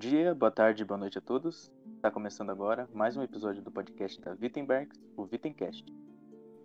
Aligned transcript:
dia, 0.00 0.34
boa 0.34 0.50
tarde, 0.50 0.82
boa 0.82 0.96
noite 0.96 1.18
a 1.18 1.20
todos. 1.20 1.70
Está 1.96 2.10
começando 2.10 2.48
agora 2.48 2.88
mais 2.94 3.18
um 3.18 3.22
episódio 3.22 3.62
do 3.62 3.70
podcast 3.70 4.18
da 4.18 4.30
Wittenberg, 4.30 4.88
o 5.14 5.28
Wittencast. 5.30 5.84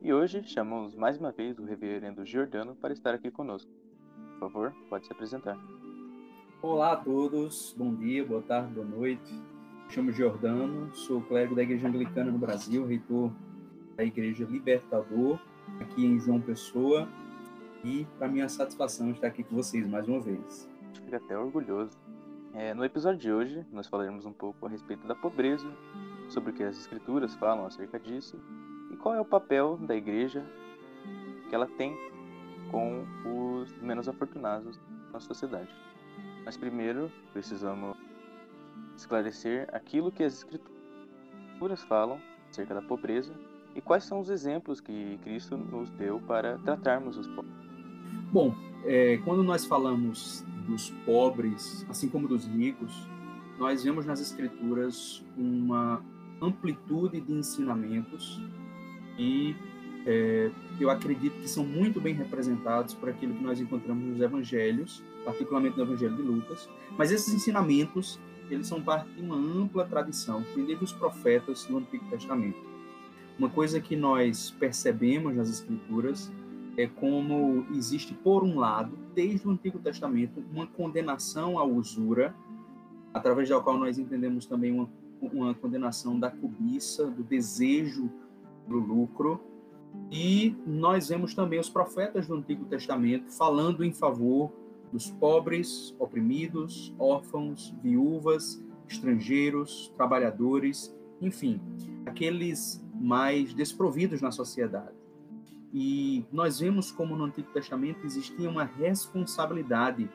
E 0.01 0.13
hoje 0.13 0.41
chamamos 0.45 0.95
mais 0.95 1.17
uma 1.17 1.33
vez 1.33 1.59
o 1.59 1.65
reverendo 1.65 2.25
Giordano 2.25 2.77
para 2.77 2.93
estar 2.93 3.13
aqui 3.13 3.29
conosco. 3.29 3.69
Por 4.15 4.39
favor, 4.39 4.73
pode 4.89 5.05
se 5.05 5.11
apresentar. 5.11 5.57
Olá 6.61 6.93
a 6.93 6.95
todos, 6.95 7.75
bom 7.77 7.93
dia, 7.93 8.25
boa 8.25 8.41
tarde, 8.41 8.73
boa 8.73 8.87
noite. 8.87 9.33
Me 9.33 9.91
chamo 9.91 10.13
Giordano, 10.13 10.95
sou 10.95 11.19
clérigo 11.19 11.55
da 11.55 11.63
Igreja 11.63 11.89
Anglicana 11.89 12.31
no 12.31 12.37
Brasil, 12.37 12.85
reitor 12.85 13.33
da 13.97 14.05
Igreja 14.05 14.45
Libertador, 14.45 15.37
aqui 15.81 16.05
em 16.05 16.17
João 16.21 16.39
Pessoa. 16.39 17.05
E 17.83 18.07
para 18.17 18.29
minha 18.29 18.47
satisfação 18.47 19.11
estar 19.11 19.27
aqui 19.27 19.43
com 19.43 19.57
vocês 19.57 19.85
mais 19.85 20.07
uma 20.07 20.21
vez. 20.21 20.69
Fico 20.93 21.13
até 21.13 21.37
orgulhoso. 21.37 22.04
É, 22.57 22.73
no 22.73 22.85
episódio 22.85 23.19
de 23.19 23.29
hoje, 23.33 23.65
nós 23.69 23.85
falaremos 23.85 24.25
um 24.25 24.31
pouco 24.31 24.65
a 24.65 24.69
respeito 24.69 25.05
da 25.05 25.13
pobreza, 25.13 25.67
sobre 26.29 26.51
o 26.51 26.53
que 26.53 26.63
as 26.63 26.77
escrituras 26.77 27.35
falam 27.35 27.65
acerca 27.65 27.99
disso 27.99 28.39
e 28.89 28.95
qual 28.95 29.13
é 29.13 29.19
o 29.19 29.25
papel 29.25 29.77
da 29.77 29.93
igreja 29.93 30.41
que 31.49 31.53
ela 31.53 31.67
tem 31.67 31.93
com 32.71 33.05
os 33.59 33.71
menos 33.81 34.07
afortunados 34.07 34.79
na 35.11 35.19
sociedade. 35.19 35.69
Mas 36.45 36.55
primeiro 36.55 37.11
precisamos 37.33 37.97
esclarecer 38.95 39.67
aquilo 39.73 40.09
que 40.09 40.23
as 40.23 40.35
escrituras 40.35 41.83
falam 41.83 42.21
acerca 42.49 42.73
da 42.73 42.81
pobreza 42.81 43.33
e 43.75 43.81
quais 43.81 44.05
são 44.05 44.21
os 44.21 44.29
exemplos 44.29 44.79
que 44.79 45.19
Cristo 45.23 45.57
nos 45.57 45.89
deu 45.91 46.21
para 46.21 46.57
tratarmos 46.59 47.17
os 47.17 47.27
pobres. 47.27 47.53
Bom, 48.31 48.55
é, 48.85 49.17
quando 49.25 49.43
nós 49.43 49.65
falamos 49.65 50.45
dos 50.67 50.89
pobres, 51.05 51.85
assim 51.89 52.09
como 52.09 52.27
dos 52.27 52.45
ricos, 52.45 53.07
nós 53.57 53.83
vemos 53.83 54.05
nas 54.05 54.19
Escrituras 54.19 55.23
uma 55.37 56.03
amplitude 56.41 57.21
de 57.21 57.31
ensinamentos 57.31 58.41
e 59.17 59.55
é, 60.05 60.51
eu 60.79 60.89
acredito 60.89 61.39
que 61.39 61.47
são 61.47 61.65
muito 61.65 61.99
bem 61.99 62.13
representados 62.13 62.93
por 62.93 63.09
aquilo 63.09 63.33
que 63.33 63.43
nós 63.43 63.59
encontramos 63.59 64.03
nos 64.05 64.21
Evangelhos, 64.21 65.03
particularmente 65.23 65.77
no 65.77 65.83
Evangelho 65.83 66.15
de 66.15 66.21
Lucas. 66.21 66.69
Mas 66.97 67.11
esses 67.11 67.33
ensinamentos 67.33 68.19
eles 68.49 68.67
são 68.67 68.81
parte 68.81 69.09
de 69.09 69.21
uma 69.21 69.35
ampla 69.35 69.85
tradição 69.85 70.43
que 70.53 70.61
desde 70.61 70.83
os 70.83 70.93
profetas 70.93 71.65
do 71.65 71.77
Antigo 71.77 72.05
Testamento. 72.09 72.59
Uma 73.39 73.49
coisa 73.49 73.81
que 73.81 73.95
nós 73.95 74.51
percebemos 74.51 75.35
nas 75.35 75.49
Escrituras 75.49 76.31
é 76.77 76.87
como 76.87 77.65
existe, 77.73 78.13
por 78.13 78.43
um 78.43 78.59
lado, 78.59 78.97
desde 79.13 79.47
o 79.47 79.51
Antigo 79.51 79.79
Testamento, 79.79 80.43
uma 80.51 80.67
condenação 80.67 81.57
à 81.57 81.63
usura, 81.63 82.35
através 83.13 83.47
da 83.47 83.59
qual 83.59 83.77
nós 83.77 83.97
entendemos 83.97 84.45
também 84.45 84.71
uma, 84.71 84.89
uma 85.21 85.53
condenação 85.53 86.19
da 86.19 86.29
cobiça, 86.29 87.05
do 87.05 87.23
desejo 87.23 88.11
do 88.67 88.77
lucro, 88.77 89.41
e 90.11 90.55
nós 90.67 91.07
vemos 91.07 91.33
também 91.33 91.59
os 91.59 91.69
profetas 91.69 92.27
do 92.27 92.35
Antigo 92.35 92.65
Testamento 92.65 93.31
falando 93.31 93.83
em 93.83 93.93
favor 93.93 94.51
dos 94.91 95.09
pobres, 95.11 95.95
oprimidos, 95.97 96.93
órfãos, 96.99 97.73
viúvas, 97.81 98.61
estrangeiros, 98.87 99.91
trabalhadores, 99.95 100.95
enfim, 101.21 101.59
aqueles 102.05 102.83
mais 102.93 103.53
desprovidos 103.53 104.21
na 104.21 104.31
sociedade. 104.31 105.04
E 105.77 106.23
nós 106.31 106.61
vemos 106.61 106.89
como 106.89 107.17
no 107.17 107.25
Antigo 107.25 107.51
Testamento 107.51 108.05
existia 108.05 108.49
uma 108.49 108.63
responsabilidade 108.63 110.09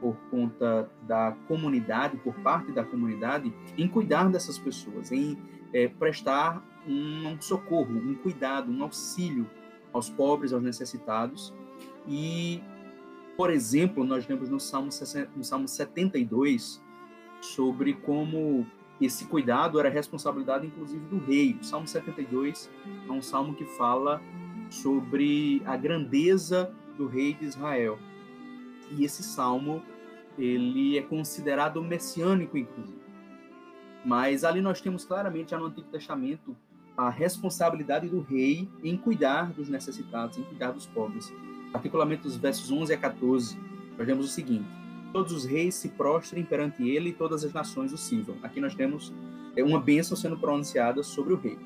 por 0.00 0.16
conta 0.30 0.90
da 1.02 1.36
comunidade, 1.46 2.16
por 2.16 2.34
parte 2.36 2.72
da 2.72 2.82
comunidade, 2.82 3.52
em 3.76 3.86
cuidar 3.86 4.30
dessas 4.30 4.58
pessoas, 4.58 5.12
em 5.12 5.36
é, 5.70 5.86
prestar 5.86 6.66
um 6.88 7.38
socorro, 7.42 7.94
um 7.94 8.14
cuidado, 8.14 8.72
um 8.72 8.82
auxílio 8.82 9.46
aos 9.92 10.08
pobres, 10.08 10.50
aos 10.50 10.62
necessitados. 10.62 11.52
E, 12.08 12.62
por 13.36 13.50
exemplo, 13.50 14.04
nós 14.04 14.26
lemos 14.26 14.48
no 14.48 14.58
Salmo, 14.58 14.88
no 15.36 15.44
Salmo 15.44 15.68
72 15.68 16.82
sobre 17.42 17.92
como 17.92 18.66
esse 18.98 19.26
cuidado 19.26 19.78
era 19.78 19.90
responsabilidade, 19.90 20.66
inclusive, 20.66 21.04
do 21.04 21.18
rei. 21.18 21.58
O 21.60 21.64
Salmo 21.64 21.86
72 21.86 22.70
é 23.06 23.12
um 23.12 23.20
salmo 23.20 23.54
que 23.54 23.66
fala 23.76 24.22
sobre 24.72 25.62
a 25.66 25.76
grandeza 25.76 26.72
do 26.96 27.06
rei 27.06 27.34
de 27.34 27.44
Israel. 27.44 27.98
E 28.90 29.04
esse 29.04 29.22
salmo, 29.22 29.82
ele 30.38 30.98
é 30.98 31.02
considerado 31.02 31.82
messiânico, 31.82 32.56
inclusive. 32.56 33.02
Mas 34.04 34.44
ali 34.44 34.60
nós 34.60 34.80
temos 34.80 35.04
claramente, 35.04 35.50
já 35.50 35.58
no 35.58 35.66
Antigo 35.66 35.88
Testamento, 35.88 36.56
a 36.96 37.08
responsabilidade 37.08 38.08
do 38.08 38.20
rei 38.20 38.68
em 38.82 38.96
cuidar 38.96 39.52
dos 39.52 39.68
necessitados, 39.68 40.38
em 40.38 40.42
cuidar 40.42 40.72
dos 40.72 40.86
pobres. 40.86 41.32
Particularmente 41.70 42.26
os 42.26 42.36
versos 42.36 42.70
11 42.70 42.92
a 42.92 42.98
14, 42.98 43.58
nós 43.96 44.06
temos 44.06 44.26
o 44.26 44.28
seguinte: 44.28 44.66
Todos 45.12 45.32
os 45.32 45.44
reis 45.44 45.74
se 45.74 45.90
prostrem 45.90 46.44
perante 46.44 46.86
ele 46.86 47.10
e 47.10 47.12
todas 47.12 47.44
as 47.44 47.52
nações 47.52 47.92
o 47.92 47.98
sirvam. 47.98 48.36
Aqui 48.42 48.60
nós 48.60 48.74
temos 48.74 49.12
é, 49.56 49.62
uma 49.62 49.80
bênção 49.80 50.16
sendo 50.16 50.38
pronunciada 50.38 51.02
sobre 51.02 51.32
o 51.32 51.36
rei. 51.36 51.58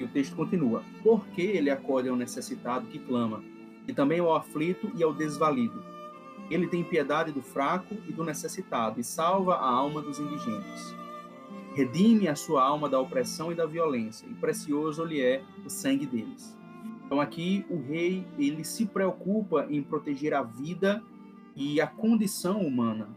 E 0.00 0.04
o 0.04 0.08
texto 0.08 0.34
continua: 0.34 0.82
Porque 1.04 1.42
ele 1.42 1.70
acolhe 1.70 2.08
ao 2.08 2.16
necessitado 2.16 2.86
que 2.86 2.98
clama, 2.98 3.44
e 3.86 3.92
também 3.92 4.18
ao 4.18 4.34
aflito 4.34 4.90
e 4.96 5.02
ao 5.02 5.12
desvalido. 5.12 5.84
Ele 6.50 6.66
tem 6.66 6.82
piedade 6.82 7.30
do 7.30 7.42
fraco 7.42 7.94
e 8.08 8.12
do 8.12 8.24
necessitado, 8.24 8.98
e 8.98 9.04
salva 9.04 9.56
a 9.56 9.68
alma 9.68 10.00
dos 10.00 10.18
indigentes. 10.18 10.96
Redime 11.74 12.26
a 12.26 12.34
sua 12.34 12.64
alma 12.64 12.88
da 12.88 12.98
opressão 12.98 13.52
e 13.52 13.54
da 13.54 13.66
violência, 13.66 14.26
e 14.26 14.34
precioso 14.34 15.04
lhe 15.04 15.20
é 15.20 15.44
o 15.64 15.68
sangue 15.68 16.06
deles. 16.06 16.58
Então 17.04 17.20
aqui 17.20 17.64
o 17.68 17.80
rei, 17.80 18.26
ele 18.38 18.64
se 18.64 18.86
preocupa 18.86 19.66
em 19.68 19.82
proteger 19.82 20.32
a 20.32 20.42
vida 20.42 21.02
e 21.54 21.80
a 21.80 21.86
condição 21.86 22.60
humana 22.60 23.08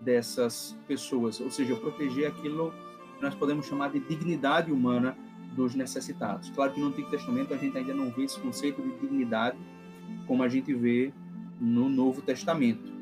dessas 0.00 0.78
pessoas, 0.86 1.40
ou 1.40 1.50
seja, 1.50 1.74
proteger 1.74 2.28
aquilo 2.28 2.72
que 3.16 3.22
nós 3.22 3.34
podemos 3.34 3.66
chamar 3.66 3.90
de 3.90 3.98
dignidade 4.00 4.70
humana 4.70 5.16
dos 5.54 5.74
necessitados. 5.74 6.50
Claro 6.50 6.72
que 6.72 6.80
no 6.80 6.88
Antigo 6.88 7.10
Testamento 7.10 7.52
a 7.52 7.56
gente 7.56 7.76
ainda 7.76 7.94
não 7.94 8.10
vê 8.10 8.24
esse 8.24 8.38
conceito 8.40 8.80
de 8.82 8.98
dignidade 8.98 9.58
como 10.26 10.42
a 10.42 10.48
gente 10.48 10.72
vê 10.74 11.12
no 11.60 11.88
Novo 11.88 12.22
Testamento. 12.22 12.92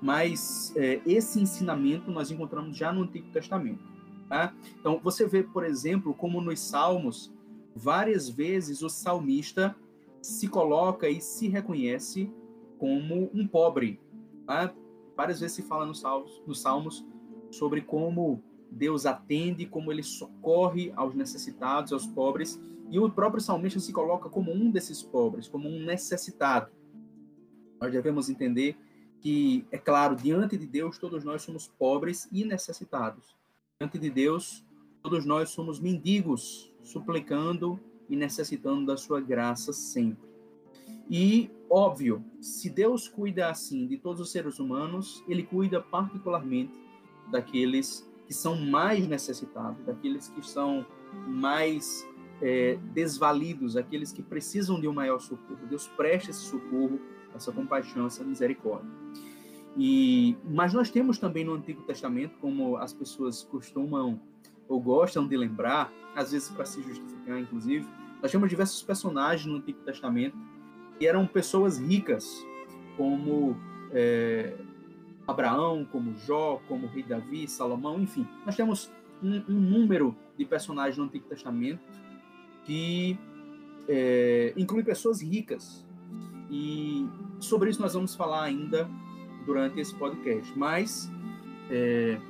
Mas 0.00 0.72
é, 0.76 1.00
esse 1.06 1.40
ensinamento 1.40 2.10
nós 2.10 2.30
encontramos 2.30 2.76
já 2.76 2.92
no 2.92 3.02
Antigo 3.02 3.30
Testamento. 3.30 3.82
Tá? 4.28 4.54
Então, 4.80 4.98
você 5.02 5.26
vê, 5.26 5.42
por 5.42 5.64
exemplo, 5.64 6.14
como 6.14 6.40
nos 6.40 6.60
Salmos, 6.60 7.32
várias 7.74 8.28
vezes 8.28 8.82
o 8.82 8.88
salmista 8.88 9.76
se 10.20 10.48
coloca 10.48 11.08
e 11.08 11.20
se 11.20 11.48
reconhece 11.48 12.30
como 12.78 13.30
um 13.32 13.46
pobre. 13.46 14.00
Tá? 14.46 14.72
Várias 15.16 15.40
vezes 15.40 15.56
se 15.56 15.62
fala 15.62 15.86
nos 15.86 16.00
Salmos, 16.00 16.42
nos 16.46 16.60
Salmos 16.60 17.06
sobre 17.50 17.82
como 17.82 18.42
Deus 18.72 19.06
atende, 19.06 19.66
como 19.66 19.92
ele 19.92 20.02
socorre 20.02 20.92
aos 20.96 21.14
necessitados, 21.14 21.92
aos 21.92 22.06
pobres, 22.06 22.60
e 22.90 22.98
o 22.98 23.10
próprio 23.10 23.40
salmista 23.40 23.80
se 23.80 23.92
coloca 23.92 24.28
como 24.28 24.52
um 24.52 24.70
desses 24.70 25.02
pobres, 25.02 25.48
como 25.48 25.68
um 25.68 25.82
necessitado. 25.82 26.70
Nós 27.80 27.92
devemos 27.92 28.28
entender 28.28 28.76
que, 29.20 29.64
é 29.70 29.78
claro, 29.78 30.16
diante 30.16 30.56
de 30.56 30.66
Deus, 30.66 30.98
todos 30.98 31.24
nós 31.24 31.42
somos 31.42 31.68
pobres 31.68 32.28
e 32.32 32.44
necessitados. 32.44 33.36
Diante 33.80 33.98
de 33.98 34.10
Deus, 34.10 34.64
todos 35.02 35.24
nós 35.24 35.50
somos 35.50 35.78
mendigos, 35.78 36.72
suplicando 36.82 37.80
e 38.08 38.16
necessitando 38.16 38.86
da 38.86 38.96
sua 38.96 39.20
graça 39.20 39.72
sempre. 39.72 40.28
E, 41.08 41.50
óbvio, 41.70 42.24
se 42.40 42.68
Deus 42.68 43.08
cuida 43.08 43.48
assim 43.48 43.86
de 43.86 43.96
todos 43.96 44.20
os 44.20 44.30
seres 44.30 44.58
humanos, 44.58 45.22
ele 45.28 45.42
cuida 45.42 45.80
particularmente 45.80 46.78
daqueles 47.30 48.08
que 48.32 48.38
são 48.38 48.56
mais 48.56 49.06
necessitados, 49.06 49.84
daqueles 49.84 50.26
que 50.28 50.40
são 50.42 50.86
mais 51.28 52.08
é, 52.40 52.78
desvalidos, 52.94 53.76
aqueles 53.76 54.10
que 54.10 54.22
precisam 54.22 54.80
de 54.80 54.88
um 54.88 54.92
maior 54.94 55.20
socorro. 55.20 55.66
Deus 55.68 55.86
presta 55.86 56.30
esse 56.30 56.40
socorro, 56.40 56.98
essa 57.34 57.52
compaixão, 57.52 58.06
essa 58.06 58.24
misericórdia. 58.24 58.90
E, 59.76 60.34
mas 60.48 60.72
nós 60.72 60.90
temos 60.90 61.18
também 61.18 61.44
no 61.44 61.52
Antigo 61.52 61.82
Testamento, 61.82 62.38
como 62.40 62.78
as 62.78 62.94
pessoas 62.94 63.42
costumam 63.44 64.18
ou 64.66 64.80
gostam 64.80 65.28
de 65.28 65.36
lembrar, 65.36 65.92
às 66.16 66.32
vezes 66.32 66.48
para 66.48 66.64
se 66.64 66.82
justificar, 66.82 67.38
inclusive, 67.38 67.86
nós 68.22 68.32
temos 68.32 68.48
diversos 68.48 68.82
personagens 68.82 69.44
no 69.44 69.58
Antigo 69.58 69.80
Testamento 69.80 70.38
que 70.98 71.06
eram 71.06 71.26
pessoas 71.26 71.78
ricas, 71.78 72.42
como 72.96 73.54
é, 73.90 74.56
Abraão, 75.26 75.86
como 75.90 76.14
Jó, 76.16 76.60
como 76.68 76.86
rei 76.86 77.02
Davi, 77.02 77.48
Salomão, 77.48 78.00
enfim. 78.00 78.26
Nós 78.44 78.56
temos 78.56 78.90
um, 79.22 79.36
um 79.48 79.60
número 79.60 80.16
de 80.36 80.44
personagens 80.44 80.98
no 80.98 81.04
Antigo 81.04 81.26
Testamento 81.28 81.80
que 82.64 83.18
é, 83.88 84.52
inclui 84.56 84.82
pessoas 84.82 85.20
ricas. 85.20 85.86
E 86.50 87.06
sobre 87.40 87.70
isso 87.70 87.80
nós 87.80 87.94
vamos 87.94 88.14
falar 88.14 88.42
ainda 88.42 88.88
durante 89.46 89.80
esse 89.80 89.94
podcast. 89.94 90.56
Mas, 90.56 91.10
é, 91.70 92.20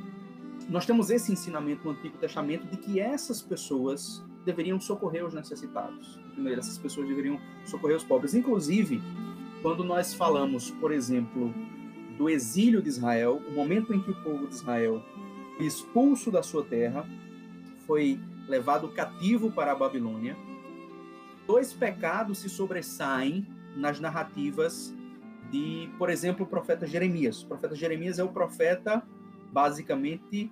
nós 0.68 0.86
temos 0.86 1.10
esse 1.10 1.32
ensinamento 1.32 1.84
no 1.84 1.90
Antigo 1.90 2.16
Testamento 2.18 2.66
de 2.68 2.76
que 2.76 3.00
essas 3.00 3.42
pessoas 3.42 4.24
deveriam 4.44 4.80
socorrer 4.80 5.24
os 5.24 5.34
necessitados. 5.34 6.18
Primeiro, 6.32 6.60
essas 6.60 6.78
pessoas 6.78 7.06
deveriam 7.08 7.40
socorrer 7.64 7.96
os 7.96 8.04
pobres. 8.04 8.34
Inclusive, 8.34 9.00
quando 9.60 9.84
nós 9.84 10.14
falamos, 10.14 10.70
por 10.72 10.92
exemplo, 10.92 11.54
do 12.16 12.28
exílio 12.28 12.82
de 12.82 12.88
Israel, 12.88 13.40
o 13.48 13.52
momento 13.52 13.92
em 13.94 14.00
que 14.00 14.10
o 14.10 14.22
povo 14.22 14.46
de 14.46 14.54
Israel 14.54 15.02
foi 15.56 15.66
expulso 15.66 16.30
da 16.30 16.42
sua 16.42 16.64
terra, 16.64 17.06
foi 17.86 18.18
levado 18.48 18.88
cativo 18.88 19.50
para 19.50 19.72
a 19.72 19.74
Babilônia, 19.74 20.36
dois 21.46 21.72
pecados 21.72 22.38
se 22.38 22.48
sobressaem 22.48 23.46
nas 23.76 24.00
narrativas 24.00 24.94
de, 25.50 25.90
por 25.98 26.08
exemplo, 26.08 26.46
o 26.46 26.48
profeta 26.48 26.86
Jeremias. 26.86 27.42
O 27.42 27.46
profeta 27.46 27.74
Jeremias 27.74 28.18
é 28.18 28.24
o 28.24 28.28
profeta, 28.28 29.02
basicamente, 29.52 30.50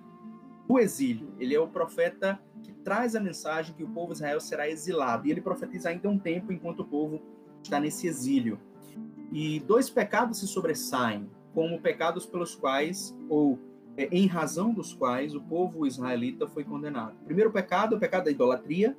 do 0.67 0.79
exílio. 0.79 1.33
Ele 1.39 1.55
é 1.55 1.59
o 1.59 1.67
profeta 1.67 2.39
que 2.63 2.71
traz 2.71 3.15
a 3.15 3.19
mensagem 3.19 3.75
que 3.75 3.83
o 3.83 3.89
povo 3.89 4.13
de 4.13 4.19
Israel 4.19 4.39
será 4.39 4.69
exilado. 4.69 5.27
E 5.27 5.31
ele 5.31 5.41
profetiza 5.41 5.89
ainda 5.89 6.07
um 6.07 6.19
tempo 6.19 6.53
enquanto 6.53 6.81
o 6.81 6.85
povo 6.85 7.21
está 7.63 7.79
nesse 7.79 8.07
exílio. 8.07 8.59
E 9.31 9.59
dois 9.61 9.89
pecados 9.89 10.39
se 10.39 10.47
sobressaem, 10.47 11.29
como 11.53 11.79
pecados 11.81 12.25
pelos 12.25 12.55
quais, 12.55 13.15
ou 13.29 13.59
é, 13.97 14.07
em 14.11 14.27
razão 14.27 14.73
dos 14.73 14.93
quais, 14.93 15.35
o 15.35 15.41
povo 15.41 15.85
israelita 15.85 16.47
foi 16.47 16.63
condenado. 16.63 17.13
O 17.21 17.25
primeiro 17.25 17.51
pecado 17.51 17.95
é 17.95 17.97
o 17.97 17.99
pecado 17.99 18.25
da 18.25 18.31
idolatria, 18.31 18.95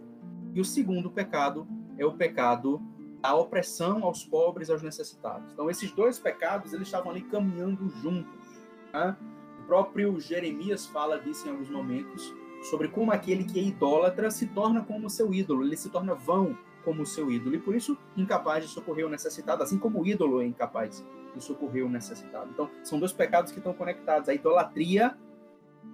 e 0.55 0.61
o 0.61 0.65
segundo 0.65 1.11
pecado 1.11 1.67
é 1.99 2.05
o 2.05 2.13
pecado 2.13 2.81
a 3.23 3.35
opressão 3.35 4.05
aos 4.05 4.25
pobres 4.25 4.69
aos 4.69 4.83
necessitados. 4.83 5.53
Então, 5.53 5.71
esses 5.71 5.93
dois 5.93 6.19
pecados 6.19 6.73
eles 6.73 6.89
estavam 6.89 7.13
ali 7.13 7.23
caminhando 7.23 7.89
juntos. 7.89 8.35
Né? 8.93 9.17
O 9.61 9.63
próprio 9.65 10.19
Jeremias 10.19 10.87
fala 10.87 11.19
disso 11.19 11.47
em 11.47 11.53
alguns 11.53 11.71
momentos, 11.71 12.35
sobre 12.69 12.89
como 12.89 13.13
aquele 13.13 13.45
que 13.45 13.59
é 13.59 13.63
idólatra 13.63 14.31
se 14.31 14.47
torna 14.47 14.83
como 14.83 15.09
seu 15.09 15.33
ídolo, 15.33 15.65
ele 15.65 15.77
se 15.77 15.89
torna 15.89 16.15
vão 16.15 16.59
como 16.85 17.07
seu 17.07 17.31
ídolo, 17.31 17.55
e 17.55 17.61
por 17.61 17.77
isso 17.77 17.97
incapaz 18.17 18.65
de 18.65 18.71
socorrer 18.71 19.07
o 19.07 19.09
necessitado, 19.09 19.63
assim 19.63 19.79
como 19.79 20.01
o 20.01 20.07
ídolo 20.07 20.41
é 20.41 20.47
incapaz 20.47 21.05
de 21.35 21.43
socorrer 21.43 21.85
o 21.85 21.89
necessitado. 21.89 22.51
Então, 22.51 22.71
são 22.83 22.99
dois 22.99 23.13
pecados 23.13 23.53
que 23.53 23.59
estão 23.59 23.73
conectados, 23.73 24.29
a 24.29 24.35
idolatria 24.35 25.17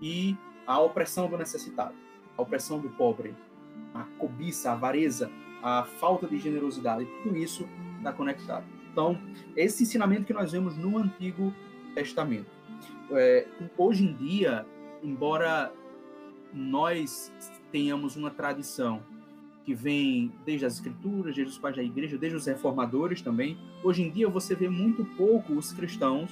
e 0.00 0.36
a 0.66 0.80
opressão 0.80 1.28
do 1.28 1.36
necessitado, 1.36 1.94
a 2.36 2.42
opressão 2.42 2.78
do 2.78 2.90
pobre, 2.90 3.34
a 3.94 4.04
cobiça, 4.18 4.70
a 4.70 4.72
avareza, 4.74 5.30
a 5.62 5.84
falta 5.84 6.26
de 6.26 6.38
generosidade, 6.38 7.06
tudo 7.22 7.36
isso 7.36 7.68
está 7.98 8.12
conectado. 8.12 8.64
Então, 8.92 9.20
esse 9.56 9.82
ensinamento 9.82 10.24
que 10.24 10.32
nós 10.32 10.52
vemos 10.52 10.76
no 10.76 10.98
Antigo 10.98 11.54
Testamento. 11.94 12.50
É, 13.10 13.46
hoje 13.76 14.04
em 14.04 14.14
dia, 14.14 14.66
embora 15.02 15.72
nós 16.52 17.32
tenhamos 17.70 18.16
uma 18.16 18.30
tradição 18.30 19.02
que 19.68 19.74
vem 19.74 20.32
desde 20.46 20.64
as 20.64 20.76
escrituras, 20.76 21.36
desde 21.36 21.52
os 21.52 21.58
pais 21.58 21.76
da 21.76 21.82
igreja, 21.82 22.16
desde 22.16 22.38
os 22.38 22.46
reformadores 22.46 23.20
também, 23.20 23.58
hoje 23.84 24.02
em 24.02 24.10
dia 24.10 24.26
você 24.26 24.54
vê 24.54 24.66
muito 24.66 25.04
pouco 25.04 25.52
os 25.52 25.74
cristãos 25.74 26.30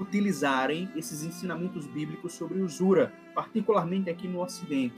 utilizarem 0.00 0.88
esses 0.96 1.22
ensinamentos 1.22 1.86
bíblicos 1.86 2.32
sobre 2.32 2.60
usura, 2.60 3.12
particularmente 3.36 4.10
aqui 4.10 4.26
no 4.26 4.42
Ocidente 4.42 4.96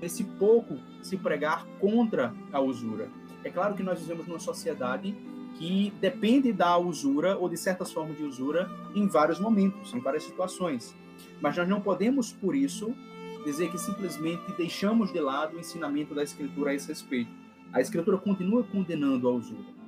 esse 0.00 0.24
pouco 0.24 0.78
se 1.02 1.18
pregar 1.18 1.66
contra 1.78 2.32
a 2.50 2.60
usura. 2.60 3.10
É 3.44 3.50
claro 3.50 3.74
que 3.74 3.82
nós 3.82 4.00
vivemos 4.00 4.26
numa 4.26 4.38
sociedade 4.38 5.14
que 5.58 5.92
depende 6.00 6.50
da 6.50 6.78
usura 6.78 7.36
ou 7.36 7.46
de 7.46 7.58
certas 7.58 7.92
formas 7.92 8.16
de 8.16 8.24
usura 8.24 8.70
em 8.94 9.06
vários 9.06 9.38
momentos, 9.38 9.92
em 9.92 10.00
várias 10.00 10.22
situações. 10.22 10.96
Mas 11.42 11.58
nós 11.58 11.68
não 11.68 11.82
podemos, 11.82 12.32
por 12.32 12.54
isso, 12.54 12.94
dizer 13.44 13.70
que 13.70 13.78
simplesmente 13.78 14.52
deixamos 14.56 15.12
de 15.12 15.20
lado 15.20 15.56
o 15.56 15.60
ensinamento 15.60 16.14
da 16.14 16.22
Escritura 16.22 16.70
a 16.70 16.74
esse 16.74 16.88
respeito. 16.88 17.30
A 17.72 17.80
Escritura 17.80 18.18
continua 18.18 18.64
condenando 18.64 19.28
a 19.28 19.32
usura. 19.32 19.78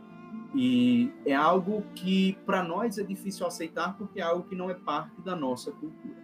E 0.54 1.10
é 1.24 1.34
algo 1.34 1.84
que 1.94 2.36
para 2.44 2.62
nós 2.62 2.98
é 2.98 3.02
difícil 3.02 3.46
aceitar 3.46 3.96
porque 3.96 4.20
é 4.20 4.22
algo 4.22 4.48
que 4.48 4.56
não 4.56 4.68
é 4.68 4.74
parte 4.74 5.20
da 5.22 5.36
nossa 5.36 5.70
cultura. 5.70 6.16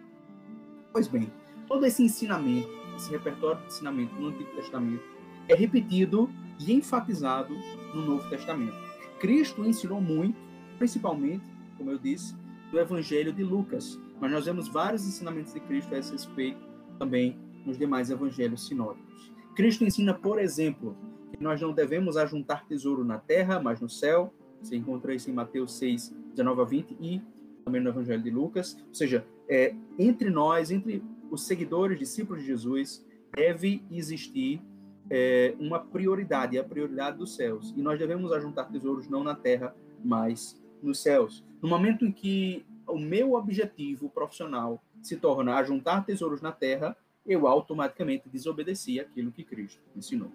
Pois 0.92 1.06
bem, 1.06 1.30
todo 1.68 1.84
esse 1.86 2.02
ensinamento 2.02 2.86
esse 2.96 3.10
repertório 3.10 3.60
de 3.60 3.66
ensinamento 3.66 4.14
no 4.14 4.28
Antigo 4.28 4.50
Testamento 4.54 5.04
é 5.48 5.54
repetido 5.54 6.30
e 6.58 6.72
enfatizado 6.72 7.54
no 7.94 8.04
Novo 8.04 8.28
Testamento. 8.28 8.74
Cristo 9.20 9.64
ensinou 9.64 10.00
muito, 10.00 10.36
principalmente, 10.78 11.44
como 11.76 11.90
eu 11.90 11.98
disse, 11.98 12.34
do 12.70 12.78
Evangelho 12.78 13.32
de 13.32 13.44
Lucas, 13.44 14.00
mas 14.20 14.30
nós 14.30 14.46
vemos 14.46 14.68
vários 14.68 15.06
ensinamentos 15.06 15.52
de 15.52 15.60
Cristo 15.60 15.94
a 15.94 15.98
esse 15.98 16.12
respeito 16.12 16.58
também 16.98 17.38
nos 17.64 17.78
demais 17.78 18.10
evangelhos 18.10 18.66
sinóticos. 18.66 19.32
Cristo 19.54 19.84
ensina, 19.84 20.14
por 20.14 20.38
exemplo, 20.38 20.96
que 21.32 21.42
nós 21.42 21.60
não 21.60 21.72
devemos 21.72 22.16
ajuntar 22.16 22.66
tesouro 22.66 23.04
na 23.04 23.18
terra, 23.18 23.60
mas 23.60 23.80
no 23.80 23.88
céu. 23.88 24.32
Você 24.62 24.76
encontra 24.76 25.14
isso 25.14 25.30
em 25.30 25.34
Mateus 25.34 25.76
6, 25.78 26.14
19 26.30 26.60
a 26.60 26.64
20 26.64 26.96
e 27.00 27.22
também 27.64 27.80
no 27.80 27.88
Evangelho 27.88 28.22
de 28.22 28.30
Lucas. 28.30 28.76
Ou 28.88 28.94
seja, 28.94 29.26
é, 29.48 29.74
entre 29.98 30.30
nós, 30.30 30.70
entre 30.70 31.02
os 31.30 31.46
seguidores, 31.46 31.98
discípulos 31.98 32.42
de 32.42 32.48
Jesus, 32.48 33.04
deve 33.34 33.82
existir 33.90 34.62
é, 35.10 35.54
uma 35.58 35.78
prioridade, 35.78 36.58
a 36.58 36.64
prioridade 36.64 37.18
dos 37.18 37.34
céus. 37.34 37.74
E 37.76 37.82
nós 37.82 37.98
devemos 37.98 38.32
ajuntar 38.32 38.70
tesouros 38.70 39.08
não 39.08 39.22
na 39.22 39.34
terra, 39.34 39.74
mas 40.04 40.60
nos 40.82 41.02
céus. 41.02 41.44
No 41.60 41.68
momento 41.68 42.04
em 42.04 42.12
que 42.12 42.64
o 42.86 42.98
meu 42.98 43.34
objetivo 43.34 44.08
profissional 44.08 44.82
se 45.02 45.16
torna 45.16 45.54
ajuntar 45.56 46.04
tesouros 46.04 46.40
na 46.40 46.52
terra, 46.52 46.96
eu 47.24 47.46
automaticamente 47.46 48.28
desobedeci 48.28 49.00
aquilo 49.00 49.32
que 49.32 49.44
Cristo 49.44 49.82
ensinou. 49.96 50.30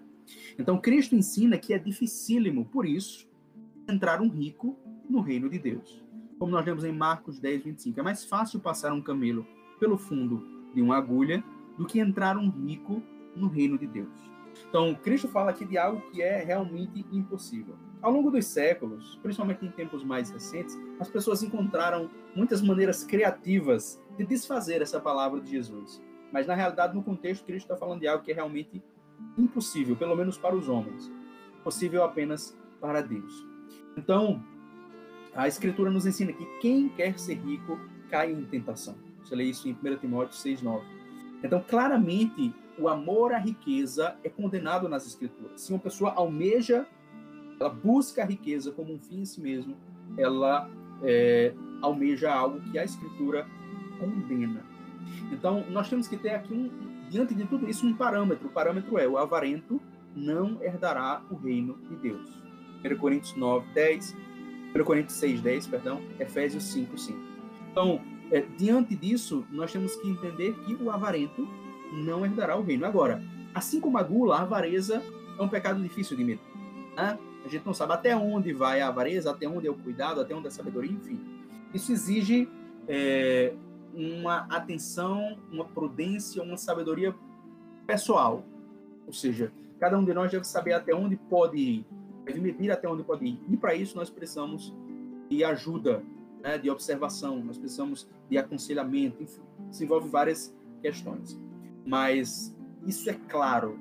Então, 0.57 0.79
Cristo 0.79 1.15
ensina 1.15 1.57
que 1.57 1.73
é 1.73 1.79
dificílimo, 1.79 2.65
por 2.65 2.85
isso, 2.85 3.27
entrar 3.87 4.21
um 4.21 4.29
rico 4.29 4.77
no 5.09 5.21
reino 5.21 5.49
de 5.49 5.59
Deus. 5.59 6.03
Como 6.37 6.51
nós 6.51 6.65
vemos 6.65 6.83
em 6.83 6.91
Marcos 6.91 7.39
10, 7.39 7.63
25. 7.63 7.99
É 7.99 8.03
mais 8.03 8.23
fácil 8.23 8.59
passar 8.59 8.93
um 8.93 9.01
camelo 9.01 9.45
pelo 9.79 9.97
fundo 9.97 10.43
de 10.73 10.81
uma 10.81 10.97
agulha 10.97 11.43
do 11.77 11.85
que 11.85 11.99
entrar 11.99 12.37
um 12.37 12.49
rico 12.49 13.01
no 13.35 13.47
reino 13.47 13.77
de 13.77 13.87
Deus. 13.87 14.31
Então, 14.67 14.93
Cristo 14.95 15.27
fala 15.27 15.51
aqui 15.51 15.65
de 15.65 15.77
algo 15.77 16.01
que 16.11 16.21
é 16.21 16.43
realmente 16.43 17.05
impossível. 17.11 17.75
Ao 18.01 18.11
longo 18.11 18.31
dos 18.31 18.45
séculos, 18.47 19.19
principalmente 19.21 19.63
em 19.63 19.69
tempos 19.69 20.03
mais 20.03 20.31
recentes, 20.31 20.75
as 20.99 21.07
pessoas 21.07 21.43
encontraram 21.43 22.09
muitas 22.35 22.61
maneiras 22.61 23.03
criativas 23.03 24.01
de 24.17 24.25
desfazer 24.25 24.81
essa 24.81 24.99
palavra 24.99 25.39
de 25.39 25.51
Jesus. 25.51 26.01
Mas, 26.31 26.47
na 26.47 26.55
realidade, 26.55 26.95
no 26.95 27.03
contexto, 27.03 27.45
Cristo 27.45 27.65
está 27.65 27.77
falando 27.77 27.99
de 27.99 28.07
algo 28.07 28.23
que 28.23 28.31
é 28.31 28.35
realmente 28.35 28.81
impossível, 29.37 29.95
pelo 29.95 30.15
menos 30.15 30.35
para 30.35 30.55
os 30.55 30.67
homens. 30.67 31.11
Possível 31.63 32.03
apenas 32.03 32.57
para 32.79 33.01
Deus. 33.01 33.45
Então, 33.95 34.43
a 35.35 35.47
Escritura 35.47 35.91
nos 35.91 36.07
ensina 36.07 36.33
que 36.33 36.45
quem 36.59 36.89
quer 36.89 37.19
ser 37.19 37.35
rico 37.35 37.79
cai 38.09 38.31
em 38.31 38.43
tentação. 38.45 38.95
Você 39.23 39.35
lê 39.35 39.43
isso 39.43 39.69
em 39.69 39.73
1 39.73 39.97
Timóteo 39.97 40.35
6,9. 40.35 40.81
Então, 41.43 41.63
claramente, 41.67 42.53
o 42.79 42.87
amor 42.87 43.31
à 43.31 43.37
riqueza 43.37 44.17
é 44.23 44.29
condenado 44.29 44.89
nas 44.89 45.05
Escrituras. 45.05 45.61
Se 45.61 45.71
uma 45.71 45.79
pessoa 45.79 46.13
almeja, 46.13 46.87
ela 47.61 47.69
busca 47.69 48.23
a 48.23 48.25
riqueza 48.25 48.71
como 48.71 48.93
um 48.93 48.99
fim 48.99 49.21
em 49.21 49.25
si 49.25 49.39
mesmo, 49.39 49.77
ela 50.17 50.67
é, 51.03 51.53
almeja 51.79 52.33
algo 52.33 52.59
que 52.59 52.77
a 52.77 52.83
Escritura 52.83 53.47
condena. 53.99 54.65
Então, 55.31 55.63
nós 55.69 55.87
temos 55.87 56.07
que 56.07 56.17
ter 56.17 56.31
aqui, 56.31 56.53
um, 56.53 57.07
diante 57.07 57.35
de 57.35 57.45
tudo 57.45 57.69
isso, 57.69 57.85
um 57.85 57.93
parâmetro. 57.93 58.47
O 58.47 58.51
parâmetro 58.51 58.97
é: 58.97 59.07
o 59.07 59.17
avarento 59.17 59.79
não 60.15 60.61
herdará 60.61 61.21
o 61.29 61.35
reino 61.35 61.77
de 61.87 61.95
Deus. 61.97 62.41
1 62.83 62.97
Coríntios 62.97 63.35
9, 63.35 63.67
10, 63.73 64.17
1 64.75 64.83
Coríntios 64.83 65.13
6, 65.19 65.41
10, 65.41 65.67
perdão, 65.67 66.01
Efésios 66.19 66.63
5, 66.63 66.97
5. 66.97 67.19
Então, 67.71 68.01
é, 68.31 68.41
diante 68.57 68.95
disso, 68.95 69.45
nós 69.51 69.71
temos 69.71 69.95
que 69.97 70.09
entender 70.09 70.53
que 70.65 70.73
o 70.75 70.89
avarento 70.89 71.47
não 71.93 72.25
herdará 72.25 72.57
o 72.57 72.63
reino. 72.63 72.85
Agora, 72.87 73.23
assim 73.53 73.79
como 73.79 73.99
a 73.99 74.03
gula, 74.03 74.37
a 74.37 74.41
avareza 74.41 75.03
é 75.37 75.41
um 75.41 75.47
pecado 75.47 75.81
difícil 75.81 76.17
de 76.17 76.23
medir. 76.23 76.41
Né? 76.95 77.19
A 77.43 77.47
gente 77.47 77.65
não 77.65 77.73
sabe 77.73 77.93
até 77.93 78.15
onde 78.15 78.53
vai 78.53 78.81
a 78.81 78.87
avareza, 78.87 79.31
até 79.31 79.47
onde 79.47 79.67
é 79.67 79.71
o 79.71 79.75
cuidado, 79.75 80.21
até 80.21 80.35
onde 80.35 80.45
é 80.45 80.49
a 80.49 80.51
sabedoria, 80.51 80.91
enfim. 80.91 81.19
Isso 81.73 81.91
exige 81.91 82.47
é, 82.87 83.53
uma 83.93 84.47
atenção, 84.49 85.37
uma 85.51 85.65
prudência, 85.65 86.41
uma 86.43 86.57
sabedoria 86.57 87.15
pessoal. 87.87 88.43
Ou 89.07 89.13
seja, 89.13 89.51
cada 89.79 89.97
um 89.97 90.05
de 90.05 90.13
nós 90.13 90.31
deve 90.31 90.45
saber 90.45 90.73
até 90.73 90.93
onde 90.93 91.15
pode 91.15 91.57
ir, 91.57 91.85
deve 92.25 92.39
medir 92.39 92.71
até 92.71 92.87
onde 92.87 93.03
pode 93.03 93.25
ir. 93.25 93.39
E 93.49 93.57
para 93.57 93.73
isso 93.73 93.97
nós 93.97 94.09
precisamos 94.09 94.73
de 95.29 95.43
ajuda 95.43 96.03
né, 96.41 96.57
de 96.57 96.69
observação, 96.69 97.43
nós 97.43 97.57
precisamos 97.57 98.07
de 98.29 98.37
aconselhamento, 98.37 99.21
enfim, 99.23 99.41
se 99.71 99.83
envolve 99.83 100.09
várias 100.09 100.53
questões. 100.81 101.39
Mas 101.85 102.55
isso 102.85 103.09
é 103.09 103.13
claro, 103.13 103.79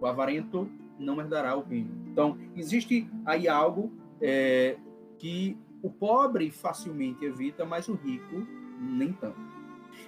o 0.00 0.06
avarento 0.06 0.68
não 0.98 1.20
herdará 1.20 1.56
o 1.56 1.62
reino. 1.62 1.90
Então, 2.06 2.38
existe 2.56 3.08
aí 3.24 3.48
algo 3.48 3.92
é, 4.20 4.76
que 5.18 5.56
o 5.82 5.90
pobre 5.90 6.50
facilmente 6.50 7.24
evita, 7.24 7.64
mas 7.64 7.88
o 7.88 7.94
rico 7.94 8.46
nem 8.80 9.12
tanto. 9.12 9.40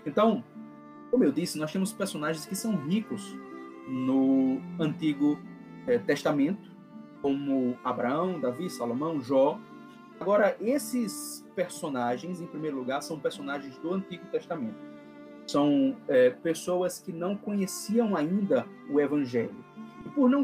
Então, 0.05 0.43
Como 1.11 1.25
eu 1.25 1.33
disse, 1.33 1.59
nós 1.59 1.73
temos 1.73 1.93
personagens 1.93 2.45
que 2.45 2.55
são 2.55 2.77
ricos 2.77 3.35
no 3.89 4.61
Antigo 4.79 5.39
é, 5.87 5.99
Testamento, 5.99 6.71
como 7.23 7.79
Abraão, 7.83 8.39
Davi, 8.39 8.69
Salomão, 8.69 9.21
Jó. 9.21 9.59
Agora, 10.21 10.57
esses 10.61 11.45
personagens, 11.55 12.41
em 12.41 12.47
primeiro 12.47 12.77
lugar, 12.77 13.03
são 13.03 13.19
personagens 13.19 13.79
do 13.79 13.95
Antigo 13.95 14.27
Testamento. 14.27 14.77
São 15.47 15.97
é, 16.09 16.31
pessoas 16.31 16.99
que 16.99 17.13
não 17.13 17.37
conheciam 17.37 18.15
ainda 18.15 18.67
o 18.91 19.01
Evangelho. 19.01 19.65
E 20.09 20.11
por 20.11 20.31
não 20.31 20.43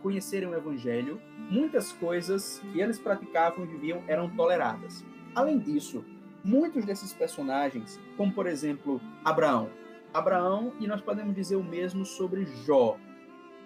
conhecerem 0.00 0.48
o 0.48 0.54
Evangelho, 0.54 1.20
muitas 1.50 1.92
coisas 1.92 2.62
que 2.72 2.80
eles 2.80 2.98
praticavam 2.98 3.62
e 3.62 3.68
viviam 3.68 4.02
eram 4.08 4.30
toleradas. 4.30 5.04
Além 5.34 5.58
disso, 5.58 6.02
muitos 6.42 6.86
desses 6.86 7.12
personagens, 7.12 8.00
como 8.16 8.32
por 8.32 8.46
exemplo 8.46 9.02
Abraão, 9.22 9.68
Abraão, 10.14 10.72
e 10.80 10.86
nós 10.86 11.02
podemos 11.02 11.34
dizer 11.34 11.56
o 11.56 11.62
mesmo 11.62 12.06
sobre 12.06 12.46
Jó. 12.64 12.96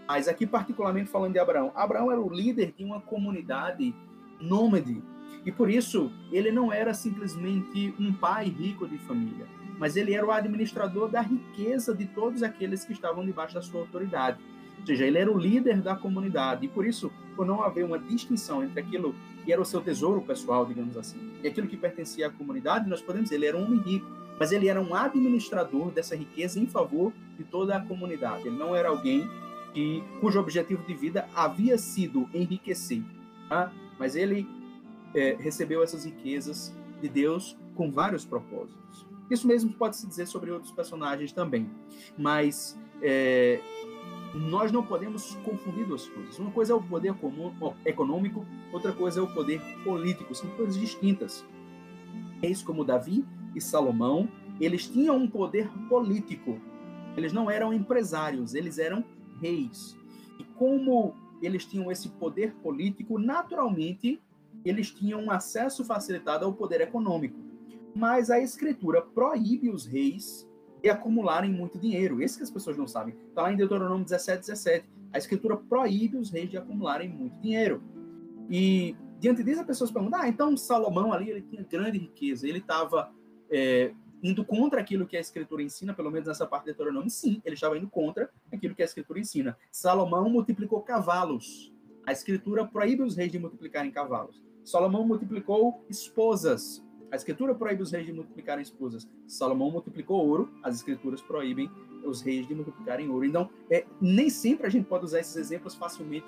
Mas 0.08 0.26
aqui, 0.26 0.48
particularmente 0.48 1.10
falando 1.10 1.34
de 1.34 1.38
Abraão, 1.38 1.70
Abraão 1.76 2.10
era 2.10 2.20
o 2.20 2.28
líder 2.28 2.72
de 2.76 2.82
uma 2.82 3.00
comunidade 3.00 3.94
nômade. 4.40 5.00
E 5.44 5.52
por 5.52 5.70
isso, 5.70 6.10
ele 6.32 6.50
não 6.50 6.72
era 6.72 6.92
simplesmente 6.92 7.94
um 8.00 8.12
pai 8.12 8.46
rico 8.48 8.88
de 8.88 8.98
família, 8.98 9.46
mas 9.78 9.94
ele 9.96 10.12
era 10.12 10.26
o 10.26 10.32
administrador 10.32 11.08
da 11.08 11.20
riqueza 11.20 11.94
de 11.94 12.04
todos 12.06 12.42
aqueles 12.42 12.84
que 12.84 12.92
estavam 12.92 13.24
debaixo 13.24 13.54
da 13.54 13.62
sua 13.62 13.82
autoridade. 13.82 14.38
Ou 14.86 14.94
seja, 14.94 15.04
ele 15.04 15.18
era 15.18 15.30
o 15.30 15.36
líder 15.36 15.80
da 15.82 15.96
comunidade. 15.96 16.66
E 16.66 16.68
por 16.68 16.86
isso, 16.86 17.10
por 17.34 17.44
não 17.44 17.62
haver 17.62 17.84
uma 17.84 17.98
distinção 17.98 18.62
entre 18.62 18.80
aquilo 18.80 19.14
que 19.44 19.52
era 19.52 19.60
o 19.60 19.64
seu 19.64 19.80
tesouro 19.80 20.22
pessoal, 20.22 20.64
digamos 20.64 20.96
assim, 20.96 21.18
e 21.42 21.48
aquilo 21.48 21.66
que 21.66 21.76
pertencia 21.76 22.28
à 22.28 22.30
comunidade, 22.30 22.88
nós 22.88 23.00
podemos 23.00 23.30
dizer, 23.30 23.36
ele 23.36 23.46
era 23.46 23.56
um 23.56 23.64
homem 23.64 23.80
rico 23.80 24.16
mas 24.38 24.52
ele 24.52 24.68
era 24.68 24.80
um 24.80 24.94
administrador 24.94 25.90
dessa 25.90 26.14
riqueza 26.14 26.60
em 26.60 26.66
favor 26.66 27.12
de 27.36 27.44
toda 27.44 27.76
a 27.76 27.80
comunidade. 27.80 28.46
Ele 28.46 28.56
não 28.56 28.74
era 28.74 28.88
alguém 28.88 29.28
que, 29.72 30.02
cujo 30.20 30.38
objetivo 30.38 30.82
de 30.86 30.94
vida 30.94 31.28
havia 31.34 31.78
sido 31.78 32.28
enriquecer, 32.32 33.02
tá? 33.48 33.72
mas 33.98 34.14
ele 34.14 34.46
é, 35.14 35.36
recebeu 35.38 35.82
essas 35.82 36.04
riquezas 36.04 36.74
de 37.00 37.08
Deus 37.08 37.56
com 37.74 37.90
vários 37.90 38.24
propósitos. 38.24 39.06
Isso 39.30 39.46
mesmo 39.46 39.72
pode 39.72 39.96
se 39.96 40.06
dizer 40.06 40.26
sobre 40.26 40.50
outros 40.50 40.72
personagens 40.72 41.32
também, 41.32 41.68
mas 42.16 42.78
é, 43.02 43.60
nós 44.36 44.70
não 44.70 44.82
podemos 44.82 45.34
confundir 45.36 45.86
duas 45.86 46.06
coisas. 46.08 46.38
Uma 46.38 46.50
coisa 46.50 46.72
é 46.72 46.76
o 46.76 46.82
poder 46.82 47.14
comum, 47.14 47.52
econômico, 47.84 48.44
outra 48.72 48.92
coisa 48.92 49.20
é 49.20 49.22
o 49.22 49.32
poder 49.32 49.60
político. 49.82 50.34
São 50.34 50.48
coisas 50.50 50.78
distintas. 50.78 51.44
Reis 52.42 52.62
como 52.62 52.84
Davi 52.84 53.24
e 53.54 53.60
Salomão, 53.60 54.28
eles 54.60 54.86
tinham 54.86 55.16
um 55.16 55.26
poder 55.26 55.68
político. 55.88 56.60
Eles 57.16 57.32
não 57.32 57.50
eram 57.50 57.72
empresários, 57.72 58.54
eles 58.54 58.78
eram 58.78 59.02
reis. 59.40 59.96
E 60.38 60.44
como 60.44 61.14
eles 61.40 61.64
tinham 61.64 61.90
esse 61.90 62.10
poder 62.10 62.54
político, 62.56 63.18
naturalmente 63.18 64.20
eles 64.64 64.90
tinham 64.90 65.22
um 65.22 65.30
acesso 65.30 65.84
facilitado 65.84 66.44
ao 66.44 66.52
poder 66.52 66.82
econômico. 66.82 67.38
Mas 67.94 68.30
a 68.30 68.38
escritura 68.38 69.00
proíbe 69.00 69.70
os 69.70 69.86
reis 69.86 70.45
de 70.86 70.90
acumularem 70.90 71.50
muito 71.50 71.78
dinheiro. 71.78 72.22
Esse 72.22 72.36
que 72.36 72.44
as 72.44 72.50
pessoas 72.50 72.76
não 72.76 72.86
sabem. 72.86 73.16
Está 73.28 73.42
lá 73.42 73.52
em 73.52 73.56
Deuteronômio 73.56 74.04
17, 74.04 74.38
17. 74.46 74.88
A 75.12 75.18
escritura 75.18 75.56
proíbe 75.56 76.16
os 76.16 76.30
reis 76.30 76.48
de 76.48 76.56
acumularem 76.56 77.08
muito 77.08 77.36
dinheiro. 77.40 77.82
E 78.48 78.94
diante 79.18 79.42
disso, 79.42 79.60
as 79.60 79.66
pessoas 79.66 79.90
perguntam: 79.90 80.20
ah, 80.20 80.28
então 80.28 80.56
Salomão 80.56 81.12
ali 81.12 81.28
ele 81.28 81.42
tinha 81.42 81.64
grande 81.64 81.98
riqueza, 81.98 82.46
ele 82.46 82.58
estava 82.58 83.10
é, 83.50 83.92
indo 84.22 84.44
contra 84.44 84.80
aquilo 84.80 85.08
que 85.08 85.16
a 85.16 85.20
Escritura 85.20 85.60
ensina, 85.60 85.92
pelo 85.92 86.08
menos 86.08 86.28
nessa 86.28 86.46
parte 86.46 86.66
de 86.66 86.70
Deuteronômio, 86.70 87.10
sim, 87.10 87.42
ele 87.44 87.54
estava 87.54 87.76
indo 87.76 87.88
contra 87.90 88.30
aquilo 88.52 88.72
que 88.72 88.82
a 88.82 88.84
Escritura 88.84 89.18
ensina. 89.18 89.58
Salomão 89.72 90.30
multiplicou 90.30 90.80
cavalos. 90.82 91.72
A 92.06 92.12
Escritura 92.12 92.64
proíbe 92.64 93.02
os 93.02 93.16
reis 93.16 93.32
de 93.32 93.40
multiplicarem 93.40 93.90
cavalos. 93.90 94.40
Salomão 94.62 95.04
multiplicou 95.04 95.84
esposas. 95.88 96.85
A 97.10 97.16
Escritura 97.16 97.54
proíbe 97.54 97.82
os 97.82 97.92
reis 97.92 98.06
de 98.06 98.12
multiplicarem 98.12 98.62
esposas. 98.62 99.08
Salomão 99.26 99.70
multiplicou 99.70 100.26
ouro. 100.26 100.50
As 100.62 100.76
Escrituras 100.76 101.22
proíbem 101.22 101.70
os 102.04 102.20
reis 102.20 102.46
de 102.46 102.54
multiplicarem 102.54 103.08
ouro. 103.08 103.24
Então, 103.24 103.48
é, 103.70 103.84
nem 104.00 104.28
sempre 104.28 104.66
a 104.66 104.70
gente 104.70 104.86
pode 104.86 105.04
usar 105.04 105.20
esses 105.20 105.36
exemplos 105.36 105.74
facilmente 105.74 106.26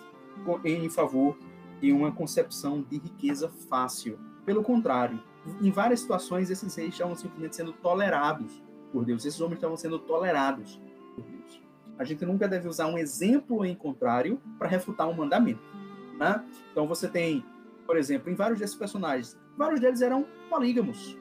em 0.64 0.88
favor 0.88 1.36
de 1.80 1.92
uma 1.92 2.12
concepção 2.12 2.82
de 2.82 2.98
riqueza 2.98 3.48
fácil. 3.48 4.18
Pelo 4.44 4.62
contrário, 4.62 5.20
em 5.60 5.70
várias 5.70 6.00
situações, 6.00 6.50
esses 6.50 6.74
reis 6.74 6.92
estavam 6.92 7.14
simplesmente 7.14 7.56
sendo 7.56 7.72
tolerados 7.72 8.62
por 8.92 9.04
Deus. 9.04 9.24
Esses 9.24 9.40
homens 9.40 9.58
estavam 9.58 9.76
sendo 9.76 9.98
tolerados 9.98 10.80
por 11.14 11.24
Deus. 11.24 11.62
A 11.98 12.04
gente 12.04 12.24
nunca 12.24 12.46
deve 12.48 12.68
usar 12.68 12.86
um 12.86 12.98
exemplo 12.98 13.64
em 13.64 13.74
contrário 13.74 14.40
para 14.58 14.68
refutar 14.68 15.08
um 15.08 15.14
mandamento. 15.14 15.60
Né? 16.18 16.44
Então 16.70 16.86
você 16.86 17.08
tem, 17.08 17.44
por 17.86 17.96
exemplo, 17.96 18.30
em 18.30 18.34
vários 18.34 18.58
desses 18.58 18.76
personagens, 18.76 19.36
vários 19.58 19.80
deles 19.80 20.00
eram 20.00 20.24
polígamos. 20.48 21.18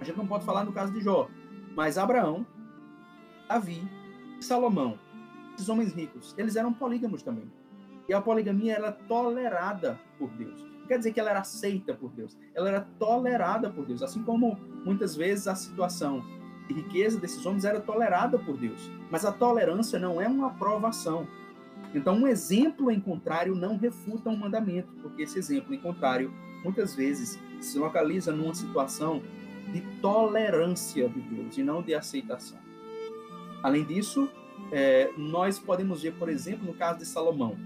A 0.00 0.04
gente 0.04 0.18
não 0.18 0.26
pode 0.26 0.44
falar 0.44 0.64
no 0.64 0.72
caso 0.72 0.92
de 0.92 1.00
Jó, 1.00 1.30
mas 1.74 1.96
Abraão, 1.96 2.46
Davi, 3.48 3.82
Salomão, 4.40 4.98
esses 5.54 5.68
homens 5.68 5.94
ricos, 5.94 6.34
eles 6.36 6.56
eram 6.56 6.72
polígamos 6.72 7.22
também. 7.22 7.50
E 8.08 8.12
a 8.12 8.20
poligamia 8.20 8.74
era 8.74 8.92
tolerada 8.92 9.98
por 10.18 10.28
Deus 10.30 10.76
quer 10.86 10.98
dizer 10.98 11.12
que 11.12 11.20
ela 11.20 11.30
era 11.30 11.40
aceita 11.40 11.92
por 11.92 12.10
Deus, 12.12 12.36
ela 12.54 12.68
era 12.68 12.80
tolerada 12.98 13.68
por 13.68 13.84
Deus, 13.84 14.02
assim 14.02 14.22
como 14.22 14.58
muitas 14.84 15.16
vezes 15.16 15.46
a 15.46 15.54
situação 15.54 16.24
de 16.68 16.74
riqueza 16.74 17.20
desses 17.20 17.44
homens 17.44 17.64
era 17.64 17.80
tolerada 17.80 18.38
por 18.38 18.56
Deus. 18.56 18.90
Mas 19.10 19.24
a 19.24 19.32
tolerância 19.32 19.98
não 19.98 20.20
é 20.20 20.28
uma 20.28 20.48
aprovação. 20.48 21.26
Então, 21.96 22.14
um 22.14 22.26
exemplo 22.26 22.90
em 22.90 23.00
contrário 23.00 23.54
não 23.54 23.78
refuta 23.78 24.28
um 24.28 24.36
mandamento, 24.36 24.92
porque 25.00 25.22
esse 25.22 25.38
exemplo 25.38 25.72
em 25.72 25.78
contrário 25.78 26.30
muitas 26.62 26.94
vezes 26.94 27.40
se 27.58 27.78
localiza 27.78 28.32
numa 28.32 28.54
situação 28.54 29.22
de 29.72 29.80
tolerância 30.02 31.08
de 31.08 31.20
Deus 31.22 31.56
e 31.56 31.62
não 31.62 31.82
de 31.82 31.94
aceitação. 31.94 32.58
Além 33.62 33.82
disso, 33.82 34.28
é, 34.70 35.10
nós 35.16 35.58
podemos 35.58 36.02
ver, 36.02 36.12
por 36.12 36.28
exemplo, 36.28 36.66
no 36.66 36.74
caso 36.74 36.98
de 36.98 37.06
Salomão, 37.06 37.56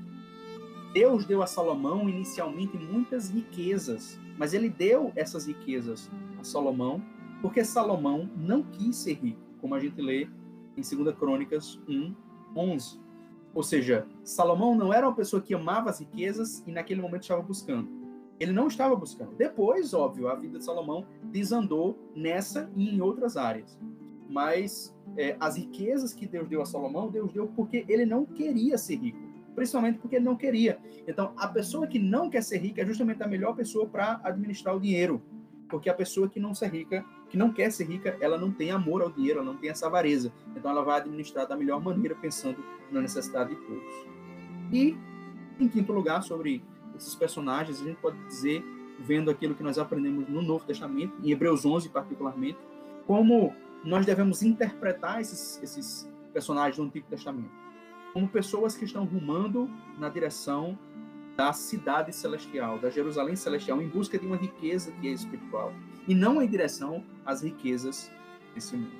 Deus 0.95 1.25
deu 1.25 1.43
a 1.43 1.47
Salomão 1.49 2.09
inicialmente 2.09 2.77
muitas 2.79 3.31
riquezas, 3.31 4.17
mas 4.39 4.55
ele 4.55 4.69
deu 4.69 5.13
essas 5.17 5.47
riquezas 5.47 6.09
a 6.39 6.45
Salomão 6.45 7.03
porque 7.43 7.65
Salomão 7.65 8.31
não 8.37 8.63
quis 8.63 8.95
ser 8.95 9.15
rico, 9.15 9.41
como 9.61 9.75
a 9.75 9.81
gente 9.81 10.01
lê 10.01 10.29
em 10.77 10.83
2 10.83 11.17
Crônicas 11.17 11.81
1, 11.89 12.15
11. 12.55 13.10
Ou 13.55 13.63
seja, 13.63 14.07
Salomão 14.23 14.75
não 14.75 14.93
era 14.93 15.07
uma 15.07 15.15
pessoa 15.15 15.43
que 15.43 15.55
amava 15.55 15.91
as 15.91 16.01
riquezas 16.01 16.63
e 16.67 16.73
naquele 16.73 17.01
momento 17.01 17.23
estava 17.23 17.43
buscando. 17.43 17.89
Ele 18.39 18.53
não 18.53 18.69
estava 18.69 18.97
buscando. 18.97 19.35
Depois, 19.37 19.93
óbvio, 19.93 20.29
a 20.29 20.35
vida 20.35 20.59
de 20.59 20.65
Salomão 20.65 21.05
desandou 21.25 21.99
nessa 22.15 22.71
e 22.75 22.89
em 22.89 23.01
outras 23.01 23.37
áreas. 23.37 23.79
Mas 24.29 24.97
é, 25.17 25.37
as 25.41 25.57
riquezas 25.57 26.15
que 26.15 26.27
Deus 26.27 26.49
deu 26.49 26.63
a 26.63 26.67
Salomão, 26.67 27.11
Deus 27.11 27.33
deu 27.33 27.49
porque 27.49 27.85
ele 27.89 28.07
não 28.07 28.25
queria 28.25 28.79
ser 28.79 28.97
rico 28.97 29.31
principalmente 29.55 29.99
porque 29.99 30.17
ele 30.17 30.25
não 30.25 30.37
queria. 30.37 30.79
Então, 31.07 31.33
a 31.37 31.47
pessoa 31.47 31.87
que 31.87 31.99
não 31.99 32.31
quer 32.31 32.43
ser 32.43 32.59
rica 32.59 32.81
é 32.83 32.87
justamente 32.87 33.23
a 33.23 33.27
melhor 33.27 33.55
pessoa 33.55 33.87
para 33.87 34.21
administrar 34.25 34.75
o 34.75 34.81
dinheiro, 34.81 35.23
porque 35.69 35.91
a 35.91 35.95
pessoa 35.95 36.29
que 36.29 36.41
não 36.41 36.55
ser 36.55 36.71
rica, 36.71 37.05
que 37.31 37.37
não 37.37 37.53
quer 37.53 37.71
ser 37.71 37.85
rica, 37.85 38.17
ela 38.21 38.37
não 38.37 38.51
tem 38.51 38.71
amor 38.71 39.03
ao 39.03 39.11
dinheiro, 39.11 39.39
ela 39.39 39.53
não 39.53 39.57
tem 39.57 39.71
essa 39.71 39.87
avareza. 39.87 40.33
Então, 40.55 40.71
ela 40.71 40.83
vai 40.83 41.01
administrar 41.01 41.47
da 41.47 41.57
melhor 41.57 41.81
maneira, 41.81 42.15
pensando 42.15 42.59
na 42.91 43.01
necessidade 43.01 43.55
de 43.55 43.61
todos. 43.63 44.07
E, 44.73 44.97
em 45.59 45.69
quinto 45.69 45.93
lugar, 45.93 46.23
sobre 46.23 46.63
esses 46.97 47.15
personagens, 47.15 47.81
a 47.81 47.85
gente 47.85 47.97
pode 47.97 48.19
dizer, 48.27 48.65
vendo 48.99 49.31
aquilo 49.31 49.55
que 49.55 49.63
nós 49.63 49.79
aprendemos 49.79 50.29
no 50.29 50.43
Novo 50.43 50.65
Testamento, 50.65 51.15
em 51.23 51.31
Hebreus 51.31 51.65
11 51.65 51.89
particularmente, 51.89 52.59
como 53.07 53.55
nós 53.85 54.05
devemos 54.05 54.43
interpretar 54.43 55.21
esses, 55.21 55.63
esses 55.63 56.11
personagens 56.33 56.77
do 56.77 56.83
Antigo 56.83 57.07
Testamento 57.09 57.61
como 58.13 58.29
pessoas 58.29 58.77
que 58.77 58.85
estão 58.85 59.05
rumando 59.05 59.71
na 59.99 60.09
direção 60.09 60.79
da 61.41 61.55
cidade 61.55 62.15
celestial, 62.15 62.79
da 62.79 62.91
Jerusalém 62.91 63.35
celestial, 63.35 63.81
em 63.81 63.89
busca 63.89 64.19
de 64.19 64.27
uma 64.27 64.37
riqueza 64.37 64.93
que 65.01 65.09
é 65.09 65.11
espiritual, 65.11 65.73
e 66.07 66.15
não 66.15 66.43
em 66.43 66.47
direção 66.47 67.03
às 67.25 67.41
riquezas 67.41 68.13
desse 68.55 68.77
mundo. 68.77 68.93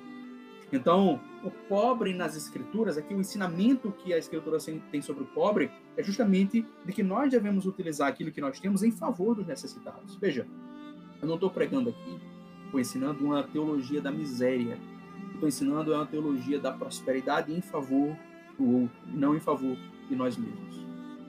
Então, 0.73 1.21
o 1.43 1.51
pobre 1.51 2.15
nas 2.15 2.35
escrituras, 2.35 2.97
aqui 2.97 3.13
o 3.13 3.19
ensinamento 3.19 3.91
que 3.91 4.11
a 4.11 4.17
escritura 4.17 4.57
tem 4.91 5.03
sobre 5.03 5.21
o 5.21 5.27
pobre 5.27 5.69
é 5.95 6.01
justamente 6.01 6.65
de 6.83 6.91
que 6.91 7.03
nós 7.03 7.29
devemos 7.29 7.67
utilizar 7.67 8.07
aquilo 8.07 8.31
que 8.31 8.41
nós 8.41 8.59
temos 8.59 8.81
em 8.81 8.89
favor 8.89 9.35
dos 9.35 9.45
necessitados. 9.45 10.15
Veja, 10.15 10.47
eu 11.21 11.27
não 11.27 11.35
estou 11.35 11.51
pregando 11.51 11.91
aqui, 11.91 12.19
estou 12.65 12.79
ensinando 12.79 13.23
uma 13.23 13.43
teologia 13.43 14.01
da 14.01 14.11
miséria, 14.11 14.79
estou 15.31 15.47
ensinando 15.47 15.93
uma 15.93 16.07
teologia 16.07 16.59
da 16.59 16.71
prosperidade 16.71 17.53
em 17.53 17.61
favor 17.61 18.17
do 18.57 18.81
outro, 18.81 18.97
não 19.05 19.35
em 19.35 19.39
favor 19.39 19.77
de 20.09 20.15
nós 20.15 20.35
mesmos. 20.35 20.80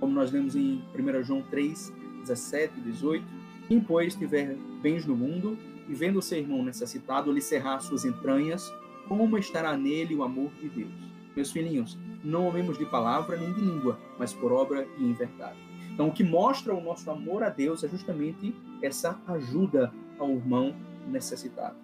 Como 0.02 0.14
nós 0.14 0.32
lemos 0.32 0.56
em 0.56 0.82
1 0.98 1.22
João 1.22 1.42
3, 1.42 1.94
17 2.22 2.76
e 2.76 2.80
18, 2.80 3.24
quem, 3.68 3.80
pois, 3.80 4.16
tiver 4.16 4.56
bens 4.82 5.06
no 5.06 5.14
mundo 5.14 5.56
e 5.88 5.94
vendo 5.94 6.18
o 6.18 6.22
seu 6.22 6.38
irmão 6.38 6.60
necessitado 6.64 7.30
lhe 7.30 7.40
cerrar 7.40 7.78
suas 7.78 8.04
entranhas, 8.04 8.74
como 9.06 9.38
estará 9.38 9.76
nele 9.76 10.16
o 10.16 10.24
amor 10.24 10.50
de 10.60 10.68
Deus? 10.68 10.90
Meus 11.36 11.52
filhinhos, 11.52 11.96
não 12.24 12.48
amemos 12.48 12.76
de 12.78 12.84
palavra 12.84 13.36
nem 13.36 13.52
de 13.52 13.60
língua, 13.60 13.96
mas 14.18 14.34
por 14.34 14.50
obra 14.50 14.88
e 14.98 15.04
em 15.04 15.12
verdade. 15.12 15.56
Então, 15.94 16.08
o 16.08 16.12
que 16.12 16.24
mostra 16.24 16.74
o 16.74 16.82
nosso 16.82 17.08
amor 17.08 17.44
a 17.44 17.48
Deus 17.48 17.84
é 17.84 17.88
justamente 17.88 18.52
essa 18.82 19.20
ajuda 19.28 19.94
ao 20.18 20.30
irmão 20.30 20.74
necessitado. 21.06 21.76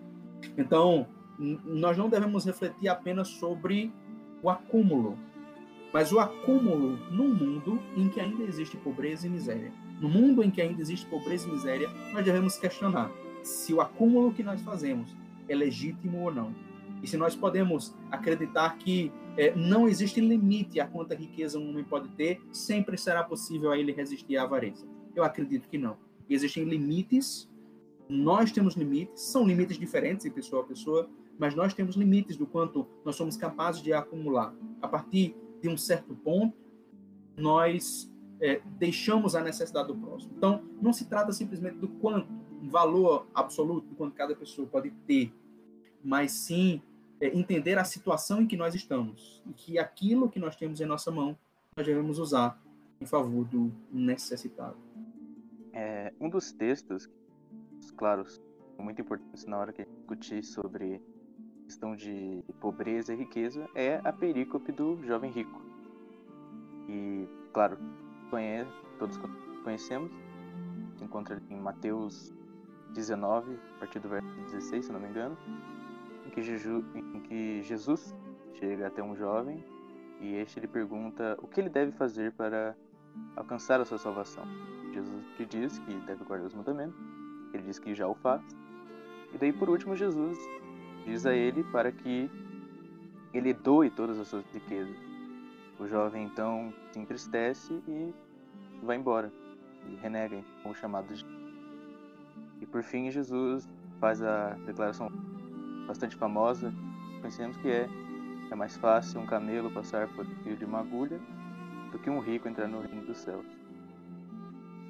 Então, 0.56 1.06
nós 1.38 1.96
não 1.96 2.08
devemos 2.08 2.44
refletir 2.44 2.88
apenas 2.88 3.28
sobre 3.28 3.92
o 4.42 4.50
acúmulo, 4.50 5.16
mas 5.92 6.12
o 6.12 6.18
acúmulo 6.18 6.98
num 7.10 7.34
mundo 7.34 7.80
em 7.96 8.08
que 8.08 8.20
ainda 8.20 8.42
existe 8.44 8.76
pobreza 8.76 9.26
e 9.26 9.30
miséria. 9.30 9.72
No 10.00 10.08
mundo 10.08 10.42
em 10.42 10.50
que 10.50 10.60
ainda 10.60 10.80
existe 10.80 11.06
pobreza 11.06 11.48
e 11.48 11.52
miséria, 11.52 11.88
nós 12.12 12.24
devemos 12.24 12.56
questionar 12.56 13.10
se 13.42 13.72
o 13.72 13.80
acúmulo 13.80 14.32
que 14.32 14.42
nós 14.42 14.60
fazemos 14.60 15.16
é 15.48 15.54
legítimo 15.54 16.22
ou 16.22 16.32
não. 16.32 16.54
E 17.02 17.06
se 17.06 17.16
nós 17.16 17.34
podemos 17.34 17.94
acreditar 18.10 18.76
que 18.78 19.12
é, 19.36 19.54
não 19.54 19.88
existe 19.88 20.20
limite 20.20 20.80
a 20.80 20.86
quanta 20.86 21.14
riqueza 21.14 21.58
um 21.58 21.70
homem 21.70 21.84
pode 21.84 22.08
ter, 22.10 22.40
sempre 22.52 22.98
será 22.98 23.22
possível 23.22 23.70
a 23.70 23.78
ele 23.78 23.92
resistir 23.92 24.36
à 24.36 24.42
avareza. 24.42 24.86
Eu 25.14 25.22
acredito 25.22 25.68
que 25.68 25.78
não. 25.78 25.96
Existem 26.28 26.64
limites, 26.64 27.48
nós 28.08 28.50
temos 28.50 28.74
limites, 28.74 29.22
são 29.22 29.46
limites 29.46 29.78
diferentes 29.78 30.24
de 30.24 30.30
pessoa 30.30 30.62
a 30.62 30.66
pessoa, 30.66 31.08
mas 31.38 31.54
nós 31.54 31.72
temos 31.72 31.94
limites 31.94 32.36
do 32.36 32.46
quanto 32.46 32.86
nós 33.04 33.16
somos 33.16 33.36
capazes 33.36 33.80
de 33.80 33.92
acumular. 33.92 34.52
A 34.82 34.88
partir 34.88 35.36
de 35.60 35.68
um 35.68 35.76
certo 35.76 36.14
ponto, 36.14 36.56
nós 37.36 38.12
é, 38.40 38.60
deixamos 38.78 39.34
a 39.34 39.42
necessidade 39.42 39.88
do 39.88 39.96
próximo. 39.96 40.32
Então, 40.36 40.62
não 40.80 40.92
se 40.92 41.06
trata 41.06 41.32
simplesmente 41.32 41.78
do 41.78 41.88
quanto, 41.88 42.32
um 42.62 42.68
valor 42.68 43.26
absoluto 43.34 43.86
do 43.86 43.94
quanto 43.94 44.14
cada 44.14 44.34
pessoa 44.34 44.66
pode 44.66 44.90
ter, 45.06 45.32
mas 46.02 46.32
sim 46.32 46.82
é, 47.20 47.36
entender 47.36 47.78
a 47.78 47.84
situação 47.84 48.42
em 48.42 48.46
que 48.46 48.56
nós 48.56 48.74
estamos 48.74 49.42
e 49.46 49.52
que 49.52 49.78
aquilo 49.78 50.28
que 50.28 50.38
nós 50.38 50.56
temos 50.56 50.80
em 50.80 50.86
nossa 50.86 51.10
mão 51.10 51.36
nós 51.76 51.86
devemos 51.86 52.18
usar 52.18 52.60
em 53.00 53.06
favor 53.06 53.44
do 53.44 53.72
necessitado. 53.92 54.76
É, 55.72 56.12
um 56.20 56.28
dos 56.28 56.50
textos, 56.50 57.08
claro, 57.96 58.24
muito 58.78 59.00
importantes 59.00 59.46
na 59.46 59.58
hora 59.58 59.72
que 59.72 59.84
discutir 59.84 60.42
sobre 60.42 61.00
questão 61.68 61.94
de 61.94 62.42
pobreza 62.58 63.12
e 63.12 63.16
riqueza 63.16 63.68
é 63.74 64.00
a 64.02 64.10
perícope 64.10 64.72
do 64.72 64.98
jovem 65.04 65.30
rico. 65.30 65.60
E, 66.88 67.28
claro, 67.52 67.78
conhece, 68.30 68.72
todos 68.98 69.20
conhecemos, 69.62 70.10
encontra 70.98 71.42
em 71.50 71.60
Mateus 71.60 72.32
19, 72.94 73.58
a 73.76 73.78
partir 73.80 73.98
do 73.98 74.08
verso 74.08 74.26
16, 74.46 74.86
se 74.86 74.92
não 74.92 74.98
me 74.98 75.08
engano, 75.08 75.36
em 76.26 76.30
que, 76.30 76.42
Jeju, 76.42 76.82
em 76.94 77.20
que 77.20 77.62
Jesus 77.62 78.16
chega 78.54 78.86
até 78.86 79.02
um 79.02 79.14
jovem 79.14 79.62
e 80.22 80.36
este 80.36 80.58
lhe 80.60 80.66
pergunta 80.66 81.38
o 81.42 81.46
que 81.46 81.60
ele 81.60 81.68
deve 81.68 81.92
fazer 81.92 82.32
para 82.32 82.74
alcançar 83.36 83.78
a 83.78 83.84
sua 83.84 83.98
salvação. 83.98 84.44
Jesus 84.94 85.22
lhe 85.38 85.44
diz 85.44 85.78
que 85.80 85.94
deve 86.06 86.24
guardar 86.24 86.46
os 86.46 86.54
mandamentos, 86.54 86.98
ele 87.52 87.64
diz 87.64 87.78
que 87.78 87.94
já 87.94 88.08
o 88.08 88.14
faz. 88.14 88.42
E 89.34 89.36
daí, 89.36 89.52
por 89.52 89.68
último, 89.68 89.94
Jesus 89.94 90.38
diz 91.08 91.24
a 91.24 91.34
ele 91.34 91.64
para 91.64 91.90
que 91.90 92.30
ele 93.32 93.54
doe 93.54 93.88
todas 93.90 94.18
as 94.18 94.28
suas 94.28 94.44
riquezas. 94.52 94.96
O 95.78 95.86
jovem 95.86 96.24
então 96.24 96.72
se 96.92 96.98
entristece 96.98 97.72
e 97.88 98.14
vai 98.82 98.96
embora 98.96 99.32
e 99.88 99.96
renega 99.96 100.42
o 100.64 100.74
chamado 100.74 101.14
de 101.14 101.24
e 102.60 102.66
por 102.66 102.82
fim 102.82 103.10
Jesus 103.10 103.68
faz 104.00 104.20
a 104.20 104.50
declaração 104.66 105.08
bastante 105.86 106.16
famosa 106.16 106.72
pensemos 107.22 107.56
que 107.58 107.68
é 107.68 107.88
é 108.50 108.54
mais 108.54 108.76
fácil 108.76 109.20
um 109.20 109.26
camelo 109.26 109.70
passar 109.70 110.08
por 110.08 110.26
fio 110.42 110.56
de 110.56 110.64
uma 110.64 110.80
agulha 110.80 111.20
do 111.92 111.98
que 111.98 112.10
um 112.10 112.18
rico 112.18 112.48
entrar 112.48 112.66
no 112.66 112.80
reino 112.80 113.06
dos 113.06 113.18
céus 113.18 113.46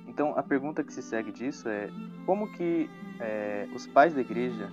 então 0.06 0.36
a 0.36 0.42
pergunta 0.42 0.82
que 0.82 0.92
se 0.92 1.02
segue 1.02 1.30
disso 1.30 1.68
é 1.68 1.90
como 2.24 2.50
que 2.52 2.88
é, 3.20 3.68
os 3.74 3.86
pais 3.86 4.14
da 4.14 4.20
igreja 4.20 4.70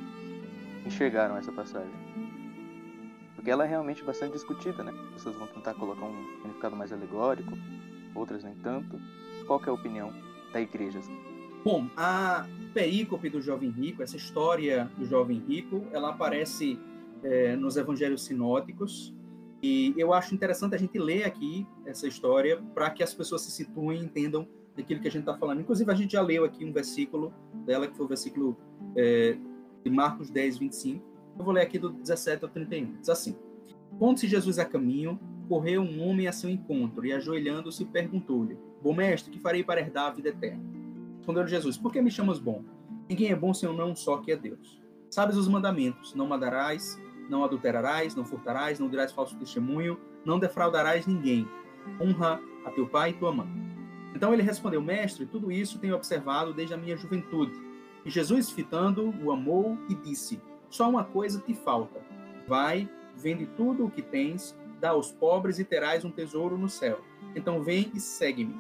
enxergaram 0.85 1.37
essa 1.37 1.51
passagem. 1.51 1.93
Porque 3.35 3.51
ela 3.51 3.65
é 3.65 3.67
realmente 3.67 4.03
bastante 4.03 4.33
discutida, 4.33 4.83
né? 4.83 4.91
As 5.07 5.13
pessoas 5.13 5.35
vão 5.35 5.47
tentar 5.47 5.73
colocar 5.75 6.05
um 6.05 6.35
significado 6.37 6.75
mais 6.75 6.91
alegórico, 6.91 7.51
outras 8.13 8.43
nem 8.43 8.55
tanto. 8.55 8.99
Qual 9.45 9.61
é 9.65 9.69
a 9.69 9.73
opinião 9.73 10.13
da 10.51 10.61
igreja? 10.61 10.99
Bom, 11.63 11.87
a 11.97 12.47
perícope 12.73 13.29
do 13.29 13.41
jovem 13.41 13.69
rico, 13.69 14.03
essa 14.03 14.15
história 14.15 14.89
do 14.97 15.05
jovem 15.05 15.39
rico, 15.47 15.85
ela 15.91 16.09
aparece 16.09 16.79
é, 17.23 17.55
nos 17.55 17.75
evangelhos 17.75 18.23
sinóticos, 18.23 19.13
e 19.61 19.95
eu 19.97 20.13
acho 20.13 20.35
interessante 20.35 20.75
a 20.75 20.77
gente 20.77 20.99
ler 20.99 21.23
aqui 21.23 21.65
essa 21.87 22.07
história 22.07 22.61
para 22.75 22.89
que 22.91 23.01
as 23.01 23.15
pessoas 23.15 23.41
se 23.41 23.49
situem 23.49 23.99
e 23.99 24.03
entendam 24.03 24.47
daquilo 24.75 25.01
que 25.01 25.07
a 25.07 25.11
gente 25.11 25.21
está 25.21 25.35
falando. 25.35 25.61
Inclusive, 25.61 25.91
a 25.91 25.95
gente 25.95 26.11
já 26.11 26.21
leu 26.21 26.45
aqui 26.45 26.63
um 26.63 26.71
versículo 26.71 27.33
dela, 27.65 27.87
que 27.87 27.95
foi 27.95 28.05
o 28.05 28.07
versículo 28.07 28.57
é, 28.95 29.35
de 29.85 29.91
Marcos 29.91 30.31
10, 30.31 30.57
25. 30.57 31.05
Eu 31.37 31.45
vou 31.45 31.53
ler 31.53 31.61
aqui 31.61 31.77
do 31.77 31.91
17 31.91 32.43
ao 32.43 32.49
31. 32.49 32.97
Diz 32.99 33.09
assim: 33.09 33.37
Pondo-se 33.99 34.27
Jesus 34.27 34.57
a 34.57 34.65
caminho, 34.65 35.19
correu 35.47 35.81
um 35.81 36.01
homem 36.01 36.27
a 36.27 36.31
seu 36.31 36.49
encontro 36.49 37.05
e, 37.05 37.13
ajoelhando-se, 37.13 37.85
perguntou-lhe: 37.85 38.57
Bom 38.81 38.95
mestre, 38.95 39.31
que 39.31 39.39
farei 39.39 39.63
para 39.63 39.79
herdar 39.79 40.07
a 40.07 40.13
vida 40.13 40.29
eterna? 40.29 40.63
Respondeu 41.17 41.47
Jesus: 41.47 41.77
Por 41.77 41.93
que 41.93 42.01
me 42.01 42.09
chamas 42.09 42.39
bom? 42.39 42.63
Ninguém 43.07 43.31
é 43.31 43.35
bom 43.35 43.53
senão 43.53 43.73
não 43.73 43.95
só 43.95 44.17
que 44.17 44.31
é 44.31 44.35
Deus. 44.35 44.81
Sabes 45.11 45.37
os 45.37 45.47
mandamentos: 45.47 46.15
Não 46.15 46.25
matarás, 46.25 46.99
não 47.29 47.43
adulterarás, 47.43 48.15
não 48.15 48.25
furtarás, 48.25 48.79
não 48.79 48.89
dirás 48.89 49.11
falso 49.11 49.37
testemunho, 49.37 49.99
não 50.25 50.39
defraudarás 50.39 51.05
ninguém. 51.05 51.47
Honra 52.01 52.39
a 52.65 52.71
teu 52.71 52.87
pai 52.87 53.11
e 53.11 53.13
tua 53.13 53.31
mãe. 53.31 53.47
Então 54.15 54.33
ele 54.33 54.41
respondeu: 54.41 54.81
Mestre, 54.81 55.27
tudo 55.27 55.51
isso 55.51 55.77
tenho 55.77 55.95
observado 55.95 56.55
desde 56.55 56.73
a 56.73 56.77
minha 56.77 56.97
juventude. 56.97 57.64
E 58.05 58.09
Jesus, 58.11 58.51
fitando, 58.51 59.11
o 59.23 59.31
amou 59.31 59.77
e 59.89 59.95
disse: 59.95 60.39
Só 60.69 60.87
uma 60.87 61.03
coisa 61.03 61.41
te 61.41 61.55
falta. 61.55 61.99
Vai, 62.47 62.87
vende 63.17 63.47
tudo 63.47 63.85
o 63.85 63.89
que 63.89 64.03
tens, 64.03 64.55
dá 64.79 64.91
aos 64.91 65.11
pobres 65.11 65.57
e 65.57 65.65
terás 65.65 66.05
um 66.05 66.11
tesouro 66.11 66.55
no 66.55 66.69
céu. 66.69 67.01
Então 67.35 67.63
vem 67.63 67.91
e 67.95 67.99
segue-me. 67.99 68.55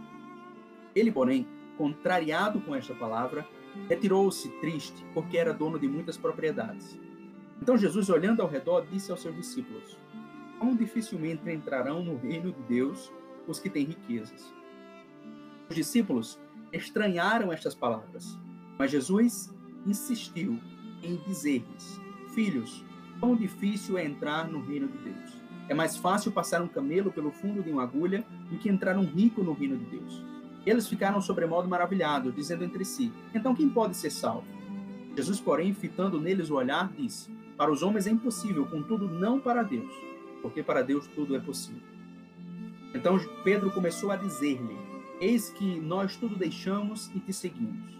Ele, 0.95 1.11
porém, 1.11 1.47
contrariado 1.77 2.59
com 2.61 2.73
esta 2.73 2.95
palavra, 2.95 3.47
retirou-se 3.87 4.49
triste, 4.59 5.05
porque 5.13 5.37
era 5.37 5.53
dono 5.53 5.77
de 5.77 5.87
muitas 5.87 6.17
propriedades. 6.17 6.99
Então 7.61 7.77
Jesus, 7.77 8.09
olhando 8.09 8.41
ao 8.41 8.49
redor, 8.49 8.87
disse 8.89 9.11
aos 9.11 9.21
seus 9.21 9.35
discípulos: 9.35 9.95
Quão 10.57 10.75
dificilmente 10.75 11.47
entrarão 11.51 12.03
no 12.03 12.17
reino 12.17 12.51
de 12.51 12.61
Deus 12.63 13.13
os 13.47 13.59
que 13.59 13.69
têm 13.69 13.85
riquezas. 13.85 14.51
Os 15.69 15.75
discípulos 15.75 16.39
estranharam 16.73 17.53
estas 17.53 17.75
palavras 17.75 18.39
mas 18.77 18.91
Jesus 18.91 19.53
insistiu 19.85 20.59
em 21.01 21.15
dizer-lhes: 21.27 21.99
Filhos, 22.33 22.83
quão 23.19 23.35
difícil 23.35 23.97
é 23.97 24.05
entrar 24.05 24.47
no 24.47 24.61
reino 24.61 24.87
de 24.87 24.97
Deus. 24.97 25.45
É 25.67 25.73
mais 25.73 25.97
fácil 25.97 26.31
passar 26.31 26.61
um 26.61 26.67
camelo 26.67 27.11
pelo 27.11 27.31
fundo 27.31 27.63
de 27.63 27.71
uma 27.71 27.83
agulha 27.83 28.25
do 28.49 28.57
que 28.57 28.69
entrar 28.69 28.97
um 28.97 29.05
rico 29.05 29.43
no 29.43 29.53
reino 29.53 29.77
de 29.77 29.85
Deus. 29.85 30.23
Eles 30.65 30.87
ficaram 30.87 31.21
sobremodo 31.21 31.67
maravilhados, 31.67 32.35
dizendo 32.35 32.63
entre 32.63 32.85
si: 32.85 33.11
Então 33.33 33.55
quem 33.55 33.69
pode 33.69 33.95
ser 33.95 34.11
salvo? 34.11 34.47
Jesus, 35.15 35.39
porém, 35.39 35.73
fitando 35.73 36.19
neles 36.19 36.49
o 36.49 36.55
olhar, 36.55 36.91
disse: 36.91 37.31
Para 37.57 37.71
os 37.71 37.81
homens 37.81 38.05
é 38.05 38.11
impossível, 38.11 38.65
contudo, 38.65 39.07
não 39.07 39.39
para 39.39 39.63
Deus, 39.63 39.91
porque 40.41 40.61
para 40.61 40.81
Deus 40.81 41.07
tudo 41.07 41.35
é 41.35 41.39
possível. 41.39 41.81
Então 42.93 43.19
Pedro 43.43 43.71
começou 43.71 44.11
a 44.11 44.15
dizer-lhe: 44.15 44.77
Eis 45.19 45.49
que 45.49 45.79
nós 45.79 46.15
tudo 46.15 46.35
deixamos 46.35 47.09
e 47.15 47.19
te 47.19 47.33
seguimos 47.33 47.95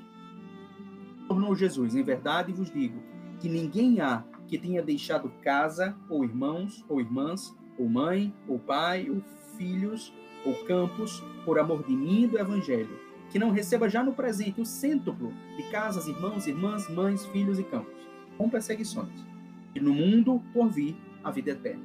tornou 1.36 1.54
Jesus: 1.54 1.95
Em 1.95 2.04
verdade 2.04 2.54
vos 2.54 2.71
digo 2.71 2.98
que 3.39 3.50
ninguém 3.50 4.00
há 4.00 4.24
que 4.48 4.58
tenha 4.58 4.82
deixado 4.82 5.30
casa, 5.41 5.95
ou 6.10 6.24
irmãos, 6.24 6.86
ou 6.88 7.02
irmãs, 7.02 7.54
ou 7.78 7.89
mãe, 7.89 8.34
ou 8.48 8.58
pai, 8.58 9.10
ou 9.10 9.21
filhos, 9.58 10.13
ou 10.45 10.54
campos, 10.65 11.21
por 11.43 11.60
amor 11.60 11.84
de 11.84 11.93
mim 11.93 12.24
e 12.24 12.28
do 12.28 12.39
Evangelho, 12.39 12.98
que 13.32 13.39
não 13.39 13.52
receba 13.52 13.89
já 13.89 14.04
no 14.04 14.13
presente 14.13 14.62
o 14.62 14.65
cêntuplo 14.65 15.34
de 15.58 15.63
casas, 15.63 16.08
irmãos, 16.08 16.48
irmãs, 16.48 16.88
mães, 16.89 17.26
filhos 17.28 17.60
e 17.60 17.63
campos, 17.63 18.08
com 18.38 18.50
perseguições, 18.50 19.26
e 19.74 19.80
no 19.80 19.93
mundo 19.93 20.41
por 20.54 20.69
vir 20.69 20.95
a 21.24 21.32
vida 21.32 21.52
eterna. 21.52 21.84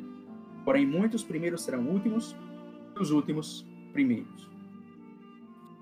Porém, 0.64 0.86
muitos 0.86 1.24
primeiros 1.24 1.62
serão 1.62 1.88
últimos, 1.88 2.36
e 2.94 3.02
os 3.02 3.10
últimos 3.10 3.66
primeiros. 3.92 4.48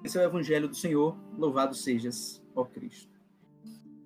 Esse 0.04 0.16
é 0.16 0.22
o 0.22 0.24
Evangelho 0.24 0.68
do 0.68 0.76
Senhor, 0.76 1.18
louvado 1.36 1.74
sejas, 1.74 2.40
ó 2.54 2.64
Cristo. 2.64 3.17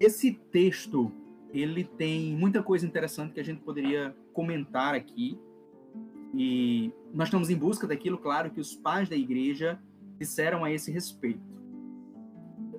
Esse 0.02 0.32
texto, 0.32 1.12
ele 1.52 1.84
tem 1.84 2.34
muita 2.36 2.60
coisa 2.60 2.84
interessante 2.84 3.34
que 3.34 3.38
a 3.38 3.44
gente 3.44 3.60
poderia 3.60 4.12
comentar 4.32 4.96
aqui. 4.96 5.38
E 6.34 6.90
nós 7.14 7.28
estamos 7.28 7.50
em 7.50 7.56
busca 7.56 7.86
daquilo, 7.86 8.18
claro, 8.18 8.50
que 8.50 8.60
os 8.60 8.74
pais 8.74 9.08
da 9.08 9.14
igreja 9.14 9.80
disseram 10.18 10.64
a 10.64 10.72
esse 10.72 10.90
respeito. 10.90 11.40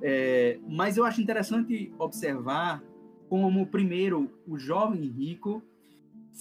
É, 0.02 0.60
mas 0.68 0.98
eu 0.98 1.06
acho 1.06 1.22
interessante 1.22 1.94
observar 1.98 2.84
como, 3.30 3.68
primeiro, 3.68 4.30
o 4.46 4.58
jovem 4.58 5.04
rico 5.04 5.64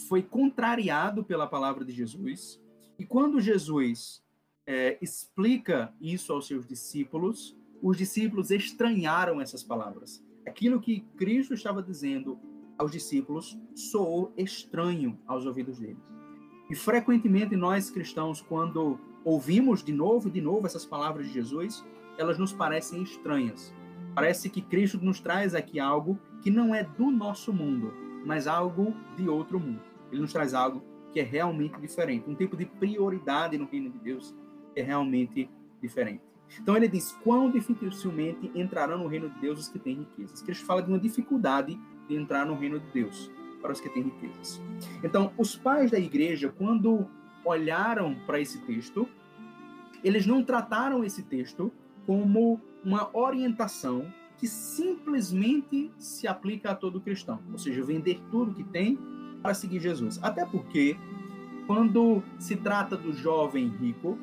foi 0.08 0.20
contrariado 0.20 1.22
pela 1.22 1.46
palavra 1.46 1.84
de 1.84 1.92
Jesus. 1.92 2.60
E 2.98 3.06
quando 3.06 3.40
Jesus 3.40 4.20
é, 4.66 4.98
explica 5.00 5.94
isso 6.00 6.32
aos 6.32 6.48
seus 6.48 6.66
discípulos, 6.66 7.56
os 7.80 7.96
discípulos 7.96 8.50
estranharam 8.50 9.40
essas 9.40 9.62
palavras. 9.62 10.20
Aquilo 10.46 10.80
que 10.80 11.00
Cristo 11.16 11.54
estava 11.54 11.82
dizendo 11.82 12.38
aos 12.76 12.90
discípulos 12.90 13.58
soou 13.74 14.32
estranho 14.36 15.18
aos 15.26 15.46
ouvidos 15.46 15.78
deles. 15.78 16.02
E 16.68 16.74
frequentemente 16.74 17.54
nós 17.54 17.90
cristãos, 17.90 18.40
quando 18.40 18.98
ouvimos 19.24 19.84
de 19.84 19.92
novo 19.92 20.28
e 20.28 20.32
de 20.32 20.40
novo 20.40 20.66
essas 20.66 20.84
palavras 20.84 21.26
de 21.26 21.34
Jesus, 21.34 21.84
elas 22.18 22.38
nos 22.38 22.52
parecem 22.52 23.02
estranhas. 23.02 23.74
Parece 24.14 24.50
que 24.50 24.60
Cristo 24.60 24.98
nos 25.02 25.20
traz 25.20 25.54
aqui 25.54 25.78
algo 25.78 26.18
que 26.42 26.50
não 26.50 26.74
é 26.74 26.82
do 26.82 27.10
nosso 27.10 27.52
mundo, 27.52 27.92
mas 28.26 28.46
algo 28.46 28.94
de 29.16 29.28
outro 29.28 29.60
mundo. 29.60 29.80
Ele 30.10 30.20
nos 30.20 30.32
traz 30.32 30.54
algo 30.54 30.82
que 31.12 31.20
é 31.20 31.22
realmente 31.22 31.80
diferente, 31.80 32.28
um 32.28 32.34
tipo 32.34 32.56
de 32.56 32.66
prioridade 32.66 33.56
no 33.56 33.66
reino 33.66 33.90
de 33.90 33.98
Deus 33.98 34.34
que 34.74 34.80
é 34.80 34.82
realmente 34.82 35.48
diferente. 35.80 36.31
Então 36.60 36.76
ele 36.76 36.88
diz: 36.88 37.12
quão 37.22 37.50
dificilmente 37.50 38.50
entrarão 38.54 38.98
no 38.98 39.06
reino 39.06 39.30
de 39.30 39.40
Deus 39.40 39.60
os 39.60 39.68
que 39.68 39.78
têm 39.78 39.96
riquezas. 39.96 40.42
Cristo 40.42 40.64
fala 40.64 40.82
de 40.82 40.88
uma 40.88 40.98
dificuldade 40.98 41.78
de 42.08 42.16
entrar 42.16 42.46
no 42.46 42.54
reino 42.54 42.80
de 42.80 42.86
Deus 42.92 43.30
para 43.60 43.72
os 43.72 43.80
que 43.80 43.88
têm 43.88 44.02
riquezas. 44.02 44.60
Então, 45.02 45.32
os 45.38 45.56
pais 45.56 45.90
da 45.90 45.98
igreja, 45.98 46.52
quando 46.56 47.08
olharam 47.44 48.16
para 48.26 48.40
esse 48.40 48.58
texto, 48.62 49.08
eles 50.02 50.26
não 50.26 50.42
trataram 50.42 51.04
esse 51.04 51.22
texto 51.22 51.72
como 52.06 52.60
uma 52.84 53.16
orientação 53.16 54.12
que 54.36 54.48
simplesmente 54.48 55.92
se 55.98 56.26
aplica 56.26 56.72
a 56.72 56.74
todo 56.74 57.00
cristão, 57.00 57.40
ou 57.52 57.58
seja, 57.58 57.84
vender 57.84 58.20
tudo 58.30 58.52
que 58.52 58.64
tem 58.64 58.98
para 59.40 59.54
seguir 59.54 59.80
Jesus. 59.80 60.18
Até 60.20 60.44
porque, 60.44 60.96
quando 61.66 62.22
se 62.40 62.56
trata 62.56 62.96
do 62.96 63.12
jovem 63.12 63.68
rico, 63.68 64.18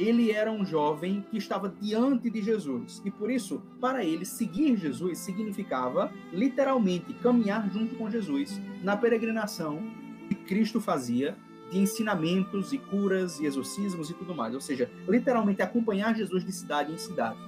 ele 0.00 0.32
era 0.32 0.50
um 0.50 0.64
jovem 0.64 1.22
que 1.30 1.36
estava 1.36 1.68
diante 1.68 2.30
de 2.30 2.42
Jesus. 2.42 3.02
E 3.04 3.10
por 3.10 3.30
isso, 3.30 3.62
para 3.78 4.02
ele, 4.02 4.24
seguir 4.24 4.76
Jesus 4.76 5.18
significava 5.18 6.10
literalmente 6.32 7.12
caminhar 7.14 7.70
junto 7.70 7.94
com 7.96 8.10
Jesus 8.10 8.58
na 8.82 8.96
peregrinação 8.96 9.78
que 10.26 10.34
Cristo 10.34 10.80
fazia 10.80 11.36
de 11.70 11.78
ensinamentos 11.78 12.72
e 12.72 12.78
curas 12.78 13.38
e 13.40 13.44
exorcismos 13.44 14.08
e 14.08 14.14
tudo 14.14 14.34
mais. 14.34 14.54
Ou 14.54 14.60
seja, 14.60 14.90
literalmente 15.06 15.60
acompanhar 15.60 16.16
Jesus 16.16 16.44
de 16.44 16.52
cidade 16.52 16.92
em 16.92 16.98
cidade. 16.98 17.38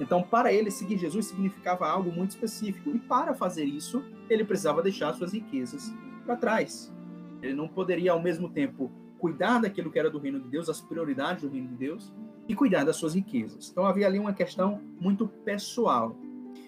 Então, 0.00 0.20
para 0.20 0.52
ele, 0.52 0.72
seguir 0.72 0.98
Jesus 0.98 1.26
significava 1.26 1.86
algo 1.86 2.10
muito 2.10 2.30
específico. 2.30 2.90
E 2.90 2.98
para 2.98 3.34
fazer 3.34 3.64
isso, 3.64 4.04
ele 4.28 4.44
precisava 4.44 4.82
deixar 4.82 5.14
suas 5.14 5.32
riquezas 5.32 5.94
para 6.26 6.36
trás. 6.36 6.92
Ele 7.40 7.54
não 7.54 7.68
poderia, 7.68 8.10
ao 8.10 8.20
mesmo 8.20 8.48
tempo, 8.48 8.90
cuidar 9.24 9.58
daquilo 9.58 9.90
que 9.90 9.98
era 9.98 10.10
do 10.10 10.18
reino 10.18 10.38
de 10.38 10.50
Deus, 10.50 10.68
as 10.68 10.82
prioridades 10.82 11.44
do 11.44 11.48
reino 11.48 11.68
de 11.68 11.76
Deus, 11.76 12.12
e 12.46 12.54
cuidar 12.54 12.84
das 12.84 12.96
suas 12.96 13.14
riquezas. 13.14 13.70
Então 13.70 13.86
havia 13.86 14.06
ali 14.06 14.18
uma 14.18 14.34
questão 14.34 14.82
muito 15.00 15.26
pessoal. 15.26 16.14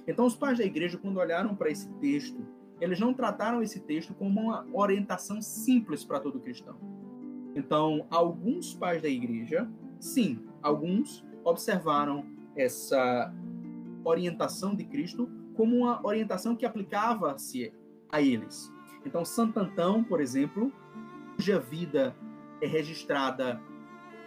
Então 0.09 0.25
os 0.25 0.35
pais 0.35 0.57
da 0.57 0.65
igreja, 0.65 0.97
quando 0.97 1.19
olharam 1.19 1.55
para 1.55 1.69
esse 1.69 1.87
texto, 2.01 2.43
eles 2.81 2.99
não 2.99 3.13
trataram 3.13 3.61
esse 3.63 3.81
texto 3.81 4.15
como 4.15 4.41
uma 4.41 4.67
orientação 4.73 5.43
simples 5.43 6.03
para 6.03 6.19
todo 6.19 6.41
cristão. 6.41 6.79
Então, 7.55 8.07
alguns 8.09 8.73
pais 8.73 9.03
da 9.03 9.09
igreja, 9.09 9.69
sim, 10.01 10.41
alguns 10.63 11.23
observaram 11.45 12.25
essa 12.57 13.31
orientação 14.03 14.75
de 14.75 14.85
Cristo 14.85 15.29
como 15.55 15.77
uma 15.77 16.01
orientação 16.07 16.57
que 16.57 16.65
aplicava-se 16.65 17.71
a 18.11 18.23
eles. 18.23 18.73
Então, 19.05 19.27
Santo 19.27 19.61
Antão, 19.61 20.03
por 20.03 20.23
exemplo, 20.23 20.73
cuja 21.37 21.61
vida 21.61 22.17
é 22.61 22.67
registrada 22.67 23.61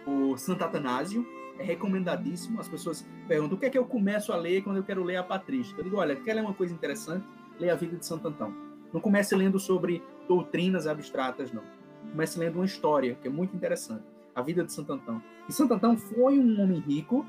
por 0.04 0.38
Santo 0.38 0.64
Atanásio, 0.64 1.26
é 1.58 1.62
recomendadíssimo. 1.62 2.60
As 2.60 2.68
pessoas 2.68 3.06
perguntam 3.28 3.56
o 3.56 3.60
que 3.60 3.66
é 3.66 3.70
que 3.70 3.78
eu 3.78 3.84
começo 3.84 4.32
a 4.32 4.36
ler 4.36 4.62
quando 4.62 4.78
eu 4.78 4.82
quero 4.82 5.04
ler 5.04 5.16
a 5.16 5.22
patrística. 5.22 5.80
Eu 5.80 5.84
digo, 5.84 5.96
olha, 5.96 6.16
quer 6.16 6.34
ler 6.34 6.42
uma 6.42 6.54
coisa 6.54 6.72
interessante? 6.72 7.24
Leia 7.58 7.72
a 7.72 7.76
vida 7.76 7.96
de 7.96 8.06
Santo 8.06 8.28
Antão. 8.28 8.54
Não 8.92 9.00
comece 9.00 9.36
lendo 9.36 9.58
sobre 9.58 10.02
doutrinas 10.26 10.86
abstratas, 10.86 11.52
não. 11.52 11.62
Comece 12.10 12.38
lendo 12.38 12.56
uma 12.56 12.64
história, 12.64 13.16
que 13.20 13.28
é 13.28 13.30
muito 13.30 13.54
interessante. 13.54 14.04
A 14.34 14.42
vida 14.42 14.64
de 14.64 14.72
Santo 14.72 14.92
Antão. 14.92 15.22
E 15.48 15.52
Santo 15.52 15.74
Antão 15.74 15.96
foi 15.96 16.38
um 16.38 16.60
homem 16.60 16.80
rico 16.80 17.26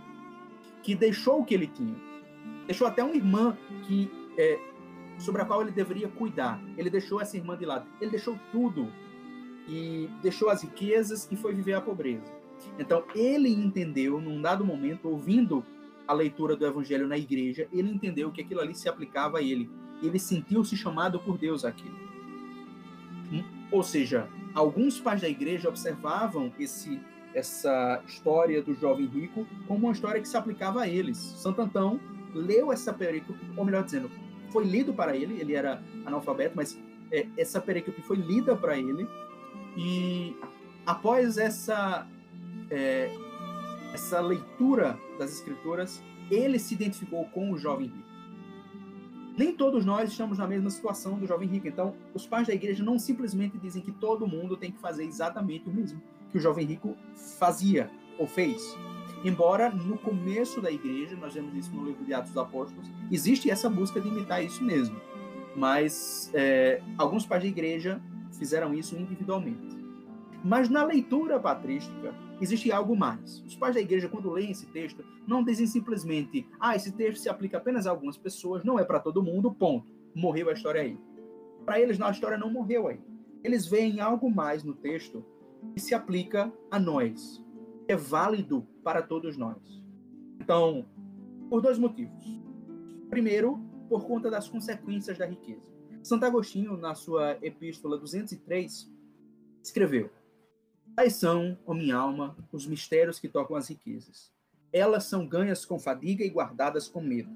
que 0.81 0.95
deixou 0.95 1.41
o 1.41 1.45
que 1.45 1.53
ele 1.53 1.67
tinha. 1.67 1.95
Deixou 2.65 2.87
até 2.87 3.03
uma 3.03 3.15
irmã 3.15 3.57
que 3.83 4.09
é, 4.37 4.59
sobre 5.19 5.41
a 5.41 5.45
qual 5.45 5.61
ele 5.61 5.71
deveria 5.71 6.07
cuidar. 6.07 6.59
Ele 6.77 6.89
deixou 6.89 7.19
essa 7.21 7.35
irmã 7.35 7.57
de 7.57 7.65
lado. 7.65 7.87
Ele 7.99 8.11
deixou 8.11 8.39
tudo 8.51 8.91
e 9.67 10.10
deixou 10.21 10.50
as 10.50 10.63
riquezas 10.63 11.28
e 11.32 11.36
foi 11.36 11.54
viver 11.54 11.74
a 11.74 11.82
pobreza. 11.82 12.34
Então, 12.78 13.04
ele 13.15 13.50
entendeu, 13.50 14.19
num 14.19 14.41
dado 14.41 14.65
momento, 14.65 15.08
ouvindo 15.08 15.65
a 16.08 16.13
leitura 16.13 16.56
do 16.56 16.65
evangelho 16.65 17.08
na 17.08 17.17
igreja, 17.17 17.67
ele 17.71 17.89
entendeu 17.89 18.32
que 18.32 18.41
aquilo 18.41 18.62
ali 18.62 18.76
se 18.76 18.89
aplicava 18.89 19.39
a 19.39 19.41
ele. 19.41 19.69
Ele 20.02 20.19
sentiu-se 20.19 20.76
chamado 20.76 21.19
por 21.19 21.38
Deus 21.38 21.63
aquilo. 21.63 21.95
Hum? 23.32 23.43
Ou 23.71 23.84
seja, 23.84 24.28
alguns 24.54 25.00
pais 25.00 25.21
da 25.21 25.30
igreja 25.30 25.69
observavam 25.69 26.52
esse 26.60 27.00
essa 27.34 28.04
história 28.06 28.62
do 28.62 28.74
jovem 28.74 29.06
rico 29.06 29.47
como 29.67 29.86
uma 29.86 29.93
história 29.93 30.21
que 30.21 30.28
se 30.28 30.36
aplicava 30.36 30.82
a 30.82 30.88
eles. 30.88 31.17
Santo 31.17 31.62
Antão 31.62 32.00
leu 32.34 32.71
essa 32.71 32.93
perícope, 32.93 33.39
ou 33.56 33.65
melhor 33.65 33.84
dizendo, 33.84 34.12
foi 34.50 34.65
lido 34.65 34.93
para 34.93 35.15
ele, 35.15 35.39
ele 35.39 35.54
era 35.54 35.82
analfabeto, 36.06 36.56
mas 36.56 36.78
é, 37.12 37.26
essa 37.38 37.62
perícope 37.62 38.02
foi 38.02 38.17
lida 38.17 38.56
para 38.56 38.78
ele 38.78 39.08
e 39.77 40.36
após 40.86 41.38
essa, 41.38 42.07
é, 42.69 43.10
essa 43.93 44.19
leitura 44.19 44.97
das 45.17 45.31
Escrituras, 45.34 46.01
ele 46.29 46.60
se 46.60 46.73
identificou 46.73 47.25
com 47.25 47.51
o 47.51 47.57
jovem 47.57 47.88
rico. 47.88 48.12
Nem 49.38 49.53
todos 49.53 49.86
nós 49.86 50.12
estamos 50.12 50.38
na 50.38 50.47
mesma 50.47 50.69
situação 50.69 51.17
do 51.17 51.25
jovem 51.25 51.47
rico. 51.47 51.67
Então, 51.67 51.95
os 52.13 52.27
pais 52.27 52.47
da 52.47 52.53
igreja 52.53 52.84
não 52.84 52.99
simplesmente 52.99 53.57
dizem 53.57 53.81
que 53.81 53.91
todo 53.91 54.27
mundo 54.27 54.57
tem 54.57 54.71
que 54.71 54.79
fazer 54.79 55.05
exatamente 55.05 55.69
o 55.69 55.73
mesmo 55.73 56.01
que 56.31 56.38
o 56.38 56.41
jovem 56.41 56.65
rico 56.65 56.97
fazia 57.38 57.89
ou 58.17 58.25
fez. 58.27 58.77
Embora 59.23 59.69
no 59.69 59.97
começo 59.97 60.62
da 60.62 60.71
igreja, 60.71 61.15
nós 61.15 61.34
vemos 61.34 61.53
isso 61.55 61.71
no 61.71 61.86
livro 61.86 62.03
de 62.03 62.13
Atos 62.13 62.31
dos 62.31 62.41
Apóstolos, 62.41 62.89
existe 63.12 63.49
essa 63.51 63.69
busca 63.69 64.01
de 64.01 64.07
imitar 64.07 64.43
isso 64.43 64.63
mesmo. 64.63 64.99
Mas 65.55 66.31
é, 66.34 66.81
alguns 66.97 67.25
pais 67.25 67.43
da 67.43 67.47
igreja 67.47 68.01
fizeram 68.41 68.73
isso 68.73 68.97
individualmente. 68.97 69.77
Mas 70.43 70.67
na 70.67 70.84
leitura 70.84 71.39
patrística, 71.39 72.12
existe 72.41 72.71
algo 72.71 72.95
mais. 72.95 73.43
Os 73.45 73.56
pais 73.56 73.75
da 73.75 73.82
igreja, 73.82 74.10
quando 74.10 74.32
leem 74.32 74.49
esse 74.49 74.65
texto, 74.65 75.06
não 75.27 75.43
dizem 75.43 75.67
simplesmente, 75.67 76.47
ah, 76.60 76.75
esse 76.75 76.91
texto 76.91 77.21
se 77.21 77.30
aplica 77.30 77.58
apenas 77.58 77.86
a 77.86 77.91
algumas 77.91 78.17
pessoas, 78.17 78.63
não 78.63 78.80
é 78.80 78.84
para 78.84 78.99
todo 78.99 79.21
mundo, 79.21 79.54
ponto. 79.54 79.86
Morreu 80.15 80.49
a 80.49 80.54
história 80.54 80.82
aí. 80.82 80.97
Para 81.63 81.80
eles, 81.80 81.99
não, 81.99 82.08
a 82.08 82.12
história 82.12 82.36
não 82.36 82.51
morreu 82.51 82.88
aí. 82.88 82.99
Eles 83.43 83.67
veem 83.67 83.99
algo 83.99 84.27
mais 84.27 84.63
no 84.63 84.73
texto 84.73 85.23
que 85.75 85.80
se 85.80 85.93
aplica 85.93 86.51
a 86.71 86.80
nós, 86.80 87.45
é 87.88 87.95
válido 87.95 88.67
para 88.84 89.04
todos 89.04 89.38
nós. 89.38 89.84
Então, 90.39 90.88
por 91.47 91.62
dois 91.62 91.77
motivos. 91.77 92.41
Primeiro, 93.08 93.60
por 93.88 94.08
conta 94.08 94.32
das 94.32 94.49
consequências 94.49 95.19
da 95.19 95.27
riqueza. 95.27 95.71
Santo 96.03 96.25
Agostinho, 96.25 96.75
na 96.77 96.95
sua 96.95 97.37
epístola 97.41 97.97
203, 97.97 98.89
escreveu: 99.63 100.09
Quais 100.95 101.13
são, 101.13 101.57
ó 101.65 101.73
minha 101.73 101.95
alma, 101.95 102.35
os 102.51 102.65
mistérios 102.65 103.19
que 103.19 103.29
tocam 103.29 103.55
as 103.55 103.69
riquezas? 103.69 104.31
Elas 104.73 105.03
são 105.03 105.27
ganhas 105.27 105.63
com 105.63 105.77
fadiga 105.77 106.23
e 106.23 106.29
guardadas 106.29 106.87
com 106.87 107.01
medo. 107.01 107.29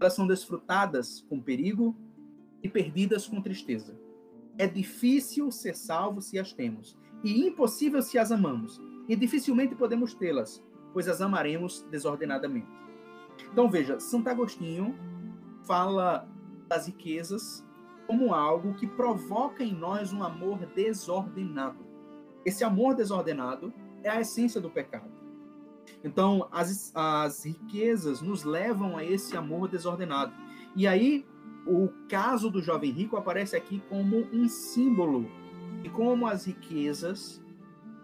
Elas 0.00 0.14
são 0.14 0.26
desfrutadas 0.26 1.20
com 1.28 1.40
perigo 1.40 1.94
e 2.62 2.68
perdidas 2.68 3.26
com 3.26 3.40
tristeza. 3.42 3.98
É 4.56 4.66
difícil 4.66 5.50
ser 5.50 5.76
salvo 5.76 6.22
se 6.22 6.38
as 6.38 6.52
temos, 6.52 6.96
e 7.22 7.46
impossível 7.46 8.00
se 8.00 8.18
as 8.18 8.32
amamos, 8.32 8.80
e 9.08 9.14
dificilmente 9.14 9.74
podemos 9.74 10.14
tê-las, 10.14 10.62
pois 10.92 11.06
as 11.08 11.20
amaremos 11.20 11.82
desordenadamente. 11.90 12.68
Então 13.52 13.70
veja, 13.70 14.00
Santo 14.00 14.28
Agostinho 14.28 14.94
fala 15.66 16.26
das 16.66 16.86
riquezas 16.86 17.66
como 18.06 18.34
algo 18.34 18.74
que 18.74 18.86
provoca 18.86 19.62
em 19.64 19.74
nós 19.74 20.12
um 20.12 20.22
amor 20.22 20.58
desordenado. 20.74 21.84
Esse 22.44 22.62
amor 22.64 22.94
desordenado 22.94 23.72
é 24.02 24.08
a 24.08 24.20
essência 24.20 24.60
do 24.60 24.70
pecado. 24.70 25.10
Então, 26.04 26.48
as, 26.52 26.92
as 26.94 27.44
riquezas 27.44 28.20
nos 28.20 28.44
levam 28.44 28.96
a 28.96 29.04
esse 29.04 29.36
amor 29.36 29.68
desordenado. 29.68 30.32
E 30.74 30.86
aí, 30.86 31.26
o 31.66 31.88
caso 32.08 32.50
do 32.50 32.62
jovem 32.62 32.92
rico 32.92 33.16
aparece 33.16 33.56
aqui 33.56 33.82
como 33.88 34.28
um 34.32 34.48
símbolo 34.48 35.28
de 35.82 35.88
como 35.88 36.26
as 36.26 36.44
riquezas 36.44 37.42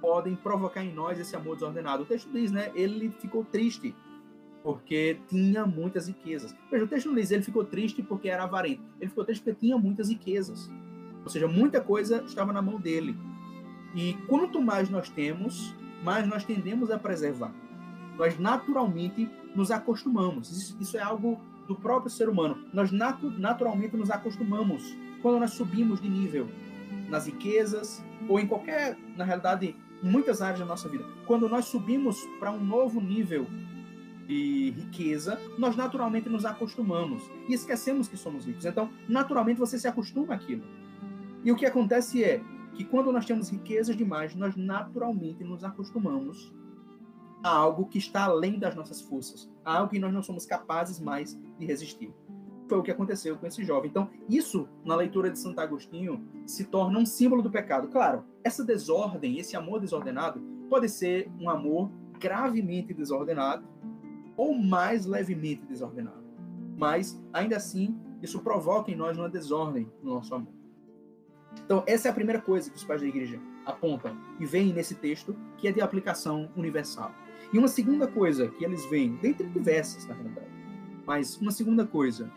podem 0.01 0.35
provocar 0.35 0.85
em 0.85 0.93
nós 0.93 1.19
esse 1.19 1.37
amor 1.37 1.55
desordenado. 1.55 2.03
O 2.03 2.07
texto 2.07 2.31
diz, 2.33 2.51
né? 2.51 2.73
Ele 2.75 3.11
ficou 3.11 3.45
triste 3.45 3.95
porque 4.63 5.19
tinha 5.29 5.67
muitas 5.67 6.07
riquezas. 6.07 6.55
Veja, 6.71 6.85
o 6.85 6.89
texto 6.89 7.07
não 7.07 7.15
diz 7.15 7.31
ele 7.31 7.43
ficou 7.43 7.65
triste 7.65 8.03
porque 8.03 8.29
era 8.29 8.45
avarento. 8.45 8.83
Ele 9.01 9.09
ficou 9.09 9.25
triste 9.25 9.43
porque 9.43 9.61
tinha 9.61 9.77
muitas 9.77 10.09
riquezas. 10.09 10.71
Ou 11.25 11.31
seja, 11.31 11.49
muita 11.49 11.81
coisa 11.81 12.23
estava 12.25 12.53
na 12.53 12.63
mão 12.63 12.81
dele. 12.81 13.17
E 13.95 14.15
quanto 14.27 14.61
mais 14.61 14.89
nós 14.89 15.09
temos, 15.09 15.75
mais 16.03 16.27
nós 16.27 16.45
tendemos 16.45 16.91
a 16.91 16.99
preservar. 16.99 17.53
Nós 18.17 18.39
naturalmente 18.39 19.29
nos 19.55 19.71
acostumamos. 19.71 20.51
Isso, 20.51 20.77
isso 20.81 20.97
é 20.97 21.01
algo 21.01 21.41
do 21.67 21.75
próprio 21.75 22.11
ser 22.11 22.29
humano. 22.29 22.59
Nós 22.73 22.91
natu 22.91 23.31
naturalmente 23.31 23.97
nos 23.97 24.11
acostumamos 24.11 24.97
quando 25.21 25.39
nós 25.39 25.53
subimos 25.53 26.01
de 26.01 26.09
nível 26.09 26.49
nas 27.09 27.27
riquezas 27.27 28.05
ou 28.29 28.39
em 28.39 28.47
qualquer, 28.47 28.97
na 29.17 29.25
realidade, 29.25 29.77
muitas 30.03 30.43
áreas 30.43 30.61
da 30.61 30.67
nossa 30.67 30.89
vida. 30.89 31.05
Quando 31.27 31.49
nós 31.49 31.67
subimos 31.67 32.19
para 32.39 32.51
um 32.51 32.63
novo 32.63 33.01
nível 33.01 33.47
de 34.27 34.71
riqueza, 34.71 35.39
nós 35.59 35.77
naturalmente 35.77 36.29
nos 36.29 36.45
acostumamos 36.45 37.23
e 37.49 37.55
esquecemos 37.55 38.09
que 38.09 38.17
somos 38.17 38.47
ricos. 38.47 38.65
Então, 38.65 38.91
naturalmente 39.09 39.59
você 39.59 39.79
se 39.79 39.89
acostuma 39.89 40.35
àquilo. 40.35 40.63
E 41.45 41.51
o 41.51 41.57
que 41.57 41.67
acontece 41.67 42.23
é 42.23 42.43
que 42.75 42.85
quando 42.85 43.13
nós 43.13 43.27
temos 43.27 43.51
riquezas 43.51 43.97
demais, 43.97 44.35
nós 44.35 44.57
naturalmente 44.57 45.45
nos 45.45 45.65
acostumamos 45.65 46.53
a 47.43 47.51
algo 47.51 47.87
que 47.87 47.99
está 47.99 48.25
além 48.25 48.59
das 48.59 48.75
nossas 48.75 49.01
forças, 49.01 49.51
a 49.65 49.79
algo 49.79 49.91
que 49.91 49.99
nós 49.99 50.13
não 50.13 50.23
somos 50.23 50.47
capazes 50.47 51.01
mais 51.01 51.39
de 51.59 51.67
resistir. 51.67 52.15
Foi 52.69 52.79
o 52.79 52.83
que 52.83 52.91
aconteceu 52.91 53.37
com 53.37 53.47
esse 53.47 53.65
jovem. 53.65 53.91
Então, 53.91 54.09
isso, 54.29 54.69
na 54.85 54.95
leitura 54.95 55.29
de 55.31 55.39
Santo 55.39 55.59
Agostinho, 55.59 56.25
se 56.47 56.65
torna 56.65 56.99
um 56.99 57.05
símbolo 57.05 57.43
do 57.43 57.51
pecado. 57.51 57.89
Claro, 57.89 58.25
essa 58.45 58.65
desordem, 58.65 59.39
esse 59.39 59.57
amor 59.57 59.81
desordenado, 59.81 60.41
pode 60.71 60.89
ser 60.89 61.31
um 61.39 61.51
amor 61.51 61.91
gravemente 62.19 62.95
desordenado 62.95 63.67
ou 64.43 64.59
mais 64.59 65.07
levemente 65.07 65.65
desordenado. 65.65 66.25
Mas, 66.77 67.17
ainda 67.33 67.57
assim, 67.57 67.97
isso 68.21 68.41
provoca 68.41 68.91
em 68.91 68.97
nós 68.97 69.17
uma 69.17 69.29
desordem 69.29 69.89
no 70.03 70.15
nosso 70.15 70.35
amor. 70.35 70.53
Então, 71.65 71.85
essa 71.87 72.09
é 72.09 72.11
a 72.11 72.15
primeira 72.15 72.41
coisa 72.41 72.69
que 72.69 72.77
os 72.77 72.83
pais 72.83 73.01
da 73.01 73.07
igreja 73.07 73.39
apontam 73.65 74.19
e 74.41 74.45
veem 74.45 74.73
nesse 74.73 74.97
texto, 74.97 75.37
que 75.57 75.69
é 75.69 75.73
de 75.73 75.81
aplicação 75.81 76.51
universal. 76.57 77.15
E 77.53 77.59
uma 77.59 77.69
segunda 77.69 78.09
coisa 78.09 78.49
que 78.49 78.65
eles 78.65 78.85
veem, 78.87 79.15
dentre 79.17 79.47
diversas, 79.47 80.07
na 80.09 80.15
realidade, 80.15 80.51
mas 81.07 81.37
uma 81.37 81.53
segunda 81.53 81.87
coisa 81.87 82.29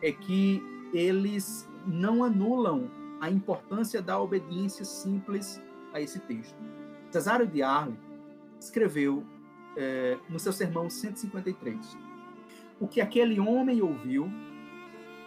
é 0.00 0.12
que 0.12 0.62
eles 0.92 1.68
não 1.84 2.22
anulam 2.22 2.88
a 3.20 3.28
importância 3.28 4.00
da 4.00 4.20
obediência 4.20 4.84
simples 4.84 5.60
a 5.92 6.00
esse 6.00 6.20
texto. 6.20 6.56
Cesário 7.10 7.48
de 7.48 7.62
Arle 7.62 7.98
escreveu 8.60 9.24
é, 9.76 10.18
no 10.28 10.38
seu 10.38 10.52
sermão 10.52 10.88
153 10.90 12.08
o 12.80 12.86
que 12.86 13.00
aquele 13.00 13.40
homem 13.40 13.82
ouviu, 13.82 14.30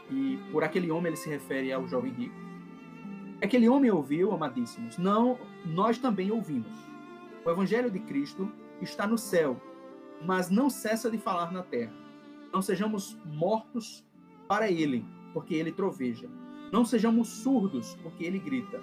e 0.09 0.39
por 0.51 0.63
aquele 0.63 0.91
homem 0.91 1.07
ele 1.07 1.17
se 1.17 1.29
refere 1.29 1.71
ao 1.71 1.87
jovem 1.87 2.11
rico, 2.11 2.35
aquele 3.41 3.67
homem 3.67 3.91
ouviu, 3.91 4.31
amadíssimos, 4.31 4.97
não, 4.97 5.37
nós 5.65 5.97
também 5.97 6.31
ouvimos. 6.31 6.71
O 7.45 7.49
evangelho 7.49 7.89
de 7.89 7.99
Cristo 7.99 8.51
está 8.81 9.07
no 9.07 9.17
céu, 9.17 9.59
mas 10.25 10.49
não 10.49 10.69
cessa 10.69 11.09
de 11.09 11.17
falar 11.17 11.51
na 11.51 11.63
terra. 11.63 11.93
Não 12.53 12.61
sejamos 12.61 13.17
mortos 13.25 14.05
para 14.47 14.69
ele, 14.69 15.05
porque 15.33 15.55
ele 15.55 15.71
troveja. 15.71 16.29
Não 16.71 16.85
sejamos 16.85 17.27
surdos, 17.27 17.95
porque 18.03 18.23
ele 18.23 18.37
grita. 18.37 18.81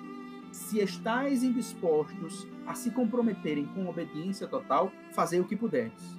Se 0.53 0.81
estáis 0.81 1.43
indispostos 1.43 2.47
a 2.67 2.75
se 2.75 2.91
comprometerem 2.91 3.67
com 3.67 3.89
obediência 3.89 4.47
total, 4.47 4.93
fazei 5.13 5.41
o 5.41 5.45
que 5.45 5.57
puderes. 5.57 6.17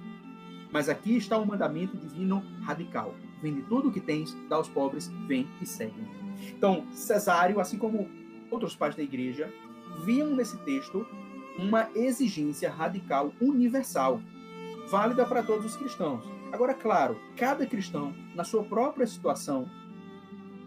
Mas 0.72 0.88
aqui 0.88 1.16
está 1.16 1.36
o 1.36 1.46
mandamento 1.46 1.96
divino 1.96 2.42
radical. 2.62 3.14
Vende 3.42 3.62
tudo 3.62 3.88
o 3.88 3.92
que 3.92 4.00
tens, 4.00 4.36
dá 4.48 4.56
aos 4.56 4.68
pobres, 4.68 5.08
vem 5.26 5.48
e 5.60 5.66
segue. 5.66 6.06
Então, 6.48 6.86
Cesário, 6.92 7.60
assim 7.60 7.78
como 7.78 8.08
outros 8.50 8.76
pais 8.76 8.94
da 8.94 9.02
igreja, 9.02 9.52
viam 10.04 10.34
nesse 10.34 10.56
texto 10.58 11.06
uma 11.58 11.88
exigência 11.94 12.70
radical 12.70 13.32
universal, 13.40 14.20
válida 14.88 15.26
para 15.26 15.42
todos 15.42 15.66
os 15.66 15.76
cristãos. 15.76 16.24
Agora, 16.52 16.74
claro, 16.74 17.18
cada 17.36 17.66
cristão, 17.66 18.14
na 18.34 18.44
sua 18.44 18.64
própria 18.64 19.06
situação, 19.06 19.68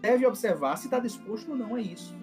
deve 0.00 0.26
observar 0.26 0.76
se 0.76 0.86
está 0.86 0.98
disposto 0.98 1.50
ou 1.50 1.56
não 1.56 1.74
a 1.74 1.80
isso. 1.80 2.14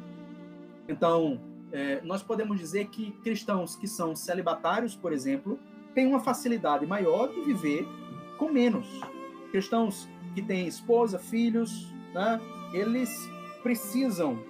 Então, 0.92 1.40
é, 1.72 2.02
nós 2.02 2.22
podemos 2.22 2.60
dizer 2.60 2.88
que 2.88 3.12
cristãos 3.24 3.78
que 3.78 3.88
são 3.88 4.14
celibatários, 4.14 4.94
por 4.94 5.14
exemplo, 5.14 5.58
têm 5.96 6.06
uma 6.06 6.20
facilidade 6.20 6.86
maior 6.86 7.30
de 7.30 7.42
viver 7.42 7.88
com 8.38 8.52
menos. 8.52 8.88
Cristãos 9.52 10.10
que 10.36 10.42
têm 10.42 10.68
esposa, 10.68 11.18
filhos, 11.18 11.94
né, 12.14 12.40
eles 12.74 13.10
precisam 13.64 14.44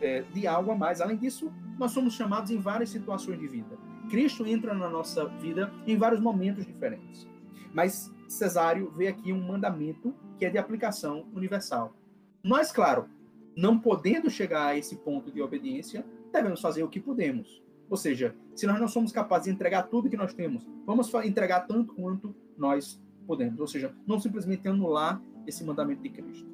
é, 0.00 0.22
de 0.32 0.46
algo 0.46 0.70
a 0.70 0.76
mais. 0.76 1.00
Além 1.00 1.16
disso, 1.16 1.52
nós 1.76 1.90
somos 1.90 2.14
chamados 2.14 2.52
em 2.52 2.58
várias 2.58 2.90
situações 2.90 3.40
de 3.40 3.48
vida. 3.48 3.76
Cristo 4.08 4.46
entra 4.46 4.74
na 4.74 4.88
nossa 4.88 5.26
vida 5.26 5.72
em 5.86 5.96
vários 5.96 6.20
momentos 6.20 6.64
diferentes. 6.64 7.26
Mas 7.72 8.14
Cesário 8.28 8.92
vê 8.92 9.08
aqui 9.08 9.32
um 9.32 9.44
mandamento 9.44 10.14
que 10.38 10.44
é 10.44 10.50
de 10.50 10.58
aplicação 10.58 11.26
universal. 11.34 11.96
Mas, 12.44 12.70
claro, 12.70 13.08
não 13.56 13.78
podendo 13.78 14.30
chegar 14.30 14.66
a 14.66 14.76
esse 14.76 14.96
ponto 14.96 15.30
de 15.30 15.40
obediência, 15.40 16.04
devemos 16.32 16.60
fazer 16.60 16.82
o 16.82 16.88
que 16.88 17.00
podemos. 17.00 17.62
Ou 17.88 17.96
seja, 17.96 18.34
se 18.54 18.66
nós 18.66 18.80
não 18.80 18.88
somos 18.88 19.12
capazes 19.12 19.46
de 19.46 19.52
entregar 19.52 19.84
tudo 19.84 20.08
que 20.08 20.16
nós 20.16 20.34
temos, 20.34 20.66
vamos 20.86 21.12
entregar 21.24 21.60
tanto 21.60 21.94
quanto 21.94 22.34
nós 22.56 23.00
podemos. 23.26 23.60
Ou 23.60 23.66
seja, 23.66 23.94
não 24.06 24.18
simplesmente 24.18 24.66
anular 24.66 25.20
esse 25.46 25.62
mandamento 25.64 26.02
de 26.02 26.08
Cristo. 26.10 26.46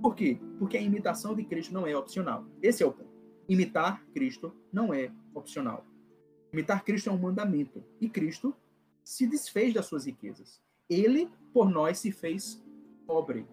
Por 0.00 0.14
quê? 0.14 0.38
Porque 0.58 0.76
a 0.76 0.80
imitação 0.80 1.34
de 1.34 1.44
Cristo 1.44 1.74
não 1.74 1.86
é 1.86 1.96
opcional. 1.96 2.46
Esse 2.62 2.82
é 2.82 2.86
o 2.86 2.92
ponto. 2.92 3.08
Imitar 3.48 4.04
Cristo 4.14 4.54
não 4.72 4.94
é 4.94 5.10
opcional. 5.34 5.84
Imitar 6.52 6.84
Cristo 6.84 7.10
é 7.10 7.12
um 7.12 7.18
mandamento. 7.18 7.82
E 8.00 8.08
Cristo 8.08 8.54
se 9.02 9.26
desfez 9.26 9.74
das 9.74 9.86
suas 9.86 10.06
riquezas. 10.06 10.62
Ele, 10.88 11.28
por 11.52 11.68
nós, 11.68 11.98
se 11.98 12.12
fez 12.12 12.64
pobre. 13.06 13.46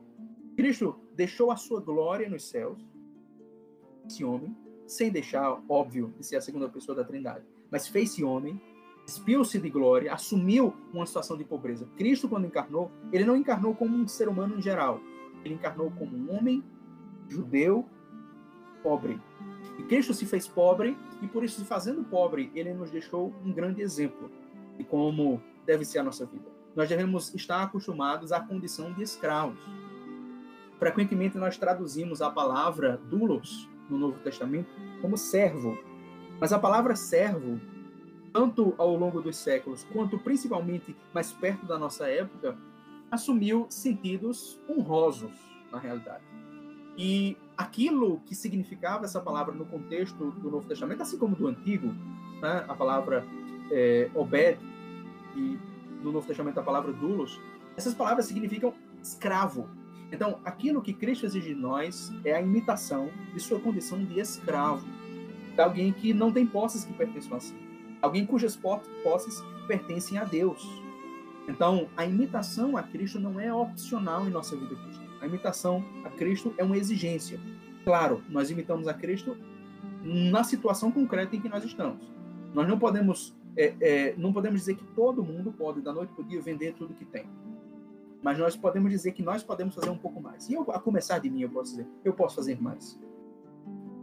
Cristo 0.56 1.00
deixou 1.16 1.52
a 1.52 1.56
sua 1.56 1.80
glória 1.80 2.30
nos 2.30 2.48
céus, 2.48 2.80
esse 4.08 4.24
homem, 4.24 4.56
sem 4.86 5.12
deixar, 5.12 5.60
óbvio, 5.68 6.14
de 6.18 6.26
ser 6.26 6.36
a 6.36 6.42
segunda 6.42 6.70
pessoa 6.70 6.96
da 6.96 7.04
Trindade, 7.04 7.46
mas 7.72 7.88
fez-se 7.88 8.24
homem, 8.24 8.62
despiu-se 9.06 9.60
de 9.60 9.70
glória, 9.70 10.14
assumiu 10.14 10.74
uma 10.94 11.06
situação 11.06 11.38
de 11.38 11.44
pobreza. 11.44 11.88
Cristo, 11.96 12.30
quando 12.30 12.46
encarnou, 12.46 12.92
ele 13.12 13.24
não 13.24 13.36
encarnou 13.36 13.74
como 13.74 13.96
um 13.96 14.08
ser 14.08 14.28
humano 14.28 14.58
em 14.58 14.62
geral, 14.62 15.00
ele 15.44 15.56
encarnou 15.56 15.92
como 15.92 16.16
um 16.16 16.36
homem 16.36 16.64
judeu 17.28 17.86
pobre. 18.84 19.20
E 19.80 19.84
Cristo 19.84 20.14
se 20.14 20.26
fez 20.26 20.48
pobre, 20.48 20.98
e 21.22 21.28
por 21.28 21.44
isso, 21.44 21.60
se 21.60 21.66
fazendo 21.66 22.04
pobre, 22.04 22.52
ele 22.54 22.74
nos 22.74 22.92
deixou 22.92 23.34
um 23.44 23.52
grande 23.52 23.82
exemplo 23.82 24.30
de 24.78 24.84
como 24.84 25.42
deve 25.66 25.84
ser 25.84 26.00
a 26.00 26.04
nossa 26.04 26.26
vida. 26.26 26.46
Nós 26.76 26.88
devemos 26.90 27.34
estar 27.34 27.64
acostumados 27.64 28.32
à 28.32 28.40
condição 28.40 28.94
de 28.94 29.02
escravos. 29.02 29.58
Frequentemente 30.80 31.38
nós 31.38 31.58
traduzimos 31.58 32.22
a 32.22 32.30
palavra 32.30 33.00
doulos 33.10 33.70
no 33.90 33.98
Novo 33.98 34.20
Testamento 34.20 34.70
como 35.02 35.18
servo. 35.18 35.78
Mas 36.40 36.52
a 36.52 36.60
palavra 36.60 36.96
servo, 36.96 37.60
tanto 38.34 38.74
ao 38.78 38.96
longo 38.96 39.22
dos 39.22 39.38
séculos, 39.38 39.86
quanto 39.92 40.18
principalmente 40.20 40.96
mais 41.14 41.32
perto 41.32 41.66
da 41.66 41.78
nossa 41.78 42.08
época, 42.08 42.58
assumiu 43.10 43.68
sentidos 43.70 44.60
honrosos, 44.70 45.32
na 45.72 45.80
realidade. 45.80 46.24
E 46.98 47.38
aquilo 47.58 48.20
que 48.26 48.36
significava 48.36 49.06
essa 49.06 49.22
palavra 49.22 49.54
no 49.54 49.66
contexto 49.66 50.32
do 50.32 50.50
Novo 50.50 50.68
Testamento, 50.68 51.02
assim 51.02 51.18
como 51.18 51.36
do 51.36 51.48
Antigo, 51.48 51.88
né, 52.42 52.66
a 52.68 52.74
palavra 52.74 53.26
é, 53.72 54.10
obed, 54.14 54.60
e 55.36 55.60
no 56.02 56.12
Novo 56.12 56.28
Testamento 56.28 56.60
a 56.60 56.64
palavra 56.64 56.94
doulos, 56.94 57.40
essas 57.76 57.94
palavras 57.94 58.26
significam 58.26 58.74
escravo, 59.02 59.70
então, 60.12 60.40
aquilo 60.46 60.82
que 60.82 60.94
Cristo 60.94 61.26
exige 61.26 61.54
de 61.54 61.60
nós 61.60 62.14
é 62.24 62.34
a 62.34 62.42
imitação 62.42 63.10
de 63.34 63.40
sua 63.40 63.60
condição 63.60 64.04
de 64.04 64.20
escravo, 64.20 64.86
de 65.54 65.62
alguém 65.62 65.92
que 65.92 66.14
não 66.14 66.32
tem 66.32 66.46
posses 66.46 66.86
que 66.86 66.94
pertencem 66.94 67.36
a 67.36 67.40
si, 67.40 67.56
alguém 68.02 68.26
cujas 68.26 68.56
posses 68.56 69.44
pertencem 69.68 70.18
a 70.18 70.24
Deus. 70.24 70.68
Então, 71.48 71.88
a 71.96 72.06
imitação 72.06 72.76
a 72.78 72.84
Cristo 72.84 73.20
não 73.20 73.40
é 73.40 73.54
opcional 73.54 74.28
em 74.28 74.32
nossa 74.32 74.56
vida 74.56 74.76
cristã. 74.76 75.04
A 75.22 75.28
imitação 75.28 75.84
a 76.04 76.10
Cristo 76.10 76.54
é 76.58 76.64
uma 76.64 76.78
exigência. 76.78 77.40
Claro, 77.84 78.24
nós 78.30 78.50
imitamos 78.50 78.88
a 78.88 78.94
Cristo 78.94 79.38
na 80.04 80.44
situação 80.44 80.92
concreta 80.92 81.36
em 81.36 81.42
que 81.42 81.50
nós 81.50 81.64
estamos. 81.64 82.02
Nós 82.54 82.68
não 82.68 82.80
podemos, 82.80 83.36
é, 83.56 83.74
é, 83.80 84.16
não 84.18 84.34
podemos 84.34 84.62
dizer 84.62 84.76
que 84.76 84.84
todo 84.96 85.24
mundo 85.24 85.52
pode, 85.52 85.82
da 85.82 85.94
noite 85.94 86.14
para 86.14 86.24
o 86.24 86.28
dia, 86.28 86.42
vender 86.42 86.74
tudo 86.74 86.94
que 86.94 87.06
tem 87.06 87.26
mas 88.26 88.40
nós 88.40 88.56
podemos 88.56 88.90
dizer 88.90 89.12
que 89.12 89.22
nós 89.22 89.44
podemos 89.44 89.76
fazer 89.76 89.92
um 89.92 89.98
pouco 90.00 90.20
mais. 90.20 90.50
E 90.50 90.56
eu, 90.56 90.64
a 90.72 90.80
começar 90.80 91.20
de 91.20 91.30
mim, 91.30 91.42
eu 91.42 91.50
posso 91.52 91.76
dizer, 91.76 91.88
eu 92.04 92.12
posso 92.12 92.36
fazer 92.36 92.60
mais. 92.60 93.00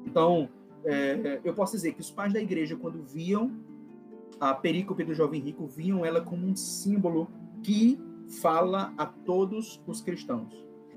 Então, 0.06 0.48
é, 0.84 1.40
eu 1.42 1.52
posso 1.52 1.72
dizer 1.72 1.92
que 1.92 2.00
os 2.00 2.08
pais 2.08 2.32
da 2.32 2.40
igreja, 2.40 2.76
quando 2.76 3.02
viam 3.02 3.50
a 4.38 4.54
perícope 4.54 5.02
do 5.02 5.12
jovem 5.12 5.40
rico, 5.40 5.66
viam 5.66 6.06
ela 6.06 6.20
como 6.20 6.46
um 6.46 6.54
símbolo 6.54 7.28
que 7.64 8.00
fala 8.40 8.94
a 8.96 9.06
todos 9.06 9.82
os 9.88 10.00
cristãos. 10.00 10.54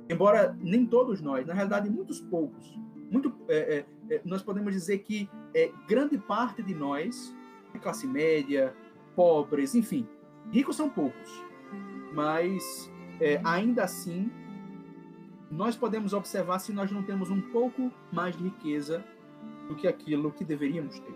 Embora 0.07 0.55
nem 0.61 0.85
todos 0.85 1.19
nós, 1.19 1.47
na 1.47 1.55
realidade, 1.55 1.89
muitos 1.89 2.21
poucos, 2.21 2.77
muito, 3.09 3.33
é, 3.47 3.85
é, 4.07 4.15
é, 4.17 4.21
nós 4.23 4.43
podemos 4.43 4.71
dizer 4.71 4.99
que 4.99 5.27
é, 5.51 5.71
grande 5.87 6.19
parte 6.19 6.61
de 6.61 6.75
nós, 6.75 7.35
classe 7.81 8.05
média, 8.05 8.71
pobres, 9.15 9.73
enfim, 9.73 10.07
ricos 10.51 10.75
são 10.75 10.87
poucos, 10.87 11.43
mas 12.13 12.93
é, 13.19 13.39
ainda 13.43 13.83
assim 13.83 14.31
nós 15.49 15.75
podemos 15.75 16.13
observar 16.13 16.59
se 16.59 16.73
nós 16.73 16.91
não 16.91 17.03
temos 17.03 17.29
um 17.29 17.39
pouco 17.39 17.91
mais 18.11 18.35
de 18.35 18.43
riqueza 18.43 19.03
do 19.67 19.75
que 19.75 19.87
aquilo 19.87 20.31
que 20.31 20.43
deveríamos 20.43 20.99
ter. 20.99 21.15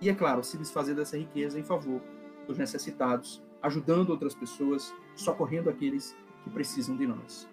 E 0.00 0.08
é 0.08 0.14
claro, 0.14 0.42
se 0.44 0.56
desfazer 0.56 0.94
dessa 0.94 1.18
riqueza 1.18 1.58
em 1.58 1.64
favor 1.64 2.00
dos 2.46 2.56
necessitados, 2.56 3.42
ajudando 3.60 4.10
outras 4.10 4.34
pessoas, 4.34 4.94
socorrendo 5.14 5.68
aqueles 5.68 6.16
que 6.44 6.50
precisam 6.50 6.96
de 6.96 7.06
nós. 7.06 7.48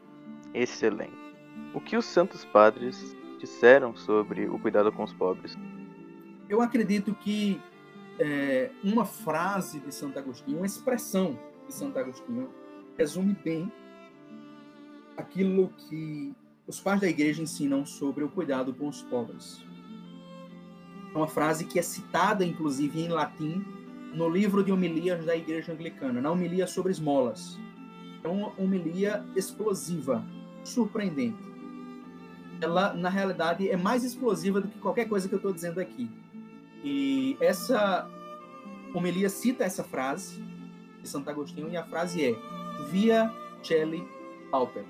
Excelente. 0.54 1.36
O 1.74 1.82
que 1.82 1.98
os 1.98 2.06
santos 2.06 2.46
padres 2.46 3.16
disseram 3.40 3.96
sobre 3.96 4.48
o 4.48 4.58
cuidado 4.60 4.92
com 4.92 5.04
os 5.04 5.14
pobres? 5.14 5.58
Eu 6.48 6.62
acredito 6.62 7.14
que 7.16 7.60
é, 8.20 8.70
uma 8.84 9.06
frase 9.06 9.80
de 9.80 9.94
Santo 9.94 10.18
Agostinho, 10.18 10.58
uma 10.58 10.66
expressão 10.66 11.38
de 11.68 11.74
Santo 11.74 11.98
Agostinho, 11.98 12.50
resume 12.98 13.36
bem 13.44 13.72
aquilo 15.18 15.70
que 15.78 16.34
os 16.68 16.80
pais 16.80 17.00
da 17.00 17.08
igreja 17.08 17.42
ensinam 17.42 17.86
sobre 17.86 18.24
o 18.24 18.30
cuidado 18.30 18.74
com 18.74 18.88
os 18.88 19.02
pobres. 19.04 19.64
É 21.14 21.18
uma 21.18 21.28
frase 21.28 21.66
que 21.66 21.80
é 21.80 21.82
citada, 21.82 22.44
inclusive, 22.44 23.00
em 23.00 23.08
latim, 23.08 23.64
no 24.14 24.30
livro 24.30 24.64
de 24.64 24.72
homilias 24.72 25.24
da 25.26 25.36
igreja 25.36 25.72
anglicana, 25.72 26.20
na 26.20 26.32
homilia 26.32 26.68
sobre 26.68 26.92
esmolas. 26.92 27.58
É 28.24 28.28
uma 28.28 28.52
homilia 28.60 29.24
explosiva, 29.36 30.26
surpreendente. 30.64 31.44
Ela, 32.60 32.94
na 32.94 33.10
realidade, 33.10 33.70
é 33.70 33.78
mais 33.78 34.04
explosiva 34.04 34.60
do 34.60 34.68
que 34.68 34.80
qualquer 34.80 35.08
coisa 35.08 35.28
que 35.28 35.36
eu 35.36 35.38
estou 35.38 35.54
dizendo 35.54 35.80
aqui. 35.80 36.10
E 36.84 37.38
essa 37.40 38.10
homilia 38.94 39.30
cita 39.30 39.64
essa 39.64 39.84
frase 39.84 40.42
de 41.02 41.08
Santo 41.08 41.30
Agostinho, 41.30 41.70
e 41.70 41.78
a 41.78 41.84
frase 41.84 42.24
é 42.24 42.36
Via 42.92 43.32
Celi 43.62 44.08
Pauper 44.52 44.86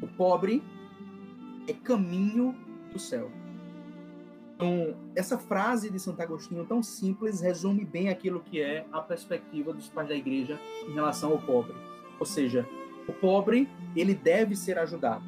o 0.00 0.06
pobre 0.06 0.62
é 1.68 1.72
caminho 1.72 2.54
do 2.92 2.98
céu. 2.98 3.30
Então, 4.56 4.94
essa 5.14 5.38
frase 5.38 5.90
de 5.90 5.98
Santo 5.98 6.20
Agostinho, 6.20 6.66
tão 6.66 6.82
simples, 6.82 7.40
resume 7.40 7.84
bem 7.84 8.08
aquilo 8.08 8.40
que 8.40 8.60
é 8.60 8.86
a 8.92 9.00
perspectiva 9.00 9.72
dos 9.72 9.88
pais 9.88 10.08
da 10.08 10.14
igreja 10.14 10.58
em 10.86 10.92
relação 10.92 11.32
ao 11.32 11.38
pobre. 11.38 11.74
Ou 12.18 12.26
seja, 12.26 12.66
o 13.08 13.12
pobre, 13.12 13.68
ele 13.96 14.14
deve 14.14 14.54
ser 14.54 14.78
ajudado. 14.78 15.24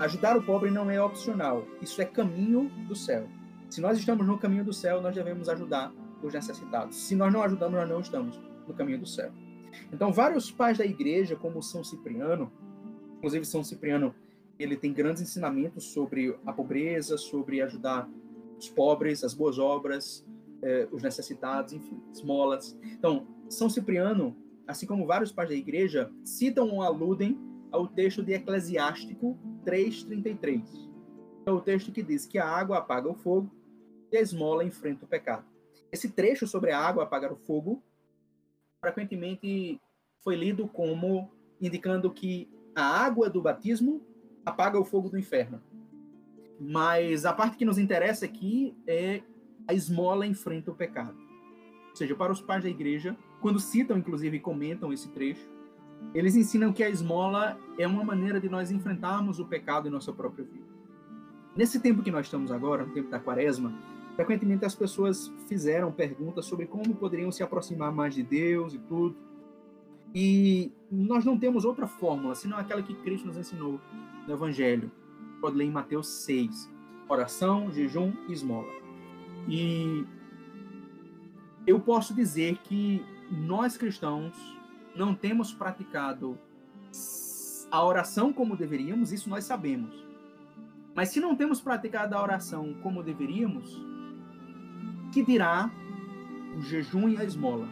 Ajudar 0.00 0.36
o 0.36 0.42
pobre 0.42 0.70
não 0.70 0.90
é 0.90 1.00
opcional, 1.00 1.64
isso 1.80 2.00
é 2.00 2.04
caminho 2.04 2.70
do 2.88 2.96
céu. 2.96 3.28
Se 3.68 3.80
nós 3.80 3.98
estamos 3.98 4.26
no 4.26 4.38
caminho 4.38 4.64
do 4.64 4.72
céu, 4.72 5.00
nós 5.00 5.14
devemos 5.14 5.48
ajudar 5.48 5.92
os 6.22 6.32
necessitados. 6.32 6.96
Se 6.96 7.14
nós 7.14 7.32
não 7.32 7.42
ajudamos, 7.42 7.78
nós 7.78 7.88
não 7.88 8.00
estamos 8.00 8.40
no 8.66 8.74
caminho 8.74 8.98
do 8.98 9.06
céu. 9.06 9.30
Então, 9.92 10.12
vários 10.12 10.50
pais 10.50 10.78
da 10.78 10.84
igreja, 10.84 11.36
como 11.36 11.62
São 11.62 11.82
Cipriano, 11.82 12.50
Inclusive, 13.24 13.46
São 13.46 13.64
Cipriano 13.64 14.14
ele 14.58 14.76
tem 14.76 14.92
grandes 14.92 15.22
ensinamentos 15.22 15.84
sobre 15.84 16.38
a 16.44 16.52
pobreza, 16.52 17.16
sobre 17.16 17.62
ajudar 17.62 18.06
os 18.58 18.68
pobres, 18.68 19.24
as 19.24 19.32
boas 19.32 19.58
obras, 19.58 20.22
eh, 20.60 20.86
os 20.92 21.02
necessitados, 21.02 21.72
enfim, 21.72 21.98
esmolas. 22.12 22.78
Então, 22.82 23.26
São 23.48 23.70
Cipriano, 23.70 24.36
assim 24.66 24.86
como 24.86 25.06
vários 25.06 25.32
pais 25.32 25.48
da 25.48 25.54
igreja, 25.54 26.12
citam 26.22 26.68
ou 26.68 26.82
aludem 26.82 27.38
ao 27.72 27.88
texto 27.88 28.22
de 28.22 28.34
Eclesiástico 28.34 29.38
3:33. 29.64 30.90
É 31.46 31.50
o 31.50 31.62
texto 31.62 31.90
que 31.90 32.02
diz 32.02 32.26
que 32.26 32.36
a 32.36 32.46
água 32.46 32.76
apaga 32.76 33.08
o 33.08 33.14
fogo 33.14 33.50
e 34.12 34.18
a 34.18 34.20
esmola 34.20 34.64
enfrenta 34.64 35.06
o 35.06 35.08
pecado. 35.08 35.46
Esse 35.90 36.10
trecho 36.10 36.46
sobre 36.46 36.72
a 36.72 36.78
água 36.78 37.04
apagar 37.04 37.32
o 37.32 37.36
fogo 37.36 37.82
frequentemente 38.84 39.80
foi 40.22 40.36
lido 40.36 40.68
como 40.68 41.30
indicando 41.60 42.10
que 42.10 42.48
a 42.74 42.82
água 42.82 43.30
do 43.30 43.40
batismo 43.40 44.02
apaga 44.44 44.78
o 44.78 44.84
fogo 44.84 45.08
do 45.08 45.18
inferno. 45.18 45.60
Mas 46.60 47.24
a 47.24 47.32
parte 47.32 47.56
que 47.56 47.64
nos 47.64 47.78
interessa 47.78 48.26
aqui 48.26 48.76
é 48.86 49.22
a 49.66 49.72
esmola 49.72 50.26
enfrenta 50.26 50.70
o 50.70 50.74
pecado. 50.74 51.16
Ou 51.90 51.96
seja, 51.96 52.14
para 52.14 52.32
os 52.32 52.42
pais 52.42 52.62
da 52.62 52.68
igreja, 52.68 53.16
quando 53.40 53.58
citam, 53.58 53.96
inclusive, 53.96 54.38
comentam 54.40 54.92
esse 54.92 55.08
trecho, 55.08 55.48
eles 56.12 56.36
ensinam 56.36 56.72
que 56.72 56.84
a 56.84 56.88
esmola 56.88 57.58
é 57.78 57.86
uma 57.86 58.04
maneira 58.04 58.38
de 58.40 58.48
nós 58.48 58.70
enfrentarmos 58.70 59.38
o 59.38 59.46
pecado 59.46 59.88
em 59.88 59.90
nossa 59.90 60.12
própria 60.12 60.44
vida. 60.44 60.66
Nesse 61.56 61.80
tempo 61.80 62.02
que 62.02 62.10
nós 62.10 62.26
estamos 62.26 62.50
agora, 62.50 62.84
no 62.84 62.92
tempo 62.92 63.08
da 63.08 63.18
quaresma, 63.18 63.72
frequentemente 64.16 64.64
as 64.64 64.74
pessoas 64.74 65.32
fizeram 65.48 65.90
perguntas 65.92 66.46
sobre 66.46 66.66
como 66.66 66.94
poderiam 66.94 67.32
se 67.32 67.42
aproximar 67.42 67.92
mais 67.92 68.14
de 68.14 68.22
Deus 68.22 68.74
e 68.74 68.78
tudo. 68.78 69.16
E 70.14 70.72
nós 70.90 71.24
não 71.24 71.38
temos 71.38 71.64
outra 71.64 71.86
fórmula, 71.86 72.34
senão 72.34 72.56
aquela 72.56 72.82
que 72.82 72.94
Cristo 72.94 73.26
nos 73.26 73.36
ensinou 73.36 73.80
no 74.26 74.32
Evangelho. 74.32 74.90
Pode 75.40 75.56
ler 75.56 75.64
em 75.64 75.70
Mateus 75.70 76.06
6. 76.06 76.70
Oração, 77.08 77.70
jejum 77.72 78.12
e 78.28 78.32
esmola. 78.32 78.72
E 79.48 80.06
eu 81.66 81.80
posso 81.80 82.14
dizer 82.14 82.58
que 82.58 83.04
nós 83.30 83.76
cristãos 83.76 84.34
não 84.94 85.14
temos 85.14 85.52
praticado 85.52 86.38
a 87.70 87.84
oração 87.84 88.32
como 88.32 88.56
deveríamos, 88.56 89.12
isso 89.12 89.28
nós 89.28 89.44
sabemos. 89.44 90.06
Mas 90.94 91.08
se 91.08 91.18
não 91.18 91.34
temos 91.34 91.60
praticado 91.60 92.14
a 92.14 92.22
oração 92.22 92.74
como 92.82 93.02
deveríamos, 93.02 93.76
que 95.14 95.22
dirá 95.22 95.70
o 96.58 96.62
jejum 96.62 97.08
e 97.08 97.16
a 97.16 97.24
esmola? 97.24 97.68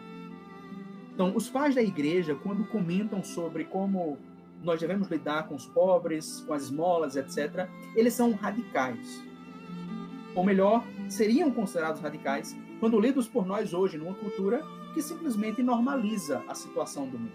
Então, 1.13 1.37
os 1.37 1.51
pais 1.51 1.75
da 1.75 1.83
igreja, 1.83 2.37
quando 2.37 2.65
comentam 2.65 3.23
sobre 3.25 3.65
como 3.65 4.17
nós 4.63 4.81
devemos 4.81 5.09
lidar 5.09 5.49
com 5.49 5.57
os 5.57 5.67
pobres, 5.67 6.45
com 6.47 6.55
as 6.55 6.63
esmolas, 6.63 7.17
etc., 7.17 7.69
eles 7.97 8.15
são 8.15 8.31
radicais. 8.33 9.23
Ou 10.37 10.45
melhor, 10.45 10.85
seriam 11.09 11.51
considerados 11.51 12.01
radicais 12.01 12.57
quando 12.79 13.01
lidos 13.01 13.27
por 13.27 13.45
nós 13.45 13.75
hoje 13.75 13.99
numa 13.99 14.15
cultura 14.15 14.63
que 14.95 15.03
simplesmente 15.03 15.63
normaliza 15.63 16.45
a 16.49 16.55
situação 16.55 17.09
do 17.09 17.19
mundo. 17.19 17.33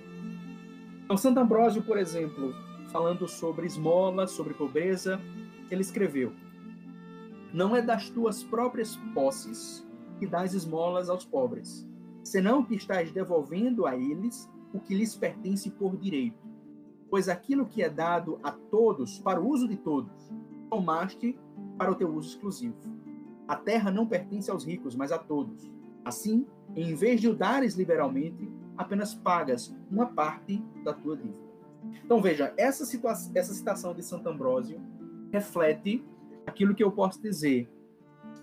Então, 1.03 1.17
Santo 1.17 1.39
Ambrósio, 1.39 1.83
por 1.83 1.97
exemplo, 1.97 2.55
falando 2.91 3.27
sobre 3.27 3.65
esmola, 3.65 4.25
sobre 4.25 4.53
pobreza, 4.53 5.19
ele 5.69 5.81
escreveu: 5.81 6.31
Não 7.53 7.75
é 7.75 7.81
das 7.81 8.09
tuas 8.09 8.43
próprias 8.43 8.95
posses 9.13 9.86
que 10.17 10.27
dás 10.27 10.53
esmolas 10.53 11.09
aos 11.09 11.25
pobres, 11.25 11.87
senão 12.23 12.63
que 12.63 12.75
estás 12.75 13.11
devolvendo 13.11 13.85
a 13.85 13.95
eles 13.95 14.49
o 14.73 14.79
que 14.79 14.95
lhes 14.95 15.15
pertence 15.15 15.69
por 15.71 15.95
direito. 15.95 16.45
Pois 17.09 17.29
aquilo 17.29 17.65
que 17.65 17.81
é 17.81 17.89
dado 17.89 18.39
a 18.43 18.51
todos, 18.51 19.19
para 19.19 19.39
o 19.39 19.47
uso 19.47 19.67
de 19.67 19.77
todos, 19.77 20.11
tomaste 20.69 21.39
para 21.77 21.91
o 21.91 21.95
teu 21.95 22.13
uso 22.13 22.29
exclusivo. 22.29 22.75
A 23.47 23.55
terra 23.55 23.89
não 23.89 24.05
pertence 24.05 24.51
aos 24.51 24.65
ricos, 24.65 24.95
mas 24.95 25.11
a 25.11 25.17
todos. 25.17 25.71
Assim, 26.03 26.45
em 26.75 26.93
vez 26.95 27.21
de 27.21 27.29
o 27.29 27.35
dares 27.35 27.75
liberalmente, 27.75 28.51
apenas 28.75 29.15
pagas 29.15 29.73
uma 29.89 30.07
parte 30.07 30.61
da 30.83 30.93
tua 30.93 31.15
dívida. 31.15 31.47
Então 32.03 32.21
veja, 32.21 32.53
essa, 32.57 32.83
essa 33.35 33.53
citação 33.53 33.93
de 33.93 34.03
Santo 34.03 34.27
Ambrósio 34.27 34.81
reflete 35.31 36.03
aquilo 36.45 36.75
que 36.75 36.83
eu 36.83 36.91
posso 36.91 37.21
dizer 37.21 37.69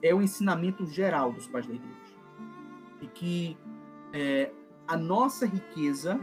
é 0.05 0.15
o 0.15 0.21
ensinamento 0.21 0.87
geral 0.87 1.33
dos 1.33 1.47
pais 1.47 1.67
da 1.67 1.73
igreja. 1.73 2.15
E 3.01 3.07
que 3.07 3.57
é, 4.13 4.53
a 4.87 4.99
nossa 4.99 5.47
riqueza, 5.47 6.21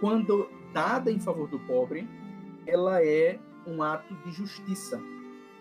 quando 0.00 0.50
dada 0.74 1.12
em 1.12 1.20
favor 1.20 1.48
do 1.48 1.60
pobre, 1.60 2.08
ela 2.66 3.02
é 3.04 3.38
um 3.64 3.84
ato 3.84 4.12
de 4.24 4.32
justiça. 4.32 5.00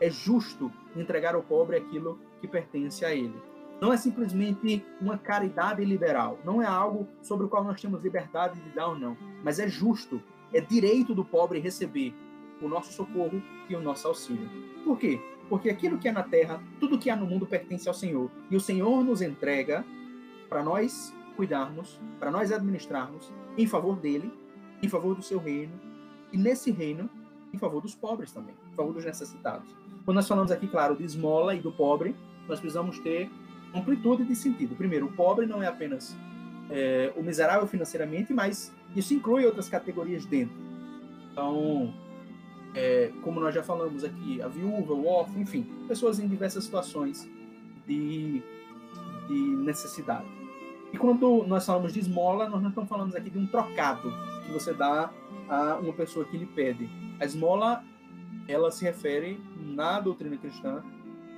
É 0.01 0.09
justo 0.09 0.71
entregar 0.95 1.35
ao 1.35 1.43
pobre 1.43 1.77
aquilo 1.77 2.19
que 2.41 2.47
pertence 2.47 3.05
a 3.05 3.13
ele. 3.13 3.39
Não 3.79 3.93
é 3.93 3.97
simplesmente 3.97 4.83
uma 4.99 5.17
caridade 5.17 5.85
liberal, 5.85 6.39
não 6.43 6.61
é 6.61 6.65
algo 6.65 7.07
sobre 7.21 7.45
o 7.45 7.49
qual 7.49 7.63
nós 7.63 7.79
temos 7.79 8.01
liberdade 8.01 8.59
de 8.59 8.71
dar 8.71 8.87
ou 8.87 8.99
não, 8.99 9.15
mas 9.43 9.59
é 9.59 9.67
justo, 9.69 10.21
é 10.51 10.59
direito 10.59 11.13
do 11.13 11.23
pobre 11.23 11.59
receber 11.59 12.13
o 12.61 12.67
nosso 12.67 12.91
socorro 12.91 13.41
e 13.69 13.75
o 13.75 13.81
nosso 13.81 14.07
auxílio. 14.07 14.49
Por 14.83 14.97
quê? 14.97 15.21
Porque 15.49 15.69
aquilo 15.69 15.97
que 15.97 16.07
é 16.07 16.11
na 16.11 16.23
terra, 16.23 16.61
tudo 16.79 16.97
que 16.97 17.09
há 17.09 17.15
no 17.15 17.25
mundo 17.25 17.45
pertence 17.45 17.87
ao 17.87 17.93
Senhor, 17.93 18.29
e 18.51 18.55
o 18.55 18.59
Senhor 18.59 19.03
nos 19.03 19.21
entrega 19.21 19.83
para 20.47 20.63
nós 20.63 21.13
cuidarmos, 21.35 21.99
para 22.19 22.29
nós 22.29 22.51
administrarmos 22.51 23.31
em 23.57 23.65
favor 23.65 23.97
dele, 23.97 24.31
em 24.81 24.87
favor 24.87 25.15
do 25.15 25.21
seu 25.21 25.39
reino, 25.39 25.73
e 26.31 26.37
nesse 26.37 26.71
reino, 26.71 27.09
em 27.53 27.57
favor 27.57 27.81
dos 27.81 27.95
pobres 27.95 28.31
também, 28.31 28.53
em 28.71 28.75
favor 28.75 28.93
dos 28.93 29.03
necessitados. 29.03 29.75
Quando 30.05 30.15
nós 30.15 30.27
falamos 30.27 30.51
aqui, 30.51 30.67
claro, 30.67 30.95
de 30.95 31.03
esmola 31.03 31.55
e 31.55 31.59
do 31.59 31.71
pobre, 31.71 32.15
nós 32.47 32.59
precisamos 32.59 32.99
ter 32.99 33.29
amplitude 33.73 34.23
de 34.25 34.35
sentido. 34.35 34.75
Primeiro, 34.75 35.07
o 35.07 35.11
pobre 35.11 35.45
não 35.45 35.61
é 35.61 35.67
apenas 35.67 36.15
é, 36.69 37.11
o 37.15 37.23
miserável 37.23 37.67
financeiramente, 37.67 38.33
mas 38.33 38.73
isso 38.95 39.13
inclui 39.13 39.45
outras 39.45 39.69
categorias 39.69 40.25
dentro. 40.25 40.55
Então, 41.31 41.93
é, 42.75 43.11
como 43.23 43.39
nós 43.39 43.53
já 43.53 43.63
falamos 43.63 44.03
aqui, 44.03 44.41
a 44.41 44.47
viúva, 44.47 44.93
o 44.93 45.07
órfão, 45.07 45.41
enfim, 45.41 45.63
pessoas 45.87 46.19
em 46.19 46.27
diversas 46.27 46.63
situações 46.63 47.29
de, 47.87 48.41
de 49.27 49.39
necessidade. 49.63 50.27
E 50.91 50.97
quando 50.97 51.43
nós 51.45 51.65
falamos 51.65 51.93
de 51.93 51.99
esmola, 51.99 52.49
nós 52.49 52.61
não 52.61 52.69
estamos 52.69 52.89
falando 52.89 53.15
aqui 53.15 53.29
de 53.29 53.37
um 53.37 53.45
trocado 53.45 54.11
que 54.45 54.51
você 54.51 54.73
dá 54.73 55.11
a 55.47 55.75
uma 55.75 55.93
pessoa 55.93 56.25
que 56.25 56.37
lhe 56.37 56.45
pede. 56.45 56.89
A 57.19 57.25
esmola, 57.25 57.83
ela 58.47 58.71
se 58.71 58.83
refere, 58.85 59.39
na 59.57 59.99
doutrina 59.99 60.37
cristã, 60.37 60.83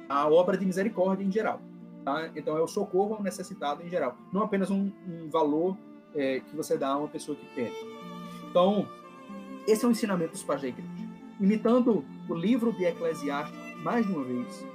à 0.07 0.27
obra 0.27 0.57
de 0.57 0.65
misericórdia 0.65 1.23
em 1.23 1.31
geral. 1.31 1.61
Tá? 2.03 2.29
Então, 2.35 2.57
é 2.57 2.61
o 2.61 2.67
socorro 2.67 3.15
ao 3.15 3.23
necessitado 3.23 3.83
em 3.83 3.89
geral. 3.89 4.17
Não 4.33 4.43
apenas 4.43 4.71
um, 4.71 4.91
um 5.07 5.29
valor 5.29 5.77
é, 6.15 6.39
que 6.39 6.55
você 6.55 6.77
dá 6.77 6.89
a 6.89 6.97
uma 6.97 7.07
pessoa 7.07 7.37
que 7.37 7.45
pede. 7.53 7.75
Então, 8.49 8.87
esse 9.67 9.85
é 9.85 9.87
o 9.87 9.91
ensinamento 9.91 10.31
dos 10.31 10.43
pais 10.43 10.61
da 10.61 10.67
igreja. 10.67 11.00
Imitando 11.41 12.05
o 12.29 12.33
livro 12.35 12.71
de 12.71 12.85
Eclesiastes, 12.85 13.57
mais 13.83 14.05
de 14.05 14.13
uma 14.13 14.23
vez, 14.23 14.65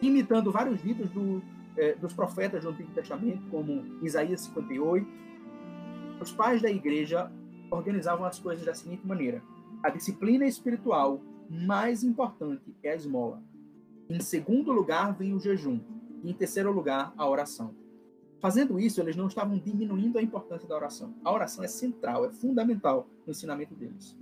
imitando 0.00 0.52
vários 0.52 0.80
livros 0.82 1.10
do, 1.10 1.42
é, 1.76 1.94
dos 1.96 2.12
profetas 2.12 2.62
do 2.62 2.70
Antigo 2.70 2.92
Testamento, 2.92 3.42
como 3.50 3.84
Isaías 4.02 4.42
58, 4.42 5.06
os 6.20 6.30
pais 6.30 6.62
da 6.62 6.70
igreja 6.70 7.30
organizavam 7.70 8.24
as 8.24 8.38
coisas 8.38 8.64
da 8.64 8.72
seguinte 8.72 9.04
maneira: 9.04 9.42
a 9.82 9.90
disciplina 9.90 10.46
espiritual 10.46 11.20
mais 11.50 12.04
importante 12.04 12.74
é 12.82 12.90
a 12.90 12.94
esmola. 12.94 13.42
Em 14.08 14.20
segundo 14.20 14.72
lugar 14.72 15.12
vem 15.16 15.34
o 15.34 15.40
jejum. 15.40 15.80
E 16.22 16.30
em 16.30 16.34
terceiro 16.34 16.70
lugar, 16.70 17.12
a 17.16 17.28
oração. 17.28 17.74
Fazendo 18.40 18.78
isso, 18.78 19.00
eles 19.00 19.16
não 19.16 19.26
estavam 19.26 19.58
diminuindo 19.58 20.18
a 20.18 20.22
importância 20.22 20.68
da 20.68 20.76
oração. 20.76 21.14
A 21.24 21.32
oração 21.32 21.64
é 21.64 21.68
central, 21.68 22.24
é 22.24 22.30
fundamental 22.30 23.08
no 23.26 23.30
ensinamento 23.32 23.74
deles. 23.74 24.16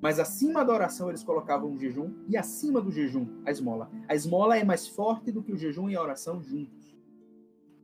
Mas 0.00 0.18
acima 0.18 0.64
da 0.64 0.74
oração 0.74 1.08
eles 1.08 1.24
colocavam 1.24 1.72
o 1.72 1.78
jejum 1.78 2.12
e 2.28 2.36
acima 2.36 2.80
do 2.80 2.90
jejum 2.90 3.26
a 3.44 3.50
esmola. 3.50 3.90
A 4.08 4.14
esmola 4.14 4.56
é 4.56 4.64
mais 4.64 4.86
forte 4.86 5.32
do 5.32 5.42
que 5.42 5.52
o 5.52 5.56
jejum 5.56 5.88
e 5.88 5.96
a 5.96 6.02
oração 6.02 6.42
juntos. 6.42 6.94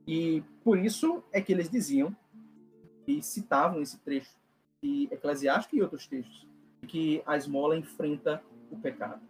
E 0.07 0.43
por 0.63 0.79
isso 0.79 1.23
é 1.33 1.41
que 1.41 1.53
eles 1.53 1.71
diziam 1.71 2.15
e 3.07 3.23
citavam 3.23 3.81
esse 3.81 3.99
trecho 3.99 4.37
de 4.83 5.09
Eclesiástico 5.11 5.77
e 5.77 5.83
outros 5.83 6.07
textos 6.07 6.47
que 6.89 7.23
a 7.25 7.37
esmola 7.37 7.77
enfrenta 7.77 8.43
o 8.71 8.77
pecado. 8.77 9.21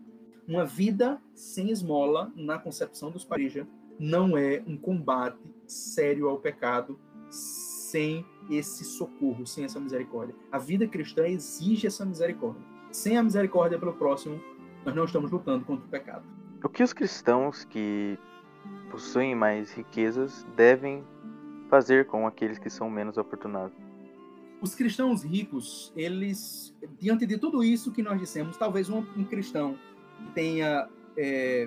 Uma 0.48 0.64
vida 0.64 1.20
sem 1.34 1.70
esmola 1.70 2.32
na 2.34 2.58
concepção 2.58 3.10
dos 3.10 3.24
pareja 3.24 3.66
não 3.98 4.36
é 4.36 4.62
um 4.66 4.76
combate 4.76 5.38
sério 5.66 6.28
ao 6.28 6.38
pecado 6.38 6.98
sem 7.30 8.24
esse 8.50 8.84
socorro, 8.84 9.46
sem 9.46 9.64
essa 9.64 9.78
misericórdia. 9.78 10.34
A 10.50 10.58
vida 10.58 10.86
cristã 10.88 11.26
exige 11.26 11.86
essa 11.86 12.04
misericórdia. 12.04 12.71
Sem 12.92 13.16
a 13.16 13.22
misericórdia 13.22 13.78
pelo 13.78 13.94
próximo, 13.94 14.38
nós 14.84 14.94
não 14.94 15.04
estamos 15.04 15.30
lutando 15.30 15.64
contra 15.64 15.86
o 15.86 15.88
pecado. 15.88 16.24
O 16.62 16.68
que 16.68 16.82
os 16.82 16.92
cristãos 16.92 17.64
que 17.64 18.18
possuem 18.90 19.34
mais 19.34 19.72
riquezas 19.72 20.46
devem 20.54 21.02
fazer 21.70 22.06
com 22.06 22.26
aqueles 22.26 22.58
que 22.58 22.68
são 22.68 22.90
menos 22.90 23.16
afortunados? 23.16 23.72
Os 24.60 24.74
cristãos 24.74 25.24
ricos, 25.24 25.90
eles, 25.96 26.72
diante 27.00 27.26
de 27.26 27.38
tudo 27.38 27.64
isso 27.64 27.90
que 27.90 28.02
nós 28.02 28.20
dissemos, 28.20 28.58
talvez 28.58 28.90
um, 28.90 28.98
um 29.16 29.24
cristão 29.24 29.76
que 30.18 30.32
tenha 30.34 30.86
é, 31.16 31.66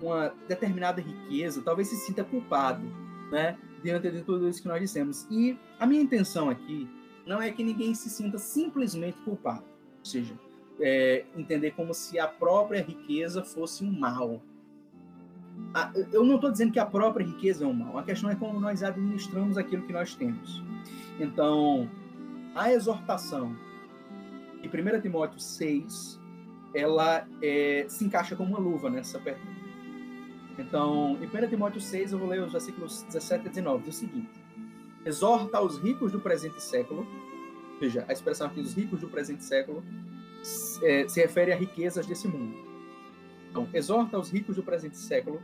uma 0.00 0.32
determinada 0.46 1.00
riqueza, 1.00 1.62
talvez 1.62 1.88
se 1.88 1.96
sinta 1.96 2.22
culpado, 2.22 2.86
né? 3.32 3.58
Diante 3.82 4.10
de 4.10 4.22
tudo 4.22 4.46
isso 4.48 4.60
que 4.60 4.68
nós 4.68 4.80
dissemos. 4.80 5.26
E 5.30 5.58
a 5.80 5.86
minha 5.86 6.02
intenção 6.02 6.50
aqui 6.50 6.88
não 7.26 7.40
é 7.40 7.50
que 7.50 7.64
ninguém 7.64 7.94
se 7.94 8.08
sinta 8.08 8.38
simplesmente 8.38 9.18
culpado, 9.22 9.64
ou 10.06 10.10
seja, 10.10 10.34
é, 10.80 11.24
entender 11.36 11.72
como 11.72 11.92
se 11.92 12.18
a 12.18 12.28
própria 12.28 12.80
riqueza 12.80 13.42
fosse 13.42 13.84
um 13.84 13.90
mal. 13.90 14.40
Eu 16.12 16.22
não 16.24 16.36
estou 16.36 16.52
dizendo 16.52 16.72
que 16.72 16.78
a 16.78 16.86
própria 16.86 17.26
riqueza 17.26 17.64
é 17.64 17.66
um 17.66 17.72
mal. 17.72 17.98
A 17.98 18.04
questão 18.04 18.30
é 18.30 18.36
como 18.36 18.60
nós 18.60 18.82
administramos 18.82 19.58
aquilo 19.58 19.82
que 19.84 19.92
nós 19.92 20.14
temos. 20.14 20.62
Então, 21.18 21.90
a 22.54 22.72
exortação 22.72 23.56
de 24.62 24.68
1 24.68 25.00
Timóteo 25.00 25.40
6, 25.40 26.20
ela 26.74 27.26
é, 27.42 27.86
se 27.88 28.04
encaixa 28.04 28.36
como 28.36 28.50
uma 28.50 28.58
luva 28.58 28.88
nessa 28.88 29.18
pergunta. 29.18 29.56
Então, 30.58 31.18
em 31.20 31.26
1 31.26 31.48
Timóteo 31.48 31.80
6, 31.80 32.12
eu 32.12 32.18
vou 32.18 32.28
ler 32.28 32.42
os 32.42 32.52
versículos 32.52 33.02
17 33.04 33.46
e 33.46 33.48
19, 33.48 33.84
diz 33.84 33.96
o 33.96 33.98
seguinte: 33.98 34.30
Exorta 35.04 35.58
aos 35.58 35.78
ricos 35.78 36.12
do 36.12 36.20
presente 36.20 36.62
século, 36.62 37.06
veja, 37.80 38.04
a 38.08 38.12
expressão 38.12 38.46
aqui 38.46 38.62
dos 38.62 38.74
ricos 38.74 39.00
do 39.00 39.08
presente 39.08 39.44
século 39.44 39.82
é, 40.82 41.08
se 41.08 41.20
refere 41.20 41.52
a 41.52 41.56
riquezas 41.56 42.06
desse 42.06 42.28
mundo. 42.28 42.56
Então, 43.50 43.68
exorta 43.72 44.16
aos 44.16 44.30
ricos 44.30 44.56
do 44.56 44.62
presente 44.62 44.96
século 44.96 45.40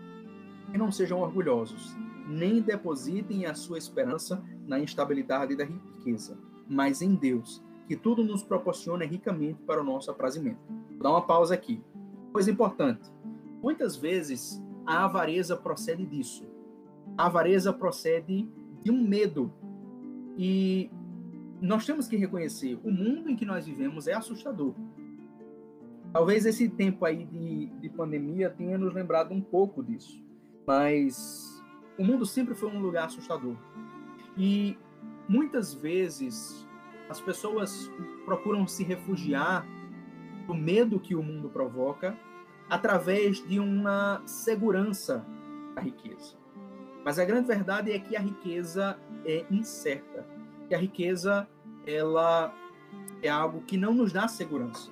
que 0.70 0.78
não 0.78 0.93
sejam 0.93 1.20
orgulhosos, 1.20 1.97
nem 2.26 2.61
depositem 2.61 3.47
a 3.47 3.55
sua 3.55 3.78
esperança 3.78 4.43
na 4.66 4.78
instabilidade 4.78 5.57
da 5.57 5.64
riqueza, 5.64 6.39
mas 6.68 7.03
em 7.03 7.14
Deus, 7.14 7.62
que 7.87 7.97
tudo 7.97 8.22
nos 8.24 8.43
proporciona 8.43 9.05
ricamente 9.05 9.62
para 9.62 9.80
o 9.80 9.85
nosso 9.85 10.11
aprazimento. 10.11 10.61
Vou 10.91 11.03
dar 11.03 11.11
uma 11.11 11.26
pausa 11.26 11.55
aqui. 11.55 11.83
Coisa 12.33 12.51
importante. 12.51 13.11
Muitas 13.62 13.97
vezes 13.97 14.62
a 14.87 15.05
avareza 15.05 15.57
procede 15.57 16.07
disso. 16.07 16.45
A 17.16 17.26
avareza 17.26 17.72
procede 17.72 18.49
de 18.83 18.91
um 18.91 19.03
medo. 19.03 19.53
E 20.39 20.91
nós 21.62 21.86
temos 21.86 22.08
que 22.08 22.16
reconhecer, 22.16 22.78
o 22.82 22.90
mundo 22.90 23.30
em 23.30 23.36
que 23.36 23.46
nós 23.46 23.66
vivemos 23.66 24.08
é 24.08 24.12
assustador. 24.12 24.74
Talvez 26.12 26.44
esse 26.44 26.68
tempo 26.68 27.04
aí 27.04 27.24
de, 27.24 27.66
de 27.66 27.88
pandemia 27.88 28.50
tenha 28.50 28.76
nos 28.76 28.92
lembrado 28.92 29.32
um 29.32 29.40
pouco 29.40 29.82
disso. 29.82 30.20
Mas 30.66 31.62
o 31.96 32.04
mundo 32.04 32.26
sempre 32.26 32.54
foi 32.54 32.68
um 32.68 32.80
lugar 32.80 33.06
assustador. 33.06 33.56
E 34.36 34.76
muitas 35.28 35.72
vezes 35.72 36.66
as 37.08 37.20
pessoas 37.20 37.88
procuram 38.24 38.66
se 38.66 38.82
refugiar 38.82 39.64
do 40.46 40.54
medo 40.54 40.98
que 40.98 41.14
o 41.14 41.22
mundo 41.22 41.48
provoca 41.48 42.18
através 42.68 43.36
de 43.46 43.60
uma 43.60 44.20
segurança 44.26 45.24
da 45.74 45.80
riqueza. 45.80 46.36
Mas 47.04 47.18
a 47.18 47.24
grande 47.24 47.46
verdade 47.46 47.92
é 47.92 47.98
que 47.98 48.16
a 48.16 48.20
riqueza 48.20 48.98
é 49.24 49.44
incerta, 49.50 50.26
que 50.73 50.75
a 50.75 50.79
riqueza 50.79 51.47
ela 51.87 52.51
é 53.23 53.29
algo 53.29 53.61
que 53.61 53.77
não 53.77 53.93
nos 53.93 54.11
dá 54.11 54.27
segurança. 54.27 54.91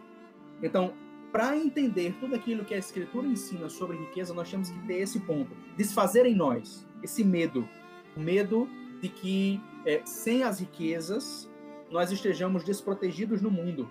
Então, 0.63 0.93
para 1.33 1.57
entender 1.57 2.15
tudo 2.21 2.35
aquilo 2.35 2.67
que 2.67 2.75
a 2.75 2.79
escritura 2.79 3.27
ensina 3.27 3.71
sobre 3.71 3.97
riqueza, 3.97 4.35
nós 4.35 4.51
temos 4.51 4.69
que 4.69 4.79
ter 4.87 4.99
esse 4.99 5.21
ponto, 5.21 5.57
desfazer 5.79 6.27
em 6.27 6.35
nós 6.35 6.87
esse 7.03 7.25
medo, 7.25 7.67
o 8.15 8.21
medo 8.21 8.69
de 9.01 9.09
que 9.09 9.59
é, 9.87 10.03
sem 10.05 10.43
as 10.43 10.61
riquezas 10.61 11.51
nós 11.91 12.13
estejamos 12.13 12.63
desprotegidos 12.63 13.41
no 13.41 13.51
mundo, 13.51 13.91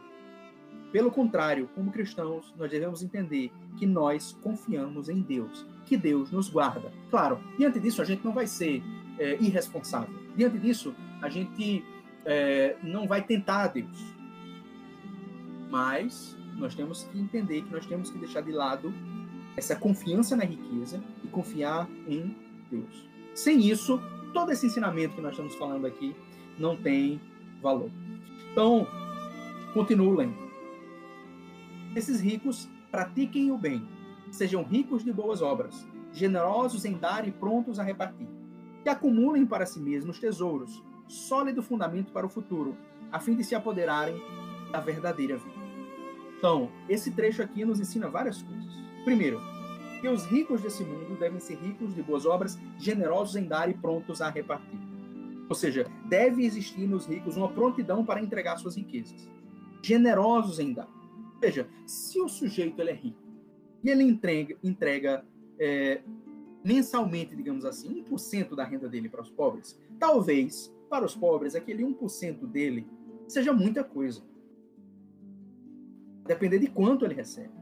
pelo 0.91 1.09
contrário, 1.09 1.67
como 1.73 1.91
cristãos, 1.91 2.53
nós 2.55 2.69
devemos 2.69 3.01
entender 3.01 3.51
que 3.77 3.87
nós 3.87 4.37
confiamos 4.43 5.09
em 5.09 5.21
Deus, 5.21 5.65
que 5.87 5.97
Deus 5.97 6.29
nos 6.29 6.49
guarda. 6.49 6.93
Claro, 7.09 7.39
diante 7.57 7.79
disso 7.79 7.99
a 7.99 8.05
gente 8.05 8.23
não 8.23 8.31
vai 8.31 8.45
ser 8.45 8.83
é, 9.17 9.37
irresponsável. 9.41 10.13
Diante 10.35 10.59
disso, 10.59 10.95
a 11.21 11.29
gente 11.29 11.83
é, 12.25 12.75
não 12.83 13.07
vai 13.07 13.23
tentar 13.23 13.63
a 13.63 13.67
Deus. 13.67 14.15
Mas 15.69 16.37
nós 16.55 16.75
temos 16.75 17.03
que 17.03 17.19
entender 17.19 17.61
que 17.61 17.71
nós 17.71 17.85
temos 17.85 18.09
que 18.09 18.17
deixar 18.17 18.41
de 18.41 18.51
lado 18.51 18.93
essa 19.55 19.75
confiança 19.75 20.35
na 20.35 20.43
riqueza 20.43 21.03
e 21.23 21.27
confiar 21.27 21.89
em 22.07 22.35
Deus. 22.69 23.07
Sem 23.33 23.59
isso, 23.67 24.01
todo 24.33 24.51
esse 24.51 24.65
ensinamento 24.65 25.15
que 25.15 25.21
nós 25.21 25.31
estamos 25.31 25.55
falando 25.55 25.85
aqui 25.85 26.15
não 26.57 26.75
tem 26.75 27.21
valor. 27.61 27.89
Então, 28.51 28.87
continuo 29.73 30.15
lendo. 30.15 30.37
Esses 31.95 32.19
ricos 32.19 32.69
pratiquem 32.91 33.51
o 33.51 33.57
bem, 33.57 33.87
sejam 34.31 34.63
ricos 34.63 35.03
de 35.03 35.11
boas 35.11 35.41
obras, 35.41 35.87
generosos 36.11 36.85
em 36.85 36.93
dar 36.93 37.27
e 37.27 37.31
prontos 37.31 37.79
a 37.79 37.83
repartir, 37.83 38.27
que 38.83 38.89
acumulem 38.89 39.45
para 39.45 39.65
si 39.65 39.79
mesmos 39.79 40.19
tesouros, 40.19 40.83
sólido 41.09 41.61
fundamento 41.61 42.13
para 42.13 42.25
o 42.25 42.29
futuro, 42.29 42.77
a 43.11 43.19
fim 43.19 43.35
de 43.35 43.43
se 43.43 43.55
apoderarem 43.55 44.15
da 44.71 44.79
verdadeira 44.79 45.35
vida. 45.37 45.59
Então, 46.37 46.71
esse 46.87 47.11
trecho 47.11 47.41
aqui 47.41 47.65
nos 47.65 47.79
ensina 47.79 48.07
várias 48.07 48.41
coisas. 48.41 48.73
Primeiro, 49.03 49.41
que 49.99 50.07
os 50.07 50.23
ricos 50.25 50.61
desse 50.61 50.83
mundo 50.83 51.19
devem 51.19 51.39
ser 51.39 51.57
ricos 51.57 51.93
de 51.93 52.01
boas 52.01 52.25
obras, 52.25 52.57
generosos 52.77 53.35
em 53.35 53.43
dar 53.43 53.69
e 53.69 53.73
prontos 53.73 54.21
a 54.21 54.29
repartir. 54.29 54.79
Ou 55.49 55.55
seja, 55.55 55.87
deve 56.05 56.45
existir 56.45 56.87
nos 56.87 57.07
ricos 57.07 57.35
uma 57.35 57.49
prontidão 57.49 58.05
para 58.05 58.21
entregar 58.21 58.57
suas 58.57 58.77
riquezas, 58.77 59.27
generosos 59.81 60.59
em 60.59 60.71
dar. 60.71 60.87
Veja, 61.41 61.67
se 61.85 62.21
o 62.21 62.29
sujeito 62.29 62.81
é 62.81 62.93
rico 62.93 63.17
e 63.83 63.89
ele 63.89 64.03
entrega, 64.03 64.55
entrega 64.63 65.25
é, 65.59 66.01
mensalmente, 66.63 67.35
digamos 67.35 67.65
assim, 67.65 68.03
1% 68.03 68.55
da 68.55 68.63
renda 68.63 68.87
dele 68.87 69.09
para 69.09 69.21
os 69.21 69.29
pobres, 69.29 69.77
talvez 69.97 70.73
para 70.89 71.05
os 71.05 71.15
pobres 71.15 71.55
aquele 71.55 71.83
1% 71.83 72.47
dele 72.47 72.87
seja 73.27 73.53
muita 73.53 73.83
coisa. 73.83 74.27
depender 76.25 76.59
de 76.59 76.67
quanto 76.67 77.05
ele 77.05 77.15
recebe. 77.15 77.53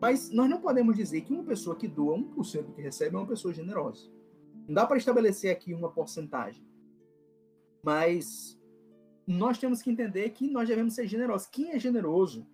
Mas 0.00 0.30
nós 0.30 0.50
não 0.50 0.60
podemos 0.60 0.96
dizer 0.96 1.22
que 1.22 1.32
uma 1.32 1.44
pessoa 1.44 1.76
que 1.76 1.88
doa 1.88 2.18
1% 2.18 2.62
do 2.64 2.72
que 2.72 2.82
recebe 2.82 3.14
é 3.14 3.18
uma 3.18 3.26
pessoa 3.26 3.54
generosa. 3.54 4.10
Não 4.66 4.74
dá 4.74 4.86
para 4.86 4.98
estabelecer 4.98 5.50
aqui 5.50 5.72
uma 5.72 5.90
porcentagem. 5.90 6.66
Mas 7.82 8.60
nós 9.26 9.58
temos 9.58 9.80
que 9.80 9.90
entender 9.90 10.28
que 10.30 10.50
nós 10.50 10.68
devemos 10.68 10.94
ser 10.94 11.06
generosos. 11.06 11.46
Quem 11.46 11.70
é 11.70 11.78
generoso 11.78 12.46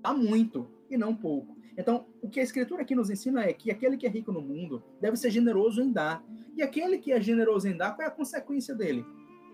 dá 0.00 0.14
muito 0.14 0.68
e 0.88 0.96
não 0.96 1.14
pouco. 1.14 1.53
Então, 1.76 2.06
o 2.22 2.28
que 2.28 2.40
a 2.40 2.42
Escritura 2.42 2.82
aqui 2.82 2.94
nos 2.94 3.10
ensina 3.10 3.44
é 3.44 3.52
que 3.52 3.70
aquele 3.70 3.96
que 3.96 4.06
é 4.06 4.10
rico 4.10 4.30
no 4.30 4.40
mundo 4.40 4.82
deve 5.00 5.16
ser 5.16 5.30
generoso 5.30 5.82
em 5.82 5.92
dar. 5.92 6.24
E 6.56 6.62
aquele 6.62 6.98
que 6.98 7.12
é 7.12 7.20
generoso 7.20 7.68
em 7.68 7.76
dar, 7.76 7.92
qual 7.96 8.06
é 8.06 8.08
a 8.08 8.14
consequência 8.14 8.74
dele? 8.74 9.04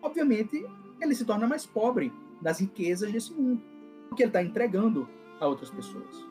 Obviamente, 0.02 0.62
ele 1.00 1.14
se 1.14 1.24
torna 1.24 1.46
mais 1.46 1.64
pobre 1.64 2.12
das 2.42 2.60
riquezas 2.60 3.10
desse 3.10 3.32
mundo, 3.32 3.62
porque 4.08 4.22
ele 4.22 4.30
está 4.30 4.42
entregando 4.42 5.08
a 5.40 5.46
outras 5.46 5.70
pessoas. 5.70 6.28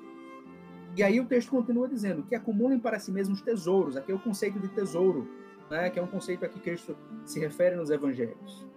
E 0.96 1.04
aí 1.04 1.20
o 1.20 1.26
texto 1.26 1.50
continua 1.50 1.88
dizendo 1.88 2.24
que 2.24 2.36
acumulem 2.36 2.80
para 2.80 3.00
si 3.00 3.12
mesmos 3.12 3.42
tesouros. 3.42 3.96
Aqui 3.96 4.12
é 4.12 4.16
o 4.16 4.20
conceito 4.20 4.60
de 4.60 4.68
tesouro, 4.70 5.28
né, 5.70 5.90
que 5.90 6.00
é 6.00 6.02
um 6.02 6.08
conceito 6.08 6.46
a 6.46 6.50
que 6.50 6.60
Cristo 6.60 6.96
se 7.26 7.40
refere 7.40 7.76
nos 7.76 7.90
evangelhos. 7.90 8.68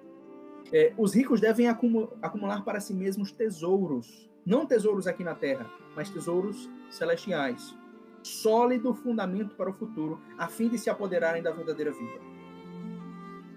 É, 0.73 0.93
os 0.97 1.15
ricos 1.15 1.41
devem 1.41 1.69
acumular 1.69 2.65
para 2.65 2.81
si 2.81 2.95
mesmos 2.95 3.33
tesouros, 3.33 4.31
não 4.45 4.67
tesouros 4.67 5.07
aqui 5.07 5.23
na 5.23 5.35
terra, 5.35 5.71
mas 5.95 6.11
tesouros 6.11 6.69
celestiais. 6.91 7.77
Sólido 8.23 8.95
fundamento 8.95 9.55
para 9.55 9.71
o 9.71 9.73
futuro, 9.73 10.21
a 10.39 10.47
fim 10.49 10.69
de 10.69 10.79
se 10.79 10.91
apoderarem 10.91 11.43
da 11.43 11.51
verdadeira 11.51 11.93
vida. 11.93 12.21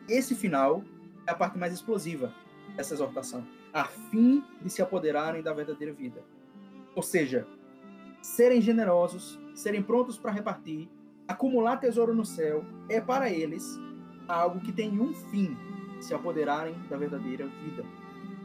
Esse 0.07 0.35
final 0.35 0.83
é 1.27 1.31
a 1.31 1.35
parte 1.35 1.57
mais 1.57 1.73
explosiva 1.73 2.33
dessa 2.75 2.93
exortação. 2.93 3.45
A 3.73 3.85
fim 3.85 4.43
de 4.61 4.69
se 4.69 4.81
apoderarem 4.81 5.41
da 5.41 5.53
verdadeira 5.53 5.93
vida. 5.93 6.23
Ou 6.95 7.03
seja, 7.03 7.47
serem 8.21 8.61
generosos, 8.61 9.39
serem 9.53 9.83
prontos 9.83 10.17
para 10.17 10.31
repartir, 10.31 10.89
acumular 11.27 11.77
tesouro 11.77 12.13
no 12.13 12.25
céu, 12.25 12.63
é 12.89 13.01
para 13.01 13.29
eles 13.29 13.77
algo 14.27 14.59
que 14.61 14.71
tem 14.71 14.99
um 14.99 15.13
fim: 15.13 15.57
se 15.99 16.13
apoderarem 16.13 16.75
da 16.89 16.97
verdadeira 16.97 17.45
vida. 17.47 17.83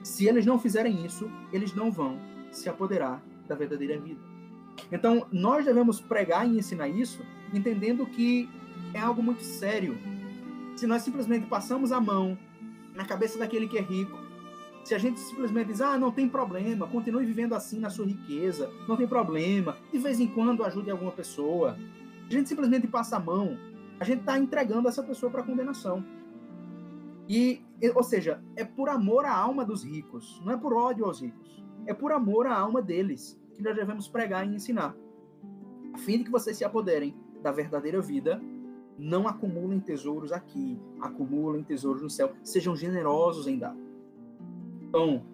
Se 0.02 0.26
eles 0.26 0.46
não 0.46 0.58
fizerem 0.58 1.04
isso, 1.04 1.30
eles 1.52 1.74
não 1.74 1.90
vão 1.90 2.18
se 2.50 2.68
apoderar 2.68 3.22
da 3.46 3.54
verdadeira 3.54 3.98
vida. 3.98 4.20
Então, 4.90 5.26
nós 5.30 5.64
devemos 5.64 6.00
pregar 6.00 6.46
e 6.46 6.58
ensinar 6.58 6.88
isso, 6.88 7.22
entendendo 7.52 8.06
que 8.06 8.48
é 8.94 8.98
algo 8.98 9.22
muito 9.22 9.42
sério. 9.42 9.98
Se 10.76 10.86
nós 10.86 11.02
simplesmente 11.02 11.46
passamos 11.46 11.92
a 11.92 12.00
mão 12.00 12.38
na 12.94 13.04
cabeça 13.04 13.38
daquele 13.38 13.68
que 13.68 13.78
é 13.78 13.82
rico, 13.82 14.18
se 14.84 14.94
a 14.94 14.98
gente 14.98 15.20
simplesmente 15.20 15.68
diz, 15.68 15.80
ah, 15.80 15.98
não 15.98 16.10
tem 16.10 16.28
problema, 16.28 16.86
continue 16.86 17.24
vivendo 17.24 17.54
assim 17.54 17.78
na 17.78 17.90
sua 17.90 18.06
riqueza, 18.06 18.70
não 18.88 18.96
tem 18.96 19.06
problema, 19.06 19.76
de 19.92 19.98
vez 19.98 20.18
em 20.18 20.26
quando 20.26 20.64
ajude 20.64 20.90
alguma 20.90 21.12
pessoa, 21.12 21.76
a 22.28 22.32
gente 22.32 22.48
simplesmente 22.48 22.86
passa 22.86 23.16
a 23.16 23.20
mão, 23.20 23.58
a 23.98 24.04
gente 24.04 24.20
está 24.20 24.38
entregando 24.38 24.88
essa 24.88 25.02
pessoa 25.02 25.30
para 25.30 25.42
condenação. 25.42 26.04
E, 27.28 27.60
ou 27.94 28.02
seja, 28.02 28.42
é 28.56 28.64
por 28.64 28.88
amor 28.88 29.24
à 29.24 29.34
alma 29.34 29.64
dos 29.64 29.84
ricos, 29.84 30.40
não 30.44 30.52
é 30.52 30.56
por 30.56 30.72
ódio 30.72 31.06
aos 31.06 31.20
ricos. 31.20 31.64
É 31.86 31.94
por 31.94 32.12
amor 32.12 32.46
à 32.46 32.54
alma 32.54 32.82
deles 32.82 33.40
que 33.54 33.62
nós 33.62 33.74
devemos 33.74 34.06
pregar 34.06 34.46
e 34.46 34.54
ensinar. 34.54 34.94
A 35.92 35.98
fim 35.98 36.18
de 36.18 36.24
que 36.24 36.30
vocês 36.30 36.56
se 36.56 36.64
apoderem 36.64 37.14
da 37.42 37.50
verdadeira 37.50 38.00
vida, 38.00 38.40
não 38.98 39.26
acumulem 39.26 39.80
tesouros 39.80 40.30
aqui, 40.30 40.78
acumulem 41.00 41.64
tesouros 41.64 42.02
no 42.02 42.10
céu, 42.10 42.32
sejam 42.42 42.76
generosos 42.76 43.46
em 43.46 43.58
dar. 43.58 43.74
Então, 44.82 45.24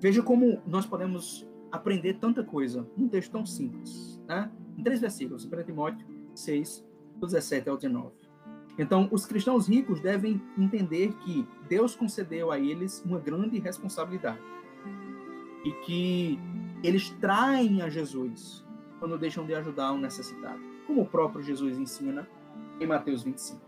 veja 0.00 0.22
como 0.22 0.62
nós 0.66 0.86
podemos 0.86 1.46
aprender 1.70 2.14
tanta 2.14 2.42
coisa 2.42 2.88
num 2.96 3.08
texto 3.08 3.32
tão 3.32 3.44
simples, 3.44 4.20
né? 4.26 4.50
Em 4.76 4.82
três 4.82 5.00
versículos, 5.00 5.44
1 5.44 5.62
Timóteo 5.64 6.06
6, 6.34 6.84
17 7.20 7.68
ao 7.68 7.76
19. 7.76 8.19
Então, 8.80 9.10
os 9.12 9.26
cristãos 9.26 9.68
ricos 9.68 10.00
devem 10.00 10.40
entender 10.56 11.12
que 11.16 11.46
Deus 11.68 11.94
concedeu 11.94 12.50
a 12.50 12.58
eles 12.58 13.04
uma 13.04 13.18
grande 13.18 13.58
responsabilidade 13.58 14.40
e 15.62 15.70
que 15.84 16.40
eles 16.82 17.10
traem 17.20 17.82
a 17.82 17.90
Jesus 17.90 18.64
quando 18.98 19.18
deixam 19.18 19.44
de 19.44 19.54
ajudar 19.54 19.92
um 19.92 19.98
necessitado, 19.98 20.58
como 20.86 21.02
o 21.02 21.06
próprio 21.06 21.42
Jesus 21.42 21.78
ensina 21.78 22.26
em 22.80 22.86
Mateus 22.86 23.22
25. 23.22 23.60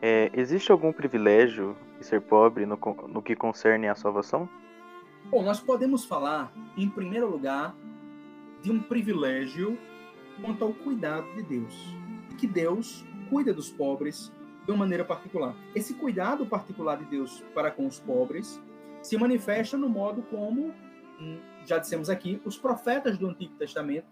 É, 0.00 0.30
existe 0.32 0.72
algum 0.72 0.90
privilégio 0.90 1.76
de 1.98 2.06
ser 2.06 2.22
pobre 2.22 2.64
no, 2.64 2.78
no 3.06 3.20
que 3.20 3.36
concerne 3.36 3.86
à 3.86 3.94
salvação? 3.94 4.48
Bom, 5.30 5.42
nós 5.42 5.60
podemos 5.60 6.06
falar, 6.06 6.50
em 6.74 6.88
primeiro 6.88 7.30
lugar, 7.30 7.76
de 8.62 8.72
um 8.72 8.80
privilégio 8.80 9.76
quanto 10.40 10.64
ao 10.64 10.72
cuidado 10.72 11.26
de 11.34 11.42
Deus. 11.42 11.94
Que 12.38 12.46
Deus 12.46 13.04
cuida 13.34 13.52
dos 13.52 13.68
pobres 13.68 14.32
de 14.64 14.70
uma 14.70 14.78
maneira 14.78 15.04
particular. 15.04 15.56
Esse 15.74 15.92
cuidado 15.94 16.46
particular 16.46 16.96
de 16.96 17.04
Deus 17.06 17.42
para 17.52 17.68
com 17.68 17.84
os 17.84 17.98
pobres 17.98 18.62
se 19.02 19.16
manifesta 19.16 19.76
no 19.76 19.88
modo 19.88 20.22
como, 20.22 20.72
hum, 21.20 21.40
já 21.66 21.78
dissemos 21.78 22.08
aqui, 22.08 22.40
os 22.44 22.56
profetas 22.56 23.18
do 23.18 23.26
Antigo 23.26 23.56
Testamento 23.56 24.06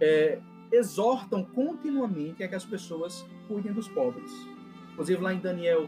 é, 0.00 0.40
exortam 0.72 1.44
continuamente 1.44 2.42
a 2.42 2.48
que 2.48 2.54
as 2.54 2.64
pessoas 2.64 3.26
cuidem 3.46 3.74
dos 3.74 3.88
pobres. 3.88 4.32
Inclusive 4.92 5.20
lá 5.20 5.34
em 5.34 5.38
Daniel 5.38 5.86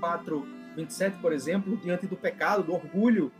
4, 0.00 0.44
27, 0.74 1.18
por 1.18 1.32
exemplo, 1.32 1.76
diante 1.76 2.08
do 2.08 2.16
pecado, 2.16 2.64
do 2.64 2.74
orgulho 2.74 3.30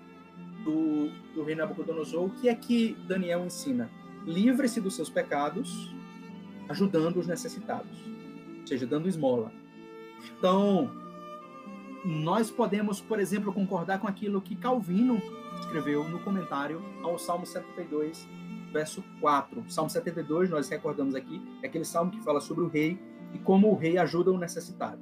do, 0.62 1.08
do 1.34 1.42
rei 1.42 1.56
Nabucodonosor, 1.56 2.26
o 2.26 2.30
que 2.30 2.48
é 2.48 2.54
que 2.54 2.96
Daniel 3.08 3.44
ensina? 3.44 3.90
Livre-se 4.24 4.80
dos 4.80 4.94
seus 4.94 5.10
pecados, 5.10 5.92
ajudando 6.68 7.16
os 7.16 7.26
necessitados, 7.26 8.17
seja, 8.68 8.86
dando 8.86 9.08
esmola. 9.08 9.50
Então, 10.38 10.90
nós 12.04 12.50
podemos, 12.50 13.00
por 13.00 13.18
exemplo, 13.18 13.52
concordar 13.52 13.98
com 13.98 14.06
aquilo 14.06 14.40
que 14.40 14.54
Calvino 14.54 15.20
escreveu 15.60 16.08
no 16.08 16.20
comentário 16.20 16.82
ao 17.02 17.18
Salmo 17.18 17.44
72, 17.44 18.28
verso 18.72 19.02
4. 19.20 19.64
Salmo 19.68 19.90
72, 19.90 20.50
nós 20.50 20.68
recordamos 20.68 21.14
aqui, 21.14 21.42
é 21.62 21.66
aquele 21.66 21.84
salmo 21.84 22.10
que 22.10 22.20
fala 22.20 22.40
sobre 22.40 22.64
o 22.64 22.68
rei 22.68 22.98
e 23.34 23.38
como 23.38 23.70
o 23.70 23.76
rei 23.76 23.98
ajuda 23.98 24.30
o 24.30 24.38
necessitado. 24.38 25.00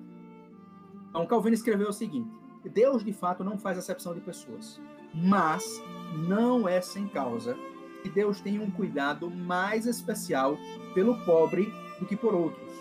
Então, 1.10 1.26
Calvino 1.26 1.54
escreveu 1.54 1.88
o 1.88 1.92
seguinte: 1.92 2.30
Deus 2.72 3.04
de 3.04 3.12
fato 3.12 3.44
não 3.44 3.58
faz 3.58 3.78
acepção 3.78 4.14
de 4.14 4.20
pessoas, 4.20 4.80
mas 5.14 5.82
não 6.28 6.68
é 6.68 6.80
sem 6.80 7.06
causa 7.08 7.56
que 8.02 8.08
Deus 8.08 8.40
tem 8.40 8.58
um 8.58 8.70
cuidado 8.70 9.30
mais 9.30 9.86
especial 9.86 10.56
pelo 10.94 11.24
pobre 11.24 11.72
do 11.98 12.06
que 12.06 12.16
por 12.16 12.34
outros, 12.34 12.72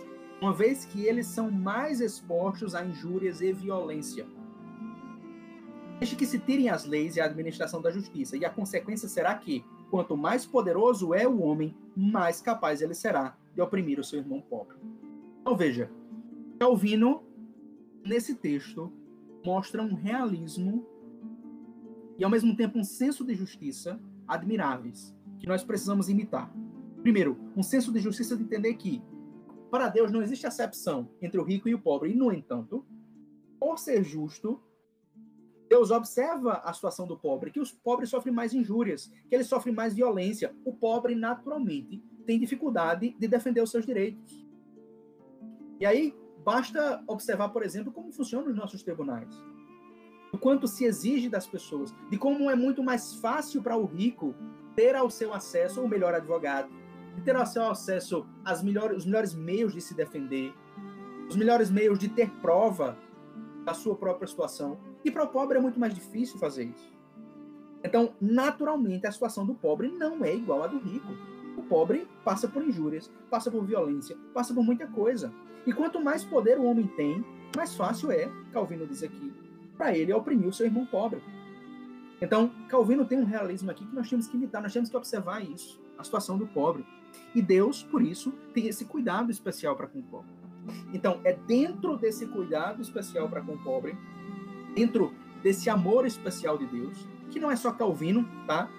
uma 0.41 0.53
vez 0.53 0.85
que 0.85 1.05
eles 1.05 1.27
são 1.27 1.49
mais 1.49 2.01
expostos 2.01 2.75
a 2.75 2.85
injúrias 2.85 3.41
e 3.41 3.51
violência. 3.53 4.27
Deixe 5.99 6.15
que 6.15 6.25
se 6.25 6.39
tirem 6.39 6.69
as 6.69 6.85
leis 6.85 7.15
e 7.15 7.21
a 7.21 7.25
administração 7.25 7.81
da 7.81 7.89
justiça, 7.89 8.35
e 8.35 8.43
a 8.43 8.49
consequência 8.49 9.07
será 9.07 9.33
que, 9.35 9.63
quanto 9.89 10.17
mais 10.17 10.45
poderoso 10.45 11.13
é 11.13 11.27
o 11.27 11.41
homem, 11.41 11.75
mais 11.95 12.41
capaz 12.41 12.81
ele 12.81 12.93
será 12.93 13.37
de 13.53 13.61
oprimir 13.61 13.99
o 13.99 14.03
seu 14.03 14.19
irmão 14.19 14.41
pobre. 14.41 14.77
Então 15.41 15.55
veja, 15.55 15.89
Calvino, 16.59 17.23
nesse 18.03 18.35
texto, 18.35 18.91
mostra 19.45 19.81
um 19.81 19.93
realismo 19.93 20.85
e 22.17 22.23
ao 22.23 22.29
mesmo 22.29 22.55
tempo 22.55 22.77
um 22.77 22.83
senso 22.83 23.23
de 23.23 23.35
justiça 23.35 23.99
admiráveis 24.27 25.15
que 25.39 25.47
nós 25.47 25.63
precisamos 25.63 26.09
imitar. 26.09 26.51
Primeiro, 27.01 27.37
um 27.55 27.63
senso 27.63 27.91
de 27.91 27.99
justiça 27.99 28.35
de 28.35 28.43
entender 28.43 28.73
que 28.73 29.01
para 29.75 29.89
Deus 29.89 30.09
não 30.09 30.21
existe 30.21 30.47
acepção 30.47 31.09
entre 31.21 31.37
o 31.37 31.43
rico 31.43 31.67
e 31.67 31.75
o 31.75 31.79
pobre, 31.81 32.09
e 32.09 32.15
no 32.15 32.31
entanto, 32.31 32.85
por 33.59 33.77
ser 33.77 34.05
justo, 34.05 34.63
Deus 35.67 35.91
observa 35.91 36.61
a 36.63 36.71
situação 36.71 37.05
do 37.05 37.19
pobre, 37.19 37.51
que 37.51 37.59
os 37.59 37.73
pobres 37.73 38.09
sofrem 38.09 38.33
mais 38.33 38.53
injúrias, 38.53 39.11
que 39.27 39.35
eles 39.35 39.47
sofrem 39.47 39.75
mais 39.75 39.93
violência. 39.93 40.55
O 40.63 40.71
pobre 40.73 41.13
naturalmente 41.13 42.01
tem 42.25 42.39
dificuldade 42.39 43.17
de 43.19 43.27
defender 43.27 43.61
os 43.61 43.69
seus 43.69 43.85
direitos. 43.85 44.47
E 45.77 45.85
aí, 45.85 46.15
basta 46.41 47.03
observar, 47.05 47.49
por 47.49 47.61
exemplo, 47.61 47.91
como 47.91 48.13
funcionam 48.13 48.47
os 48.47 48.55
nossos 48.55 48.81
tribunais. 48.81 49.35
O 50.31 50.37
quanto 50.37 50.69
se 50.69 50.85
exige 50.85 51.27
das 51.27 51.45
pessoas, 51.45 51.93
de 52.09 52.17
como 52.17 52.49
é 52.49 52.55
muito 52.55 52.81
mais 52.81 53.15
fácil 53.15 53.61
para 53.61 53.75
o 53.75 53.83
rico 53.83 54.33
ter 54.73 54.95
ao 54.95 55.09
seu 55.09 55.33
acesso 55.33 55.83
o 55.83 55.89
melhor 55.89 56.13
advogado, 56.13 56.69
de 57.15 57.21
ter 57.21 57.35
acesso 57.35 58.25
as 58.43 58.61
melhores, 58.61 58.97
os 58.97 59.05
melhores 59.05 59.33
meios 59.33 59.73
de 59.73 59.81
se 59.81 59.95
defender, 59.95 60.53
os 61.29 61.35
melhores 61.35 61.71
meios 61.71 61.97
de 61.97 62.09
ter 62.09 62.29
prova 62.41 62.97
da 63.63 63.73
sua 63.73 63.95
própria 63.95 64.27
situação. 64.27 64.77
E 65.03 65.09
para 65.09 65.23
o 65.23 65.27
pobre 65.27 65.57
é 65.57 65.61
muito 65.61 65.79
mais 65.79 65.93
difícil 65.93 66.37
fazer 66.37 66.65
isso. 66.65 66.93
Então, 67.83 68.13
naturalmente, 68.19 69.05
a 69.05 69.11
situação 69.11 69.45
do 69.45 69.53
pobre 69.53 69.87
não 69.89 70.25
é 70.25 70.33
igual 70.33 70.63
à 70.63 70.67
do 70.67 70.79
rico. 70.79 71.13
O 71.57 71.63
pobre 71.63 72.07
passa 72.23 72.47
por 72.47 72.63
injúrias, 72.63 73.11
passa 73.29 73.49
por 73.49 73.63
violência, 73.63 74.17
passa 74.33 74.53
por 74.53 74.63
muita 74.63 74.87
coisa. 74.87 75.31
E 75.65 75.73
quanto 75.73 76.03
mais 76.03 76.23
poder 76.23 76.59
o 76.59 76.63
homem 76.63 76.87
tem, 76.95 77.23
mais 77.55 77.75
fácil 77.75 78.11
é, 78.11 78.29
Calvino 78.51 78.85
diz 78.85 79.03
aqui, 79.03 79.33
para 79.77 79.95
ele 79.95 80.13
oprimir 80.13 80.47
o 80.47 80.53
seu 80.53 80.65
irmão 80.65 80.85
pobre. 80.85 81.21
Então, 82.21 82.51
Calvino 82.67 83.05
tem 83.05 83.19
um 83.19 83.25
realismo 83.25 83.69
aqui 83.69 83.85
que 83.85 83.95
nós 83.95 84.09
temos 84.09 84.27
que 84.27 84.35
imitar, 84.35 84.61
nós 84.61 84.73
temos 84.73 84.89
que 84.89 84.97
observar 84.97 85.43
isso, 85.43 85.79
a 85.97 86.03
situação 86.03 86.37
do 86.37 86.47
pobre. 86.47 86.85
E 87.35 87.41
Deus, 87.41 87.83
por 87.83 88.01
isso, 88.01 88.31
tem 88.53 88.67
esse 88.67 88.85
cuidado 88.85 89.29
especial 89.29 89.75
para 89.75 89.87
com 89.87 89.99
o 89.99 90.03
pobre. 90.03 90.29
Então, 90.93 91.19
é 91.23 91.33
dentro 91.33 91.97
desse 91.97 92.25
cuidado 92.25 92.81
especial 92.81 93.29
para 93.29 93.41
com 93.41 93.53
o 93.53 93.63
pobre, 93.63 93.95
dentro 94.73 95.13
desse 95.43 95.69
amor 95.69 96.07
especial 96.07 96.57
de 96.57 96.65
Deus, 96.65 97.07
que 97.29 97.39
não 97.39 97.51
é 97.51 97.55
só 97.55 97.71
Calvino, 97.71 98.27
tá? 98.47 98.69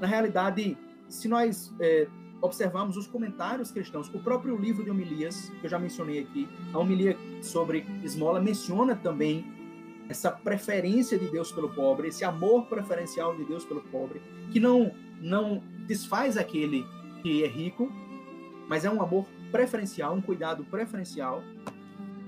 Na 0.00 0.06
realidade, 0.06 0.78
se 1.08 1.28
nós 1.28 1.74
é, 1.80 2.08
observarmos 2.40 2.96
os 2.96 3.06
comentários 3.06 3.70
cristãos, 3.70 4.08
o 4.14 4.18
próprio 4.20 4.56
livro 4.56 4.84
de 4.84 4.90
homilias, 4.90 5.50
que 5.60 5.66
eu 5.66 5.70
já 5.70 5.78
mencionei 5.78 6.20
aqui, 6.20 6.48
a 6.72 6.78
homilia 6.78 7.18
sobre 7.42 7.84
esmola 8.02 8.40
menciona 8.40 8.94
também 8.94 9.44
essa 10.08 10.30
preferência 10.30 11.18
de 11.18 11.26
Deus 11.28 11.50
pelo 11.50 11.70
pobre, 11.70 12.08
esse 12.08 12.24
amor 12.24 12.66
preferencial 12.66 13.34
de 13.36 13.44
Deus 13.44 13.64
pelo 13.64 13.82
pobre, 13.82 14.20
que 14.52 14.60
não 14.60 14.92
não 15.20 15.62
desfaz 15.86 16.36
aquele 16.36 16.84
que 17.22 17.42
é 17.42 17.46
rico, 17.46 17.90
mas 18.68 18.84
é 18.84 18.90
um 18.90 19.00
amor 19.02 19.26
preferencial, 19.50 20.14
um 20.14 20.20
cuidado 20.20 20.64
preferencial. 20.64 21.42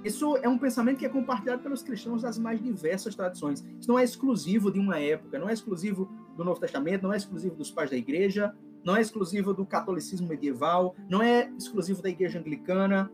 Isso 0.05 0.37
é 0.37 0.49
um 0.49 0.57
pensamento 0.57 0.99
que 0.99 1.07
é 1.07 1.09
compartilhado 1.09 1.62
pelos 1.62 1.82
cristãos 1.82 2.22
das 2.22 2.39
mais 2.39 2.62
diversas 2.62 3.14
tradições. 3.14 3.64
Isso 3.80 3.89
não 3.89 3.99
é 3.99 4.05
exclusivo 4.05 4.70
de 4.70 4.78
uma 4.78 5.01
época, 5.01 5.39
não 5.39 5.49
é 5.49 5.53
exclusivo 5.53 6.09
do 6.37 6.45
Novo 6.45 6.61
Testamento, 6.61 7.03
não 7.03 7.12
é 7.12 7.16
exclusivo 7.16 7.57
dos 7.57 7.70
pais 7.70 7.91
da 7.91 7.97
igreja, 7.97 8.55
não 8.84 8.97
é 8.97 9.01
exclusivo 9.01 9.53
do 9.53 9.66
catolicismo 9.66 10.28
medieval, 10.28 10.95
não 11.09 11.20
é 11.20 11.51
exclusivo 11.59 12.01
da 12.01 12.09
igreja 12.09 12.39
anglicana. 12.39 13.11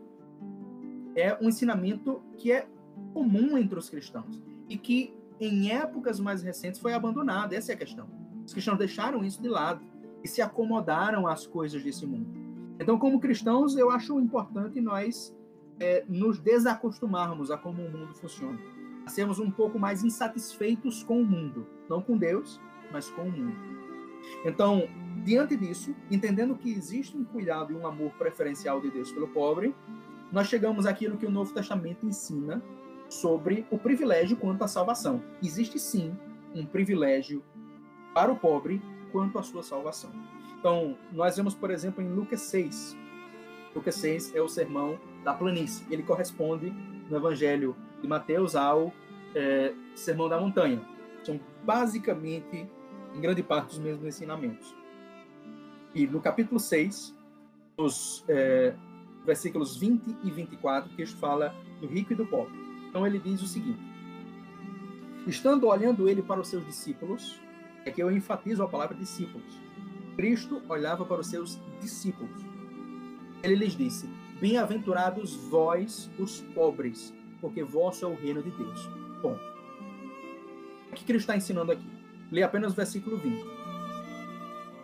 É 1.15 1.35
um 1.41 1.49
ensinamento 1.49 2.21
que 2.37 2.51
é 2.51 2.67
comum 3.11 3.57
entre 3.57 3.79
os 3.79 3.89
cristãos 3.89 4.39
e 4.69 4.77
que 4.77 5.13
em 5.39 5.71
épocas 5.71 6.19
mais 6.19 6.43
recentes 6.43 6.79
foi 6.79 6.93
abandonado. 6.93 7.53
Essa 7.53 7.71
é 7.71 7.75
a 7.75 7.77
questão. 7.77 8.07
Os 8.45 8.53
cristãos 8.53 8.77
deixaram 8.77 9.23
isso 9.23 9.41
de 9.41 9.49
lado 9.49 9.81
e 10.23 10.27
se 10.27 10.41
acomodaram 10.41 11.27
às 11.27 11.47
coisas 11.47 11.83
desse 11.83 12.05
mundo. 12.05 12.42
Então, 12.83 12.99
como 12.99 13.17
cristãos, 13.17 13.77
eu 13.77 13.89
acho 13.89 14.19
importante 14.19 14.81
nós 14.81 15.33
é, 15.79 16.03
nos 16.09 16.37
desacostumarmos 16.37 17.49
a 17.49 17.57
como 17.57 17.81
o 17.81 17.89
mundo 17.89 18.13
funciona, 18.13 18.59
a 19.05 19.09
sermos 19.09 19.39
um 19.39 19.49
pouco 19.49 19.79
mais 19.79 20.03
insatisfeitos 20.03 21.01
com 21.01 21.21
o 21.21 21.25
mundo, 21.25 21.65
não 21.89 22.01
com 22.01 22.17
Deus, 22.17 22.59
mas 22.91 23.09
com 23.09 23.21
o 23.21 23.31
mundo. 23.31 23.55
Então, 24.43 24.85
diante 25.23 25.55
disso, 25.55 25.95
entendendo 26.11 26.57
que 26.57 26.69
existe 26.69 27.15
um 27.15 27.23
cuidado 27.23 27.71
e 27.71 27.75
um 27.77 27.87
amor 27.87 28.11
preferencial 28.17 28.81
de 28.81 28.91
Deus 28.91 29.13
pelo 29.13 29.29
pobre, 29.29 29.73
nós 30.29 30.47
chegamos 30.47 30.85
àquilo 30.85 31.15
que 31.15 31.25
o 31.25 31.31
Novo 31.31 31.53
Testamento 31.53 32.05
ensina 32.05 32.61
sobre 33.07 33.65
o 33.71 33.77
privilégio 33.77 34.35
quanto 34.35 34.65
à 34.65 34.67
salvação. 34.67 35.23
Existe 35.41 35.79
sim 35.79 36.13
um 36.53 36.65
privilégio 36.65 37.41
para 38.13 38.29
o 38.29 38.35
pobre 38.35 38.81
quanto 39.09 39.39
à 39.39 39.43
sua 39.43 39.63
salvação. 39.63 40.11
Então, 40.63 40.97
nós 41.11 41.35
vemos, 41.35 41.53
por 41.53 41.69
exemplo, 41.69 42.01
em 42.01 42.07
Lucas 42.07 42.39
6. 42.43 42.95
Lucas 43.75 43.95
6 43.95 44.33
é 44.33 44.41
o 44.41 44.47
sermão 44.47 44.97
da 45.21 45.33
planície. 45.33 45.85
Ele 45.91 46.03
corresponde 46.03 46.71
no 47.09 47.17
Evangelho 47.17 47.75
de 48.01 48.07
Mateus 48.07 48.55
ao 48.55 48.93
é, 49.35 49.73
Sermão 49.93 50.29
da 50.29 50.39
Montanha. 50.39 50.81
São 51.21 51.37
basicamente, 51.65 52.65
em 53.13 53.19
grande 53.19 53.43
parte, 53.43 53.73
os 53.73 53.77
mesmos 53.77 54.05
ensinamentos. 54.05 54.73
E 55.93 56.07
no 56.07 56.21
capítulo 56.21 56.61
6, 56.61 57.13
os 57.75 58.23
é, 58.29 58.73
versículos 59.25 59.75
20 59.75 60.15
e 60.23 60.31
24, 60.31 60.95
que 60.95 61.05
fala 61.05 61.53
do 61.81 61.87
rico 61.87 62.13
e 62.13 62.15
do 62.15 62.25
pobre. 62.25 62.53
Então 62.87 63.05
ele 63.05 63.19
diz 63.19 63.41
o 63.41 63.47
seguinte: 63.47 63.83
Estando 65.27 65.67
olhando 65.67 66.07
ele 66.07 66.21
para 66.21 66.39
os 66.39 66.47
seus 66.47 66.65
discípulos, 66.65 67.37
é 67.83 67.91
que 67.91 68.01
eu 68.01 68.09
enfatizo 68.09 68.63
a 68.63 68.67
palavra 68.69 68.95
discípulos. 68.95 69.62
Cristo 70.15 70.61
olhava 70.69 71.05
para 71.05 71.21
os 71.21 71.27
seus 71.27 71.59
discípulos. 71.81 72.45
Ele 73.41 73.55
lhes 73.55 73.75
disse: 73.75 74.07
Bem-aventurados 74.39 75.35
vós, 75.35 76.09
os 76.19 76.41
pobres, 76.53 77.13
porque 77.41 77.63
vosso 77.63 78.05
é 78.05 78.07
o 78.07 78.15
reino 78.15 78.41
de 78.41 78.51
Deus. 78.51 78.87
Bom, 79.21 79.37
o 80.91 80.95
que 80.95 81.03
Cristo 81.03 81.21
está 81.21 81.35
ensinando 81.35 81.71
aqui? 81.71 81.87
Lê 82.31 82.43
apenas 82.43 82.73
o 82.73 82.75
versículo 82.75 83.17
20. 83.17 83.45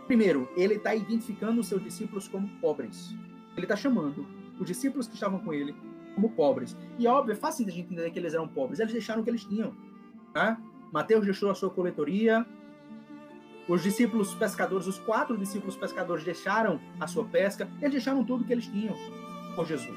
Primeiro, 0.07 0.49
ele 0.55 0.75
está 0.75 0.95
identificando 0.95 1.61
os 1.61 1.67
seus 1.67 1.84
discípulos 1.84 2.27
como 2.27 2.49
pobres. 2.59 3.15
Ele 3.55 3.65
está 3.65 3.75
chamando 3.75 4.25
os 4.59 4.65
discípulos 4.65 5.07
que 5.07 5.13
estavam 5.13 5.39
com 5.39 5.53
ele 5.53 5.75
como 6.15 6.32
pobres. 6.32 6.75
E 6.97 7.07
óbvio, 7.07 7.34
é 7.34 7.36
fácil 7.36 7.65
de 7.65 7.71
a 7.71 7.73
gente 7.73 7.93
entender 7.93 8.09
que 8.11 8.19
eles 8.19 8.34
eram 8.34 8.47
pobres. 8.47 8.80
Eles 8.80 8.91
deixaram 8.91 9.21
o 9.21 9.23
que 9.23 9.30
eles 9.30 9.43
tinham. 9.43 9.73
Tá? 10.34 10.59
Mateus 10.91 11.25
deixou 11.25 11.51
a 11.51 11.55
sua 11.55 11.69
coletoria. 11.69 12.45
Os 13.70 13.84
discípulos 13.84 14.34
pescadores, 14.34 14.88
os 14.88 14.97
quatro 14.97 15.38
discípulos 15.38 15.76
pescadores 15.76 16.24
deixaram 16.26 16.80
a 16.99 17.05
sua 17.05 17.24
pesca. 17.24 17.70
Eles 17.80 17.91
deixaram 17.91 18.26
tudo 18.26 18.43
que 18.43 18.51
eles 18.51 18.65
tinham 18.65 18.95
por 19.55 19.67
Jesus. 19.67 19.95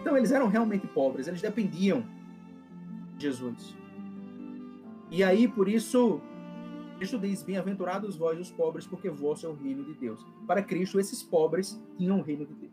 Então 0.00 0.16
eles 0.16 0.32
eram 0.32 0.48
realmente 0.48 0.86
pobres. 0.86 1.28
Eles 1.28 1.42
dependiam 1.42 2.02
de 3.18 3.26
Jesus. 3.26 3.76
E 5.10 5.22
aí, 5.22 5.46
por 5.46 5.68
isso, 5.68 6.18
Cristo 6.96 7.18
diz: 7.18 7.42
Bem-aventurados 7.42 8.16
vós, 8.16 8.40
os 8.40 8.50
pobres, 8.50 8.86
porque 8.86 9.10
vosso 9.10 9.44
é 9.44 9.50
o 9.50 9.54
reino 9.54 9.84
de 9.84 9.92
Deus. 9.92 10.24
Para 10.46 10.62
Cristo, 10.62 10.98
esses 10.98 11.22
pobres 11.22 11.78
tinham 11.98 12.20
o 12.20 12.22
reino 12.22 12.46
de 12.46 12.54
Deus. 12.54 12.72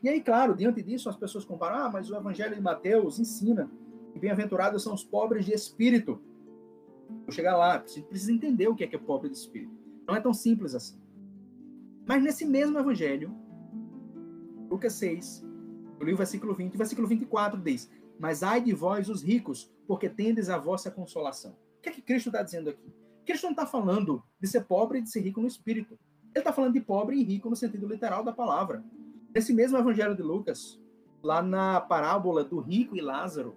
E 0.00 0.08
aí, 0.08 0.20
claro, 0.20 0.54
diante 0.54 0.82
disso, 0.82 1.08
as 1.08 1.16
pessoas 1.16 1.44
comparam, 1.44 1.78
ah, 1.78 1.90
mas 1.92 2.08
o 2.08 2.16
Evangelho 2.16 2.54
de 2.54 2.60
Mateus 2.60 3.18
ensina 3.18 3.68
que 4.12 4.20
bem-aventurados 4.20 4.84
são 4.84 4.94
os 4.94 5.02
pobres 5.02 5.44
de 5.44 5.52
espírito. 5.52 6.20
Vou 7.08 7.32
chegar 7.32 7.56
lá, 7.56 7.78
precisa 7.78 8.32
entender 8.32 8.68
o 8.68 8.74
que 8.74 8.84
é 8.84 8.86
que 8.86 8.96
é 8.96 8.98
pobre 8.98 9.30
de 9.30 9.36
espírito. 9.36 9.72
Não 10.06 10.14
é 10.14 10.20
tão 10.20 10.34
simples 10.34 10.74
assim. 10.74 11.00
Mas 12.06 12.22
nesse 12.22 12.44
mesmo 12.44 12.78
Evangelho, 12.78 13.34
Lucas 14.68 14.92
6, 14.94 15.44
o 16.00 16.04
livro 16.04 16.18
versículo 16.18 16.54
20, 16.54 16.76
versículo 16.76 17.08
24 17.08 17.60
diz: 17.60 17.90
Mas 18.18 18.42
ai 18.42 18.60
de 18.60 18.72
vós, 18.72 19.08
os 19.08 19.22
ricos, 19.22 19.72
porque 19.86 20.08
tendes 20.08 20.50
a 20.50 20.58
vossa 20.58 20.90
consolação. 20.90 21.52
O 21.78 21.82
que 21.82 21.88
é 21.88 21.92
que 21.92 22.02
Cristo 22.02 22.28
está 22.28 22.42
dizendo 22.42 22.70
aqui? 22.70 22.92
Cristo 23.24 23.44
não 23.44 23.52
está 23.52 23.66
falando 23.66 24.22
de 24.40 24.46
ser 24.46 24.64
pobre 24.64 24.98
e 24.98 25.02
de 25.02 25.10
ser 25.10 25.20
rico 25.20 25.40
no 25.40 25.46
espírito. 25.46 25.98
Ele 26.34 26.40
está 26.40 26.52
falando 26.52 26.74
de 26.74 26.80
pobre 26.80 27.16
e 27.16 27.22
rico 27.22 27.48
no 27.48 27.56
sentido 27.56 27.86
literal 27.86 28.22
da 28.22 28.32
palavra. 28.32 28.84
Nesse 29.34 29.52
mesmo 29.52 29.78
Evangelho 29.78 30.14
de 30.14 30.22
Lucas, 30.22 30.80
lá 31.22 31.42
na 31.42 31.80
parábola 31.80 32.44
do 32.44 32.60
rico 32.60 32.96
e 32.96 33.00
Lázaro, 33.00 33.56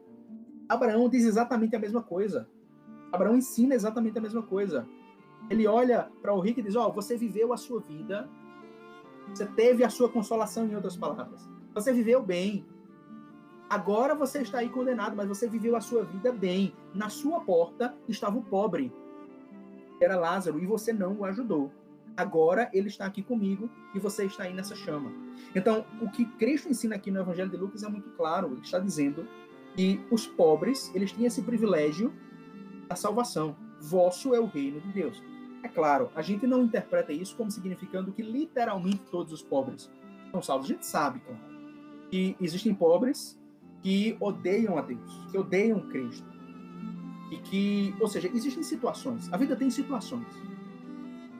Abraão 0.69 1.09
diz 1.09 1.25
exatamente 1.25 1.75
a 1.75 1.79
mesma 1.79 2.01
coisa. 2.01 2.49
Abraão 3.11 3.37
ensina 3.37 3.75
exatamente 3.75 4.17
a 4.17 4.21
mesma 4.21 4.41
coisa. 4.41 4.87
Ele 5.49 5.67
olha 5.67 6.09
para 6.21 6.33
o 6.33 6.39
rico 6.39 6.59
e 6.59 6.63
diz: 6.63 6.75
Ó, 6.75 6.87
oh, 6.87 6.91
você 6.91 7.15
viveu 7.15 7.53
a 7.53 7.57
sua 7.57 7.79
vida, 7.79 8.29
você 9.29 9.45
teve 9.45 9.83
a 9.83 9.89
sua 9.89 10.09
consolação, 10.09 10.65
em 10.65 10.75
outras 10.75 10.95
palavras. 10.95 11.47
Você 11.73 11.93
viveu 11.93 12.21
bem. 12.21 12.65
Agora 13.69 14.15
você 14.15 14.41
está 14.41 14.59
aí 14.59 14.69
condenado, 14.69 15.15
mas 15.15 15.27
você 15.27 15.47
viveu 15.47 15.75
a 15.75 15.81
sua 15.81 16.03
vida 16.03 16.31
bem. 16.31 16.73
Na 16.93 17.09
sua 17.09 17.41
porta 17.41 17.95
estava 18.07 18.37
o 18.37 18.43
pobre, 18.43 18.93
era 19.99 20.15
Lázaro, 20.15 20.59
e 20.59 20.65
você 20.65 20.93
não 20.93 21.17
o 21.17 21.25
ajudou. 21.25 21.71
Agora 22.15 22.69
ele 22.73 22.87
está 22.87 23.05
aqui 23.05 23.21
comigo 23.21 23.69
e 23.93 23.99
você 23.99 24.25
está 24.25 24.43
aí 24.43 24.53
nessa 24.53 24.75
chama. 24.75 25.11
Então, 25.53 25.85
o 26.01 26.09
que 26.09 26.25
Cristo 26.25 26.69
ensina 26.69 26.95
aqui 26.95 27.11
no 27.11 27.19
Evangelho 27.19 27.49
de 27.49 27.57
Lucas 27.57 27.83
é 27.83 27.89
muito 27.89 28.09
claro. 28.11 28.47
Ele 28.53 28.61
está 28.61 28.79
dizendo 28.79 29.27
que 29.75 30.03
os 30.09 30.25
pobres, 30.25 30.91
eles 30.95 31.11
têm 31.11 31.25
esse 31.25 31.43
privilégio 31.43 32.11
da 32.87 32.95
salvação. 32.95 33.55
Vosso 33.79 34.33
é 34.33 34.39
o 34.39 34.45
reino 34.45 34.79
de 34.81 34.91
Deus. 34.91 35.23
É 35.63 35.67
claro, 35.67 36.09
a 36.15 36.21
gente 36.21 36.47
não 36.47 36.63
interpreta 36.63 37.11
isso 37.11 37.35
como 37.35 37.51
significando 37.51 38.11
que 38.11 38.21
literalmente 38.21 39.01
todos 39.11 39.33
os 39.33 39.41
pobres 39.41 39.91
são 40.31 40.41
salvos. 40.41 40.65
A 40.69 40.73
gente 40.73 40.85
sabe, 40.85 41.19
claro, 41.19 41.41
que 42.09 42.35
existem 42.39 42.73
pobres 42.73 43.39
que 43.81 44.15
odeiam 44.19 44.77
a 44.77 44.81
Deus, 44.81 45.25
que 45.31 45.37
odeiam 45.37 45.81
Cristo. 45.89 46.27
E 47.31 47.37
que, 47.37 47.95
ou 47.99 48.07
seja, 48.07 48.29
existem 48.33 48.63
situações. 48.63 49.31
A 49.33 49.37
vida 49.37 49.55
tem 49.55 49.69
situações 49.69 50.25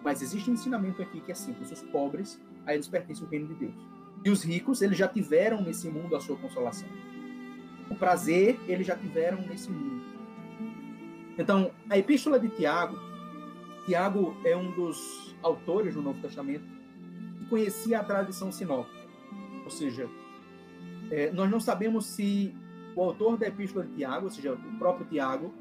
mas 0.08 0.22
existe 0.22 0.50
um 0.50 0.54
ensinamento 0.54 1.02
aqui 1.02 1.20
que 1.20 1.34
é 1.34 1.36
simples: 1.36 1.70
os 1.70 1.84
pobres, 1.84 2.40
a 2.66 2.74
eles 2.74 2.88
pertence 2.88 3.22
o 3.22 3.28
reino 3.28 3.48
de 3.48 3.56
Deus. 3.56 3.76
E 4.24 4.30
os 4.30 4.42
ricos, 4.42 4.82
eles 4.82 4.98
já 4.98 5.06
tiveram 5.06 5.62
nesse 5.62 5.90
mundo 5.90 6.16
a 6.16 6.20
sua 6.22 6.38
consolação. 6.38 6.88
O 7.90 7.96
prazer, 7.96 8.58
eles 8.70 8.88
já 8.88 8.96
tiveram 8.96 9.42
nesse 9.42 9.70
mundo. 9.70 10.17
Então, 11.38 11.72
a 11.90 11.98
epístola 11.98 12.40
de 12.40 12.50
Tiago, 12.50 12.98
Tiago 13.86 14.36
é 14.44 14.56
um 14.56 14.72
dos 14.72 15.36
autores 15.42 15.94
do 15.94 16.02
Novo 16.02 16.22
Testamento 16.22 16.66
que 17.40 17.46
conhecia 17.46 18.00
a 18.00 18.04
tradição 18.04 18.52
sinótica. 18.52 19.08
Ou 19.64 19.70
seja, 19.70 20.10
é, 21.12 21.32
nós 21.32 21.50
não 21.50 21.60
sabemos 21.60 22.06
se 22.06 22.54
o 22.96 23.02
autor 23.02 23.38
da 23.38 23.48
epístola 23.48 23.86
de 23.86 23.94
Tiago, 23.96 24.26
ou 24.26 24.32
seja, 24.32 24.54
o 24.54 24.78
próprio 24.80 25.06
Tiago, 25.08 25.54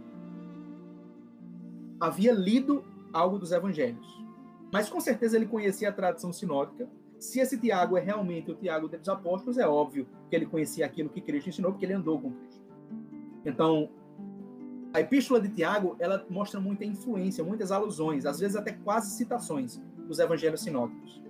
havia 2.01 2.33
lido 2.33 2.85
algo 3.13 3.39
dos 3.39 3.53
evangelhos. 3.53 4.07
Mas 4.73 4.89
com 4.89 5.01
certeza 5.01 5.37
ele 5.37 5.47
conhecia 5.47 5.89
a 5.89 5.93
tradição 5.93 6.33
sinótica. 6.33 6.89
Se 7.19 7.41
esse 7.41 7.59
Tiago 7.59 7.97
é 7.97 8.01
realmente 8.01 8.51
o 8.51 8.55
Tiago 8.55 8.89
dos 8.89 9.09
apóstolos, 9.09 9.59
é 9.59 9.67
óbvio 9.67 10.07
que 10.29 10.37
ele 10.37 10.47
conhecia 10.47 10.85
aquilo 10.85 11.09
que 11.09 11.21
Cristo 11.21 11.49
ensinou, 11.49 11.73
porque 11.73 11.87
ele 11.87 11.95
andou 11.95 12.21
com 12.21 12.33
Cristo. 12.33 12.65
Então, 13.45 13.89
A 14.97 15.01
epístola 15.01 15.39
de 15.39 15.51
Tiago, 15.51 15.95
ela 15.99 16.25
mostra 16.31 16.59
muita 16.59 16.83
influência, 16.83 17.45
muitas 17.45 17.71
alusões, 17.71 18.25
às 18.25 18.41
vezes 18.41 18.57
até 18.57 18.73
quase 18.73 19.15
citações 19.15 19.79
dos 20.09 20.19
evangelhos 20.19 20.63
sinóticos. 20.63 21.23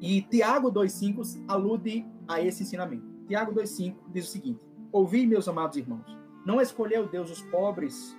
E 0.00 0.22
Tiago 0.22 0.72
2,5 0.72 1.44
alude 1.46 2.04
a 2.26 2.40
esse 2.40 2.64
ensinamento. 2.64 3.06
Tiago 3.28 3.52
2,5 3.52 3.94
diz 4.12 4.26
o 4.26 4.32
seguinte: 4.32 4.60
Ouvi, 4.90 5.24
meus 5.24 5.46
amados 5.46 5.76
irmãos, 5.76 6.18
não 6.44 6.60
escolheu 6.60 7.06
Deus 7.06 7.30
os 7.30 7.42
pobres, 7.42 8.16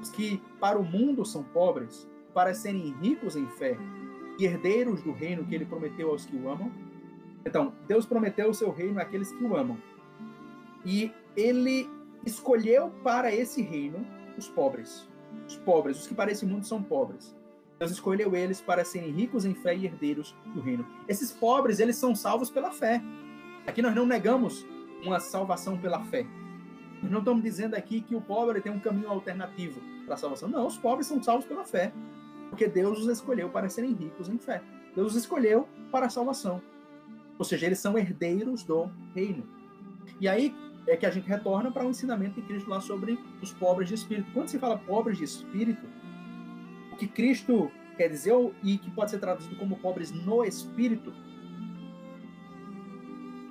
os 0.00 0.08
que 0.08 0.40
para 0.60 0.78
o 0.78 0.84
mundo 0.84 1.24
são 1.24 1.42
pobres, 1.42 2.08
para 2.32 2.54
serem 2.54 2.94
ricos 3.00 3.34
em 3.34 3.48
fé 3.48 3.76
e 4.38 4.44
herdeiros 4.44 5.02
do 5.02 5.10
reino 5.10 5.44
que 5.44 5.52
ele 5.52 5.66
prometeu 5.66 6.10
aos 6.10 6.24
que 6.24 6.36
o 6.36 6.48
amam? 6.48 6.70
Então, 7.44 7.74
Deus 7.88 8.06
prometeu 8.06 8.50
o 8.50 8.54
seu 8.54 8.70
reino 8.70 9.00
àqueles 9.00 9.32
que 9.32 9.42
o 9.42 9.56
amam. 9.56 9.76
E 10.84 11.10
ele 11.36 11.90
escolheu 12.26 12.90
para 13.02 13.32
esse 13.32 13.62
reino 13.62 14.04
os 14.36 14.48
pobres. 14.48 15.08
Os 15.46 15.56
pobres, 15.56 16.00
os 16.00 16.06
que 16.06 16.14
para 16.14 16.32
esse 16.32 16.44
mundo 16.44 16.66
são 16.66 16.82
pobres. 16.82 17.34
Deus 17.78 17.92
escolheu 17.92 18.34
eles 18.34 18.60
para 18.60 18.84
serem 18.84 19.10
ricos 19.10 19.44
em 19.44 19.54
fé 19.54 19.76
e 19.76 19.84
herdeiros 19.84 20.34
do 20.52 20.60
reino. 20.60 20.86
Esses 21.08 21.30
pobres, 21.30 21.78
eles 21.78 21.96
são 21.96 22.14
salvos 22.14 22.50
pela 22.50 22.70
fé. 22.70 23.02
Aqui 23.66 23.80
nós 23.80 23.94
não 23.94 24.06
negamos 24.06 24.66
uma 25.02 25.20
salvação 25.20 25.78
pela 25.78 26.02
fé. 26.04 26.26
Nós 27.02 27.12
não 27.12 27.18
estamos 27.20 27.42
dizendo 27.42 27.74
aqui 27.74 28.00
que 28.00 28.14
o 28.14 28.20
pobre 28.20 28.60
tem 28.60 28.72
um 28.72 28.80
caminho 28.80 29.10
alternativo 29.10 29.80
para 30.04 30.14
a 30.14 30.18
salvação. 30.18 30.48
Não, 30.48 30.66
os 30.66 30.78
pobres 30.78 31.06
são 31.06 31.22
salvos 31.22 31.46
pela 31.46 31.64
fé. 31.64 31.92
Porque 32.48 32.66
Deus 32.66 33.00
os 33.00 33.08
escolheu 33.08 33.50
para 33.50 33.68
serem 33.68 33.92
ricos 33.92 34.28
em 34.28 34.38
fé. 34.38 34.62
Deus 34.94 35.12
os 35.12 35.18
escolheu 35.18 35.68
para 35.92 36.06
a 36.06 36.10
salvação. 36.10 36.62
Ou 37.38 37.44
seja, 37.44 37.66
eles 37.66 37.78
são 37.78 37.98
herdeiros 37.98 38.64
do 38.64 38.90
reino. 39.14 39.46
E 40.20 40.28
aí, 40.28 40.54
é 40.86 40.96
que 40.96 41.06
a 41.06 41.10
gente 41.10 41.28
retorna 41.28 41.70
para 41.70 41.86
o 41.86 41.90
ensinamento 41.90 42.40
de 42.40 42.46
Cristo 42.46 42.70
lá 42.70 42.80
sobre 42.80 43.18
os 43.42 43.52
pobres 43.52 43.88
de 43.88 43.94
espírito. 43.94 44.30
Quando 44.32 44.48
se 44.48 44.58
fala 44.58 44.78
pobres 44.78 45.18
de 45.18 45.24
espírito, 45.24 45.86
o 46.92 46.96
que 46.96 47.08
Cristo 47.08 47.70
quer 47.96 48.08
dizer, 48.08 48.32
e 48.62 48.78
que 48.78 48.90
pode 48.90 49.10
ser 49.10 49.18
traduzido 49.18 49.56
como 49.56 49.76
pobres 49.76 50.12
no 50.12 50.44
espírito, 50.44 51.12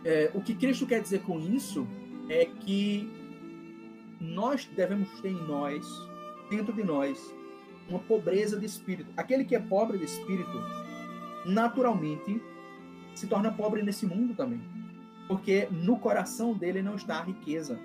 é, 0.04 0.32
o 0.34 0.42
que 0.42 0.54
Cristo 0.54 0.86
quer 0.86 1.02
dizer 1.02 1.24
com 1.24 1.40
isso 1.40 1.88
é 2.30 2.46
que 2.46 3.10
nós 4.20 4.66
devemos 4.76 5.10
ter 5.20 5.30
em 5.30 5.48
nós, 5.48 5.86
dentro 6.50 6.74
de 6.74 6.84
nós, 6.84 7.34
uma 7.90 8.00
pobreza 8.00 8.58
de 8.58 8.66
espírito. 8.66 9.12
Aquele 9.18 9.44
que 9.44 9.56
é 9.56 9.60
pobre 9.60 9.98
de 9.98 10.06
espírito, 10.06 10.62
naturalmente, 11.46 12.42
se 13.14 13.28
torna 13.28 13.52
pobre 13.52 13.82
nesse 13.82 14.06
mundo 14.06 14.34
também. 14.36 14.62
Porque 15.28 15.68
no 15.72 15.98
coração 15.98 16.54
dele 16.54 16.82
não 16.82 16.96
está 16.96 17.20
a 17.20 17.24
riqueza. 17.24 17.80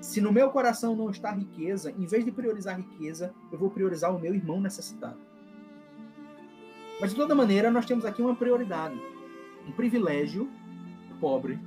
Se 0.00 0.20
no 0.20 0.32
meu 0.32 0.50
coração 0.50 0.94
não 0.94 1.10
está 1.10 1.30
a 1.30 1.34
riqueza, 1.34 1.90
em 1.90 2.06
vez 2.06 2.24
de 2.24 2.30
priorizar 2.30 2.74
a 2.74 2.78
riqueza, 2.78 3.34
eu 3.50 3.58
vou 3.58 3.70
priorizar 3.70 4.14
o 4.14 4.18
meu 4.18 4.34
irmão 4.34 4.60
necessitado. 4.60 5.18
Mas 7.00 7.10
de 7.10 7.16
toda 7.16 7.34
maneira, 7.34 7.70
nós 7.70 7.86
temos 7.86 8.04
aqui 8.04 8.20
uma 8.20 8.34
prioridade, 8.34 9.00
um 9.66 9.72
privilégio 9.72 10.48
pobre 11.20 11.58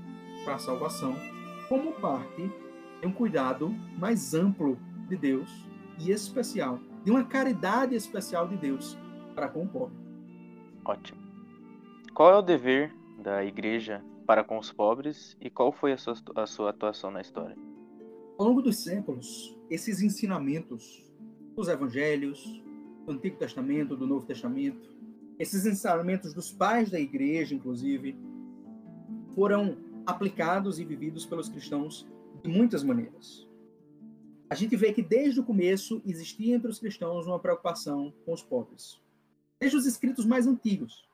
para 0.43 0.55
a 0.55 0.59
salvação, 0.59 1.15
como 1.67 1.93
parte 1.93 2.51
de 2.99 3.07
um 3.07 3.11
cuidado 3.11 3.69
mais 3.97 4.33
amplo 4.33 4.77
de 5.07 5.15
Deus 5.15 5.49
e 5.99 6.11
especial, 6.11 6.79
de 7.03 7.11
uma 7.11 7.23
caridade 7.23 7.95
especial 7.95 8.47
de 8.47 8.57
Deus 8.57 8.97
para 9.35 9.47
com 9.47 9.63
o 9.63 9.67
pobre. 9.67 9.95
Ótimo. 10.83 11.21
Qual 12.13 12.31
é 12.31 12.37
o 12.37 12.41
dever 12.41 12.93
da 13.19 13.43
igreja 13.43 14.03
para 14.31 14.45
com 14.45 14.57
os 14.57 14.71
pobres 14.71 15.35
e 15.41 15.49
qual 15.49 15.73
foi 15.73 15.91
a 15.91 15.97
sua, 15.97 16.15
a 16.37 16.47
sua 16.47 16.69
atuação 16.69 17.11
na 17.11 17.19
história? 17.19 17.57
Ao 18.39 18.47
longo 18.47 18.61
dos 18.61 18.81
séculos, 18.81 19.53
esses 19.69 20.01
ensinamentos 20.01 21.03
dos 21.53 21.67
evangelhos, 21.67 22.63
do 23.05 23.11
Antigo 23.11 23.35
Testamento, 23.35 23.93
do 23.93 24.07
Novo 24.07 24.25
Testamento, 24.25 24.89
esses 25.37 25.65
ensinamentos 25.65 26.33
dos 26.33 26.49
pais 26.49 26.89
da 26.89 26.97
igreja, 26.97 27.53
inclusive, 27.53 28.17
foram 29.35 29.75
aplicados 30.05 30.79
e 30.79 30.85
vividos 30.85 31.25
pelos 31.25 31.49
cristãos 31.49 32.07
de 32.41 32.49
muitas 32.49 32.85
maneiras. 32.85 33.45
A 34.49 34.55
gente 34.55 34.77
vê 34.77 34.93
que 34.93 35.01
desde 35.01 35.41
o 35.41 35.43
começo 35.43 36.01
existia 36.05 36.55
entre 36.55 36.71
os 36.71 36.79
cristãos 36.79 37.27
uma 37.27 37.37
preocupação 37.37 38.13
com 38.23 38.31
os 38.31 38.41
pobres. 38.41 38.97
Desde 39.59 39.75
os 39.75 39.85
escritos 39.85 40.25
mais 40.25 40.47
antigos, 40.47 41.05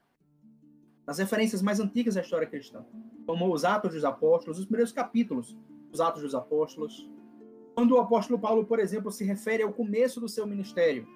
as 1.07 1.17
referências 1.17 1.61
mais 1.61 1.79
antigas 1.79 2.15
da 2.15 2.21
história 2.21 2.45
cristã, 2.45 2.85
como 3.25 3.51
os 3.51 3.63
Atos 3.63 3.93
dos 3.93 4.03
Apóstolos, 4.03 4.59
os 4.59 4.65
primeiros 4.65 4.91
capítulos 4.91 5.57
dos 5.89 6.01
Atos 6.01 6.21
dos 6.21 6.35
Apóstolos. 6.35 7.09
Quando 7.73 7.95
o 7.95 7.99
apóstolo 7.99 8.37
Paulo, 8.37 8.65
por 8.65 8.77
exemplo, 8.77 9.09
se 9.09 9.23
refere 9.23 9.63
ao 9.63 9.71
começo 9.71 10.19
do 10.19 10.27
seu 10.27 10.45
ministério, 10.45 11.07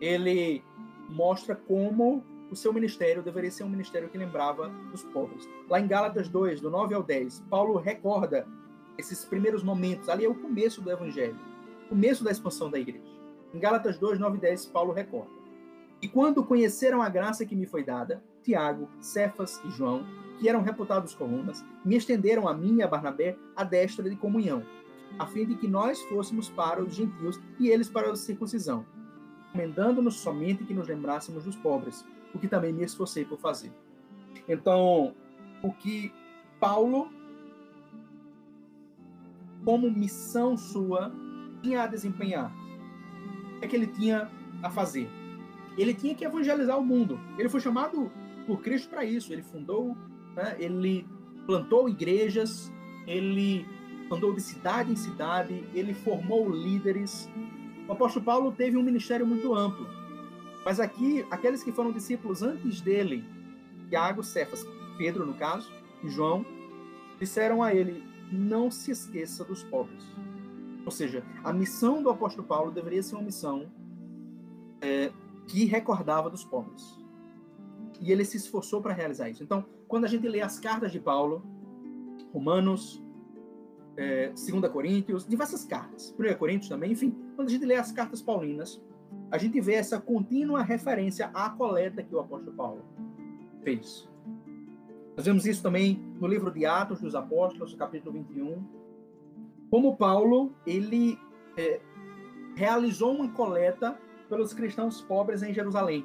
ele 0.00 0.64
mostra 1.08 1.54
como 1.54 2.24
o 2.50 2.56
seu 2.56 2.72
ministério 2.72 3.22
deveria 3.22 3.50
ser 3.50 3.62
um 3.64 3.68
ministério 3.68 4.08
que 4.08 4.18
lembrava 4.18 4.68
dos 4.90 5.04
pobres. 5.04 5.48
Lá 5.68 5.80
em 5.80 5.86
Gálatas 5.86 6.28
2, 6.28 6.60
do 6.60 6.70
9 6.70 6.94
ao 6.94 7.02
10, 7.02 7.44
Paulo 7.48 7.78
recorda 7.78 8.46
esses 8.98 9.24
primeiros 9.24 9.62
momentos, 9.62 10.08
ali 10.08 10.24
é 10.24 10.28
o 10.28 10.34
começo 10.34 10.80
do 10.80 10.90
evangelho, 10.90 11.38
começo 11.88 12.24
da 12.24 12.30
expansão 12.30 12.70
da 12.70 12.78
igreja. 12.78 13.14
Em 13.54 13.60
Gálatas 13.60 13.98
2, 13.98 14.18
9 14.18 14.38
e 14.38 14.40
10, 14.40 14.66
Paulo 14.66 14.92
recorda. 14.92 15.30
E 16.02 16.08
quando 16.08 16.44
conheceram 16.44 17.00
a 17.02 17.08
graça 17.08 17.46
que 17.46 17.56
me 17.56 17.66
foi 17.66 17.84
dada, 17.84 18.22
Tiago, 18.46 18.88
Cefas 19.00 19.60
e 19.64 19.70
João, 19.70 20.06
que 20.38 20.48
eram 20.48 20.62
reputados 20.62 21.12
colunas, 21.14 21.64
me 21.84 21.96
estenderam 21.96 22.46
a 22.46 22.54
mim 22.54 22.76
e 22.76 22.82
a 22.82 22.86
Barnabé 22.86 23.36
a 23.56 23.64
destra 23.64 24.08
de 24.08 24.14
comunhão, 24.14 24.62
a 25.18 25.26
fim 25.26 25.44
de 25.44 25.56
que 25.56 25.66
nós 25.66 26.00
fôssemos 26.02 26.48
para 26.48 26.80
os 26.80 26.94
gentios 26.94 27.40
e 27.58 27.68
eles 27.68 27.88
para 27.88 28.08
a 28.08 28.14
circuncisão, 28.14 28.86
recomendando-nos 29.46 30.20
somente 30.20 30.62
que 30.62 30.72
nos 30.72 30.86
lembrássemos 30.86 31.42
dos 31.42 31.56
pobres, 31.56 32.06
o 32.32 32.38
que 32.38 32.46
também 32.46 32.72
me 32.72 32.84
esforcei 32.84 33.24
por 33.24 33.38
fazer. 33.38 33.72
Então, 34.48 35.12
o 35.60 35.72
que 35.72 36.12
Paulo, 36.60 37.10
como 39.64 39.90
missão 39.90 40.56
sua, 40.56 41.12
tinha 41.62 41.82
a 41.82 41.86
desempenhar, 41.88 42.54
é 43.60 43.66
que 43.66 43.74
ele 43.74 43.88
tinha 43.88 44.30
a 44.62 44.70
fazer. 44.70 45.10
Ele 45.76 45.92
tinha 45.92 46.14
que 46.14 46.24
evangelizar 46.24 46.78
o 46.78 46.84
mundo. 46.84 47.18
Ele 47.36 47.48
foi 47.48 47.60
chamado 47.60 48.10
por 48.46 48.62
Cristo 48.62 48.88
para 48.88 49.04
isso. 49.04 49.32
Ele 49.32 49.42
fundou, 49.42 49.96
né, 50.34 50.56
ele 50.58 51.06
plantou 51.46 51.88
igrejas, 51.88 52.72
ele 53.06 53.66
andou 54.10 54.32
de 54.32 54.40
cidade 54.40 54.92
em 54.92 54.96
cidade, 54.96 55.64
ele 55.74 55.92
formou 55.92 56.48
líderes. 56.48 57.28
O 57.88 57.92
apóstolo 57.92 58.24
Paulo 58.24 58.52
teve 58.52 58.76
um 58.76 58.82
ministério 58.82 59.26
muito 59.26 59.54
amplo. 59.54 59.86
Mas 60.64 60.80
aqui, 60.80 61.24
aqueles 61.30 61.62
que 61.62 61.72
foram 61.72 61.92
discípulos 61.92 62.42
antes 62.42 62.80
dele, 62.80 63.24
Tiago, 63.88 64.22
Cefas, 64.22 64.66
Pedro, 64.98 65.24
no 65.24 65.34
caso, 65.34 65.70
e 66.02 66.08
João, 66.08 66.44
disseram 67.20 67.62
a 67.62 67.74
ele: 67.74 68.02
não 68.32 68.70
se 68.70 68.90
esqueça 68.90 69.44
dos 69.44 69.62
pobres. 69.62 70.04
Ou 70.84 70.90
seja, 70.90 71.24
a 71.42 71.52
missão 71.52 72.02
do 72.02 72.10
apóstolo 72.10 72.46
Paulo 72.46 72.70
deveria 72.70 73.02
ser 73.02 73.16
uma 73.16 73.24
missão 73.24 73.66
é, 74.80 75.12
que 75.48 75.64
recordava 75.64 76.30
dos 76.30 76.44
pobres 76.44 76.96
e 78.00 78.12
ele 78.12 78.24
se 78.24 78.36
esforçou 78.36 78.80
para 78.80 78.92
realizar 78.92 79.28
isso. 79.28 79.42
Então, 79.42 79.64
quando 79.88 80.04
a 80.04 80.08
gente 80.08 80.26
lê 80.28 80.40
as 80.40 80.58
cartas 80.58 80.92
de 80.92 81.00
Paulo, 81.00 81.44
Romanos, 82.32 83.02
é, 83.96 84.28
2 84.28 84.72
Coríntios, 84.72 85.26
diversas 85.26 85.64
cartas, 85.64 86.14
1 86.18 86.34
Coríntios 86.34 86.68
também, 86.68 86.92
enfim, 86.92 87.16
quando 87.34 87.48
a 87.48 87.50
gente 87.50 87.64
lê 87.64 87.76
as 87.76 87.92
cartas 87.92 88.20
paulinas, 88.20 88.82
a 89.30 89.38
gente 89.38 89.60
vê 89.60 89.74
essa 89.74 90.00
contínua 90.00 90.62
referência 90.62 91.30
à 91.32 91.50
coleta 91.50 92.02
que 92.02 92.14
o 92.14 92.20
apóstolo 92.20 92.56
Paulo 92.56 92.84
fez. 93.62 94.08
Nós 95.16 95.24
vemos 95.24 95.46
isso 95.46 95.62
também 95.62 95.98
no 96.20 96.26
livro 96.26 96.50
de 96.50 96.66
Atos 96.66 97.00
dos 97.00 97.14
Apóstolos, 97.14 97.74
capítulo 97.74 98.12
21. 98.12 98.62
Como 99.70 99.96
Paulo, 99.96 100.52
ele 100.66 101.18
é, 101.56 101.80
realizou 102.54 103.14
uma 103.14 103.28
coleta 103.30 103.98
pelos 104.28 104.52
cristãos 104.52 105.00
pobres 105.00 105.42
em 105.42 105.54
Jerusalém. 105.54 106.04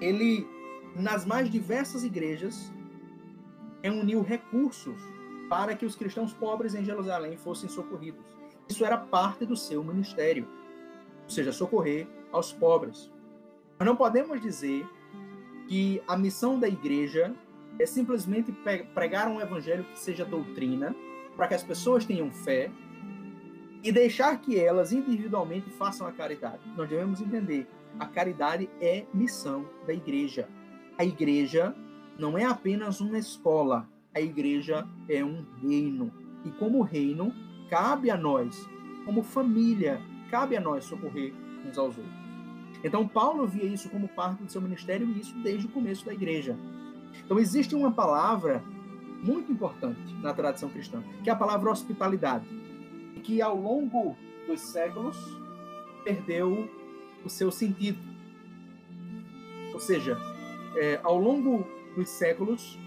Ele 0.00 0.46
nas 0.94 1.24
mais 1.24 1.50
diversas 1.50 2.04
igrejas, 2.04 2.72
reuniu 3.82 4.22
recursos 4.22 5.00
para 5.48 5.74
que 5.74 5.86
os 5.86 5.96
cristãos 5.96 6.32
pobres 6.32 6.74
em 6.74 6.84
Jerusalém 6.84 7.36
fossem 7.36 7.68
socorridos. 7.68 8.24
Isso 8.68 8.84
era 8.84 8.98
parte 8.98 9.46
do 9.46 9.56
seu 9.56 9.82
ministério, 9.82 10.46
ou 11.24 11.30
seja, 11.30 11.52
socorrer 11.52 12.06
aos 12.30 12.52
pobres. 12.52 13.10
Nós 13.78 13.86
não 13.86 13.96
podemos 13.96 14.40
dizer 14.40 14.86
que 15.68 16.02
a 16.06 16.16
missão 16.16 16.58
da 16.58 16.68
igreja 16.68 17.34
é 17.78 17.86
simplesmente 17.86 18.52
pregar 18.94 19.28
um 19.28 19.40
evangelho 19.40 19.84
que 19.84 19.98
seja 19.98 20.24
doutrina, 20.24 20.94
para 21.36 21.46
que 21.48 21.54
as 21.54 21.62
pessoas 21.62 22.04
tenham 22.04 22.30
fé 22.32 22.70
e 23.82 23.92
deixar 23.92 24.36
que 24.40 24.58
elas 24.58 24.92
individualmente 24.92 25.70
façam 25.70 26.06
a 26.06 26.12
caridade. 26.12 26.60
Nós 26.76 26.88
devemos 26.88 27.20
entender, 27.20 27.68
a 27.98 28.06
caridade 28.06 28.68
é 28.80 29.06
missão 29.14 29.68
da 29.86 29.94
igreja 29.94 30.48
a 30.98 31.04
igreja 31.04 31.74
não 32.18 32.36
é 32.36 32.44
apenas 32.44 33.00
uma 33.00 33.16
escola, 33.16 33.88
a 34.12 34.20
igreja 34.20 34.84
é 35.08 35.24
um 35.24 35.46
reino. 35.62 36.12
E 36.44 36.50
como 36.50 36.82
reino, 36.82 37.32
cabe 37.70 38.10
a 38.10 38.16
nós, 38.16 38.68
como 39.04 39.22
família, 39.22 40.02
cabe 40.28 40.56
a 40.56 40.60
nós 40.60 40.84
socorrer 40.84 41.32
uns 41.64 41.78
aos 41.78 41.96
outros. 41.96 42.18
Então, 42.82 43.06
Paulo 43.06 43.46
via 43.46 43.64
isso 43.64 43.88
como 43.88 44.08
parte 44.08 44.42
do 44.42 44.50
seu 44.50 44.60
ministério 44.60 45.06
e 45.06 45.20
isso 45.20 45.36
desde 45.38 45.66
o 45.66 45.70
começo 45.70 46.04
da 46.04 46.12
igreja. 46.12 46.56
Então, 47.24 47.38
existe 47.38 47.74
uma 47.74 47.92
palavra 47.92 48.62
muito 49.22 49.52
importante 49.52 50.14
na 50.20 50.32
tradição 50.32 50.68
cristã, 50.68 51.02
que 51.22 51.30
é 51.30 51.32
a 51.32 51.36
palavra 51.36 51.70
hospitalidade, 51.70 52.46
que 53.22 53.40
ao 53.40 53.56
longo 53.56 54.16
dos 54.46 54.60
séculos 54.60 55.16
perdeu 56.04 56.68
o 57.24 57.28
seu 57.28 57.50
sentido. 57.50 57.98
Ou 59.72 59.80
seja, 59.80 60.16
é, 60.76 61.00
ao 61.02 61.18
longo 61.18 61.66
dos 61.94 62.08
séculos, 62.08 62.78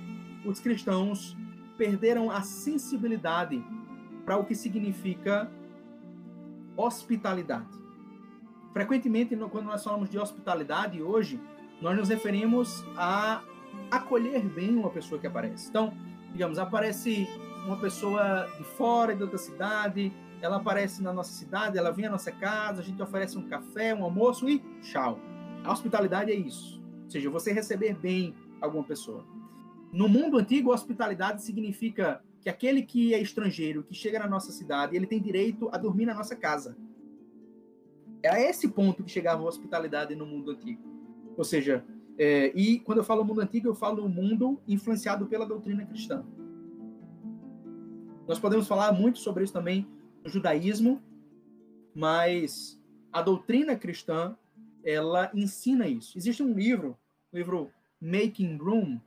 os 0.45 0.59
cristãos 0.59 1.35
perderam 1.77 2.29
a 2.29 2.41
sensibilidade 2.41 3.63
para 4.25 4.37
o 4.37 4.45
que 4.45 4.55
significa 4.55 5.49
hospitalidade. 6.77 7.79
Frequentemente, 8.73 9.35
quando 9.35 9.65
nós 9.65 9.83
falamos 9.83 10.09
de 10.09 10.17
hospitalidade 10.17 11.01
hoje, 11.01 11.39
nós 11.81 11.97
nos 11.97 12.09
referimos 12.09 12.85
a 12.95 13.41
acolher 13.89 14.41
bem 14.43 14.75
uma 14.75 14.89
pessoa 14.89 15.19
que 15.19 15.27
aparece. 15.27 15.69
Então, 15.69 15.93
digamos, 16.31 16.57
aparece 16.57 17.27
uma 17.65 17.77
pessoa 17.77 18.47
de 18.57 18.63
fora, 18.63 19.15
de 19.15 19.21
outra 19.21 19.37
cidade, 19.37 20.11
ela 20.41 20.57
aparece 20.57 21.03
na 21.03 21.13
nossa 21.13 21.31
cidade, 21.31 21.77
ela 21.77 21.91
vem 21.91 22.05
à 22.05 22.09
nossa 22.09 22.31
casa, 22.31 22.81
a 22.81 22.83
gente 22.83 23.01
oferece 23.01 23.37
um 23.37 23.47
café, 23.47 23.93
um 23.93 24.03
almoço 24.03 24.49
e 24.49 24.59
tchau. 24.81 25.19
A 25.63 25.71
hospitalidade 25.71 26.31
é 26.31 26.35
isso. 26.35 26.80
Ou 27.11 27.13
seja, 27.13 27.29
você 27.29 27.51
receber 27.51 27.93
bem 27.93 28.33
alguma 28.61 28.85
pessoa. 28.85 29.25
No 29.91 30.07
mundo 30.07 30.37
antigo, 30.37 30.71
hospitalidade 30.71 31.43
significa 31.43 32.23
que 32.39 32.47
aquele 32.47 32.83
que 32.83 33.13
é 33.13 33.21
estrangeiro, 33.21 33.83
que 33.83 33.93
chega 33.93 34.17
na 34.17 34.29
nossa 34.29 34.49
cidade, 34.53 34.95
ele 34.95 35.05
tem 35.05 35.21
direito 35.21 35.67
a 35.73 35.77
dormir 35.77 36.05
na 36.05 36.13
nossa 36.13 36.37
casa. 36.37 36.77
É 38.23 38.29
a 38.29 38.39
esse 38.39 38.69
ponto 38.69 39.03
que 39.03 39.11
chegava 39.11 39.43
a 39.43 39.45
hospitalidade 39.45 40.15
no 40.15 40.25
mundo 40.25 40.51
antigo. 40.51 40.81
Ou 41.35 41.43
seja, 41.43 41.83
é, 42.17 42.53
e 42.55 42.79
quando 42.79 42.99
eu 42.99 43.03
falo 43.03 43.25
mundo 43.25 43.41
antigo, 43.41 43.67
eu 43.67 43.75
falo 43.75 44.05
o 44.05 44.09
mundo 44.09 44.61
influenciado 44.65 45.25
pela 45.25 45.45
doutrina 45.45 45.85
cristã. 45.85 46.23
Nós 48.25 48.39
podemos 48.39 48.69
falar 48.69 48.93
muito 48.93 49.19
sobre 49.19 49.43
isso 49.43 49.51
também 49.51 49.85
no 50.23 50.29
judaísmo, 50.29 51.01
mas 51.93 52.81
a 53.11 53.21
doutrina 53.21 53.75
cristã 53.75 54.37
ela 54.83 55.29
ensina 55.33 55.87
isso. 55.87 56.17
Existe 56.17 56.41
um 56.41 56.53
livro, 56.53 56.97
o 57.31 57.37
livro 57.37 57.71
Making 58.01 58.57
Room 58.57 58.99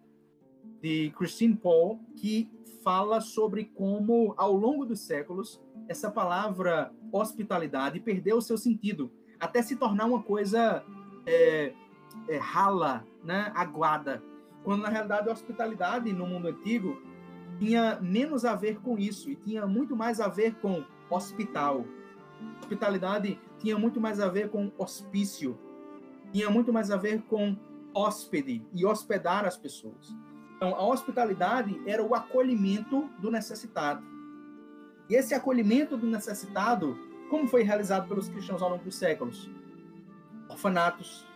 de 0.81 1.12
Christine 1.16 1.55
Paul, 1.55 2.01
que 2.16 2.51
fala 2.83 3.20
sobre 3.20 3.64
como 3.64 4.35
ao 4.37 4.55
longo 4.55 4.87
dos 4.87 5.01
séculos 5.01 5.61
essa 5.89 6.11
palavra 6.11 6.91
hospitalidade 7.12 8.01
perdeu 8.01 8.39
o 8.39 8.43
seu 8.43 8.57
sentido, 8.57 9.11
até 9.39 9.61
se 9.61 9.77
tornar 9.77 10.07
uma 10.07 10.22
coisa 10.22 10.83
é, 11.27 11.75
é, 12.29 12.37
rala, 12.39 13.07
né, 13.22 13.53
aguada. 13.55 14.22
Quando 14.62 14.83
na 14.83 14.89
realidade 14.89 15.29
a 15.29 15.33
hospitalidade 15.33 16.11
no 16.12 16.27
mundo 16.27 16.49
antigo 16.49 17.03
tinha 17.59 18.01
menos 18.01 18.47
a 18.47 18.55
ver 18.55 18.81
com 18.81 18.99
isso 18.99 19.31
e 19.31 19.37
tinha 19.37 19.66
muito 19.66 19.95
mais 19.95 20.18
a 20.18 20.29
ver 20.29 20.55
com 20.57 20.83
hospital. 21.11 21.85
Hospitalidade 22.61 23.39
tinha 23.59 23.79
muito 23.79 24.01
mais 24.01 24.18
a 24.18 24.29
ver 24.29 24.49
com 24.49 24.72
hospício, 24.79 25.59
tinha 26.33 26.49
muito 26.49 26.72
mais 26.72 26.91
a 26.91 26.97
ver 26.97 27.22
com 27.22 27.55
hóspede 27.95 28.66
e 28.74 28.84
hospedar 28.84 29.45
as 29.45 29.57
pessoas. 29.57 30.14
Então, 30.57 30.74
a 30.74 30.86
hospitalidade 30.86 31.80
era 31.86 32.03
o 32.03 32.14
acolhimento 32.14 33.09
do 33.18 33.30
necessitado. 33.30 34.05
E 35.09 35.14
esse 35.14 35.34
acolhimento 35.34 35.97
do 35.97 36.07
necessitado, 36.07 36.99
como 37.28 37.47
foi 37.47 37.62
realizado 37.62 38.09
pelos 38.09 38.28
cristãos 38.28 38.62
ao 38.62 38.70
longo 38.70 38.84
dos 38.84 38.97
séculos? 38.97 39.51
Orfanatos, 40.49 41.26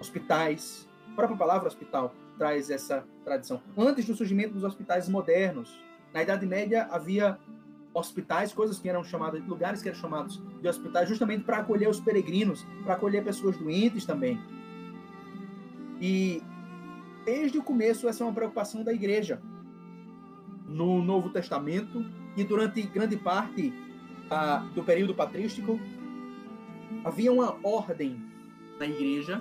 hospitais, 0.00 0.88
a 1.12 1.14
própria 1.14 1.38
palavra 1.38 1.68
hospital 1.68 2.14
traz 2.36 2.70
essa 2.70 3.04
tradição. 3.24 3.62
Antes 3.76 4.06
do 4.06 4.14
surgimento 4.14 4.54
dos 4.54 4.64
hospitais 4.64 5.08
modernos, 5.08 5.78
na 6.12 6.22
Idade 6.22 6.46
Média 6.46 6.88
havia 6.90 7.38
hospitais, 7.94 8.52
coisas 8.52 8.78
que 8.78 8.88
eram 8.88 9.04
chamadas, 9.04 9.44
lugares 9.46 9.82
que 9.82 9.88
eram 9.88 9.98
chamados 9.98 10.42
de 10.60 10.66
hospitais, 10.66 11.08
justamente 11.08 11.44
para 11.44 11.58
acolher 11.58 11.88
os 11.88 12.00
peregrinos, 12.00 12.66
para 12.82 12.94
acolher 12.94 13.22
pessoas 13.22 13.56
doentes 13.56 14.04
também. 14.04 14.40
E 16.02 16.42
desde 17.24 17.58
o 17.58 17.62
começo 17.62 18.08
essa 18.08 18.24
é 18.24 18.26
uma 18.26 18.32
preocupação 18.32 18.82
da 18.82 18.92
igreja. 18.92 19.40
No 20.66 21.00
Novo 21.00 21.30
Testamento 21.30 22.04
e 22.36 22.42
durante 22.42 22.82
grande 22.82 23.16
parte 23.16 23.72
ah, 24.28 24.68
do 24.74 24.82
período 24.82 25.14
patrístico, 25.14 25.78
havia 27.04 27.32
uma 27.32 27.56
ordem 27.62 28.20
na 28.80 28.86
igreja. 28.86 29.40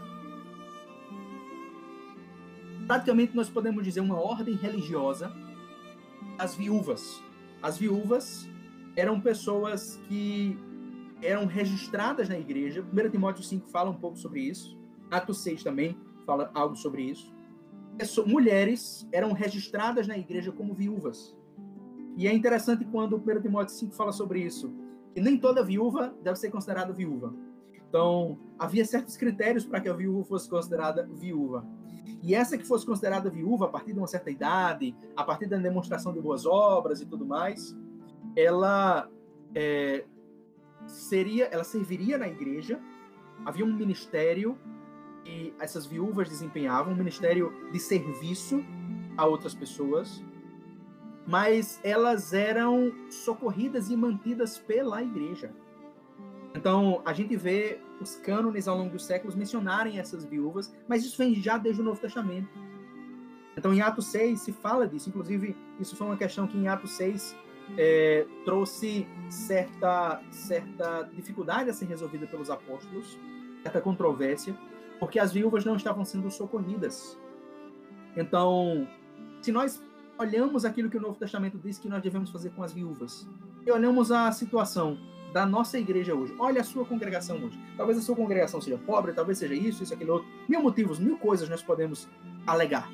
Praticamente 2.85 3.35
nós 3.35 3.49
podemos 3.49 3.83
dizer 3.83 4.01
uma 4.01 4.19
ordem 4.19 4.53
religiosa 4.53 5.33
as 6.37 6.53
viúvas 6.55 7.23
as 7.61 7.77
viúvas 7.77 8.49
eram 8.95 9.19
pessoas 9.19 9.99
que 10.07 10.57
eram 11.21 11.45
registradas 11.45 12.27
na 12.27 12.37
igreja. 12.37 12.83
1 12.91 13.09
Timóteo 13.09 13.43
5 13.43 13.69
fala 13.69 13.91
um 13.91 13.95
pouco 13.95 14.17
sobre 14.17 14.41
isso. 14.41 14.77
Atos 15.11 15.43
6 15.43 15.63
também 15.63 15.95
fala 16.31 16.49
algo 16.53 16.75
sobre 16.77 17.03
isso. 17.03 17.33
Mulheres 18.25 19.07
eram 19.11 19.33
registradas 19.33 20.07
na 20.07 20.17
igreja 20.17 20.51
como 20.51 20.73
viúvas. 20.73 21.35
E 22.15 22.25
é 22.25 22.33
interessante 22.33 22.85
quando 22.85 23.17
1 23.17 23.41
Timóteo 23.41 23.75
5 23.75 23.93
fala 23.93 24.13
sobre 24.13 24.39
isso, 24.41 24.73
que 25.13 25.19
nem 25.19 25.37
toda 25.37 25.63
viúva 25.63 26.15
deve 26.23 26.37
ser 26.37 26.49
considerada 26.49 26.93
viúva. 26.93 27.33
Então, 27.73 28.39
havia 28.57 28.85
certos 28.85 29.17
critérios 29.17 29.65
para 29.65 29.81
que 29.81 29.89
a 29.89 29.93
viúva 29.93 30.23
fosse 30.23 30.49
considerada 30.49 31.05
viúva. 31.13 31.65
E 32.23 32.33
essa 32.33 32.57
que 32.57 32.65
fosse 32.65 32.85
considerada 32.85 33.29
viúva 33.29 33.65
a 33.65 33.67
partir 33.67 33.91
de 33.91 33.99
uma 33.99 34.07
certa 34.07 34.31
idade, 34.31 34.95
a 35.15 35.23
partir 35.23 35.47
da 35.47 35.57
demonstração 35.57 36.13
de 36.13 36.21
boas 36.21 36.45
obras 36.45 37.01
e 37.01 37.05
tudo 37.05 37.25
mais, 37.25 37.75
ela 38.35 39.09
é, 39.53 40.05
seria, 40.87 41.45
ela 41.45 41.65
serviria 41.65 42.17
na 42.17 42.27
igreja. 42.27 42.79
Havia 43.45 43.65
um 43.65 43.73
ministério 43.73 44.57
que 45.23 45.53
essas 45.59 45.85
viúvas 45.85 46.29
desempenhavam, 46.29 46.93
um 46.93 46.95
ministério 46.95 47.53
de 47.71 47.79
serviço 47.79 48.63
a 49.17 49.25
outras 49.25 49.53
pessoas, 49.53 50.23
mas 51.27 51.79
elas 51.83 52.33
eram 52.33 52.91
socorridas 53.09 53.89
e 53.89 53.95
mantidas 53.95 54.57
pela 54.57 55.01
igreja. 55.01 55.53
Então, 56.55 57.01
a 57.05 57.13
gente 57.13 57.35
vê 57.35 57.79
os 57.99 58.15
cânones 58.15 58.67
ao 58.67 58.77
longo 58.77 58.91
dos 58.91 59.05
séculos 59.05 59.35
mencionarem 59.35 59.99
essas 59.99 60.25
viúvas, 60.25 60.73
mas 60.87 61.05
isso 61.05 61.17
vem 61.17 61.35
já 61.35 61.57
desde 61.57 61.81
o 61.81 61.85
Novo 61.85 62.01
Testamento. 62.01 62.49
Então, 63.55 63.73
em 63.73 63.81
Atos 63.81 64.07
6 64.07 64.39
se 64.39 64.51
fala 64.51 64.87
disso. 64.87 65.09
Inclusive, 65.09 65.55
isso 65.79 65.95
foi 65.95 66.07
uma 66.07 66.17
questão 66.17 66.47
que 66.47 66.57
em 66.57 66.67
Atos 66.67 66.91
6 66.93 67.35
é, 67.77 68.25
trouxe 68.43 69.07
certa, 69.29 70.21
certa 70.29 71.09
dificuldade 71.13 71.69
a 71.69 71.73
ser 71.73 71.85
resolvida 71.85 72.27
pelos 72.27 72.49
apóstolos, 72.49 73.17
certa 73.63 73.79
controvérsia, 73.79 74.55
porque 75.01 75.17
as 75.17 75.33
viúvas 75.33 75.65
não 75.65 75.75
estavam 75.75 76.05
sendo 76.05 76.29
socorridas. 76.29 77.17
Então, 78.15 78.87
se 79.41 79.51
nós 79.51 79.83
olhamos 80.15 80.63
aquilo 80.63 80.91
que 80.91 80.97
o 80.97 81.01
Novo 81.01 81.17
Testamento 81.17 81.57
diz 81.57 81.79
que 81.79 81.89
nós 81.89 82.03
devemos 82.03 82.29
fazer 82.29 82.51
com 82.51 82.61
as 82.63 82.71
viúvas, 82.71 83.27
e 83.65 83.71
olhamos 83.71 84.11
a 84.11 84.31
situação 84.31 84.99
da 85.33 85.43
nossa 85.43 85.79
igreja 85.79 86.13
hoje. 86.13 86.35
Olha 86.37 86.61
a 86.61 86.63
sua 86.63 86.85
congregação 86.85 87.43
hoje. 87.43 87.59
Talvez 87.75 87.97
a 87.97 88.01
sua 88.01 88.15
congregação 88.15 88.61
seja 88.61 88.77
pobre, 88.77 89.11
talvez 89.11 89.39
seja 89.39 89.55
isso, 89.55 89.81
isso, 89.81 89.91
aquilo 89.91 90.13
outro. 90.13 90.29
Mil 90.47 90.61
motivos, 90.61 90.99
mil 90.99 91.17
coisas 91.17 91.49
nós 91.49 91.63
podemos 91.63 92.07
alegar. 92.45 92.87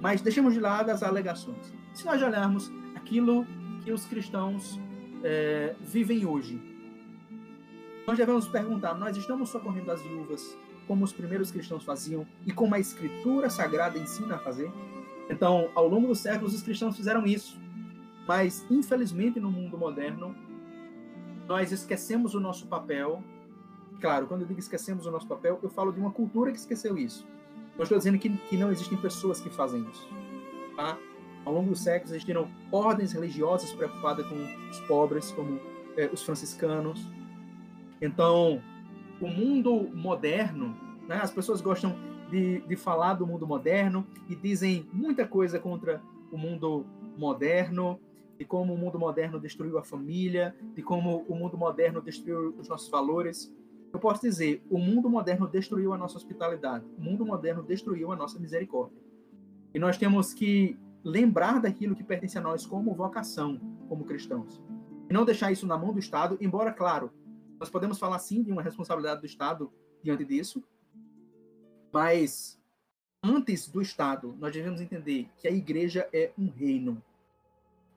Mas 0.00 0.20
deixemos 0.20 0.54
de 0.54 0.60
lado 0.60 0.90
as 0.90 1.02
alegações. 1.02 1.74
Se 1.92 2.06
nós 2.06 2.22
olharmos 2.22 2.70
aquilo 2.94 3.44
que 3.82 3.90
os 3.90 4.04
cristãos 4.04 4.78
é, 5.24 5.74
vivem 5.80 6.24
hoje, 6.24 6.62
nós 8.06 8.16
devemos 8.16 8.46
perguntar: 8.46 8.94
nós 8.94 9.16
estamos 9.16 9.48
socorrendo 9.48 9.90
as 9.90 10.00
viúvas 10.02 10.56
como 10.90 11.04
os 11.04 11.12
primeiros 11.12 11.52
cristãos 11.52 11.84
faziam 11.84 12.26
e 12.44 12.52
como 12.52 12.74
a 12.74 12.80
Escritura 12.80 13.48
Sagrada 13.48 13.96
ensina 13.96 14.34
a 14.34 14.38
fazer? 14.40 14.68
Então, 15.30 15.70
ao 15.72 15.86
longo 15.86 16.08
dos 16.08 16.18
séculos, 16.18 16.52
os 16.52 16.62
cristãos 16.62 16.96
fizeram 16.96 17.24
isso. 17.24 17.56
Mas, 18.26 18.66
infelizmente, 18.68 19.38
no 19.38 19.52
mundo 19.52 19.78
moderno, 19.78 20.34
nós 21.46 21.70
esquecemos 21.70 22.34
o 22.34 22.40
nosso 22.40 22.66
papel. 22.66 23.22
Claro, 24.00 24.26
quando 24.26 24.40
eu 24.40 24.48
digo 24.48 24.58
esquecemos 24.58 25.06
o 25.06 25.12
nosso 25.12 25.28
papel, 25.28 25.60
eu 25.62 25.70
falo 25.70 25.92
de 25.92 26.00
uma 26.00 26.10
cultura 26.10 26.50
que 26.50 26.58
esqueceu 26.58 26.98
isso. 26.98 27.24
Não 27.76 27.84
estou 27.84 27.96
dizendo 27.96 28.18
que, 28.18 28.28
que 28.28 28.56
não 28.56 28.72
existem 28.72 28.98
pessoas 28.98 29.40
que 29.40 29.48
fazem 29.48 29.86
isso. 29.88 30.08
Tá? 30.74 30.98
Ao 31.44 31.52
longo 31.52 31.70
dos 31.70 31.84
séculos 31.84 32.10
existiram 32.10 32.50
ordens 32.72 33.12
religiosas 33.12 33.72
preocupadas 33.72 34.26
com 34.26 34.34
os 34.68 34.80
pobres, 34.88 35.30
como 35.30 35.60
eh, 35.96 36.10
os 36.12 36.24
franciscanos. 36.24 37.08
Então, 38.02 38.60
o 39.20 39.28
mundo 39.28 39.88
moderno, 39.94 40.76
né, 41.06 41.16
as 41.22 41.30
pessoas 41.30 41.60
gostam 41.60 41.94
de, 42.30 42.60
de 42.60 42.76
falar 42.76 43.14
do 43.14 43.26
mundo 43.26 43.46
moderno 43.46 44.06
e 44.28 44.34
dizem 44.34 44.88
muita 44.92 45.26
coisa 45.26 45.58
contra 45.58 46.00
o 46.30 46.38
mundo 46.38 46.86
moderno, 47.18 48.00
de 48.38 48.44
como 48.44 48.72
o 48.72 48.78
mundo 48.78 48.98
moderno 48.98 49.38
destruiu 49.38 49.76
a 49.76 49.82
família, 49.82 50.54
de 50.74 50.82
como 50.82 51.26
o 51.28 51.34
mundo 51.34 51.58
moderno 51.58 52.00
destruiu 52.00 52.54
os 52.58 52.68
nossos 52.68 52.88
valores. 52.88 53.52
Eu 53.92 53.98
posso 53.98 54.22
dizer, 54.22 54.62
o 54.70 54.78
mundo 54.78 55.10
moderno 55.10 55.46
destruiu 55.46 55.92
a 55.92 55.98
nossa 55.98 56.16
hospitalidade, 56.16 56.84
o 56.96 57.02
mundo 57.02 57.26
moderno 57.26 57.62
destruiu 57.62 58.12
a 58.12 58.16
nossa 58.16 58.38
misericórdia. 58.38 58.96
E 59.74 59.78
nós 59.78 59.98
temos 59.98 60.32
que 60.32 60.78
lembrar 61.04 61.60
daquilo 61.60 61.94
que 61.94 62.04
pertence 62.04 62.38
a 62.38 62.40
nós 62.40 62.64
como 62.64 62.94
vocação, 62.94 63.60
como 63.88 64.04
cristãos. 64.04 64.62
E 65.08 65.12
não 65.12 65.24
deixar 65.24 65.50
isso 65.50 65.66
na 65.66 65.76
mão 65.76 65.92
do 65.92 65.98
Estado, 65.98 66.38
embora, 66.40 66.72
claro, 66.72 67.10
nós 67.60 67.68
podemos 67.68 67.98
falar 67.98 68.18
sim 68.18 68.42
de 68.42 68.50
uma 68.50 68.62
responsabilidade 68.62 69.20
do 69.20 69.26
Estado 69.26 69.70
diante 70.02 70.24
disso, 70.24 70.64
mas 71.92 72.58
antes 73.22 73.68
do 73.68 73.82
Estado, 73.82 74.34
nós 74.38 74.50
devemos 74.50 74.80
entender 74.80 75.28
que 75.36 75.46
a 75.46 75.50
igreja 75.50 76.08
é 76.10 76.32
um 76.38 76.48
reino 76.48 77.02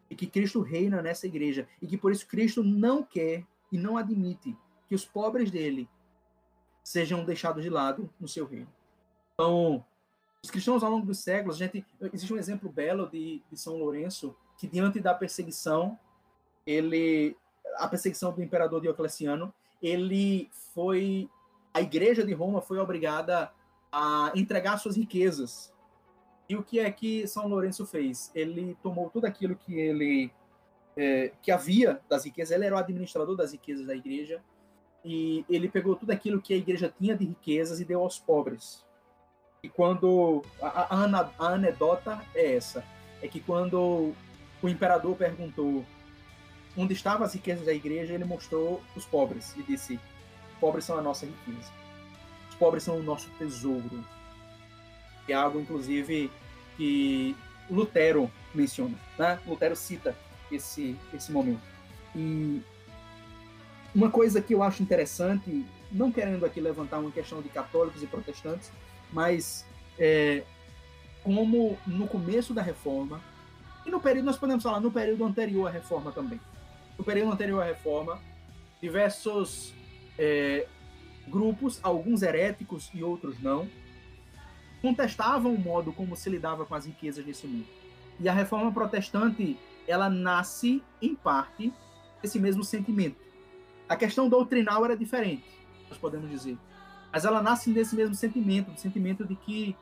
e 0.10 0.16
que 0.16 0.28
Cristo 0.28 0.62
reina 0.62 1.02
nessa 1.02 1.28
igreja 1.28 1.66
e 1.82 1.88
que 1.88 1.98
por 1.98 2.12
isso 2.12 2.28
Cristo 2.28 2.62
não 2.62 3.04
quer 3.04 3.48
e 3.72 3.78
não 3.78 3.98
admite 3.98 4.56
que 4.90 4.94
os 4.94 5.06
pobres 5.06 5.50
dele 5.50 5.88
sejam 6.84 7.24
deixados 7.24 7.64
de 7.64 7.70
lado 7.70 8.10
no 8.20 8.28
seu 8.28 8.46
reino. 8.46 8.72
Então, 9.34 9.84
os 10.44 10.52
cristãos 10.52 10.84
ao 10.84 10.92
longo 10.92 11.06
dos 11.06 11.20
séculos, 11.20 11.58
gente, 11.58 11.86
existe 12.12 12.34
um 12.34 12.38
exemplo 12.38 12.70
belo 12.70 13.10
de, 13.10 13.42
de 13.50 13.58
São 13.58 13.78
Lourenço 13.78 14.36
que 14.58 14.68
diante 14.68 15.00
da 15.00 15.14
perseguição, 15.14 15.98
ele 16.66 17.38
a 17.78 17.88
perseguição 17.88 18.32
do 18.32 18.42
imperador 18.42 18.82
Diocleciano, 18.82 19.54
ele 19.82 20.50
foi 20.74 21.30
a 21.74 21.82
igreja 21.82 22.24
de 22.24 22.34
Roma 22.34 22.62
foi 22.62 22.78
obrigada 22.78 23.52
a 23.92 24.32
entregar 24.36 24.78
suas 24.78 24.96
riquezas 24.96 25.74
e 26.48 26.56
o 26.56 26.64
que 26.64 26.80
é 26.80 26.92
que 26.92 27.28
São 27.28 27.48
Lourenço 27.48 27.86
fez? 27.86 28.32
Ele 28.36 28.78
tomou 28.84 29.10
tudo 29.10 29.26
aquilo 29.26 29.56
que 29.56 29.80
ele 29.80 30.32
é, 30.96 31.32
que 31.42 31.52
havia 31.52 32.02
das 32.10 32.26
riquezas, 32.26 32.56
ele 32.56 32.66
era 32.66 32.76
o 32.76 32.78
administrador 32.78 33.36
das 33.36 33.54
riquezas 33.54 33.88
da 33.88 33.96
igreja, 33.96 34.42
e 35.04 35.46
ele 35.50 35.68
pegou 35.68 35.96
tudo 35.96 36.12
aquilo 36.12 36.42
que 36.42 36.54
a 36.54 36.58
igreja 36.58 36.94
tinha 36.98 37.16
de 37.16 37.26
riquezas 37.26 37.80
e 37.80 37.86
deu 37.86 38.02
aos 38.02 38.20
pobres. 38.20 38.86
E 39.64 39.70
quando 39.70 40.44
a, 40.62 40.96
a, 40.96 41.32
a 41.40 41.54
anedota 41.54 42.22
é 42.36 42.56
essa, 42.56 42.84
é 43.22 43.28
que 43.28 43.40
quando 43.40 44.14
o 44.62 44.70
imperador 44.70 45.16
perguntou 45.16 45.86
onde 46.78 46.94
estavam 46.94 47.26
as 47.26 47.34
riquezas 47.34 47.66
da 47.66 47.74
igreja, 47.74 48.14
ele 48.14 48.26
mostrou 48.26 48.82
os 48.96 49.06
pobres 49.06 49.56
e 49.58 49.64
disse: 49.64 50.00
pobres 50.60 50.86
são 50.86 50.98
a 50.98 51.02
nossa 51.02 51.26
riqueza, 51.26 51.72
os 52.50 52.56
pobres 52.56 52.84
são 52.84 52.98
o 52.98 53.04
nosso 53.04 53.30
tesouro, 53.38 54.04
é 55.28 55.34
algo, 55.34 55.60
inclusive, 55.60 56.32
que 56.76 57.36
Lutero 57.70 58.30
menciona. 58.54 58.96
Né? 59.18 59.40
Lutero 59.48 59.76
cita 59.76 60.16
esse, 60.52 60.98
esse 61.14 61.32
momento. 61.32 61.62
E 62.16 62.62
uma 63.96 64.10
coisa 64.10 64.42
que 64.42 64.54
eu 64.54 64.62
acho 64.62 64.84
interessante, 64.84 65.66
não 65.92 66.12
querendo 66.12 66.46
aqui 66.46 66.60
levantar 66.60 67.00
uma 67.00 67.12
questão 67.12 67.42
de 67.42 67.50
católicos 67.50 68.04
e 68.04 68.08
protestantes, 68.08 68.72
mas 69.12 69.66
é, 69.98 70.44
como 71.24 71.78
no 71.86 72.08
começo 72.08 72.54
da 72.54 72.62
reforma, 72.62 73.22
e 73.86 73.92
no 73.92 74.00
período, 74.00 74.26
nós 74.26 74.38
podemos 74.38 74.64
falar 74.64 74.80
no 74.80 74.92
período 74.92 75.26
anterior 75.26 75.68
à 75.68 75.72
reforma 75.72 76.12
também. 76.12 76.40
No 76.98 77.04
período 77.04 77.32
anterior 77.32 77.62
à 77.62 77.66
reforma, 77.66 78.20
diversos 78.82 79.74
é, 80.18 80.68
grupos, 81.28 81.80
alguns 81.82 82.22
heréticos 82.22 82.90
e 82.94 83.04
outros 83.04 83.40
não, 83.42 83.70
contestavam 84.82 85.54
o 85.54 85.58
modo 85.58 85.94
como 85.94 86.16
se 86.16 86.30
lidava 86.30 86.66
com 86.66 86.76
as 86.76 86.86
riquezas 86.86 87.24
desse 87.24 87.48
mundo. 87.48 87.66
E 88.20 88.28
a 88.28 88.34
reforma 88.34 88.72
protestante, 88.72 89.58
ela 89.88 90.10
nasce, 90.10 90.84
em 91.02 91.16
parte, 91.16 91.74
desse 92.22 92.40
mesmo 92.40 92.64
sentimento. 92.64 93.18
A 93.88 93.96
questão 93.96 94.30
doutrinal 94.30 94.84
era 94.86 94.96
diferente, 94.96 95.46
nós 95.90 95.98
podemos 95.98 96.30
dizer. 96.30 96.58
Mas 97.12 97.26
ela 97.26 97.42
nasce 97.42 97.72
desse 97.72 97.96
mesmo 97.96 98.16
sentimento, 98.16 98.72
do 98.72 98.80
sentimento 98.80 99.26
de 99.26 99.36
que 99.36 99.76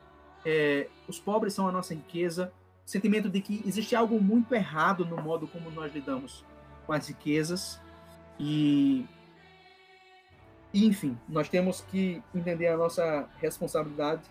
é, 0.44 0.88
os 1.08 1.18
pobres 1.18 1.54
são 1.54 1.68
a 1.68 1.72
nossa 1.72 1.94
riqueza, 1.94 2.52
sentimento 2.84 3.28
de 3.28 3.40
que 3.40 3.62
existe 3.66 3.94
algo 3.94 4.20
muito 4.20 4.54
errado 4.54 5.04
no 5.04 5.20
modo 5.22 5.46
como 5.46 5.70
nós 5.70 5.92
lidamos 5.92 6.44
com 6.86 6.92
as 6.92 7.08
riquezas. 7.08 7.80
E, 8.38 9.06
enfim, 10.72 11.18
nós 11.28 11.48
temos 11.48 11.80
que 11.82 12.22
entender 12.34 12.68
a 12.68 12.76
nossa 12.76 13.28
responsabilidade 13.40 14.22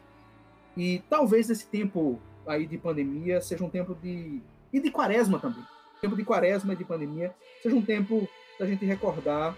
e 0.76 1.04
talvez 1.10 1.50
esse 1.50 1.66
tempo 1.68 2.20
aí 2.48 2.66
de 2.66 2.78
pandemia 2.78 3.42
seja 3.42 3.64
um 3.64 3.70
tempo 3.70 3.96
de. 3.96 4.42
e 4.72 4.80
de 4.80 4.92
quaresma 4.92 5.40
também. 5.40 5.64
Tempo 6.00 6.16
de 6.16 6.24
quaresma 6.24 6.74
e 6.74 6.76
de 6.76 6.84
pandemia 6.84 7.34
seja 7.62 7.76
um 7.76 7.82
tempo 7.82 8.28
da 8.60 8.66
gente 8.66 8.86
recordar 8.86 9.56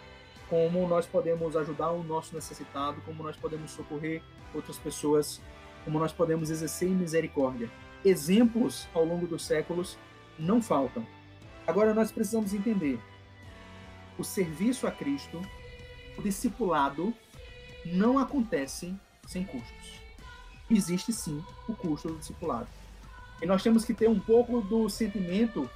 como 0.49 0.87
nós 0.87 1.05
podemos 1.05 1.55
ajudar 1.55 1.91
o 1.91 2.03
nosso 2.03 2.35
necessitado, 2.35 3.01
como 3.05 3.23
nós 3.23 3.35
podemos 3.37 3.71
socorrer 3.71 4.21
outras 4.53 4.77
pessoas, 4.77 5.41
como 5.83 5.99
nós 5.99 6.11
podemos 6.11 6.49
exercer 6.49 6.89
misericórdia. 6.89 7.69
Exemplos 8.03 8.87
ao 8.93 9.05
longo 9.05 9.25
dos 9.25 9.45
séculos 9.45 9.97
não 10.37 10.61
faltam. 10.61 11.05
Agora 11.65 11.93
nós 11.93 12.11
precisamos 12.11 12.53
entender: 12.53 12.99
o 14.17 14.23
serviço 14.23 14.87
a 14.87 14.91
Cristo, 14.91 15.41
o 16.17 16.21
discipulado, 16.21 17.13
não 17.85 18.17
acontece 18.19 18.95
sem 19.27 19.43
custos 19.43 20.03
existe 20.75 21.11
sim 21.13 21.43
o 21.67 21.75
custo 21.75 22.09
do 22.09 22.17
discipulado. 22.17 22.67
E 23.41 23.45
nós 23.45 23.61
temos 23.61 23.83
que 23.83 23.93
ter 23.93 24.09
um 24.09 24.19
pouco 24.19 24.61
do 24.61 24.89
sentimento 24.89 25.69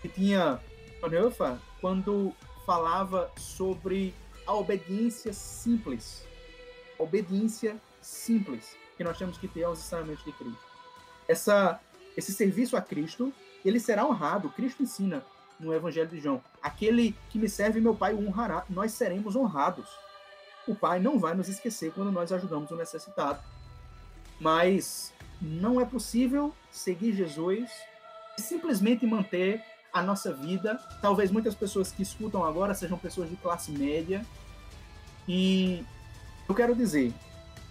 que 0.00 0.08
tinha 0.08 0.60
Bonhoeffer 1.00 1.56
quando 1.80 2.34
falava 2.64 3.30
sobre 3.36 4.14
a 4.46 4.54
obediência 4.54 5.32
simples. 5.32 6.26
Obediência 6.98 7.76
simples 8.00 8.76
que 8.96 9.04
nós 9.04 9.18
temos 9.18 9.36
que 9.36 9.48
ter 9.48 9.64
aos 9.64 9.80
ensinamentos 9.80 10.24
de 10.24 10.32
Cristo. 10.32 10.64
Essa, 11.28 11.80
esse 12.16 12.32
serviço 12.32 12.76
a 12.76 12.80
Cristo, 12.80 13.32
ele 13.68 13.80
será 13.80 14.06
honrado. 14.06 14.50
Cristo 14.50 14.82
ensina 14.82 15.24
no 15.58 15.72
Evangelho 15.72 16.08
de 16.08 16.20
João: 16.20 16.42
aquele 16.62 17.16
que 17.30 17.38
me 17.38 17.48
serve, 17.48 17.80
meu 17.80 17.94
Pai 17.94 18.12
o 18.14 18.26
honrará. 18.26 18.64
Nós 18.68 18.92
seremos 18.92 19.36
honrados. 19.36 19.88
O 20.66 20.74
Pai 20.74 21.00
não 21.00 21.18
vai 21.18 21.34
nos 21.34 21.48
esquecer 21.48 21.92
quando 21.92 22.12
nós 22.12 22.32
ajudamos 22.32 22.70
o 22.70 22.76
necessitado. 22.76 23.40
Mas 24.40 25.12
não 25.40 25.80
é 25.80 25.84
possível 25.84 26.54
seguir 26.70 27.12
Jesus 27.12 27.70
e 28.38 28.42
simplesmente 28.42 29.06
manter 29.06 29.62
a 29.92 30.02
nossa 30.02 30.32
vida. 30.32 30.76
Talvez 31.00 31.30
muitas 31.30 31.54
pessoas 31.54 31.92
que 31.92 32.02
escutam 32.02 32.44
agora 32.44 32.74
sejam 32.74 32.96
pessoas 32.98 33.28
de 33.28 33.36
classe 33.36 33.70
média. 33.72 34.24
E 35.28 35.84
eu 36.48 36.54
quero 36.54 36.74
dizer, 36.74 37.12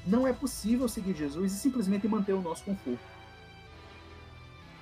não 0.05 0.27
é 0.27 0.33
possível 0.33 0.87
seguir 0.87 1.15
Jesus 1.15 1.53
e 1.53 1.55
simplesmente 1.57 2.07
manter 2.07 2.33
o 2.33 2.41
nosso 2.41 2.63
conforto. 2.63 3.10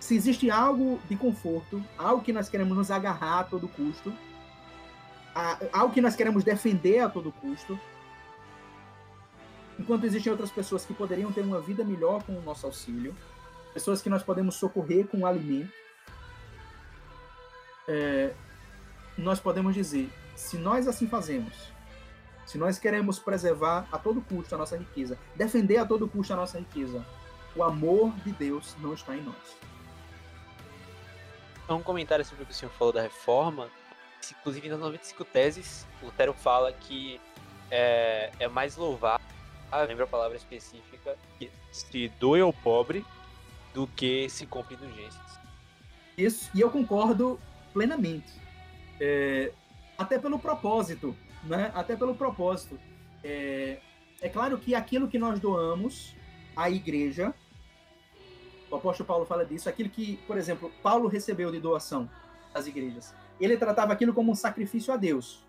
Se 0.10 0.16
existe 0.16 0.50
algo 0.50 1.00
de 1.08 1.16
conforto, 1.16 1.86
algo 1.96 2.24
que 2.24 2.34
nós 2.34 2.50
queremos 2.50 2.76
nos 2.76 2.90
agarrar 2.90 3.42
a 3.42 3.44
todo 3.44 3.68
custo, 3.68 4.12
algo 5.72 5.94
que 5.94 6.02
nós 6.02 6.16
queremos 6.16 6.44
defender 6.44 6.98
a 6.98 7.08
todo 7.08 7.32
custo, 7.32 7.80
enquanto 9.78 10.06
existem 10.06 10.32
outras 10.32 10.50
pessoas 10.50 10.84
que 10.84 10.96
poderiam 10.96 11.32
ter 11.32 11.42
uma 11.42 11.62
vida 11.62 11.84
melhor 11.84 12.24
com 12.24 12.36
o 12.36 12.42
nosso 12.42 12.66
auxílio, 12.66 13.16
pessoas 13.72 14.02
que 14.02 14.10
nós 14.10 14.24
podemos 14.24 14.56
socorrer 14.56 15.06
com 15.06 15.20
o 15.20 15.28
alimento, 15.28 15.72
é, 17.88 18.34
nós 19.16 19.40
podemos 19.40 19.76
dizer, 19.76 20.12
se 20.36 20.58
nós 20.58 20.88
assim 20.88 21.08
fazemos, 21.08 21.72
se 22.48 22.58
nós 22.58 22.80
queremos 22.80 23.20
preservar 23.20 23.88
a 23.92 24.00
todo 24.00 24.22
custo 24.22 24.56
a 24.56 24.58
nossa 24.58 24.76
riqueza, 24.76 25.20
defender 25.36 25.78
a 25.78 25.86
todo 25.86 26.08
custo 26.08 26.34
a 26.34 26.36
nossa 26.36 26.58
riqueza, 26.58 27.06
o 27.56 27.64
amor 27.64 28.12
de 28.26 28.32
Deus 28.32 28.76
não 28.82 28.96
está 28.96 29.16
em 29.16 29.22
nós. 29.22 29.69
Um 31.70 31.84
comentário 31.84 32.26
sobre 32.26 32.44
o 32.44 32.46
que 32.46 32.52
o 32.52 32.56
senhor 32.56 32.72
falou 32.72 32.94
da 32.94 33.02
reforma. 33.02 33.70
Inclusive, 34.40 34.70
nas 34.70 34.80
95 34.80 35.24
teses, 35.26 35.88
Lutero 36.04 36.34
fala 36.34 36.74
que 36.74 37.20
é, 37.72 38.32
é 38.40 38.48
mais 38.48 38.76
louvável 38.76 39.30
lembro 39.88 40.04
a 40.04 40.08
palavra 40.08 40.38
específica, 40.38 41.16
que 41.38 41.52
se 41.72 42.10
doe 42.20 42.42
ao 42.42 42.52
pobre 42.52 43.06
do 43.74 43.86
que 43.88 44.28
se 44.30 44.46
compre 44.46 44.76
indulgências. 44.76 45.40
Isso, 46.18 46.50
e 46.54 46.62
eu 46.62 46.70
concordo 46.70 47.40
plenamente. 47.72 48.34
É, 49.00 49.52
até 49.98 50.18
pelo 50.18 50.40
propósito, 50.40 51.16
né? 51.44 51.72
Até 51.74 51.96
pelo 51.96 52.16
propósito. 52.16 52.80
É, 53.24 53.78
é 54.22 54.30
claro 54.30 54.58
que 54.58 54.74
aquilo 54.74 55.08
que 55.08 55.20
nós 55.20 55.40
doamos 55.40 56.16
à 56.56 56.70
igreja, 56.70 57.34
o 58.70 58.76
apóstolo 58.76 59.08
Paulo 59.08 59.26
fala 59.26 59.46
disso, 59.46 59.70
aquilo 59.70 59.90
que, 59.90 60.18
por 60.28 60.38
exemplo, 60.38 60.72
Paulo 60.84 61.08
recebeu 61.08 61.52
de 61.52 61.60
doação 61.60 62.10
às 62.54 62.68
igrejas, 62.68 63.14
ele 63.40 63.58
tratava 63.58 63.94
aquilo 63.94 64.14
como 64.14 64.32
um 64.32 64.36
sacrifício 64.36 64.94
a 64.94 64.98
Deus. 64.98 65.44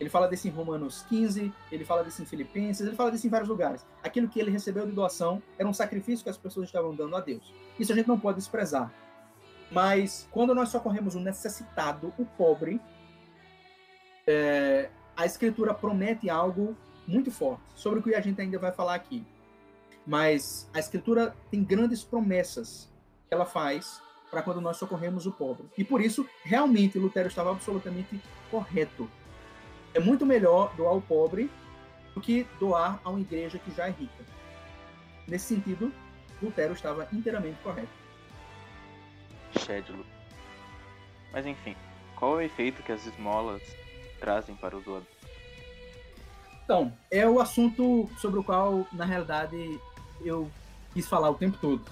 Ele 0.00 0.10
fala 0.10 0.26
disso 0.26 0.48
em 0.48 0.50
Romanos 0.50 1.04
15, 1.08 1.52
ele 1.70 1.84
fala 1.84 2.02
disso 2.02 2.22
em 2.22 2.24
Filipenses, 2.24 2.84
ele 2.84 2.96
fala 2.96 3.10
disso 3.10 3.26
em 3.26 3.30
vários 3.30 3.48
lugares. 3.48 3.86
Aquilo 4.02 4.28
que 4.28 4.40
ele 4.40 4.50
recebeu 4.50 4.84
de 4.84 4.92
doação 4.92 5.40
era 5.56 5.68
um 5.68 5.72
sacrifício 5.72 6.24
que 6.24 6.30
as 6.30 6.36
pessoas 6.36 6.66
estavam 6.66 6.94
dando 6.94 7.14
a 7.14 7.20
Deus. 7.20 7.54
Isso 7.78 7.92
a 7.92 7.94
gente 7.94 8.08
não 8.08 8.18
pode 8.18 8.38
desprezar. 8.38 8.92
Mas 9.70 10.28
quando 10.32 10.54
nós 10.54 10.70
socorremos 10.70 11.14
o 11.14 11.20
necessitado, 11.20 12.12
o 12.18 12.24
pobre, 12.24 12.80
é, 14.26 14.90
a 15.16 15.24
escritura 15.24 15.72
promete 15.72 16.28
algo 16.28 16.76
muito 17.06 17.30
forte, 17.30 17.62
sobre 17.74 18.00
o 18.00 18.02
que 18.02 18.14
a 18.14 18.20
gente 18.20 18.40
ainda 18.40 18.58
vai 18.58 18.72
falar 18.72 18.94
aqui. 18.94 19.24
Mas 20.06 20.68
a 20.74 20.78
escritura 20.78 21.34
tem 21.50 21.62
grandes 21.62 22.02
promessas 22.02 22.90
que 23.28 23.34
ela 23.34 23.46
faz 23.46 24.00
para 24.30 24.42
quando 24.42 24.60
nós 24.60 24.78
socorremos 24.78 25.26
o 25.26 25.32
pobre. 25.32 25.66
E 25.76 25.84
por 25.84 26.00
isso, 26.00 26.26
realmente, 26.42 26.98
Lutero 26.98 27.28
estava 27.28 27.50
absolutamente 27.50 28.20
correto. 28.50 29.08
É 29.94 30.00
muito 30.00 30.24
melhor 30.24 30.74
doar 30.74 30.92
ao 30.92 31.02
pobre 31.02 31.50
do 32.14 32.20
que 32.20 32.46
doar 32.58 33.00
a 33.04 33.10
uma 33.10 33.20
igreja 33.20 33.58
que 33.58 33.70
já 33.70 33.86
é 33.86 33.90
rica. 33.90 34.24
Nesse 35.28 35.54
sentido, 35.54 35.92
Lutero 36.42 36.72
estava 36.72 37.06
inteiramente 37.12 37.58
correto. 37.62 37.92
Chédulo. 39.58 40.04
Mas 41.30 41.46
enfim, 41.46 41.76
qual 42.16 42.32
é 42.32 42.36
o 42.36 42.46
efeito 42.46 42.82
que 42.82 42.92
as 42.92 43.06
esmolas 43.06 43.62
trazem 44.18 44.56
para 44.56 44.76
o 44.76 44.80
doador? 44.80 45.06
Então, 46.64 46.96
é 47.10 47.28
o 47.28 47.40
assunto 47.40 48.08
sobre 48.18 48.40
o 48.40 48.44
qual, 48.44 48.86
na 48.92 49.04
realidade, 49.04 49.80
eu 50.28 50.50
quis 50.92 51.08
falar 51.08 51.30
o 51.30 51.34
tempo 51.34 51.58
todo. 51.60 51.82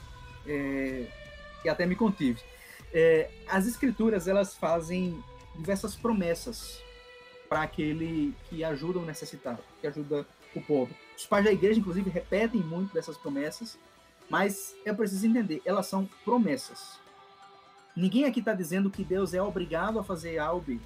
É, 0.46 1.06
e 1.64 1.68
até 1.68 1.86
me 1.86 1.94
contive. 1.94 2.40
É, 2.92 3.30
as 3.48 3.66
escrituras, 3.66 4.26
elas 4.26 4.54
fazem 4.54 5.22
diversas 5.54 5.94
promessas 5.94 6.82
para 7.48 7.62
aquele 7.62 8.34
que 8.48 8.62
ajuda 8.64 8.98
o 8.98 9.04
necessitado, 9.04 9.62
que 9.80 9.86
ajuda 9.86 10.26
o 10.54 10.60
povo. 10.60 10.94
Os 11.16 11.26
pais 11.26 11.44
da 11.44 11.52
igreja, 11.52 11.80
inclusive, 11.80 12.08
repetem 12.10 12.60
muito 12.60 12.94
dessas 12.94 13.16
promessas, 13.16 13.78
mas 14.28 14.74
é 14.84 14.92
preciso 14.92 15.26
entender, 15.26 15.60
elas 15.64 15.86
são 15.86 16.08
promessas. 16.24 16.98
Ninguém 17.96 18.24
aqui 18.24 18.38
está 18.38 18.54
dizendo 18.54 18.90
que 18.90 19.04
Deus 19.04 19.34
é 19.34 19.42
obrigado 19.42 19.98
a 19.98 20.04
fazer 20.04 20.38
algo. 20.38 20.64
Por 20.64 20.78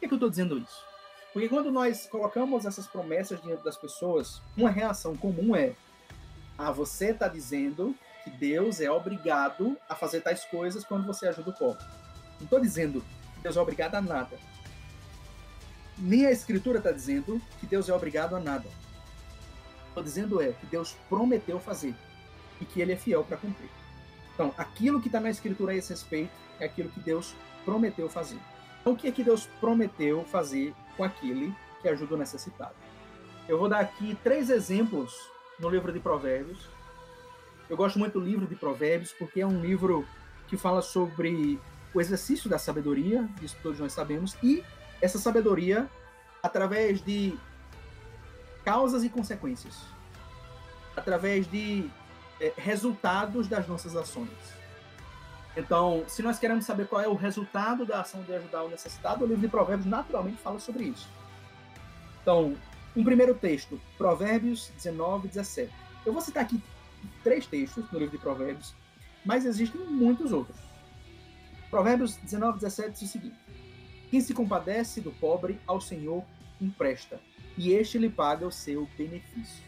que, 0.00 0.08
que 0.08 0.14
eu 0.14 0.16
estou 0.16 0.30
dizendo 0.30 0.58
isso? 0.58 0.84
Porque 1.32 1.48
quando 1.48 1.72
nós 1.72 2.06
colocamos 2.06 2.66
essas 2.66 2.86
promessas 2.86 3.40
diante 3.40 3.64
das 3.64 3.76
pessoas, 3.76 4.42
uma 4.56 4.70
reação 4.70 5.16
comum 5.16 5.56
é: 5.56 5.74
ah, 6.58 6.70
você 6.70 7.10
está 7.10 7.28
dizendo 7.28 7.94
que 8.24 8.30
Deus 8.30 8.80
é 8.80 8.90
obrigado 8.90 9.76
a 9.88 9.94
fazer 9.94 10.20
tais 10.20 10.44
coisas 10.44 10.84
quando 10.84 11.06
você 11.06 11.26
ajuda 11.26 11.50
o 11.50 11.54
povo. 11.54 11.78
Não 12.38 12.44
estou 12.44 12.60
dizendo 12.60 13.00
que 13.34 13.40
Deus 13.42 13.56
é 13.56 13.60
obrigado 13.60 13.94
a 13.94 14.00
nada. 14.00 14.38
Nem 15.98 16.26
a 16.26 16.30
Escritura 16.30 16.78
está 16.78 16.90
dizendo 16.90 17.40
que 17.60 17.66
Deus 17.66 17.88
é 17.88 17.92
obrigado 17.94 18.34
a 18.34 18.40
nada. 18.40 18.68
Estou 19.88 20.02
dizendo 20.02 20.40
é 20.40 20.52
que 20.52 20.66
Deus 20.66 20.96
prometeu 21.08 21.60
fazer 21.60 21.94
e 22.60 22.64
que 22.64 22.80
Ele 22.80 22.92
é 22.92 22.96
fiel 22.96 23.24
para 23.24 23.36
cumprir. 23.36 23.68
Então, 24.34 24.54
aquilo 24.56 25.00
que 25.00 25.08
está 25.08 25.20
na 25.20 25.30
Escritura 25.30 25.72
a 25.72 25.74
esse 25.74 25.90
respeito 25.90 26.32
é 26.58 26.64
aquilo 26.64 26.88
que 26.90 27.00
Deus 27.00 27.34
prometeu 27.64 28.08
fazer. 28.08 28.38
Então, 28.80 28.94
o 28.94 28.96
que 28.96 29.06
é 29.06 29.12
que 29.12 29.22
Deus 29.22 29.46
prometeu 29.60 30.24
fazer 30.24 30.74
com 30.96 31.04
aquele 31.04 31.54
que 31.80 31.88
ajuda 31.88 32.14
o 32.14 32.18
necessitado? 32.18 32.74
Eu 33.48 33.58
vou 33.58 33.68
dar 33.68 33.80
aqui 33.80 34.16
três 34.22 34.48
exemplos 34.48 35.12
no 35.62 35.70
livro 35.70 35.92
de 35.92 36.00
Provérbios. 36.00 36.68
Eu 37.70 37.76
gosto 37.76 37.98
muito 37.98 38.18
do 38.18 38.24
livro 38.24 38.46
de 38.46 38.56
Provérbios 38.56 39.12
porque 39.12 39.40
é 39.40 39.46
um 39.46 39.60
livro 39.60 40.06
que 40.48 40.56
fala 40.56 40.82
sobre 40.82 41.58
o 41.94 42.00
exercício 42.00 42.50
da 42.50 42.58
sabedoria, 42.58 43.26
isso 43.40 43.56
todos 43.62 43.78
nós 43.78 43.92
sabemos, 43.92 44.36
e 44.42 44.62
essa 45.00 45.18
sabedoria 45.18 45.88
através 46.42 47.00
de 47.00 47.38
causas 48.64 49.04
e 49.04 49.08
consequências, 49.08 49.78
através 50.96 51.48
de 51.48 51.88
é, 52.40 52.52
resultados 52.56 53.46
das 53.46 53.66
nossas 53.68 53.94
ações. 53.94 54.28
Então, 55.56 56.04
se 56.08 56.22
nós 56.22 56.38
queremos 56.38 56.64
saber 56.64 56.88
qual 56.88 57.00
é 57.00 57.08
o 57.08 57.14
resultado 57.14 57.86
da 57.86 58.00
ação 58.00 58.22
de 58.22 58.34
ajudar 58.34 58.64
o 58.64 58.68
necessitado, 58.68 59.24
o 59.24 59.28
livro 59.28 59.42
de 59.42 59.48
Provérbios 59.48 59.86
naturalmente 59.86 60.38
fala 60.42 60.58
sobre 60.58 60.84
isso. 60.84 61.08
Então, 62.22 62.56
um 62.96 63.04
primeiro 63.04 63.34
texto, 63.34 63.80
Provérbios 63.96 64.70
19, 64.76 65.28
17. 65.28 65.72
Eu 66.04 66.12
vou 66.12 66.20
citar 66.20 66.42
aqui 66.42 66.62
três 67.22 67.46
textos 67.46 67.90
no 67.90 67.98
livro 67.98 68.16
de 68.16 68.22
Provérbios, 68.22 68.74
mas 69.24 69.44
existem 69.44 69.80
muitos 69.80 70.32
outros. 70.32 70.58
Provérbios 71.70 72.16
19, 72.16 72.58
17 72.58 72.90
diz 72.90 73.02
o 73.02 73.06
seguinte: 73.12 73.36
Quem 74.10 74.20
se 74.20 74.34
compadece 74.34 75.00
do 75.00 75.10
pobre 75.12 75.58
ao 75.66 75.80
Senhor 75.80 76.24
empresta, 76.60 77.20
e 77.56 77.72
este 77.72 77.98
lhe 77.98 78.10
paga 78.10 78.46
o 78.46 78.52
seu 78.52 78.88
benefício. 78.96 79.64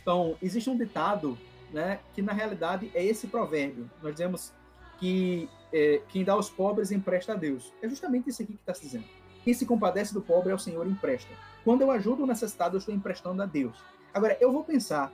Então, 0.00 0.36
existe 0.40 0.70
um 0.70 0.76
ditado, 0.76 1.36
né, 1.72 1.98
que 2.14 2.22
na 2.22 2.32
realidade 2.32 2.90
é 2.94 3.04
esse 3.04 3.26
provérbio. 3.26 3.90
Nós 4.00 4.12
dizemos 4.12 4.52
que 4.98 5.48
é, 5.72 6.00
quem 6.08 6.24
dá 6.24 6.32
aos 6.32 6.48
pobres 6.48 6.92
empresta 6.92 7.32
a 7.32 7.36
Deus. 7.36 7.72
É 7.82 7.88
justamente 7.88 8.30
isso 8.30 8.42
aqui 8.42 8.52
que 8.52 8.60
está 8.60 8.72
se 8.72 8.82
dizendo. 8.82 9.04
Quem 9.44 9.52
se 9.52 9.66
compadece 9.66 10.14
do 10.14 10.22
pobre 10.22 10.52
ao 10.52 10.58
Senhor 10.58 10.86
empresta. 10.86 11.32
Quando 11.66 11.82
eu 11.82 11.90
ajudo 11.90 12.22
o 12.22 12.26
necessitado, 12.28 12.76
eu 12.76 12.78
estou 12.78 12.94
emprestando 12.94 13.42
a 13.42 13.44
Deus. 13.44 13.76
Agora, 14.14 14.38
eu 14.40 14.52
vou 14.52 14.62
pensar 14.62 15.12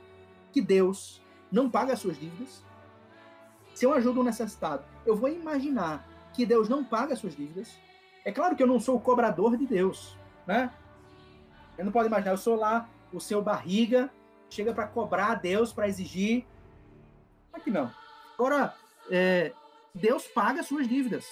que 0.51 0.61
Deus 0.61 1.19
não 1.51 1.67
paga 1.67 1.93
as 1.93 1.99
suas 1.99 2.15
dívidas. 2.15 2.63
Se 3.73 3.87
eu 3.87 3.91
ajudo 3.91 4.21
o 4.21 4.23
necessitado, 4.23 4.83
eu 5.03 5.15
vou 5.15 5.29
imaginar 5.29 6.07
que 6.31 6.45
Deus 6.45 6.69
não 6.69 6.83
paga 6.83 7.13
as 7.15 7.19
suas 7.19 7.35
dívidas. 7.35 7.75
É 8.23 8.31
claro 8.31 8.55
que 8.55 8.61
eu 8.61 8.67
não 8.67 8.79
sou 8.79 8.97
o 8.97 9.01
cobrador 9.01 9.57
de 9.57 9.65
Deus, 9.65 10.15
né? 10.45 10.71
Eu 11.75 11.85
não 11.85 11.91
posso 11.91 12.05
imaginar, 12.05 12.33
eu 12.33 12.37
sou 12.37 12.55
lá 12.55 12.87
o 13.11 13.19
seu 13.19 13.41
barriga, 13.41 14.11
chega 14.47 14.75
para 14.75 14.85
cobrar 14.85 15.31
a 15.31 15.35
Deus, 15.35 15.73
para 15.73 15.87
exigir. 15.87 16.45
Aqui 17.51 17.71
não. 17.71 17.91
Agora, 18.35 18.75
é, 19.09 19.53
Deus 19.91 20.27
paga 20.27 20.59
as 20.59 20.67
suas 20.67 20.87
dívidas. 20.87 21.25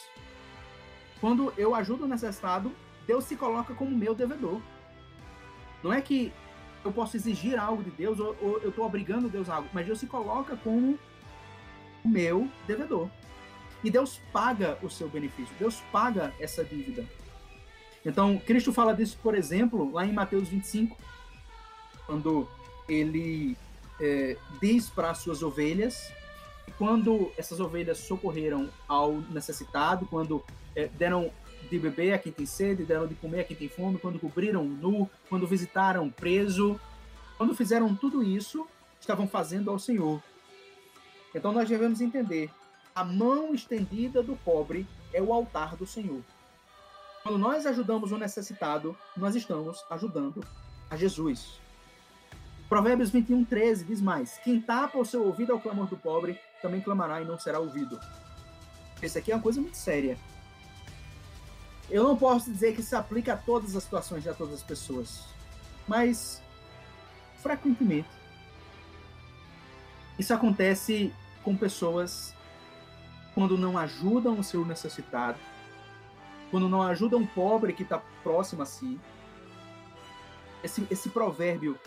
Quando 1.20 1.54
eu 1.60 1.76
ajudo 1.76 2.06
o 2.06 2.08
necessitado, 2.08 2.72
Deus 3.06 3.26
se 3.26 3.36
coloca 3.36 3.76
como 3.76 3.96
meu 3.96 4.16
devedor. 4.16 4.60
Não 5.84 5.92
é 5.92 6.02
que 6.02 6.32
eu 6.84 6.92
posso 6.92 7.16
exigir 7.16 7.60
algo 7.60 7.84
de 7.84 7.92
Deus 7.92 8.20
ou, 8.20 8.36
ou 8.42 8.60
eu 8.60 8.70
estou 8.70 8.86
obrigando 8.86 9.30
Deus 9.30 9.50
a 9.50 9.56
algo, 9.56 9.70
mas 9.74 9.86
Deus 9.86 10.00
se 10.00 10.08
coloca 10.08 10.56
como 10.58 10.98
o 12.04 12.08
meu 12.08 12.50
devedor. 12.68 13.10
E 13.84 13.90
Deus 13.90 14.20
paga 14.32 14.78
o 14.82 14.90
seu 14.90 15.10
benefício, 15.10 15.54
Deus 15.58 15.82
paga 15.92 16.34
essa 16.40 16.64
dívida. 16.64 17.06
Então, 18.06 18.38
Cristo 18.38 18.74
fala 18.74 18.94
disso, 18.94 19.18
por 19.22 19.36
exemplo, 19.36 19.92
lá 19.92 20.06
em 20.06 20.14
Mateus 20.14 20.48
25, 20.48 20.98
quando 22.06 22.48
ele 22.88 23.56
é, 24.00 24.38
diz 24.60 24.90
para 24.90 25.12
as 25.12 25.20
suas 25.20 25.44
ovelhas 25.44 26.12
quando 26.82 27.32
essas 27.38 27.60
ovelhas 27.60 28.00
socorreram 28.00 28.68
ao 28.88 29.14
necessitado, 29.30 30.08
quando 30.08 30.44
é, 30.76 30.88
deram 30.88 31.32
de 31.72 31.80
beber 31.80 32.14
a 32.14 32.20
quem 32.20 32.34
tem 32.34 32.46
sede, 32.46 32.84
deram 32.84 33.08
de 33.08 33.16
comer 33.16 33.40
a 33.40 33.44
quem 33.46 33.56
tem 33.56 33.70
fome, 33.70 33.98
quando 33.98 34.20
cobriram 34.20 34.66
nu, 34.66 35.10
quando 35.30 35.48
visitaram 35.48 36.10
preso, 36.10 36.78
quando 37.38 37.56
fizeram 37.56 37.96
tudo 37.96 38.22
isso, 38.22 38.68
estavam 39.00 39.26
fazendo 39.26 39.72
ao 39.72 39.80
Senhor. 39.80 40.22
Então 41.34 41.54
nós 41.54 41.70
devemos 41.70 42.02
entender, 42.02 42.52
a 42.94 43.06
mão 43.06 43.56
estendida 43.56 44.22
do 44.22 44.36
pobre 44.36 44.86
é 45.14 45.22
o 45.22 45.32
altar 45.32 45.78
do 45.78 45.88
Senhor. 45.88 46.22
Quando 47.24 47.38
nós 47.38 47.66
ajudamos 47.66 48.12
o 48.12 48.18
necessitado, 48.18 48.98
nós 49.16 49.34
estamos 49.34 49.82
ajudando 49.90 50.44
a 50.90 50.98
Jesus. 50.98 51.62
Provérbios 52.68 53.12
21, 53.12 53.46
13 53.46 53.86
diz 53.86 54.02
mais: 54.02 54.40
Quem 54.44 54.60
tapa 54.60 54.98
o 54.98 55.06
seu 55.06 55.24
ouvido 55.24 55.54
ao 55.54 55.60
clamor 55.60 55.88
do 55.88 55.96
pobre, 55.96 56.38
também 56.62 56.82
clamará 56.82 57.22
e 57.22 57.26
não 57.26 57.40
será 57.40 57.60
ouvido. 57.60 57.98
Isso 59.02 59.18
aqui 59.18 59.32
é 59.32 59.36
uma 59.36 59.42
coisa 59.42 59.62
muito 59.62 59.78
séria. 59.78 60.18
Eu 61.92 62.04
não 62.04 62.18
posso 62.18 62.50
dizer 62.50 62.74
que 62.74 62.82
se 62.82 62.96
aplica 62.96 63.34
a 63.34 63.38
todas 63.38 63.76
as 63.76 63.84
situações 63.84 64.24
de 64.24 64.30
a 64.30 64.34
todas 64.34 64.56
as 64.56 64.64
pessoas, 64.64 65.26
mas 65.88 66.42
frequentemente 67.44 68.10
isso 70.18 70.34
acontece 70.34 71.12
com 71.44 71.56
pessoas 71.56 72.36
quando 73.34 73.58
não 73.58 73.78
ajudam 73.78 74.38
o 74.40 74.44
seu 74.44 74.66
necessitado, 74.66 75.40
quando 76.50 76.70
não 76.70 76.82
ajudam 76.84 77.20
um 77.20 77.26
pobre 77.26 77.74
que 77.74 77.84
está 77.84 78.02
próximo 78.22 78.62
a 78.62 78.66
si. 78.66 79.00
Esse, 80.64 80.86
esse 80.92 81.10
provérbio, 81.10 81.80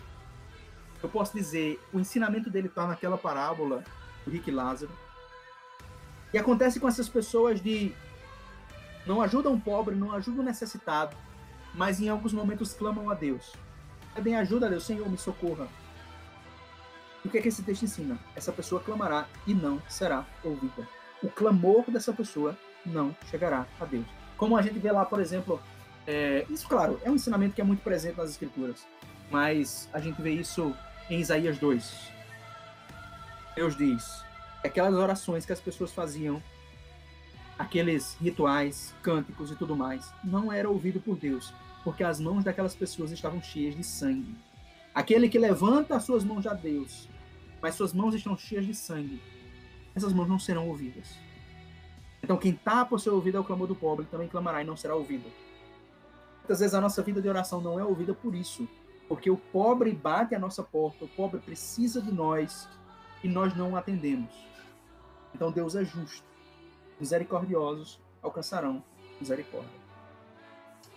eu 1.01 1.07
posso 1.07 1.33
dizer, 1.33 1.79
o 1.93 1.99
ensinamento 1.99 2.49
dele 2.49 2.67
está 2.67 2.85
naquela 2.85 3.17
parábola 3.17 3.83
do 4.25 4.31
Rick 4.31 4.51
Lázaro. 4.51 4.91
E 6.33 6.37
acontece 6.37 6.79
com 6.79 6.87
essas 6.87 7.07
pessoas 7.07 7.61
de 7.61 7.95
não 9.05 9.21
ajudam 9.21 9.53
o 9.53 9.59
pobre, 9.59 9.95
não 9.95 10.11
ajudam 10.11 10.41
o 10.41 10.45
necessitado, 10.45 11.15
mas 11.73 11.99
em 11.99 12.09
alguns 12.09 12.33
momentos 12.33 12.73
clamam 12.73 13.09
a 13.09 13.13
Deus. 13.13 13.53
Pedem 14.13 14.35
ajuda 14.35 14.67
a 14.67 14.69
Deus, 14.69 14.85
Senhor, 14.85 15.09
me 15.09 15.17
socorra. 15.17 15.67
o 17.23 17.29
que 17.29 17.37
é 17.37 17.41
que 17.41 17.47
esse 17.47 17.63
texto 17.63 17.83
ensina? 17.83 18.17
Essa 18.35 18.51
pessoa 18.51 18.81
clamará 18.81 19.27
e 19.45 19.53
não 19.53 19.81
será 19.89 20.25
ouvida. 20.43 20.87
O 21.21 21.29
clamor 21.29 21.83
dessa 21.89 22.13
pessoa 22.13 22.57
não 22.85 23.15
chegará 23.29 23.65
a 23.79 23.85
Deus. 23.85 24.05
Como 24.37 24.55
a 24.55 24.61
gente 24.61 24.79
vê 24.79 24.91
lá, 24.91 25.05
por 25.05 25.19
exemplo, 25.19 25.61
é, 26.07 26.45
isso, 26.49 26.67
claro, 26.67 26.99
é 27.03 27.09
um 27.09 27.15
ensinamento 27.15 27.55
que 27.55 27.61
é 27.61 27.63
muito 27.63 27.81
presente 27.81 28.17
nas 28.17 28.29
Escrituras, 28.29 28.85
mas 29.31 29.89
a 29.91 29.99
gente 29.99 30.21
vê 30.21 30.31
isso 30.31 30.75
em 31.09 31.19
Isaías 31.19 31.57
2. 31.57 32.11
Deus 33.55 33.75
diz: 33.75 34.23
aquelas 34.63 34.93
orações 34.93 35.45
que 35.45 35.53
as 35.53 35.59
pessoas 35.59 35.91
faziam 35.91 36.41
aqueles 37.57 38.15
rituais, 38.21 38.93
cânticos 39.01 39.51
e 39.51 39.55
tudo 39.55 39.75
mais, 39.75 40.13
não 40.23 40.51
era 40.51 40.69
ouvido 40.69 40.99
por 40.99 41.15
Deus, 41.15 41.53
porque 41.83 42.03
as 42.03 42.19
mãos 42.19 42.43
daquelas 42.43 42.75
pessoas 42.75 43.11
estavam 43.11 43.41
cheias 43.41 43.75
de 43.75 43.83
sangue. 43.83 44.35
Aquele 44.93 45.29
que 45.29 45.39
levanta 45.39 45.95
as 45.95 46.03
suas 46.03 46.23
mãos 46.23 46.45
a 46.45 46.53
Deus, 46.53 47.09
mas 47.61 47.75
suas 47.75 47.93
mãos 47.93 48.13
estão 48.13 48.37
cheias 48.37 48.65
de 48.65 48.73
sangue, 48.73 49.21
essas 49.95 50.13
mãos 50.13 50.27
não 50.27 50.39
serão 50.39 50.67
ouvidas. 50.67 51.17
Então, 52.21 52.37
quem 52.37 52.53
tapa 52.53 52.95
o 52.95 52.99
seu 52.99 53.13
ouvido 53.13 53.37
ao 53.37 53.43
clamor 53.43 53.67
do 53.67 53.75
pobre 53.75 54.05
também 54.05 54.27
clamará 54.27 54.61
e 54.61 54.65
não 54.65 54.75
será 54.75 54.95
ouvido. 54.95 55.31
Muitas 56.39 56.59
vezes 56.59 56.73
a 56.73 56.81
nossa 56.81 57.01
vida 57.01 57.21
de 57.21 57.29
oração 57.29 57.61
não 57.61 57.79
é 57.79 57.83
ouvida 57.83 58.13
por 58.13 58.35
isso, 58.35 58.67
porque 59.07 59.29
o 59.29 59.37
pobre 59.37 59.91
bate 59.91 60.33
à 60.33 60.39
nossa 60.39 60.63
porta, 60.63 61.05
o 61.05 61.07
pobre 61.07 61.39
precisa 61.39 62.01
de 62.01 62.11
nós 62.11 62.67
e 63.23 63.27
nós 63.27 63.55
não 63.55 63.71
o 63.71 63.75
atendemos. 63.77 64.33
Então, 65.33 65.51
Deus 65.51 65.75
é 65.75 65.85
justo 65.85 66.34
misericordiosos 66.99 67.99
alcançarão 68.21 68.83
misericórdia. 69.19 69.69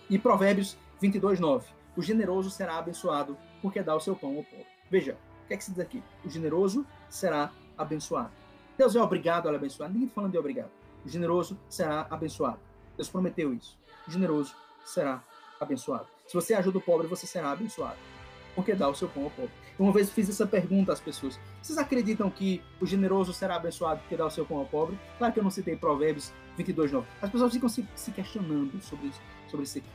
E 0.09 0.17
Provérbios 0.17 0.77
22, 0.99 1.39
9. 1.39 1.67
O 1.95 2.01
generoso 2.01 2.49
será 2.49 2.77
abençoado, 2.77 3.37
porque 3.61 3.81
dá 3.81 3.95
o 3.95 3.99
seu 3.99 4.15
pão 4.15 4.37
ao 4.37 4.43
pobre. 4.43 4.65
Veja, 4.89 5.17
o 5.43 5.47
que 5.47 5.53
é 5.53 5.57
que 5.57 5.63
se 5.63 5.71
diz 5.71 5.79
aqui? 5.79 6.03
O 6.25 6.29
generoso 6.29 6.85
será 7.09 7.51
abençoado. 7.77 8.31
Deus 8.77 8.95
é 8.95 9.01
obrigado 9.01 9.47
a 9.49 9.55
abençoar. 9.55 9.89
Ninguém 9.89 10.05
está 10.05 10.15
falando 10.15 10.31
de 10.31 10.37
obrigado. 10.37 10.71
O 11.05 11.09
generoso 11.09 11.59
será 11.69 12.07
abençoado. 12.09 12.59
Deus 12.95 13.09
prometeu 13.09 13.53
isso. 13.53 13.77
O 14.07 14.11
generoso 14.11 14.55
será 14.85 15.23
abençoado. 15.59 16.07
Se 16.27 16.33
você 16.33 16.53
ajuda 16.53 16.77
o 16.77 16.81
pobre, 16.81 17.07
você 17.07 17.27
será 17.27 17.51
abençoado. 17.51 17.97
Porque 18.59 18.75
dá 18.75 18.89
o 18.89 18.93
seu 18.93 19.07
pão 19.07 19.23
ao 19.23 19.29
pobre. 19.29 19.51
Uma 19.79 19.93
vez 19.93 20.09
fiz 20.09 20.27
essa 20.27 20.45
pergunta 20.45 20.91
às 20.91 20.99
pessoas: 20.99 21.39
vocês 21.61 21.77
acreditam 21.77 22.29
que 22.29 22.61
o 22.81 22.85
generoso 22.85 23.31
será 23.31 23.55
abençoado 23.55 24.01
porque 24.01 24.17
dá 24.17 24.25
o 24.25 24.29
seu 24.29 24.45
pão 24.45 24.57
ao 24.57 24.65
pobre? 24.65 24.99
Claro 25.17 25.33
que 25.33 25.39
eu 25.39 25.43
não 25.43 25.49
citei 25.49 25.77
Provérbios 25.77 26.33
22, 26.57 26.91
9. 26.91 27.07
As 27.21 27.29
pessoas 27.29 27.53
ficam 27.53 27.69
se, 27.69 27.87
se 27.95 28.11
questionando 28.11 28.81
sobre 28.81 29.07
isso, 29.07 29.21
sobre 29.47 29.63
isso 29.63 29.77
aqui. 29.77 29.87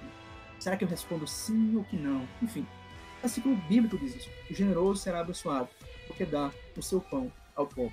Será 0.58 0.78
que 0.78 0.84
eu 0.84 0.88
respondo 0.88 1.26
sim 1.26 1.76
ou 1.76 1.84
que 1.84 1.94
não? 1.94 2.26
Enfim, 2.40 2.66
versículo 3.20 3.54
bíblico 3.68 3.98
diz 3.98 4.16
isso: 4.16 4.30
o 4.50 4.54
generoso 4.54 5.02
será 5.02 5.20
abençoado 5.20 5.68
porque 6.06 6.24
dá 6.24 6.50
o 6.74 6.82
seu 6.82 7.02
pão 7.02 7.30
ao 7.54 7.66
pobre. 7.66 7.92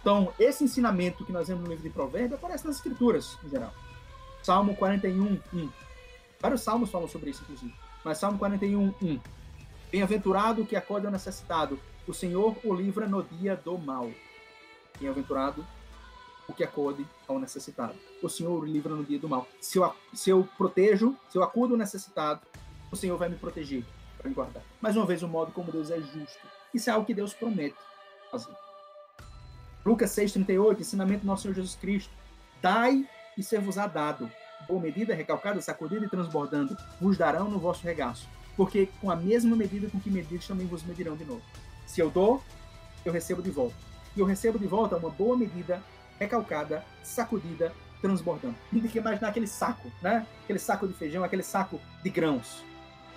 Então, 0.00 0.32
esse 0.38 0.62
ensinamento 0.62 1.24
que 1.24 1.32
nós 1.32 1.48
vemos 1.48 1.64
no 1.64 1.70
livro 1.70 1.82
de 1.82 1.90
Provérbios 1.90 2.34
aparece 2.34 2.64
nas 2.64 2.76
Escrituras, 2.76 3.36
em 3.44 3.48
geral. 3.48 3.74
Salmo 4.40 4.76
41, 4.76 5.40
1. 5.52 5.68
Vários 6.40 6.60
salmos 6.60 6.90
falam 6.90 7.08
sobre 7.08 7.30
isso, 7.30 7.42
inclusive. 7.42 7.74
Mas 8.04 8.18
Salmo 8.18 8.38
41, 8.38 8.94
1. 9.02 9.20
Bem-aventurado 9.94 10.62
o 10.62 10.66
que 10.66 10.74
acode 10.74 11.06
ao 11.06 11.12
necessitado, 11.12 11.78
o 12.04 12.12
Senhor 12.12 12.56
o 12.64 12.74
livra 12.74 13.06
no 13.06 13.22
dia 13.22 13.54
do 13.54 13.78
mal. 13.78 14.10
Bem-aventurado 14.98 15.64
o 16.48 16.52
que 16.52 16.64
acode 16.64 17.06
ao 17.28 17.38
necessitado, 17.38 17.94
o 18.20 18.28
Senhor 18.28 18.60
o 18.60 18.64
livra 18.64 18.92
no 18.92 19.04
dia 19.04 19.20
do 19.20 19.28
mal. 19.28 19.46
Se 19.60 19.78
eu, 19.78 19.94
se 20.12 20.30
eu 20.30 20.48
protejo, 20.58 21.16
se 21.28 21.38
eu 21.38 21.44
acudo 21.44 21.74
ao 21.74 21.78
necessitado, 21.78 22.40
o 22.90 22.96
Senhor 22.96 23.16
vai 23.16 23.28
me 23.28 23.36
proteger, 23.36 23.84
vai 24.18 24.30
me 24.30 24.34
guardar. 24.34 24.64
Mais 24.80 24.96
uma 24.96 25.06
vez, 25.06 25.22
o 25.22 25.28
modo 25.28 25.52
como 25.52 25.70
Deus 25.70 25.92
é 25.92 26.00
justo. 26.00 26.44
Isso 26.74 26.90
é 26.90 26.92
algo 26.92 27.06
que 27.06 27.14
Deus 27.14 27.32
promete 27.32 27.76
fazer. 28.32 28.50
Lucas 29.86 30.10
6,38, 30.10 30.80
ensinamento 30.80 31.20
do 31.20 31.28
nosso 31.28 31.42
Senhor 31.42 31.54
Jesus 31.54 31.76
Cristo. 31.76 32.12
Dai 32.60 33.08
e 33.38 33.44
ser-vos-á 33.44 33.86
dado. 33.86 34.28
Boa 34.66 34.80
medida, 34.80 35.14
recalcada, 35.14 35.62
sacudida 35.62 36.04
e 36.04 36.08
transbordando, 36.08 36.76
vos 37.00 37.16
darão 37.16 37.48
no 37.48 37.60
vosso 37.60 37.84
regaço 37.84 38.28
porque 38.56 38.88
com 39.00 39.10
a 39.10 39.16
mesma 39.16 39.56
medida 39.56 39.88
com 39.88 40.00
que 40.00 40.10
medides 40.10 40.46
também 40.46 40.66
vos 40.66 40.82
medirão 40.82 41.16
de 41.16 41.24
novo. 41.24 41.42
Se 41.86 42.00
eu 42.00 42.10
dou, 42.10 42.42
eu 43.04 43.12
recebo 43.12 43.42
de 43.42 43.50
volta. 43.50 43.76
E 44.16 44.20
eu 44.20 44.26
recebo 44.26 44.58
de 44.58 44.66
volta 44.66 44.96
uma 44.96 45.10
boa 45.10 45.36
medida, 45.36 45.82
recalcada, 46.18 46.84
sacudida, 47.02 47.72
transbordando. 48.00 48.54
Tem 48.70 48.80
que 48.82 48.98
imaginar 48.98 49.28
aquele 49.28 49.46
saco, 49.46 49.90
né? 50.00 50.26
Aquele 50.44 50.58
saco 50.58 50.86
de 50.86 50.94
feijão, 50.94 51.24
aquele 51.24 51.42
saco 51.42 51.80
de 52.02 52.10
grãos. 52.10 52.62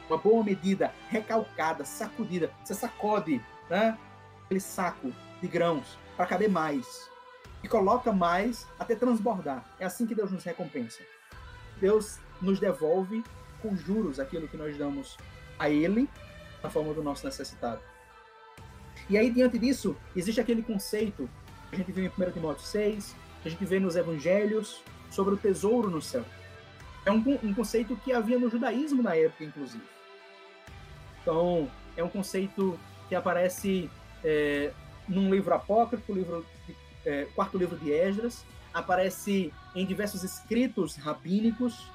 Uma 0.10 0.18
boa 0.18 0.44
medida, 0.44 0.94
recalcada, 1.10 1.86
sacudida. 1.86 2.52
Você 2.64 2.74
sacode, 2.74 3.42
né? 3.70 3.98
Aquele 4.46 4.60
saco 4.60 5.14
de 5.42 5.48
grãos 5.48 5.98
para 6.16 6.26
caber 6.26 6.50
mais. 6.50 7.10
E 7.64 7.68
coloca 7.68 8.12
mais 8.12 8.66
até 8.80 8.96
transbordar. 8.96 9.64
É 9.80 9.86
assim 9.86 10.06
que 10.06 10.16
Deus 10.16 10.32
nos 10.32 10.44
recompensa. 10.44 11.02
Deus 11.80 12.20
nos 12.42 12.60
devolve 12.60 13.24
com 13.62 13.76
juros 13.76 14.20
aquilo 14.20 14.48
que 14.48 14.58
nós 14.58 14.78
damos 14.78 15.18
a 15.58 15.70
ele 15.70 16.10
na 16.62 16.70
forma 16.70 16.94
do 16.94 17.04
nosso 17.04 17.26
necessitado. 17.26 17.82
E 19.10 19.18
aí, 19.18 19.32
diante 19.32 19.58
disso, 19.58 19.96
existe 20.16 20.42
aquele 20.42 20.62
conceito 20.62 21.30
que 21.70 21.76
a 21.76 21.78
gente 21.78 21.92
vê 21.92 22.06
em 22.06 22.08
1 22.08 22.32
Timóteo 22.32 22.66
6, 22.66 23.16
que 23.42 23.48
a 23.48 23.52
gente 23.52 23.66
vê 23.66 23.80
nos 23.80 23.96
evangelhos, 23.96 24.82
sobre 25.10 25.34
o 25.34 25.38
tesouro 25.38 25.90
no 25.90 26.02
céu. 26.02 26.26
É 27.06 27.12
um, 27.12 27.24
um 27.44 27.54
conceito 27.54 27.96
que 27.98 28.12
havia 28.12 28.38
no 28.38 28.50
judaísmo 28.50 29.02
na 29.02 29.16
época, 29.16 29.44
inclusive. 29.44 29.84
Então, 31.22 31.70
é 31.96 32.04
um 32.04 32.10
conceito 32.10 32.78
que 33.08 33.16
aparece 33.16 33.90
é, 34.24 34.72
num 35.08 35.34
livro 35.34 35.54
apócrifo, 35.54 36.14
livro 36.14 36.46
de, 36.66 36.76
é, 37.06 37.26
quarto 37.34 37.58
livro 37.58 37.78
de 37.78 37.92
Esdras, 37.92 38.46
aparece 38.74 39.54
em 39.74 39.86
diversos 39.86 40.24
escritos 40.24 40.96
rabínicos, 40.98 41.90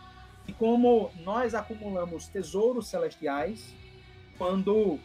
e 0.46 0.52
como 0.52 1.10
nós 1.20 1.54
acumulamos 1.54 2.28
tesouros 2.28 2.88
celestiais 2.88 3.74
quando 4.36 4.98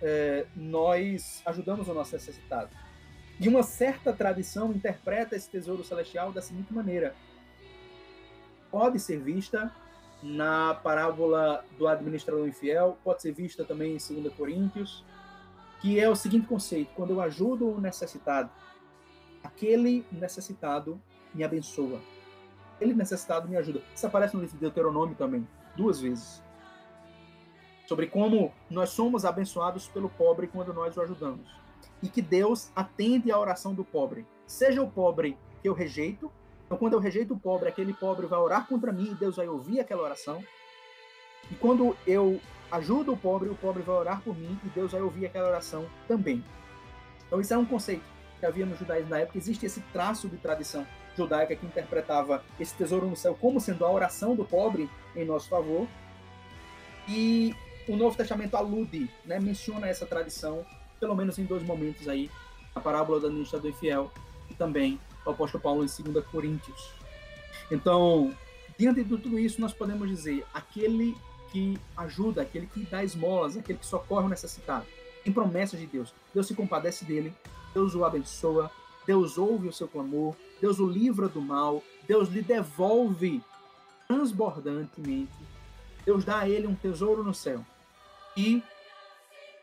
é, 0.00 0.46
nós 0.56 1.42
ajudamos 1.44 1.88
o 1.88 1.94
nosso 1.94 2.14
necessitado. 2.14 2.70
E 3.40 3.48
uma 3.48 3.62
certa 3.62 4.12
tradição 4.12 4.72
interpreta 4.72 5.36
esse 5.36 5.48
tesouro 5.48 5.84
celestial 5.84 6.32
da 6.32 6.40
seguinte 6.40 6.72
maneira: 6.72 7.14
pode 8.70 8.98
ser 8.98 9.20
vista 9.20 9.72
na 10.22 10.74
parábola 10.74 11.64
do 11.78 11.86
administrador 11.86 12.48
infiel, 12.48 12.98
pode 13.04 13.22
ser 13.22 13.32
vista 13.32 13.64
também 13.64 13.96
em 13.96 14.22
2 14.22 14.34
Coríntios, 14.34 15.04
que 15.80 16.00
é 16.00 16.08
o 16.08 16.16
seguinte 16.16 16.46
conceito: 16.46 16.90
quando 16.94 17.10
eu 17.10 17.20
ajudo 17.20 17.68
o 17.68 17.80
necessitado, 17.80 18.50
aquele 19.44 20.04
necessitado 20.10 21.00
me 21.34 21.44
abençoa 21.44 22.00
ele 22.80 22.94
necessitado 22.94 23.48
me 23.48 23.56
ajuda. 23.56 23.82
Isso 23.94 24.06
aparece 24.06 24.34
no 24.34 24.42
livro 24.42 24.56
de 24.56 24.60
Deuteronômio 24.60 25.16
também, 25.16 25.46
duas 25.76 26.00
vezes. 26.00 26.42
Sobre 27.86 28.06
como 28.06 28.52
nós 28.70 28.90
somos 28.90 29.24
abençoados 29.24 29.88
pelo 29.88 30.08
pobre 30.10 30.46
quando 30.46 30.72
nós 30.74 30.96
o 30.96 31.00
ajudamos. 31.00 31.48
E 32.02 32.08
que 32.08 32.20
Deus 32.20 32.70
atende 32.76 33.32
à 33.32 33.38
oração 33.38 33.74
do 33.74 33.84
pobre. 33.84 34.26
Seja 34.46 34.82
o 34.82 34.90
pobre 34.90 35.36
que 35.62 35.68
eu 35.68 35.72
rejeito, 35.72 36.30
então 36.66 36.76
quando 36.76 36.92
eu 36.92 37.00
rejeito 37.00 37.34
o 37.34 37.38
pobre, 37.38 37.68
aquele 37.68 37.94
pobre 37.94 38.26
vai 38.26 38.38
orar 38.38 38.66
contra 38.66 38.92
mim 38.92 39.10
e 39.10 39.14
Deus 39.14 39.36
vai 39.36 39.48
ouvir 39.48 39.80
aquela 39.80 40.02
oração. 40.02 40.44
E 41.50 41.54
quando 41.54 41.96
eu 42.06 42.40
ajudo 42.70 43.12
o 43.12 43.16
pobre, 43.16 43.48
o 43.48 43.54
pobre 43.54 43.82
vai 43.82 43.96
orar 43.96 44.20
por 44.22 44.36
mim 44.36 44.58
e 44.64 44.68
Deus 44.68 44.92
vai 44.92 45.00
ouvir 45.00 45.26
aquela 45.26 45.48
oração 45.48 45.86
também. 46.06 46.44
Então 47.26 47.40
isso 47.40 47.54
é 47.54 47.58
um 47.58 47.64
conceito 47.64 48.04
que 48.38 48.46
havia 48.46 48.66
no 48.66 48.76
judaísmo 48.76 49.10
na 49.10 49.20
época. 49.20 49.38
Existe 49.38 49.66
esse 49.66 49.80
traço 49.92 50.28
de 50.28 50.36
tradição 50.36 50.86
judaica 51.18 51.54
que 51.54 51.66
interpretava 51.66 52.42
esse 52.58 52.74
tesouro 52.74 53.06
no 53.06 53.16
céu 53.16 53.36
como 53.38 53.60
sendo 53.60 53.84
a 53.84 53.90
oração 53.90 54.34
do 54.34 54.44
pobre 54.44 54.88
em 55.14 55.24
nosso 55.24 55.48
favor. 55.48 55.86
E 57.08 57.54
o 57.88 57.96
Novo 57.96 58.16
Testamento 58.16 58.54
alude, 58.56 59.10
né, 59.24 59.38
menciona 59.38 59.88
essa 59.88 60.06
tradição, 60.06 60.64
pelo 61.00 61.14
menos 61.14 61.38
em 61.38 61.44
dois 61.44 61.62
momentos 61.62 62.08
aí, 62.08 62.30
a 62.74 62.80
parábola 62.80 63.20
do 63.20 63.26
administrador 63.26 63.70
infiel 63.70 64.10
e 64.50 64.54
também 64.54 65.00
o 65.24 65.30
apóstolo 65.30 65.62
Paulo 65.62 65.84
em 65.84 66.02
2 66.02 66.26
Coríntios. 66.26 66.90
Então, 67.70 68.34
diante 68.78 69.02
de 69.02 69.08
tudo 69.16 69.38
isso, 69.38 69.60
nós 69.60 69.72
podemos 69.72 70.08
dizer, 70.08 70.44
aquele 70.52 71.16
que 71.50 71.78
ajuda, 71.96 72.42
aquele 72.42 72.66
que 72.66 72.80
dá 72.84 73.02
esmolas, 73.02 73.56
aquele 73.56 73.78
que 73.78 73.86
socorre 73.86 74.26
o 74.26 74.28
necessitado, 74.28 74.86
em 75.24 75.32
promessas 75.32 75.80
de 75.80 75.86
Deus, 75.86 76.14
Deus 76.32 76.46
se 76.46 76.54
compadece 76.54 77.04
dele, 77.04 77.34
Deus 77.74 77.94
o 77.94 78.04
abençoa, 78.04 78.70
Deus 79.06 79.38
ouve 79.38 79.68
o 79.68 79.72
seu 79.72 79.88
clamor, 79.88 80.34
Deus 80.60 80.78
o 80.78 80.86
livra 80.86 81.28
do 81.28 81.40
mal, 81.40 81.82
Deus 82.06 82.28
lhe 82.28 82.42
devolve 82.42 83.42
transbordantemente, 84.06 85.32
Deus 86.04 86.24
dá 86.24 86.40
a 86.40 86.48
ele 86.48 86.66
um 86.66 86.74
tesouro 86.74 87.22
no 87.22 87.34
céu. 87.34 87.64
E, 88.36 88.62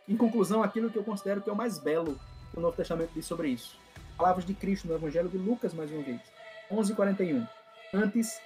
em 0.07 0.15
conclusão, 0.15 0.61
aquilo 0.61 0.89
que 0.89 0.97
eu 0.97 1.03
considero 1.03 1.41
que 1.41 1.49
é 1.49 1.53
o 1.53 1.55
mais 1.55 1.79
belo 1.79 2.19
que 2.51 2.57
o 2.57 2.61
Novo 2.61 2.77
Testamento 2.77 3.11
diz 3.13 3.25
sobre 3.25 3.49
isso. 3.49 3.77
Palavras 4.17 4.45
de 4.45 4.53
Cristo 4.53 4.87
no 4.87 4.95
Evangelho 4.95 5.27
de 5.27 5.37
Lucas, 5.37 5.73
mais 5.73 5.91
uma 5.91 6.03
vez. 6.03 6.21
11:41. 6.69 7.47
Antes, 7.93 8.39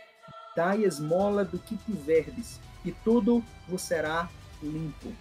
dai 0.56 0.84
esmola 0.84 1.44
do 1.44 1.60
que 1.60 1.78
tiverdes, 1.78 2.60
e 2.86 2.92
tudo 2.92 3.44
vos 3.68 3.82
será 3.82 4.30
limpo. 4.64 5.14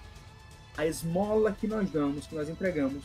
A 0.76 0.86
esmola 0.86 1.52
que 1.52 1.66
nós 1.66 1.90
damos, 1.90 2.26
que 2.26 2.34
nós 2.34 2.48
entregamos, 2.48 3.04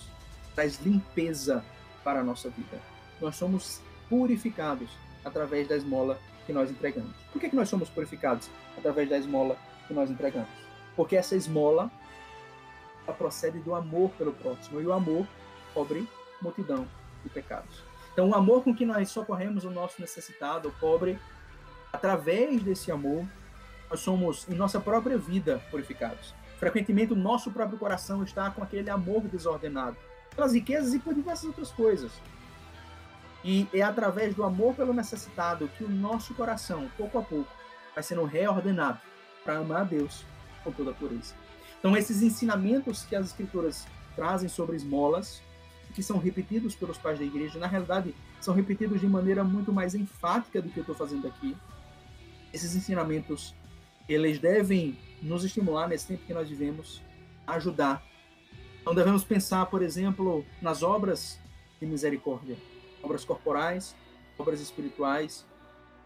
traz 0.54 0.80
limpeza 0.80 1.66
para 2.04 2.20
a 2.20 2.24
nossa 2.24 2.50
vida. 2.50 2.80
Nós 3.20 3.36
somos 3.36 3.82
purificados 4.14 4.91
através 5.26 5.68
da 5.68 5.76
esmola 5.76 6.19
que 6.45 6.53
nós 6.53 6.69
entregamos. 6.69 7.15
Por 7.31 7.41
que, 7.41 7.49
que 7.49 7.56
nós 7.56 7.68
somos 7.68 7.90
purificados 7.90 8.48
através 8.77 9.10
da 9.10 9.18
esmola 9.18 9.57
que 9.88 9.94
nós 9.94 10.11
entregamos? 10.11 10.49
Porque 10.95 11.15
essa 11.15 11.35
esmola 11.35 11.91
ela 13.07 13.18
procede 13.18 13.57
do 13.57 13.73
amor 13.73 14.11
pelo 14.11 14.31
próximo, 14.31 14.80
e 14.80 14.85
o 14.85 14.94
amor 14.94 15.27
cobre 15.73 16.07
multidão 16.40 16.88
de 17.23 17.30
pecados. 17.31 17.84
Então, 18.14 18.30
o 18.30 18.35
amor 18.35 18.64
com 18.64 18.76
que 18.76 18.85
nós 18.85 19.10
socorremos 19.10 19.65
o 19.65 19.72
nosso 19.72 19.99
necessitado, 19.99 20.69
o 20.69 20.72
pobre, 20.73 21.18
através 21.91 22.61
desse 22.61 22.91
amor, 22.91 23.26
nós 23.90 23.99
somos, 23.99 24.48
em 24.48 24.53
nossa 24.53 24.80
própria 24.80 25.18
vida, 25.18 25.60
purificados. 25.72 26.35
Frequentemente, 26.60 27.14
o 27.14 27.15
nosso 27.15 27.49
próprio 27.49 27.80
coração 27.80 28.23
está 28.23 28.52
com 28.52 28.61
aquele 28.61 28.91
amor 28.91 29.22
desordenado, 29.22 29.98
pelas 30.35 30.53
riquezas 30.53 30.94
e 30.94 30.99
por 30.99 31.15
diversas 31.15 31.45
outras 31.45 31.72
coisas. 31.72 32.11
E 33.44 33.68
é 33.74 33.82
através 33.82 34.34
do 34.34 34.44
amor 34.44 34.74
pelo 34.74 34.94
necessitado 34.94 35.68
que 35.78 35.84
o 35.84 35.90
nosso 35.90 36.34
coração, 36.34 36.90
pouco 36.98 37.18
a 37.18 37.22
pouco, 37.22 37.52
vai 37.94 38.03
sendo 38.03 38.24
reordenado 38.24 38.99
para 39.44 39.57
amar 39.57 39.82
a 39.82 39.84
Deus 39.84 40.26
com 40.64 40.72
toda 40.72 40.91
a 40.91 40.94
pureza. 40.94 41.36
Então, 41.78 41.98
esses 41.98 42.22
ensinamentos 42.22 43.03
que 43.03 43.15
as 43.15 43.28
Escrituras 43.28 43.86
trazem 44.15 44.48
sobre 44.48 44.78
esmolas, 44.78 45.41
que 45.94 46.02
são 46.02 46.18
repetidos 46.18 46.74
pelos 46.76 46.98
pais 46.98 47.20
da 47.20 47.26
igreja, 47.26 47.60
na 47.60 47.68
realidade, 47.68 48.15
são 48.40 48.53
repetidos 48.53 49.02
de 49.02 49.07
maneira 49.07 49.44
muito 49.44 49.74
mais 49.74 49.94
enfática 49.94 50.61
do 50.61 50.70
que 50.70 50.78
eu 50.78 50.82
estou 50.82 50.95
fazendo 50.95 51.28
aqui. 51.28 51.56
Esses 52.53 52.76
ensinamentos, 52.76 53.53
eles 54.07 54.40
devem 54.40 54.98
nos 55.22 55.44
estimular 55.44 55.88
nesse 55.90 56.07
tempo 56.07 56.26
que 56.26 56.34
nós 56.34 56.48
vivemos, 56.48 57.02
ajudar. 57.45 58.02
Então, 58.82 58.95
devemos 58.95 59.26
pensar, 59.26 59.65
por 59.65 59.82
exemplo, 59.82 60.45
nas 60.61 60.82
obras 60.82 61.40
de 61.80 61.86
misericórdia, 61.86 62.56
obras 63.03 63.23
corporais, 63.23 63.95
obras 64.38 64.59
espirituais. 64.59 65.45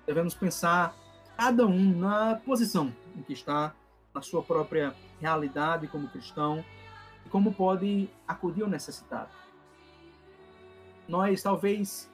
Devemos 0.06 0.34
pensar 0.34 0.94
cada 1.38 1.66
um 1.66 1.98
na 1.98 2.36
posição 2.36 2.94
em 3.16 3.22
que 3.22 3.34
está, 3.34 3.74
na 4.14 4.22
sua 4.22 4.44
própria 4.44 4.94
realidade 5.22 5.88
como 5.88 6.10
cristão, 6.10 6.66
e 7.26 7.30
como 7.30 7.54
pode 7.54 8.10
acudir 8.28 8.64
ao 8.64 8.70
necessitado 8.70 9.30
nós 11.08 11.42
talvez 11.42 12.10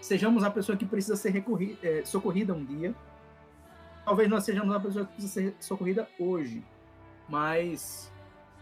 sejamos 0.00 0.42
a 0.42 0.50
pessoa 0.50 0.76
que 0.76 0.86
precisa 0.86 1.16
ser 1.16 1.44
é, 1.82 2.04
socorrida 2.04 2.54
um 2.54 2.64
dia. 2.64 2.94
Talvez 4.04 4.28
nós 4.28 4.44
sejamos 4.44 4.74
a 4.74 4.80
pessoa 4.80 5.04
que 5.04 5.12
precisa 5.12 5.32
ser 5.32 5.54
socorrida 5.60 6.08
hoje. 6.18 6.64
Mas 7.28 8.10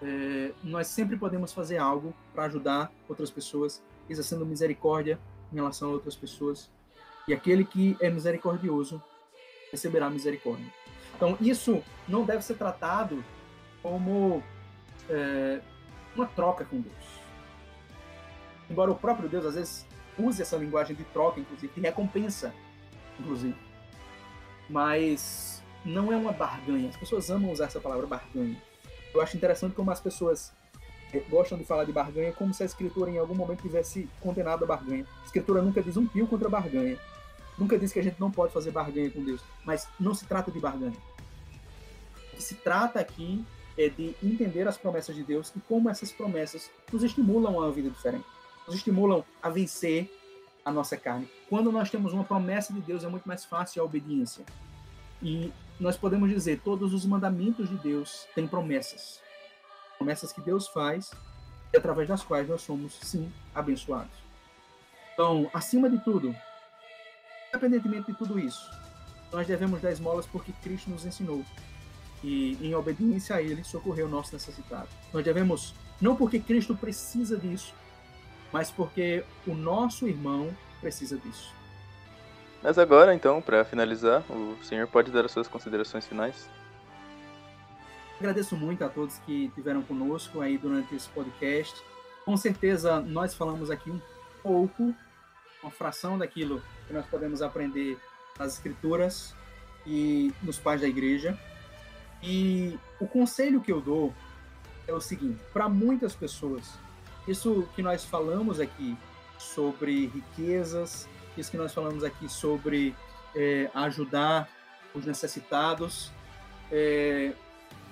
é, 0.03 0.53
nós 0.65 0.89
sempre 0.89 1.17
podemos 1.17 1.53
fazer 1.53 1.79
algo 1.79 2.13
para 2.35 2.45
ajudar 2.45 2.93
outras 3.09 3.31
pessoas, 3.31 3.83
exercendo 4.09 4.45
misericórdia 4.45 5.19
em 5.53 5.57
relação 5.57 5.89
a 5.89 5.93
outras 5.93 6.17
pessoas. 6.17 6.71
E 7.27 7.33
aquele 7.33 7.65
que 7.65 7.97
é 8.01 8.09
misericordioso 8.09 9.03
receberá 9.71 10.09
misericórdia. 10.09 10.67
Então, 11.17 11.37
isso 11.41 11.83
não 12.09 12.25
deve 12.25 12.43
ser 12.43 12.55
tratado 12.55 13.23
como 13.83 14.43
é, 15.09 15.61
uma 16.15 16.27
troca 16.27 16.65
com 16.65 16.81
Deus 16.81 17.19
embora 18.71 18.91
o 18.91 18.95
próprio 18.95 19.29
Deus 19.29 19.47
às 19.47 19.55
vezes 19.55 19.87
use 20.19 20.43
essa 20.43 20.57
linguagem 20.57 20.95
de 20.95 21.05
troca, 21.05 21.41
inclusive, 21.41 21.73
de 21.73 21.81
recompensa, 21.81 22.53
inclusive. 23.19 23.57
Mas 24.69 25.63
não 25.85 26.13
é 26.13 26.17
uma 26.17 26.33
barganha. 26.33 26.89
As 26.89 26.97
pessoas 26.97 27.31
amam 27.31 27.53
usar 27.53 27.67
essa 27.67 27.81
palavra 27.81 28.07
barganha. 28.07 28.61
Eu 29.15 29.21
acho 29.21 29.37
interessante 29.37 29.75
como 29.75 29.91
as 29.91 30.01
pessoas 30.01 30.53
gostam 31.29 31.57
de 31.59 31.65
falar 31.65 31.85
de 31.85 31.93
barganha 31.93 32.33
como 32.33 32.53
se 32.53 32.63
a 32.63 32.67
escritura 32.67 33.11
em 33.11 33.19
algum 33.19 33.35
momento 33.35 33.63
tivesse 33.63 34.09
condenado 34.21 34.65
a 34.65 34.67
barganha. 34.67 35.07
A 35.23 35.27
escritura 35.27 35.63
nunca 35.63 35.83
diz 35.83 35.97
um 35.97 36.07
pio 36.07 36.27
contra 36.27 36.49
a 36.49 36.51
barganha. 36.51 36.99
Nunca 37.59 37.79
diz 37.79 37.93
que 37.93 37.99
a 37.99 38.03
gente 38.03 38.21
não 38.21 38.31
pode 38.31 38.53
fazer 38.53 38.71
barganha 38.71 39.11
com 39.11 39.25
Deus. 39.25 39.41
Mas 39.65 39.89
não 39.99 40.15
se 40.15 40.27
trata 40.27 40.51
de 40.51 40.61
barganha. 40.61 40.97
O 42.33 42.37
que 42.37 42.43
se 42.43 42.55
trata 42.55 43.01
aqui 43.01 43.45
é 43.77 43.89
de 43.89 44.15
entender 44.23 44.67
as 44.69 44.77
promessas 44.77 45.15
de 45.15 45.23
Deus 45.23 45.53
e 45.57 45.61
como 45.61 45.89
essas 45.89 46.13
promessas 46.13 46.71
nos 46.93 47.03
estimulam 47.03 47.55
a 47.55 47.59
uma 47.59 47.71
vida 47.71 47.91
diferente 47.91 48.25
nos 48.69 48.77
estimulam 48.77 49.25
a 49.43 49.49
vencer 49.49 50.13
a 50.65 50.71
nossa 50.71 50.97
carne. 50.97 51.27
Quando 51.49 51.73
nós 51.73 51.91
temos 51.91 52.13
uma 52.13 52.23
promessa 52.23 52.73
de 52.73 52.81
Deus, 52.81 53.03
é 53.03 53.09
muito 53.09 53.27
mais 53.27 53.45
fácil 53.45 53.83
a 53.83 53.85
obediência. 53.87 54.45
E 55.23 55.51
nós 55.81 55.97
podemos 55.97 56.29
dizer, 56.29 56.61
todos 56.61 56.93
os 56.93 57.07
mandamentos 57.07 57.71
de 57.71 57.77
Deus 57.77 58.27
têm 58.35 58.47
promessas. 58.47 59.21
Promessas 59.99 60.33
que 60.33 60.41
Deus 60.41 60.69
faz 60.69 61.11
e 61.73 61.77
através 61.77 62.09
das 62.09 62.23
quais 62.23 62.49
nós 62.49 62.63
somos, 62.63 62.99
sim, 63.03 63.31
abençoados. 63.55 64.17
Então, 65.13 65.51
acima 65.53 65.91
de 65.91 65.99
tudo, 65.99 66.35
independentemente 67.49 68.13
de 68.13 68.17
tudo 68.17 68.39
isso, 68.39 68.71
nós 69.33 69.47
devemos 69.47 69.81
dar 69.83 69.91
esmolas 69.91 70.27
porque 70.27 70.53
Cristo 70.63 70.91
nos 70.91 71.05
ensinou. 71.05 71.45
E 72.23 72.57
em 72.61 72.75
obediência 72.75 73.37
a 73.37 73.43
Ele, 73.43 73.63
socorreu 73.63 74.07
o 74.07 74.09
nosso 74.09 74.33
necessitado. 74.33 74.89
Nós 75.13 75.25
devemos, 75.25 75.75
não 76.01 76.17
porque 76.17 76.41
Cristo 76.41 76.75
precisa 76.75 77.37
disso, 77.37 77.75
mas 78.53 78.71
porque 78.71 79.25
o 79.47 79.55
nosso 79.55 80.09
irmão 80.09 80.57
precisa 80.81 81.17
disso. 81.19 81.53
Mas 82.63 82.79
agora, 82.79 83.15
então, 83.15 83.41
para 83.41 83.65
finalizar, 83.65 84.25
o 84.31 84.57
senhor 84.65 84.89
pode 84.89 85.13
dar 85.13 85.25
as 85.25 85.31
suas 85.31 85.47
considerações 85.47 86.07
finais? 86.07 86.49
Agradeço 88.19 88.57
muito 88.57 88.85
a 88.85 88.89
todos 88.89 89.19
que 89.19 89.49
tiveram 89.55 89.81
conosco 89.83 90.41
aí 90.41 90.59
durante 90.59 90.93
esse 90.93 91.09
podcast. 91.11 91.81
Com 92.25 92.37
certeza 92.37 93.01
nós 93.01 93.33
falamos 93.33 93.71
aqui 93.71 93.91
um 93.91 94.01
pouco, 94.43 94.93
uma 95.63 95.71
fração 95.71 96.19
daquilo 96.19 96.61
que 96.87 96.93
nós 96.93 97.07
podemos 97.07 97.43
aprender 97.43 97.97
nas 98.37 98.55
escrituras 98.55 99.37
e 99.87 100.33
nos 100.43 100.59
pais 100.59 100.81
da 100.81 100.89
igreja. 100.89 101.39
E 102.21 102.77
o 103.01 103.07
conselho 103.07 103.61
que 103.61 103.71
eu 103.71 103.81
dou 103.81 104.13
é 104.89 104.93
o 104.93 105.01
seguinte: 105.01 105.41
para 105.53 105.69
muitas 105.69 106.17
pessoas, 106.17 106.75
isso 107.29 107.69
que 107.77 107.83
nós 107.83 108.05
falamos 108.05 108.59
aqui 108.59 108.97
sobre 109.39 110.09
riquezas, 110.09 111.09
isso 111.37 111.53
que 111.53 111.57
nós 111.57 111.73
falamos 111.73 112.03
aqui 112.03 112.29
sobre 112.29 112.97
é, 113.37 113.71
ajudar 113.75 114.49
os 114.93 115.05
necessitados, 115.05 116.11
é, 116.73 117.33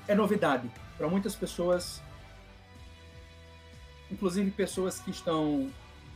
é 0.09 0.15
novidade 0.15 0.71
para 0.97 1.09
muitas 1.09 1.35
pessoas, 1.35 2.03
inclusive 4.11 4.51
pessoas 4.51 4.99
que 5.01 5.11
estão 5.11 5.71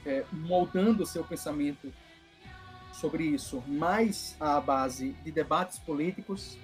é, 0.07 0.25
moldando 0.33 1.03
o 1.03 1.07
seu 1.07 1.25
pensamento 1.25 1.93
sobre 2.93 3.25
isso 3.25 3.63
mais 3.67 4.37
à 4.39 4.61
base 4.61 5.13
de 5.25 5.31
debates 5.31 5.79
políticos, 5.79 6.59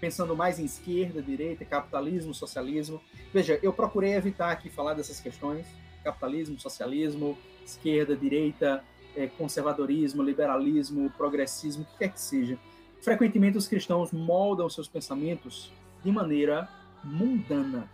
pensando 0.00 0.36
mais 0.36 0.58
em 0.58 0.64
esquerda, 0.64 1.20
direita, 1.22 1.64
capitalismo, 1.64 2.32
socialismo. 2.32 3.00
Veja, 3.32 3.58
eu 3.62 3.72
procurei 3.72 4.14
evitar 4.14 4.50
aqui 4.50 4.70
falar 4.70 4.94
dessas 4.94 5.20
questões, 5.20 5.66
capitalismo, 6.04 6.58
socialismo, 6.58 7.36
esquerda, 7.64 8.16
direita, 8.16 8.84
é, 9.16 9.26
conservadorismo, 9.26 10.22
liberalismo, 10.22 11.10
progressismo, 11.10 11.82
o 11.82 11.86
que 11.86 11.98
quer 11.98 12.12
que 12.12 12.20
seja. 12.20 12.58
Frequentemente 13.00 13.58
os 13.58 13.66
cristãos 13.66 14.12
moldam 14.12 14.68
seus 14.68 14.88
pensamentos 14.88 15.72
de 16.02 16.10
maneira 16.10 16.68
mundana. 17.02 17.88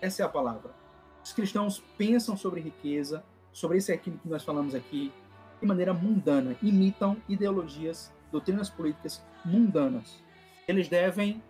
Essa 0.00 0.22
é 0.22 0.26
a 0.26 0.28
palavra. 0.28 0.70
Os 1.24 1.32
cristãos 1.32 1.82
pensam 1.96 2.36
sobre 2.36 2.60
riqueza, 2.60 3.24
sobre 3.52 3.78
isso 3.78 3.92
é 3.92 3.94
aquilo 3.94 4.18
que 4.18 4.28
nós 4.28 4.42
falamos 4.42 4.74
aqui, 4.74 5.12
de 5.60 5.66
maneira 5.66 5.94
mundana, 5.94 6.56
imitam 6.60 7.16
ideologias, 7.28 8.12
doutrinas 8.32 8.68
políticas 8.68 9.24
mundanas. 9.44 10.20
Eles 10.66 10.88
devem, 10.88 11.40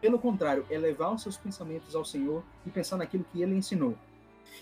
pelo 0.00 0.18
contrário, 0.18 0.66
elevar 0.68 1.14
os 1.14 1.22
seus 1.22 1.36
pensamentos 1.36 1.94
ao 1.94 2.04
Senhor 2.04 2.44
e 2.66 2.70
pensar 2.70 2.98
naquilo 2.98 3.24
que 3.32 3.40
ele 3.40 3.54
ensinou. 3.54 3.96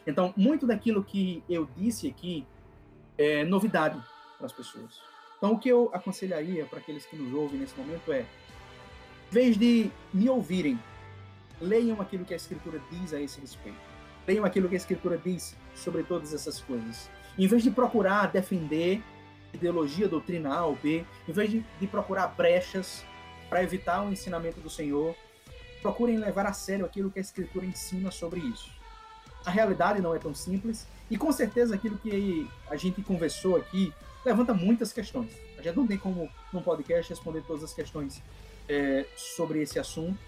Então, 0.07 0.33
muito 0.37 0.67
daquilo 0.67 1.03
que 1.03 1.43
eu 1.49 1.69
disse 1.77 2.09
aqui 2.09 2.47
é 3.19 3.45
novidade 3.45 4.01
para 4.37 4.47
as 4.47 4.53
pessoas. 4.53 5.01
Então, 5.39 5.53
o 5.53 5.59
que 5.59 5.69
eu 5.69 5.91
aconselharia 5.93 6.65
para 6.67 6.79
aqueles 6.79 7.05
que 7.05 7.17
nos 7.17 7.33
ouvem 7.35 7.59
nesse 7.59 7.79
momento 7.79 8.13
é, 8.13 8.25
vez 9.35 9.59
de 9.59 9.91
me 10.13 10.31
ouvirem, 10.31 10.79
leiam 11.61 12.01
aquilo 12.01 12.25
que 12.25 12.33
a 12.33 12.37
Escritura 12.37 12.81
diz 12.89 13.13
a 13.13 13.21
esse 13.21 13.41
respeito. 13.41 13.81
Leiam 14.29 14.45
aquilo 14.45 14.69
que 14.69 14.77
a 14.77 14.77
Escritura 14.77 15.19
diz 15.19 15.57
sobre 15.75 16.05
todas 16.05 16.33
essas 16.33 16.61
coisas. 16.61 17.11
Em 17.37 17.49
vez 17.49 17.65
de 17.65 17.71
procurar 17.73 18.31
defender 18.31 19.03
ideologia, 19.53 20.07
doutrina 20.07 20.55
A 20.55 20.65
ou 20.67 20.77
B, 20.77 21.05
em 21.29 21.33
vez 21.33 21.51
de, 21.51 21.65
de 21.81 21.87
procurar 21.89 22.29
brechas 22.29 23.05
para 23.51 23.61
evitar 23.61 24.07
o 24.07 24.13
ensinamento 24.13 24.61
do 24.61 24.71
Senhor, 24.71 25.17
procurem 25.83 26.17
levar 26.17 26.47
a 26.47 26.53
sério 26.53 26.87
aquilo 26.87 27.11
que 27.11 27.19
a 27.19 27.23
Escritura 27.23 27.67
ensina 27.67 28.13
sobre 28.13 28.39
isso 28.39 28.71
a 29.45 29.51
realidade 29.51 30.01
não 30.01 30.15
é 30.15 30.19
tão 30.19 30.35
simples 30.35 30.87
e 31.11 31.19
com 31.19 31.31
certeza 31.31 31.75
aquilo 31.75 31.99
que 31.99 32.49
a 32.69 32.77
gente 32.77 33.03
conversou 33.03 33.57
aqui 33.57 33.93
levanta 34.25 34.55
muitas 34.55 34.93
questões. 34.93 35.33
A 35.59 35.63
gente 35.63 35.77
não 35.77 35.87
tem 35.87 35.99
como, 35.99 36.31
num 36.53 36.63
podcast, 36.63 37.11
responder 37.11 37.43
todas 37.43 37.63
as 37.63 37.75
questões 37.75 38.23
é, 38.69 39.07
sobre 39.17 39.63
esse 39.63 39.79
assunto, 39.79 40.19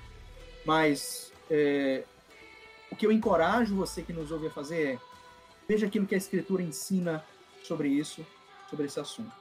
mas 0.65 1.33
é, 1.51 2.05
o 2.91 2.97
que 2.97 3.07
eu 3.07 3.13
encorajo 3.13 3.75
você 3.75 4.03
que 4.03 4.13
nos 4.13 4.31
ouve 4.31 4.49
a 4.49 4.51
fazer 4.51 4.95
é 4.95 4.99
veja 5.69 5.87
aquilo 5.87 6.07
que 6.07 6.15
a 6.15 6.19
Escritura 6.19 6.63
ensina 6.63 7.25
sobre 7.63 7.89
isso, 7.89 8.25
sobre 8.71 8.87
esse 8.87 9.01
assunto. 9.01 9.33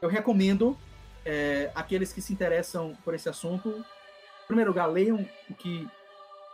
Eu 0.00 0.08
recomendo 0.08 0.78
é, 1.24 1.70
aqueles 1.74 2.12
que 2.12 2.20
se 2.20 2.32
interessam 2.32 2.96
por 3.04 3.14
esse 3.14 3.28
assunto, 3.28 3.68
em 3.68 4.46
primeiro 4.46 4.70
lugar, 4.70 4.86
leiam 4.86 5.26
o 5.50 5.54
que 5.54 5.88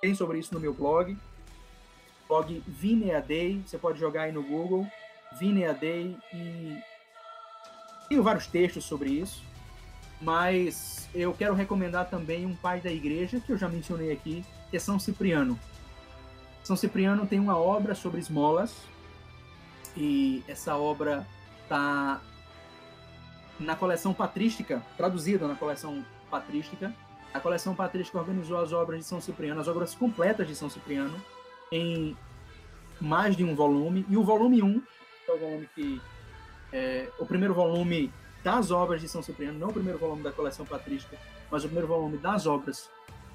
tem 0.01 0.15
sobre 0.15 0.39
isso 0.39 0.55
no 0.55 0.61
meu 0.61 0.73
blog, 0.73 1.17
blog 2.27 2.63
Vineadei, 2.67 3.63
você 3.67 3.77
pode 3.77 3.99
jogar 4.01 4.23
aí 4.23 4.33
no 4.33 4.43
Google, 4.43 4.87
Vineadei, 5.39 6.17
e 6.33 6.79
Tenho 8.09 8.23
vários 8.23 8.47
textos 8.47 8.85
sobre 8.85 9.11
isso, 9.11 9.43
mas 10.23 11.09
eu 11.13 11.35
quero 11.35 11.55
recomendar 11.55 12.09
também 12.09 12.47
um 12.47 12.55
pai 12.55 12.81
da 12.81 12.91
igreja, 12.91 13.41
que 13.41 13.51
eu 13.51 13.59
já 13.59 13.69
mencionei 13.69 14.13
aqui, 14.13 14.45
que 14.71 14.77
é 14.77 14.81
São 14.81 14.99
Cipriano. 14.99 15.59
São 16.63 16.77
Cipriano 16.77 17.27
tem 17.27 17.41
uma 17.41 17.59
obra 17.59 17.95
sobre 17.95 18.21
esmolas, 18.21 18.75
e 19.97 20.43
essa 20.47 20.77
obra 20.77 21.27
está 21.63 22.21
na 23.59 23.75
coleção 23.75 24.15
patrística, 24.15 24.83
traduzida 24.97 25.47
na 25.47 25.57
coleção 25.57 26.05
patrística. 26.31 26.95
A 27.35 27.41
coleção 27.41 27.75
patrística 27.75 28.19
organizou 28.19 28.59
as 28.59 28.73
obras 28.73 29.01
de 29.01 29.05
São 29.05 29.21
Cipriano, 29.21 29.61
as 29.61 29.69
obras 29.69 29.95
completas 29.95 30.47
de 30.47 30.55
São 30.55 30.71
Cipriano, 30.71 31.21
em 31.71 32.17
mais 33.01 33.37
de 33.37 33.43
um 33.43 33.55
volume. 33.55 34.07
E 34.09 34.17
o 34.17 34.23
volume 34.23 34.63
1, 34.63 34.81
que 34.81 35.31
é 35.31 35.35
o 35.35 35.39
volume 35.39 35.69
que. 35.75 36.01
É, 36.73 37.11
o 37.19 37.27
primeiro 37.27 37.53
volume 37.53 38.11
das 38.43 38.71
obras 38.71 39.01
de 39.01 39.09
São 39.09 39.23
Cipriano, 39.23 39.59
não 39.59 39.69
o 39.69 39.73
primeiro 39.73 39.99
volume 39.99 40.23
da 40.23 40.33
coleção 40.33 40.67
patrística, 40.67 41.17
mas 41.51 41.63
o 41.65 41.67
primeiro 41.67 41.89
volume 41.89 42.19
das 42.19 42.47
obras 42.47 42.91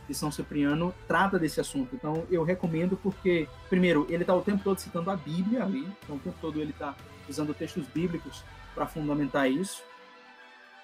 de 0.08 0.14
São 0.14 0.32
Cipriano 0.32 0.94
trata 1.08 1.38
desse 1.38 1.60
assunto. 1.60 1.96
Então 1.96 2.26
eu 2.30 2.44
recomendo 2.44 2.98
porque, 2.98 3.48
primeiro, 3.70 4.06
ele 4.10 4.24
está 4.24 4.34
o 4.34 4.42
tempo 4.42 4.64
todo 4.64 4.80
citando 4.80 5.12
a 5.12 5.16
Bíblia 5.16 5.64
ali, 5.64 5.88
então 6.04 6.16
o 6.16 6.20
tempo 6.20 6.38
todo 6.40 6.62
ele 6.62 6.72
está 6.72 6.96
usando 7.28 7.54
textos 7.54 7.86
bíblicos 7.88 8.44
para 8.74 8.88
fundamentar 8.88 9.52
isso. 9.52 9.84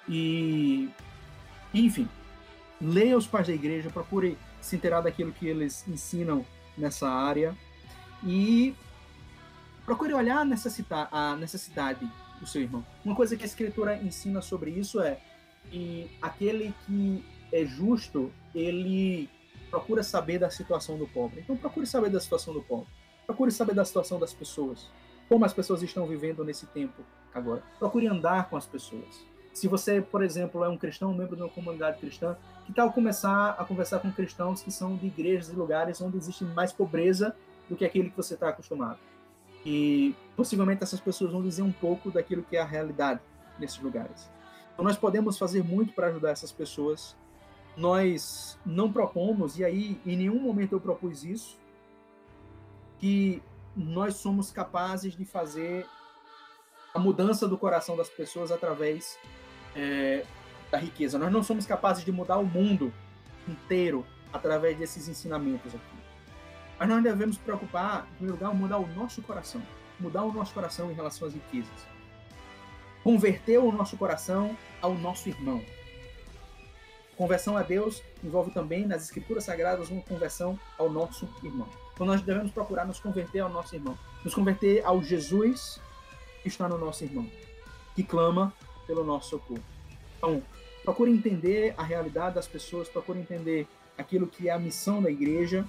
E, 0.07 0.89
enfim, 1.73 2.07
leia 2.81 3.17
os 3.17 3.27
pais 3.27 3.47
da 3.47 3.53
igreja, 3.53 3.89
procure 3.89 4.37
se 4.59 4.75
inteirar 4.75 5.01
daquilo 5.01 5.31
que 5.31 5.47
eles 5.47 5.87
ensinam 5.87 6.45
nessa 6.77 7.09
área 7.09 7.55
e 8.23 8.75
procure 9.85 10.13
olhar 10.13 10.39
a 10.39 11.35
necessidade, 11.35 12.09
do 12.44 12.49
seu 12.49 12.61
irmão. 12.61 12.86
Uma 13.03 13.15
coisa 13.15 13.36
que 13.36 13.44
a 13.44 13.45
escritura 13.45 13.95
ensina 13.95 14.41
sobre 14.41 14.72
isso 14.72 14.99
é 14.99 15.18
que 15.70 16.11
aquele 16.22 16.74
que 16.86 17.24
é 17.52 17.65
justo, 17.65 18.32
ele 18.53 19.30
procura 19.70 20.03
saber 20.03 20.40
da 20.40 20.49
situação 20.49 20.98
do 20.98 21.07
pobre. 21.07 21.41
Então 21.41 21.56
procure 21.56 21.86
saber 21.88 22.10
da 22.10 22.20
situação 22.20 22.53
do 22.53 22.61
pobre. 22.61 22.88
Procure 23.26 23.52
saber 23.52 23.74
da 23.74 23.86
situação 23.86 24.20
das 24.20 24.34
pessoas. 24.34 24.90
Como 25.30 25.45
as 25.45 25.53
pessoas 25.53 25.82
estão 25.82 26.06
vivendo 26.06 26.44
nesse 26.44 26.68
tempo 26.68 27.02
agora. 27.34 27.64
Procure 27.80 28.07
andar 28.07 28.49
com 28.49 28.57
as 28.57 28.68
pessoas. 28.68 29.26
Se 29.53 29.68
você, 29.68 30.02
por 30.02 30.24
exemplo, 30.24 30.64
é 30.64 30.70
um 30.70 30.78
cristão, 30.78 31.11
um 31.11 31.15
membro 31.15 31.36
de 31.36 31.44
uma 31.44 31.49
comunidade 31.49 31.99
cristã, 31.99 32.36
que 32.65 32.74
tal 32.74 32.91
começar 32.91 33.52
a 33.52 33.64
conversar 33.64 33.99
com 33.99 34.11
cristãos 34.11 34.61
que 34.61 34.72
são 34.72 34.95
de 34.95 35.07
igrejas 35.07 35.49
e 35.49 35.56
lugares 35.56 36.02
onde 36.02 36.18
existe 36.18 36.44
mais 36.44 36.74
pobreza 36.74 37.36
do 37.70 37.76
que 37.76 37.86
aquele 37.86 38.10
que 38.10 38.18
você 38.18 38.34
está 38.34 38.49
acostumado? 38.49 38.99
E 39.65 40.15
possivelmente 40.35 40.84
essas 40.84 40.99
pessoas 40.99 41.31
vão 41.31 41.41
dizer 41.41 41.61
um 41.61 41.72
pouco 41.72 42.11
daquilo 42.11 42.43
que 42.43 42.57
é 42.57 42.61
a 42.61 42.65
realidade 42.65 43.22
nesses 43.60 43.80
lugares. 43.80 44.30
Então 44.73 44.84
nós 44.84 44.97
podemos 44.97 45.38
fazer 45.38 45.64
muito 45.64 45.93
para 45.93 46.07
ajudar 46.07 46.31
essas 46.31 46.51
pessoas. 46.51 47.15
Nós 47.76 48.60
não 48.65 48.91
propomos, 48.91 49.57
e 49.57 49.65
aí 49.65 49.99
em 50.05 50.18
nenhum 50.18 50.39
momento 50.39 50.73
eu 50.73 50.81
propus 50.81 51.23
isso, 51.23 51.60
que 52.99 53.41
nós 53.76 54.15
somos 54.15 54.51
capazes 54.51 55.15
de 55.15 55.26
fazer 55.26 55.85
a 56.93 56.99
mudança 56.99 57.47
do 57.47 57.57
coração 57.57 57.97
das 57.97 58.10
pessoas 58.10 58.51
através 58.51 59.18
é, 59.76 60.26
da 60.72 60.77
riqueza. 60.77 61.18
Nós 61.18 61.31
não 61.31 61.41
somos 61.41 61.65
capazes 61.65 62.05
de 62.05 62.11
mudar 62.11 62.38
o 62.38 62.45
mundo 62.45 62.93
inteiro 63.47 64.05
através 64.31 64.77
desses 64.77 65.07
ensinamentos 65.07 65.73
aqui. 65.73 66.03
Mas 66.80 66.89
nós 66.89 67.03
devemos 67.03 67.38
preocupar, 67.38 68.07
em 68.14 68.15
primeiro 68.15 68.35
lugar, 68.35 68.53
mudar 68.53 68.77
o 68.77 68.88
nosso 68.88 69.22
coração. 69.22 69.61
Mudar 70.03 70.23
o 70.23 70.34
nosso 70.34 70.53
coração 70.53 70.91
em 70.91 70.93
relação 70.93 71.27
às 71.27 71.34
riquezas. 71.34 71.88
Converter 73.03 73.57
o 73.57 73.71
nosso 73.71 73.95
coração 73.95 74.57
ao 74.81 74.93
nosso 74.93 75.30
irmão. 75.30 75.63
Conversão 77.15 77.55
a 77.55 77.63
Deus 77.63 78.03
envolve 78.21 78.51
também, 78.51 78.85
nas 78.85 79.03
Escrituras 79.03 79.45
Sagradas, 79.45 79.89
uma 79.89 80.01
conversão 80.01 80.59
ao 80.77 80.89
nosso 80.89 81.30
irmão. 81.41 81.69
Então 81.93 82.05
nós 82.05 82.21
devemos 82.21 82.51
procurar 82.51 82.85
nos 82.85 82.99
converter 82.99 83.39
ao 83.39 83.49
nosso 83.49 83.73
irmão. 83.73 83.97
Nos 84.25 84.35
converter 84.35 84.84
ao 84.85 85.01
Jesus 85.01 85.80
que 86.41 86.49
está 86.49 86.67
no 86.67 86.77
nosso 86.77 87.05
irmão, 87.05 87.25
que 87.95 88.03
clama 88.03 88.53
pelo 88.85 89.05
nosso 89.05 89.30
socorro. 89.30 89.63
Então, 90.17 90.43
procure 90.84 91.09
entender 91.09 91.73
a 91.77 91.84
realidade 91.84 92.35
das 92.35 92.47
pessoas, 92.47 92.89
procure 92.89 93.19
entender 93.19 93.65
aquilo 93.97 94.27
que 94.27 94.49
é 94.49 94.51
a 94.51 94.59
missão 94.59 95.01
da 95.01 95.09
igreja. 95.09 95.65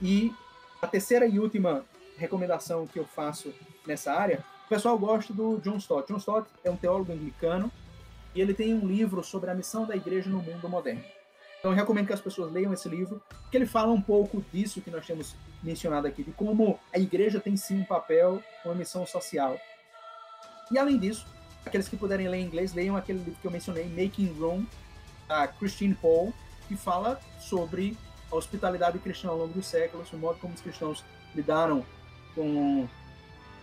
E 0.00 0.32
a 0.80 0.86
terceira 0.86 1.26
e 1.26 1.38
última 1.38 1.84
recomendação 2.16 2.86
que 2.86 2.98
eu 2.98 3.04
faço 3.04 3.52
nessa 3.86 4.12
área, 4.12 4.44
o 4.66 4.68
pessoal 4.68 4.98
gosta 4.98 5.32
do 5.32 5.58
John 5.58 5.76
Stott. 5.76 6.08
John 6.10 6.18
Stott 6.18 6.48
é 6.62 6.70
um 6.70 6.76
teólogo 6.76 7.12
anglicano 7.12 7.70
e 8.34 8.40
ele 8.40 8.54
tem 8.54 8.74
um 8.74 8.86
livro 8.86 9.22
sobre 9.22 9.50
a 9.50 9.54
missão 9.54 9.86
da 9.86 9.94
igreja 9.94 10.28
no 10.30 10.42
mundo 10.42 10.68
moderno. 10.68 11.04
Então 11.58 11.72
eu 11.72 11.76
recomendo 11.76 12.06
que 12.06 12.12
as 12.12 12.20
pessoas 12.20 12.52
leiam 12.52 12.72
esse 12.74 12.88
livro, 12.88 13.22
porque 13.42 13.56
ele 13.56 13.66
fala 13.66 13.90
um 13.90 14.00
pouco 14.00 14.44
disso 14.52 14.82
que 14.82 14.90
nós 14.90 15.06
temos 15.06 15.34
mencionado 15.62 16.06
aqui, 16.06 16.22
de 16.22 16.30
como 16.32 16.78
a 16.92 16.98
igreja 16.98 17.40
tem 17.40 17.56
sim 17.56 17.80
um 17.80 17.84
papel, 17.84 18.42
uma 18.64 18.74
missão 18.74 19.06
social. 19.06 19.58
E 20.70 20.78
além 20.78 20.98
disso, 20.98 21.26
aqueles 21.64 21.88
que 21.88 21.96
puderem 21.96 22.28
ler 22.28 22.38
em 22.38 22.44
inglês, 22.44 22.74
leiam 22.74 22.96
aquele 22.96 23.20
livro 23.20 23.40
que 23.40 23.46
eu 23.46 23.50
mencionei, 23.50 23.84
Making 23.86 24.36
Room, 24.38 24.66
da 25.26 25.48
Christine 25.48 25.94
Paul, 25.94 26.34
que 26.68 26.76
fala 26.76 27.18
sobre 27.38 27.96
a 28.30 28.36
hospitalidade 28.36 28.98
cristã 28.98 29.28
ao 29.28 29.38
longo 29.38 29.54
dos 29.54 29.66
séculos, 29.66 30.12
o 30.12 30.18
modo 30.18 30.38
como 30.40 30.54
os 30.54 30.60
cristãos 30.60 31.02
lidaram 31.34 31.84
com 32.34 32.86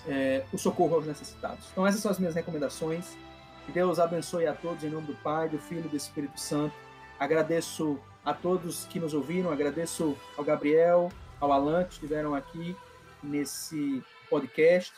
é, 0.08 0.44
o 0.52 0.58
socorro 0.58 0.96
aos 0.96 1.06
necessitados. 1.06 1.68
Então 1.72 1.86
essas 1.86 2.02
são 2.02 2.12
as 2.12 2.20
minhas 2.20 2.36
recomendações. 2.36 3.18
Que 3.66 3.72
Deus 3.72 4.00
abençoe 4.00 4.48
a 4.48 4.54
todos 4.54 4.84
em 4.84 4.90
nome 4.90 5.08
do 5.08 5.16
Pai, 5.16 5.48
do 5.48 5.60
Filho 5.60 5.86
e 5.86 5.90
do 5.90 5.96
Espírito 5.96 6.40
Santo. 6.40 6.74
Agradeço 7.20 8.00
a 8.26 8.34
todos 8.34 8.86
que 8.86 9.00
nos 9.00 9.14
ouviram, 9.14 9.52
agradeço 9.52 10.18
ao 10.38 10.44
Gabriel, 10.44 11.12
ao 11.40 11.52
Alan 11.52 11.84
que 11.84 11.94
estiveram 11.94 12.34
aqui 12.34 12.76
nesse 13.22 14.04
podcast 14.30 14.94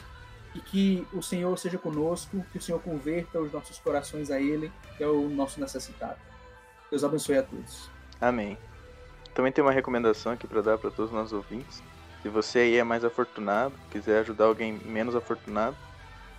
e 0.55 0.59
que 0.59 1.07
o 1.11 1.21
Senhor 1.21 1.57
seja 1.57 1.77
conosco, 1.77 2.45
que 2.51 2.57
o 2.57 2.61
Senhor 2.61 2.79
converta 2.79 3.39
os 3.39 3.51
nossos 3.51 3.79
corações 3.79 4.29
a 4.29 4.39
Ele, 4.39 4.71
que 4.97 5.03
é 5.03 5.07
o 5.07 5.27
nosso 5.29 5.59
necessitado. 5.59 6.19
Deus 6.89 7.03
abençoe 7.03 7.37
a 7.37 7.43
todos. 7.43 7.89
Amém. 8.21 8.57
Também 9.33 9.51
tem 9.51 9.63
uma 9.63 9.71
recomendação 9.71 10.31
aqui 10.31 10.47
para 10.47 10.61
dar 10.61 10.77
para 10.77 10.91
todos 10.91 11.11
os 11.11 11.17
nossos 11.17 11.33
ouvintes. 11.33 11.81
Se 12.23 12.29
você 12.29 12.59
aí 12.59 12.77
é 12.77 12.83
mais 12.85 13.03
afortunado, 13.03 13.75
quiser 13.91 14.21
ajudar 14.21 14.45
alguém 14.45 14.79
menos 14.85 15.13
afortunado, 15.13 15.75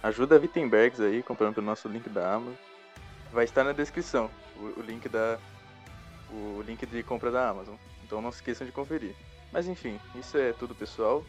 ajuda 0.02 0.36
a 0.36 0.40
Wittenbergs 0.40 0.98
aí, 0.98 1.23
comprando 1.23 1.56
pelo 1.56 1.66
nosso 1.66 1.86
link 1.89 2.09
da 2.09 2.36
Amazon. 2.36 2.55
Vai 3.31 3.44
estar 3.44 3.62
na 3.62 3.73
descrição 3.73 4.31
o, 4.56 4.81
o 4.81 4.82
link 4.82 5.06
da 5.11 5.39
o 6.31 6.62
link 6.66 6.86
de 6.86 7.02
compra 7.02 7.31
da 7.31 7.51
Amazon. 7.51 7.74
Então 8.02 8.23
não 8.23 8.32
se 8.32 8.39
esqueçam 8.39 8.66
de 8.66 8.73
conferir. 8.73 9.15
Mas 9.52 9.69
enfim, 9.69 10.01
isso 10.15 10.39
é 10.39 10.55
tudo 10.55 10.74
pessoal. 10.74 11.23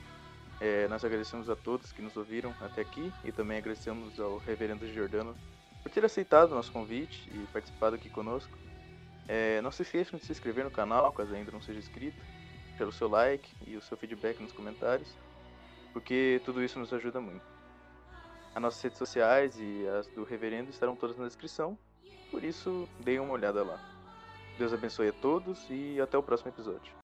É, 0.62 0.88
nós 0.88 1.04
agradecemos 1.04 1.50
a 1.50 1.56
todos 1.56 1.92
que 1.92 2.02
nos 2.02 2.16
ouviram 2.16 2.56
até 2.62 2.82
aqui 2.82 3.12
e 3.26 3.34
também 3.34 3.58
agradecemos 3.58 4.18
ao 4.22 4.38
Reverendo 4.38 4.88
Giordano 4.88 5.36
por 5.84 5.92
ter 5.92 6.06
aceitado 6.06 6.54
o 6.54 6.56
nosso 6.56 6.72
convite 6.72 7.30
e 7.34 7.46
participado 7.52 7.98
aqui 7.98 8.10
conosco. 8.10 8.58
É, 9.28 9.60
não 9.62 9.70
se 9.70 9.82
esqueçam 9.82 10.18
de 10.18 10.26
se 10.26 10.32
inscrever 10.32 10.64
no 10.64 10.72
canal, 10.72 11.12
caso 11.12 11.36
ainda 11.36 11.52
não 11.52 11.62
seja 11.62 11.80
inscrito, 11.80 12.18
pelo 12.78 12.92
seu 12.92 13.08
like 13.08 13.50
e 13.66 13.76
o 13.76 13.82
seu 13.82 13.98
feedback 13.98 14.42
nos 14.42 14.52
comentários, 14.52 15.10
porque 15.94 16.42
tudo 16.46 16.64
isso 16.64 16.80
nos 16.80 16.94
ajuda 16.94 17.20
muito. 17.20 17.46
As 18.54 18.62
nossas 18.62 18.82
redes 18.82 18.98
sociais 18.98 19.58
e 19.60 19.88
as 19.88 20.08
do 20.08 20.24
Reverendo 20.24 20.70
estarão 20.70 20.96
todas 20.96 21.18
na 21.18 21.26
descrição, 21.26 21.78
por 22.32 22.44
isso 22.44 22.88
deem 23.00 23.20
uma 23.20 23.34
olhada 23.34 23.64
lá. 23.64 23.80
Deus 24.58 24.74
abençoe 24.74 25.10
a 25.10 25.14
todos 25.14 25.66
e 25.70 26.00
até 26.00 26.18
o 26.18 26.24
próximo 26.24 26.50
episódio. 26.50 26.94